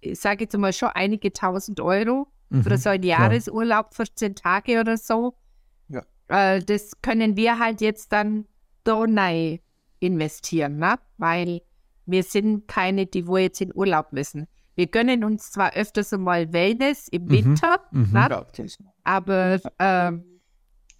ich 0.00 0.18
sage 0.20 0.44
jetzt 0.44 0.56
mal 0.56 0.72
schon 0.72 0.90
einige 0.90 1.32
tausend 1.32 1.80
Euro 1.80 2.28
für 2.50 2.70
Mhm, 2.70 2.76
so 2.76 2.88
einen. 2.90 3.02
Jahresurlaub, 3.04 3.94
14 3.94 4.34
Tage 4.34 4.80
oder 4.80 4.96
so. 4.96 5.34
Ja. 5.88 6.02
Äh, 6.28 6.62
das 6.64 6.92
können 7.02 7.36
wir 7.36 7.58
halt 7.58 7.80
jetzt 7.80 8.12
dann 8.12 8.46
da 8.84 9.00
rein 9.00 9.58
investieren, 10.00 10.76
ne? 10.78 10.98
weil 11.18 11.60
wir 12.06 12.22
sind 12.22 12.68
keine, 12.68 13.06
die 13.06 13.26
wo 13.26 13.36
jetzt 13.36 13.60
in 13.60 13.74
Urlaub 13.74 14.12
müssen. 14.12 14.46
Wir 14.76 14.86
gönnen 14.86 15.24
uns 15.24 15.50
zwar 15.50 15.74
öfters 15.74 16.12
einmal 16.12 16.52
Wellness 16.52 17.08
im 17.08 17.24
Mhm, 17.24 17.30
Winter, 17.30 17.80
mhm. 17.90 18.12
ne? 18.12 18.26
Ja, 18.30 18.46
das- 18.56 18.78
aber 19.04 19.60
ähm, 19.78 20.24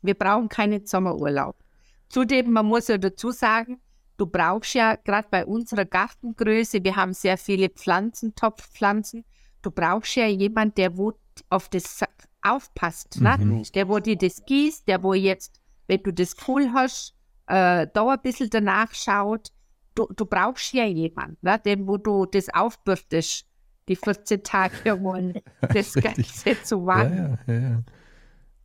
wir 0.03 0.15
brauchen 0.15 0.49
keinen 0.49 0.85
Sommerurlaub. 0.87 1.57
Zudem, 2.09 2.53
man 2.53 2.67
muss 2.67 2.89
ja 2.89 2.99
dazu 2.99 3.31
sagen, 3.31 3.81
du 4.19 4.27
brauchst 4.27 4.75
ja 4.75 4.97
gerade 4.97 5.29
bei 5.31 5.47
unserer 5.47 5.87
Gartengröße, 5.87 6.85
wir 6.85 6.97
haben 6.97 7.15
sehr 7.15 7.39
viele 7.39 7.71
Pflanzen, 7.71 8.35
Topfpflanzen, 8.35 9.25
du 9.63 9.71
brauchst 9.71 10.17
ja 10.17 10.27
jemand, 10.27 10.77
der 10.77 10.97
wo 10.99 11.15
auf 11.49 11.69
das 11.71 12.05
aufpasst, 12.43 13.21
ne? 13.21 13.37
Mhm. 13.39 13.63
der 13.75 13.89
wo 13.89 13.99
dir 13.99 14.17
das 14.17 14.45
gießt, 14.45 14.87
der 14.87 15.03
wo 15.03 15.15
jetzt, 15.15 15.61
wenn 15.87 16.03
du 16.03 16.13
das 16.13 16.35
Pool 16.35 16.71
hast, 16.75 17.15
äh, 17.47 17.87
da 17.93 18.09
ein 18.09 18.21
bisschen 18.21 18.51
danach 18.51 18.93
schaut. 18.93 19.49
Du, 19.95 20.07
du 20.15 20.27
brauchst 20.27 20.73
ja 20.75 20.85
jemanden, 20.85 21.39
ne? 21.43 21.59
den 21.59 21.87
wo 21.89 21.97
du 21.97 22.27
das 22.27 22.49
aufbürstest, 22.53 23.47
die 23.89 23.97
14 23.97 24.43
Tage 24.45 25.03
wollen, 25.03 25.41
das. 25.61 25.95
Ganze 25.95 26.63
zu 26.63 26.77
Ja, 26.77 26.83
machen. 26.85 27.39
ja, 27.47 27.55
ja, 27.55 27.61
ja. 27.61 27.83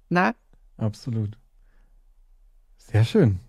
Ne? 0.09 0.35
Absolut. 0.77 1.37
Sehr 2.77 3.03
schön. 3.03 3.39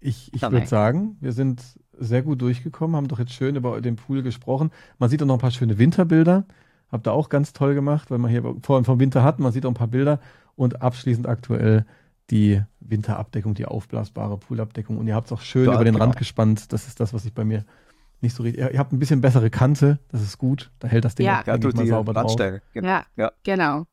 Ich, 0.00 0.32
ich 0.32 0.42
würde 0.42 0.66
sagen, 0.66 1.16
wir 1.20 1.32
sind 1.32 1.62
sehr 1.98 2.22
gut 2.22 2.40
durchgekommen, 2.40 2.96
haben 2.96 3.08
doch 3.08 3.18
jetzt 3.18 3.32
schön 3.32 3.56
über 3.56 3.80
den 3.80 3.96
Pool 3.96 4.22
gesprochen. 4.22 4.70
Man 4.98 5.10
sieht 5.10 5.22
auch 5.22 5.26
noch 5.26 5.34
ein 5.34 5.40
paar 5.40 5.50
schöne 5.50 5.78
Winterbilder. 5.78 6.46
Habt 6.90 7.06
ihr 7.06 7.12
auch 7.12 7.28
ganz 7.28 7.52
toll 7.52 7.74
gemacht, 7.74 8.10
weil 8.10 8.18
man 8.18 8.30
hier 8.30 8.42
vor 8.62 8.76
allem 8.76 8.84
vom 8.84 8.98
Winter 8.98 9.22
hat. 9.22 9.38
Man 9.38 9.52
sieht 9.52 9.66
auch 9.66 9.70
ein 9.70 9.74
paar 9.74 9.86
Bilder. 9.88 10.18
Und 10.56 10.82
abschließend 10.82 11.26
aktuell 11.28 11.84
die 12.30 12.62
Winterabdeckung, 12.80 13.54
die 13.54 13.66
aufblasbare 13.66 14.38
Poolabdeckung. 14.38 14.98
Und 14.98 15.06
ihr 15.06 15.14
habt 15.14 15.26
es 15.26 15.32
auch 15.32 15.40
schön 15.40 15.66
Ja, 15.66 15.74
über 15.74 15.84
den 15.84 15.94
genau. 15.94 16.04
Rand 16.06 16.16
gespannt. 16.16 16.72
Das 16.72 16.86
ist 16.88 16.98
das, 17.00 17.12
was 17.12 17.24
ich 17.24 17.34
bei 17.34 17.44
mir 17.44 17.64
nicht 18.20 18.34
so 18.34 18.42
richtig. 18.42 18.72
Ihr 18.72 18.78
habt 18.78 18.92
ein 18.92 18.98
bisschen 18.98 19.20
bessere 19.20 19.50
Kante, 19.50 19.98
das 20.08 20.22
ist 20.22 20.38
gut. 20.38 20.70
Da 20.78 20.88
hält 20.88 21.04
das 21.04 21.14
Ding 21.14 21.26
Ja. 21.26 21.42
auch, 21.42 21.46
ja, 21.46 21.56
ich 21.56 21.74
mal 21.74 21.86
sauber 21.86 22.12
drauf. 22.14 22.36
Genau. 22.36 22.88
Ja, 22.88 23.04
Ja. 23.16 23.32
genau. 23.42 23.86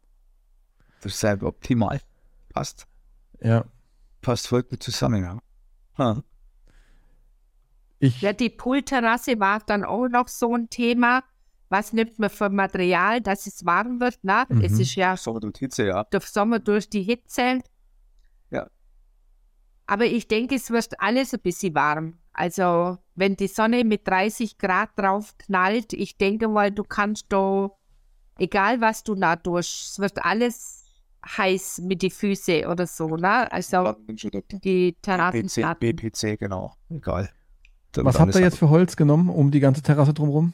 Das 1.01 1.13
ist 1.13 1.23
halt 1.23 1.43
optimal. 1.43 1.99
Passt. 2.49 2.87
Ja. 3.41 3.65
Passt 4.21 4.47
voll 4.47 4.63
gut 4.63 4.81
zusammen. 4.83 5.23
Ja. 5.23 5.37
Ha. 5.97 6.23
Ich, 7.99 8.21
Ja, 8.21 8.33
die 8.33 8.49
Poolterrasse 8.49 9.39
war 9.39 9.59
dann 9.65 9.83
auch 9.83 10.07
noch 10.07 10.27
so 10.27 10.53
ein 10.55 10.69
Thema. 10.69 11.23
Was 11.69 11.91
nimmt 11.93 12.17
man 12.19 12.29
für 12.29 12.49
Material, 12.49 13.19
dass 13.21 13.47
es 13.47 13.65
warm 13.65 13.99
wird? 13.99 14.19
Na, 14.21 14.45
Mhm. 14.49 14.61
es 14.61 14.79
ist 14.79 14.95
ja 14.95 15.17
So 15.17 15.31
und 15.33 15.57
Hitze, 15.57 15.87
ja. 15.87 16.03
der 16.05 16.21
Sommer 16.21 16.59
durch 16.59 16.89
die 16.89 17.03
Hitze. 17.03 17.59
Ja. 18.51 18.69
Aber 19.87 20.05
ich 20.05 20.27
denke, 20.27 20.55
es 20.55 20.69
wird 20.69 20.99
alles 21.01 21.33
ein 21.33 21.41
bisschen 21.41 21.73
warm. 21.75 22.19
Also, 22.33 22.99
wenn 23.15 23.35
die 23.35 23.47
Sonne 23.47 23.83
mit 23.83 24.07
30 24.07 24.57
Grad 24.59 24.91
drauf 24.95 25.35
knallt, 25.39 25.91
ich 25.93 26.17
denke 26.17 26.47
mal, 26.47 26.71
du 26.71 26.83
kannst 26.83 27.25
da, 27.29 27.71
egal 28.37 28.79
was 28.79 29.03
du 29.03 29.15
da 29.15 29.35
tust, 29.35 29.91
es 29.93 29.99
wird 29.99 30.23
alles 30.23 30.85
heiß 31.27 31.81
mit 31.81 32.01
die 32.01 32.09
Füße 32.09 32.67
oder 32.67 32.87
so, 32.87 33.15
ne? 33.15 33.51
Also, 33.51 33.95
die 34.07 34.95
Terrassenplatten. 35.01 35.95
BPC, 35.95 36.39
genau. 36.39 36.73
Egal. 36.89 37.29
Da 37.91 38.05
was 38.05 38.19
habt 38.19 38.35
ihr 38.35 38.41
jetzt 38.41 38.57
für 38.57 38.69
Holz 38.69 38.95
genommen, 38.95 39.29
um 39.29 39.51
die 39.51 39.59
ganze 39.59 39.81
Terrasse 39.81 40.13
drumherum? 40.13 40.53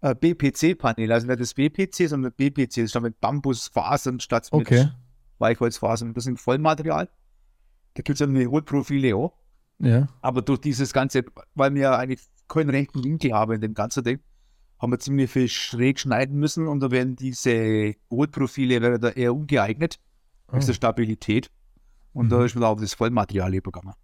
Äh, 0.00 0.14
BPC-Panel, 0.14 1.10
also 1.10 1.26
nicht 1.26 1.40
das 1.40 1.54
BPC, 1.54 2.08
sondern 2.08 2.32
BPC, 2.32 2.68
das 2.68 2.76
ist 2.84 2.92
schon 2.92 3.02
mit 3.02 3.20
Bambusfasern 3.20 4.20
statt 4.20 4.48
Okay. 4.50 4.84
mit 4.84 4.92
Weichholzfasern. 5.38 6.14
Das 6.14 6.24
sind 6.24 6.38
Vollmaterial. 6.40 7.08
Da 7.94 8.02
gibt 8.02 8.20
es 8.20 8.20
ja 8.20 8.26
die 8.26 8.46
Hohlprofile 8.46 9.16
auch. 9.16 9.32
Ja. 9.78 10.06
Aber 10.20 10.42
durch 10.42 10.60
dieses 10.60 10.92
Ganze, 10.92 11.24
weil 11.54 11.74
wir 11.74 11.98
eigentlich 11.98 12.20
keinen 12.48 12.70
rechten 12.70 13.02
Winkel 13.02 13.32
haben 13.32 13.52
in 13.52 13.60
dem 13.60 13.74
ganzen 13.74 14.04
Ding, 14.04 14.20
haben 14.78 14.92
wir 14.92 14.98
ziemlich 14.98 15.30
viel 15.30 15.48
schräg 15.48 15.98
schneiden 16.00 16.38
müssen 16.38 16.66
und 16.68 16.80
da 16.80 16.90
werden 16.90 17.16
diese 17.16 17.94
Hohlprofile 18.10 18.80
werden 18.82 19.00
da 19.00 19.08
eher 19.10 19.34
ungeeignet, 19.34 19.98
Oh. 20.52 20.58
der 20.58 20.72
Stabilität. 20.74 21.50
Und 22.12 22.26
Mhm. 22.26 22.30
da 22.30 22.44
ist 22.44 22.54
mir 22.54 22.66
auf 22.66 22.80
das 22.80 22.94
Vollmaterial 22.94 23.52
übergegangen. 23.54 23.94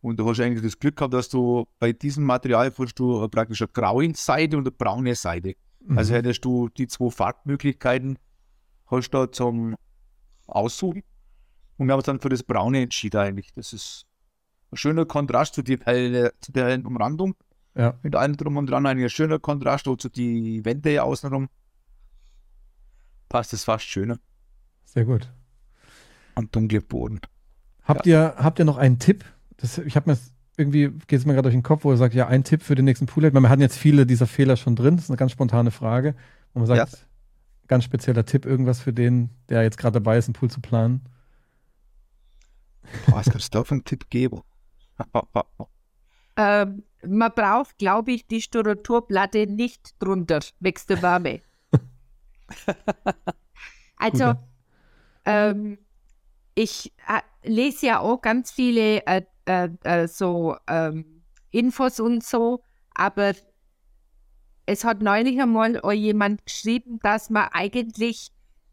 Und 0.00 0.20
da 0.20 0.24
hast 0.24 0.38
du 0.38 0.44
eigentlich 0.44 0.62
das 0.62 0.78
Glück 0.78 0.96
gehabt, 0.96 1.14
dass 1.14 1.28
du 1.28 1.66
bei 1.78 1.92
diesem 1.92 2.24
Material 2.24 2.72
hast 2.76 2.94
du 2.98 3.24
äh, 3.24 3.28
praktisch 3.28 3.62
eine 3.62 3.68
graue 3.72 4.14
Seite 4.14 4.56
und 4.56 4.62
eine 4.64 4.70
braune 4.72 5.14
Seite. 5.14 5.54
Mhm. 5.80 5.98
Also 5.98 6.14
hättest 6.14 6.44
du 6.44 6.68
die 6.68 6.86
zwei 6.86 7.10
Farbmöglichkeiten 7.10 8.18
hast 8.86 9.08
du 9.10 9.18
da 9.18 9.32
zum 9.32 9.74
Aussuchen. 10.46 11.02
Und 11.76 11.86
wir 11.86 11.92
haben 11.92 11.98
uns 11.98 12.06
dann 12.06 12.20
für 12.20 12.28
das 12.28 12.42
Braune 12.42 12.82
entschieden 12.82 13.20
eigentlich. 13.20 13.52
Das 13.54 13.72
ist 13.72 14.06
ein 14.70 14.76
schöner 14.76 15.04
Kontrast 15.06 15.54
zu, 15.54 15.62
die 15.62 15.78
helle, 15.84 16.32
zu 16.40 16.52
der 16.52 16.66
hellen 16.66 16.86
Umrandung. 16.86 17.34
Ja. 17.78 17.94
Mit 18.02 18.16
allem 18.16 18.36
drum 18.36 18.56
und 18.56 18.68
dran 18.68 18.86
ein 18.86 19.08
schöner 19.08 19.38
Kontrast 19.38 19.86
auch 19.86 19.96
zu 19.96 20.08
die 20.08 20.64
Wände 20.64 20.90
hier 20.90 21.04
außenrum. 21.04 21.48
Passt 23.28 23.52
es 23.52 23.64
fast 23.64 23.84
schöner. 23.84 24.18
Sehr 24.84 25.04
gut. 25.04 25.32
Und 26.34 26.54
dunkler 26.54 26.80
Boden. 26.80 27.20
Habt 27.84 28.06
ihr, 28.06 28.34
habt 28.36 28.58
ihr 28.58 28.64
noch 28.64 28.78
einen 28.78 28.98
Tipp? 28.98 29.24
Das, 29.58 29.78
ich 29.78 29.96
habe 29.96 30.10
mir 30.10 30.18
irgendwie 30.56 30.90
geht 31.06 31.20
es 31.20 31.24
mir 31.24 31.34
gerade 31.34 31.44
durch 31.44 31.54
den 31.54 31.62
Kopf, 31.62 31.84
wo 31.84 31.92
ihr 31.92 31.96
sagt, 31.96 32.14
ja, 32.14 32.26
ein 32.26 32.42
Tipp 32.42 32.62
für 32.62 32.74
den 32.74 32.84
nächsten 32.84 33.06
Pool. 33.06 33.22
Weil 33.22 33.40
wir 33.40 33.48
hatten 33.48 33.62
jetzt 33.62 33.78
viele 33.78 34.06
dieser 34.06 34.26
Fehler 34.26 34.56
schon 34.56 34.74
drin. 34.74 34.96
Das 34.96 35.04
ist 35.04 35.10
eine 35.10 35.16
ganz 35.16 35.30
spontane 35.30 35.70
Frage. 35.70 36.16
Und 36.52 36.62
man 36.62 36.66
sagt, 36.66 37.06
ganz 37.68 37.84
spezieller 37.84 38.24
Tipp, 38.24 38.44
irgendwas 38.44 38.80
für 38.80 38.92
den, 38.92 39.30
der 39.48 39.62
jetzt 39.62 39.78
gerade 39.78 39.94
dabei 39.94 40.18
ist, 40.18 40.26
einen 40.26 40.32
Pool 40.32 40.50
zu 40.50 40.60
planen. 40.60 41.02
Boah, 43.06 43.16
was 43.16 43.30
kannst 43.30 43.54
du 43.54 43.58
da 43.58 43.64
für 43.64 43.74
einen 43.74 43.84
Tipp 43.84 44.10
geben? 44.10 44.42
Ähm, 46.40 46.84
man 47.06 47.32
braucht, 47.34 47.78
glaube 47.78 48.12
ich, 48.12 48.26
die 48.26 48.42
Styroturplatte 48.42 49.46
nicht 49.46 49.94
drunter, 50.02 50.40
wächst 50.60 50.90
der 50.90 51.02
Wärme. 51.02 51.40
also, 53.96 54.34
ähm, 55.24 55.78
ich 56.54 56.92
äh, 57.06 57.48
lese 57.48 57.86
ja 57.86 58.00
auch 58.00 58.20
ganz 58.20 58.50
viele 58.50 59.06
äh, 59.06 59.22
äh, 59.46 59.68
äh, 59.84 60.08
so 60.08 60.56
ähm, 60.66 61.22
Infos 61.50 62.00
und 62.00 62.22
so, 62.22 62.62
Aber 62.94 63.32
es 64.66 64.84
hat 64.84 65.00
neulich 65.00 65.40
einmal 65.40 65.80
jemand 65.94 66.44
geschrieben, 66.44 66.98
dass 67.02 67.30
man 67.30 67.48
eigentlich 67.52 68.30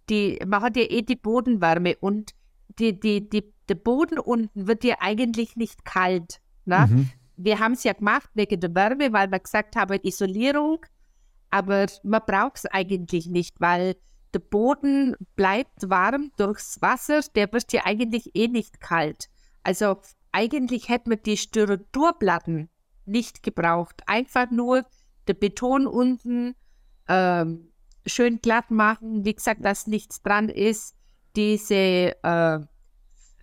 die, 0.10 0.40
man 0.46 0.62
hat 0.62 0.76
ja 0.76 0.84
eh 0.84 1.02
die 1.02 1.16
Bodenwärme 1.16 1.96
und 2.00 2.34
die, 2.80 3.00
die, 3.00 3.30
die, 3.30 3.54
der 3.70 3.76
Boden 3.76 4.20
unten 4.20 4.68
wird 4.68 4.84
ja 4.84 4.98
eigentlich 5.00 5.56
nicht 5.56 5.86
kalt. 5.86 6.42
Ne? 6.66 6.88
Mhm. 6.90 7.10
Wir 7.38 7.60
haben 7.60 7.74
es 7.74 7.84
ja 7.84 7.94
gemacht 7.94 8.30
wegen 8.34 8.60
der 8.60 8.74
Wärme, 8.74 9.12
weil 9.14 9.30
wir 9.30 9.40
gesagt 9.40 9.76
haben, 9.76 10.00
Isolierung, 10.04 10.86
aber 11.50 11.88
man 12.04 12.22
braucht 12.26 12.58
es 12.58 12.66
eigentlich 12.66 13.28
nicht, 13.28 13.60
weil 13.60 13.96
der 14.34 14.40
Boden 14.40 15.16
bleibt 15.36 15.90
warm 15.90 16.32
durchs 16.38 16.82
Wasser, 16.82 17.22
der 17.36 17.52
wird 17.54 17.72
ja 17.72 17.86
eigentlich 17.86 18.36
eh 18.36 18.48
nicht 18.48 18.82
kalt. 18.82 19.30
Also 19.64 20.02
eigentlich 20.32 20.90
hätte 20.90 21.10
man 21.10 21.24
die 21.24 21.38
Styroturplatten 21.38 22.70
nicht 23.06 23.44
gebraucht. 23.44 24.04
Einfach 24.08 24.52
nur 24.52 24.86
der 25.28 25.34
Beton 25.34 25.88
unten 25.88 26.56
ähm, 27.08 27.72
schön 28.06 28.42
glatt 28.42 28.72
machen. 28.72 29.24
Wie 29.24 29.34
gesagt, 29.34 29.64
dass 29.64 29.88
nichts 29.88 30.22
dran 30.22 30.50
ist. 30.50 30.96
Diese 31.36 31.76
äh, 32.22 32.60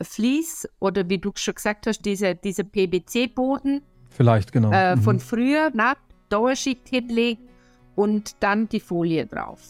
Vlies 0.05 0.69
oder 0.79 1.09
wie 1.09 1.19
du 1.19 1.33
schon 1.35 1.55
gesagt 1.55 1.87
hast, 1.87 2.03
diese, 2.03 2.35
diese 2.35 2.65
PVC-Boden. 2.65 3.83
Vielleicht, 4.11 4.53
genau. 4.53 4.70
Äh, 4.73 4.97
mhm. 4.97 5.03
Von 5.03 5.20
früher, 5.20 5.70
na, 5.74 5.95
Dauerschicht 6.29 6.89
hinlegen 6.89 7.49
und 7.95 8.37
dann 8.41 8.69
die 8.69 8.81
Folie 8.81 9.27
drauf. 9.27 9.61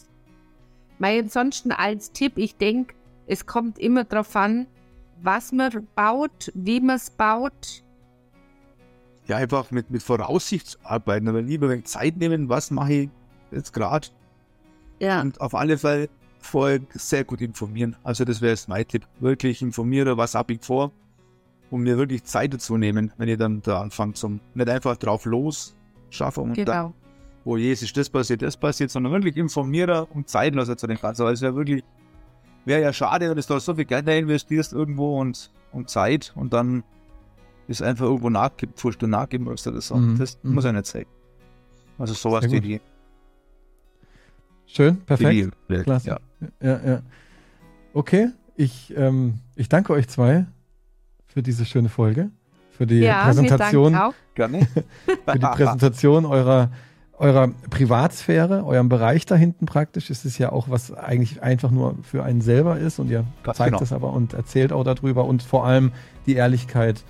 Mal 0.99 1.19
ansonsten 1.19 1.71
als 1.71 2.11
Tipp, 2.11 2.37
ich 2.37 2.57
denke, 2.57 2.95
es 3.27 3.45
kommt 3.45 3.79
immer 3.79 4.03
darauf 4.03 4.35
an, 4.35 4.67
was 5.21 5.51
man 5.51 5.87
baut, 5.95 6.51
wie 6.53 6.79
man 6.79 6.97
es 6.97 7.09
baut. 7.09 7.83
Ja, 9.27 9.37
einfach 9.37 9.71
mit, 9.71 9.89
mit 9.89 10.03
Voraussicht 10.03 10.77
arbeiten, 10.83 11.29
aber 11.29 11.41
lieber 11.41 11.69
wenn 11.69 11.85
Zeit 11.85 12.17
nehmen, 12.17 12.49
was 12.49 12.71
mache 12.71 12.93
ich 12.93 13.09
jetzt 13.51 13.71
gerade. 13.73 14.07
Ja. 14.99 15.21
Und 15.21 15.39
auf 15.39 15.55
alle 15.55 15.77
Fälle 15.77 16.09
vorher 16.43 16.81
sehr 16.93 17.23
gut 17.23 17.41
informieren. 17.41 17.95
Also 18.03 18.25
das 18.25 18.41
wäre 18.41 18.51
jetzt 18.51 18.67
mein 18.67 18.87
Tipp. 18.87 19.07
Wirklich 19.19 19.61
informieren, 19.61 20.17
was 20.17 20.35
habe 20.35 20.53
ich 20.53 20.61
vor 20.61 20.91
und 21.71 21.81
mir 21.81 21.97
wirklich 21.97 22.23
Zeit 22.23 22.53
dazu 22.53 22.77
nehmen, 22.77 23.11
wenn 23.17 23.29
ihr 23.29 23.37
dann 23.37 23.61
da 23.61 23.81
anfangt 23.81 24.17
zum 24.17 24.39
nicht 24.53 24.69
einfach 24.69 24.97
drauf 24.97 25.25
los 25.25 25.75
schaffen 26.09 26.43
und 26.43 26.53
genau. 26.53 26.71
dann, 26.71 26.93
oh 27.45 27.57
je, 27.57 27.71
ist 27.71 27.97
das 27.97 28.09
passiert, 28.09 28.43
das 28.43 28.55
passiert, 28.55 28.91
sondern 28.91 29.13
wirklich 29.13 29.37
informieren 29.37 30.05
und 30.13 30.29
Zeit 30.29 30.53
lassen 30.53 30.77
zu 30.77 30.85
den 30.85 30.97
Ganzen. 30.97 31.23
Also 31.23 31.33
es 31.33 31.41
wäre 31.41 31.55
wirklich 31.55 31.83
wäre 32.65 32.81
ja 32.81 32.93
schade, 32.93 33.29
wenn 33.29 33.35
du 33.35 33.41
da 33.41 33.59
so 33.59 33.75
viel 33.75 33.85
Geld 33.85 34.07
investierst 34.07 34.73
irgendwo 34.73 35.19
und, 35.19 35.51
und 35.71 35.89
Zeit 35.89 36.33
und 36.35 36.53
dann 36.53 36.83
ist 37.67 37.81
einfach 37.81 38.05
irgendwo 38.05 38.29
nachgibt, 38.29 38.79
furcht 38.79 39.01
du 39.01 39.07
nachgeben 39.07 39.45
musst 39.45 39.65
oder 39.67 39.81
so. 39.81 39.95
Mhm. 39.95 40.17
Das 40.17 40.37
mhm. 40.43 40.53
muss 40.53 40.65
ja 40.65 40.71
nicht 40.71 40.85
sein. 40.85 41.05
Also 41.97 42.13
sowas 42.13 42.47
die 42.47 42.57
Idee. 42.57 42.81
Schön, 44.65 44.97
perfekt. 45.01 45.53
Die, 45.69 45.75
Klasse. 45.83 46.09
Ja. 46.09 46.19
Ja, 46.61 46.79
ja. 46.85 47.01
Okay, 47.93 48.29
ich, 48.55 48.93
ähm, 48.95 49.39
ich 49.55 49.69
danke 49.69 49.93
euch 49.93 50.07
zwei 50.07 50.45
für 51.27 51.43
diese 51.43 51.65
schöne 51.65 51.89
Folge, 51.89 52.29
für 52.71 52.87
die 52.87 52.99
ja, 52.99 53.25
Präsentation. 53.25 53.97
Gerne. 54.35 54.67
für 55.25 55.39
die 55.39 55.45
Präsentation 55.45 56.25
eurer 56.25 56.69
eurer 57.17 57.49
Privatsphäre, 57.69 58.65
eurem 58.65 58.89
Bereich 58.89 59.25
da 59.25 59.35
hinten 59.35 59.65
praktisch, 59.65 60.09
ist 60.09 60.25
es 60.25 60.37
ja 60.37 60.51
auch, 60.51 60.69
was 60.69 60.91
eigentlich 60.93 61.41
einfach 61.41 61.71
nur 61.71 61.95
für 62.01 62.23
einen 62.23 62.41
selber 62.41 62.77
ist 62.79 62.99
und 62.99 63.09
ihr 63.09 63.23
Ganz 63.43 63.57
zeigt 63.57 63.71
genau. 63.71 63.79
das 63.79 63.93
aber 63.93 64.11
und 64.11 64.33
erzählt 64.33 64.73
auch 64.73 64.83
darüber 64.83 65.25
und 65.25 65.43
vor 65.43 65.65
allem 65.65 65.91
die 66.25 66.35
Ehrlichkeit, 66.35 67.03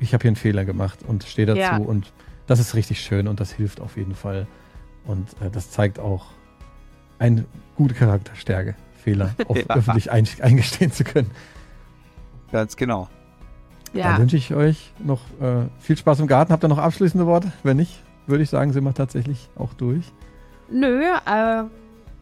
ich 0.00 0.12
habe 0.12 0.22
hier 0.22 0.30
einen 0.30 0.36
Fehler 0.36 0.64
gemacht 0.64 0.98
und 1.06 1.24
stehe 1.24 1.46
dazu 1.46 1.60
ja. 1.60 1.76
und 1.76 2.12
das 2.46 2.58
ist 2.58 2.74
richtig 2.74 3.00
schön 3.00 3.28
und 3.28 3.40
das 3.40 3.52
hilft 3.52 3.80
auf 3.80 3.96
jeden 3.96 4.14
Fall 4.14 4.46
und 5.06 5.28
äh, 5.40 5.50
das 5.50 5.70
zeigt 5.70 5.98
auch 5.98 6.26
eine 7.24 7.44
gute 7.76 7.94
Charakterstärke, 7.94 8.74
Fehler 9.02 9.34
auch 9.48 9.56
ja. 9.56 9.64
öffentlich 9.68 10.10
ein, 10.10 10.26
eingestehen 10.40 10.92
zu 10.92 11.04
können. 11.04 11.30
Ganz 12.52 12.76
genau. 12.76 13.08
Ja. 13.92 14.10
Dann 14.10 14.22
wünsche 14.22 14.36
ich 14.36 14.54
euch 14.54 14.92
noch 14.98 15.20
äh, 15.40 15.66
viel 15.78 15.96
Spaß 15.96 16.20
im 16.20 16.26
Garten. 16.26 16.52
Habt 16.52 16.64
ihr 16.64 16.68
noch 16.68 16.78
abschließende 16.78 17.26
Worte? 17.26 17.52
Wenn 17.62 17.76
nicht, 17.76 18.02
würde 18.26 18.42
ich 18.42 18.50
sagen, 18.50 18.72
sind 18.72 18.84
wir 18.84 18.94
tatsächlich 18.94 19.48
auch 19.56 19.72
durch. 19.74 20.04
Nö, 20.70 21.02
äh, 21.02 21.64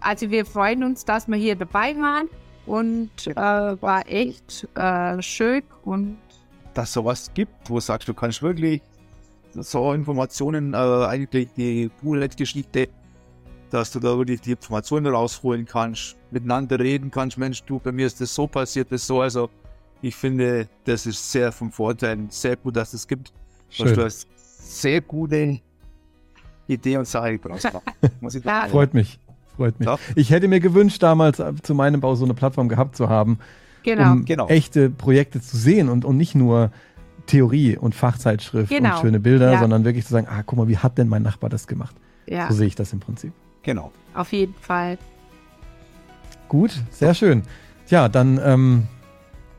also 0.00 0.30
wir 0.30 0.44
freuen 0.44 0.84
uns, 0.84 1.04
dass 1.04 1.28
wir 1.28 1.36
hier 1.36 1.56
dabei 1.56 1.94
waren 1.96 2.28
und 2.66 3.26
äh, 3.26 3.34
war 3.34 4.06
echt 4.06 4.68
äh, 4.74 5.20
schön 5.22 5.62
und 5.84 6.18
dass 6.74 6.92
sowas 6.92 7.30
gibt, 7.34 7.68
wo 7.68 7.74
du 7.74 7.80
sagst, 7.80 8.08
du 8.08 8.14
kannst 8.14 8.42
wirklich 8.42 8.80
so 9.54 9.92
Informationen, 9.92 10.72
äh, 10.72 10.76
eigentlich 10.76 11.48
die 11.56 11.90
Bullet-Geschichte, 12.02 12.88
dass 13.72 13.90
du 13.90 14.00
da 14.00 14.16
wirklich 14.18 14.40
die 14.40 14.52
Informationen 14.52 15.06
rausholen 15.06 15.64
kannst, 15.64 16.16
miteinander 16.30 16.78
reden 16.78 17.10
kannst, 17.10 17.38
Mensch, 17.38 17.62
du, 17.62 17.78
bei 17.78 17.90
mir 17.90 18.06
ist 18.06 18.20
das 18.20 18.34
so 18.34 18.46
passiert, 18.46 18.92
das 18.92 19.06
so, 19.06 19.22
also 19.22 19.48
ich 20.02 20.14
finde, 20.14 20.68
das 20.84 21.06
ist 21.06 21.32
sehr 21.32 21.52
vom 21.52 21.72
Vorteil, 21.72 22.18
sehr 22.28 22.56
gut, 22.56 22.76
dass 22.76 22.92
es 22.92 23.06
gibt. 23.06 23.32
Schön. 23.70 23.94
Du 23.94 24.04
hast 24.04 24.28
sehr 24.36 25.00
gute 25.00 25.60
Idee 26.66 26.96
und 26.98 27.06
Sache 27.06 27.38
gebraucht 27.38 27.62
Freut 28.70 28.94
mich. 28.94 29.18
Freut 29.56 29.78
mich. 29.78 29.86
Ja. 29.86 29.98
Ich 30.16 30.30
hätte 30.30 30.48
mir 30.48 30.60
gewünscht, 30.60 31.02
damals 31.02 31.38
äh, 31.38 31.54
zu 31.62 31.74
meinem 31.74 32.00
Bau 32.00 32.14
so 32.14 32.24
eine 32.24 32.34
Plattform 32.34 32.68
gehabt 32.68 32.96
zu 32.96 33.08
haben, 33.08 33.38
genau. 33.84 34.12
um 34.12 34.24
genau. 34.24 34.48
echte 34.48 34.90
Projekte 34.90 35.40
zu 35.40 35.56
sehen 35.56 35.88
und, 35.88 36.04
und 36.04 36.16
nicht 36.16 36.34
nur 36.34 36.72
Theorie 37.26 37.78
und 37.78 37.94
Fachzeitschrift 37.94 38.70
genau. 38.70 38.96
und 38.96 39.00
schöne 39.00 39.20
Bilder, 39.20 39.52
ja. 39.52 39.60
sondern 39.60 39.84
wirklich 39.84 40.04
zu 40.04 40.12
sagen, 40.12 40.26
ah, 40.28 40.42
guck 40.44 40.58
mal, 40.58 40.68
wie 40.68 40.78
hat 40.78 40.98
denn 40.98 41.08
mein 41.08 41.22
Nachbar 41.22 41.48
das 41.48 41.66
gemacht? 41.66 41.96
Ja. 42.26 42.48
So 42.48 42.54
sehe 42.54 42.66
ich 42.66 42.74
das 42.74 42.92
im 42.92 43.00
Prinzip. 43.00 43.32
Genau. 43.62 43.92
Auf 44.14 44.32
jeden 44.32 44.54
Fall. 44.54 44.98
Gut, 46.48 46.72
sehr 46.90 47.14
schön. 47.14 47.42
Tja, 47.86 48.08
dann 48.08 48.40
ähm, 48.44 48.86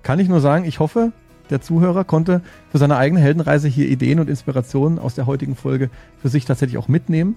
kann 0.03 0.19
ich 0.19 0.30
nur 0.30 0.41
sagen, 0.41 0.65
ich 0.65 0.80
hoffe, 0.80 1.11
der 1.49 1.61
Zuhörer 1.61 2.03
konnte 2.03 2.41
für 2.71 2.77
seine 2.77 2.97
eigene 2.97 3.19
Heldenreise 3.19 3.67
hier 3.67 3.88
Ideen 3.88 4.19
und 4.19 4.30
Inspirationen 4.30 4.99
aus 4.99 5.15
der 5.15 5.25
heutigen 5.25 5.55
Folge 5.55 5.89
für 6.21 6.30
sich 6.30 6.45
tatsächlich 6.45 6.77
auch 6.77 6.88
mitnehmen. 6.88 7.35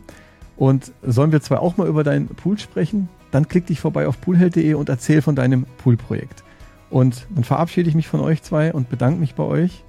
Und 0.56 0.93
sollen 1.02 1.32
wir 1.32 1.43
zwar 1.43 1.60
auch 1.60 1.76
mal 1.76 1.86
über 1.86 2.02
deinen 2.02 2.28
Pool 2.28 2.59
sprechen, 2.59 3.09
dann 3.30 3.48
klick 3.48 3.66
dich 3.66 3.80
vorbei 3.80 4.06
auf 4.06 4.20
poolheld.de 4.20 4.74
und 4.74 4.88
erzähl 4.88 5.20
von 5.20 5.36
deinem 5.36 5.66
Poolprojekt. 5.78 6.44
Und 6.88 7.26
dann 7.34 7.44
verabschiede 7.44 7.88
ich 7.88 7.94
mich 7.94 8.09
von 8.09 8.20
euch 8.20 8.43
zwei 8.43 8.72
und 8.72 8.88
bedanke 8.88 9.20
mich 9.20 9.34
bei 9.34 9.43
euch. 9.43 9.84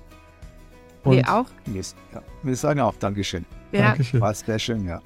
Und 1.03 1.15
wir 1.15 1.33
auch. 1.33 1.45
Ja, 1.73 2.21
wir 2.43 2.55
sagen 2.55 2.81
auch 2.81 2.95
Dankeschön. 2.99 3.45
Ja. 3.71 3.89
Dankeschön. 3.89 4.19
War 4.19 4.33
sehr 4.33 4.59
schön, 4.59 4.85
ja. 4.85 5.01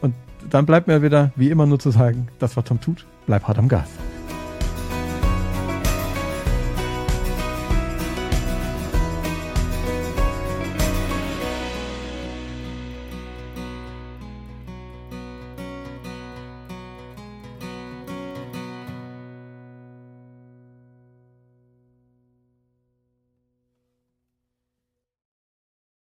Und 0.00 0.14
dann 0.50 0.66
bleibt 0.66 0.88
mir 0.88 1.02
wieder, 1.02 1.32
wie 1.36 1.50
immer, 1.50 1.66
nur 1.66 1.78
zu 1.78 1.90
sagen, 1.90 2.28
das 2.38 2.56
war 2.56 2.64
Tom 2.64 2.80
Tut. 2.80 3.06
Bleib 3.26 3.44
hart 3.44 3.58
am 3.58 3.68
Gas. 3.68 3.88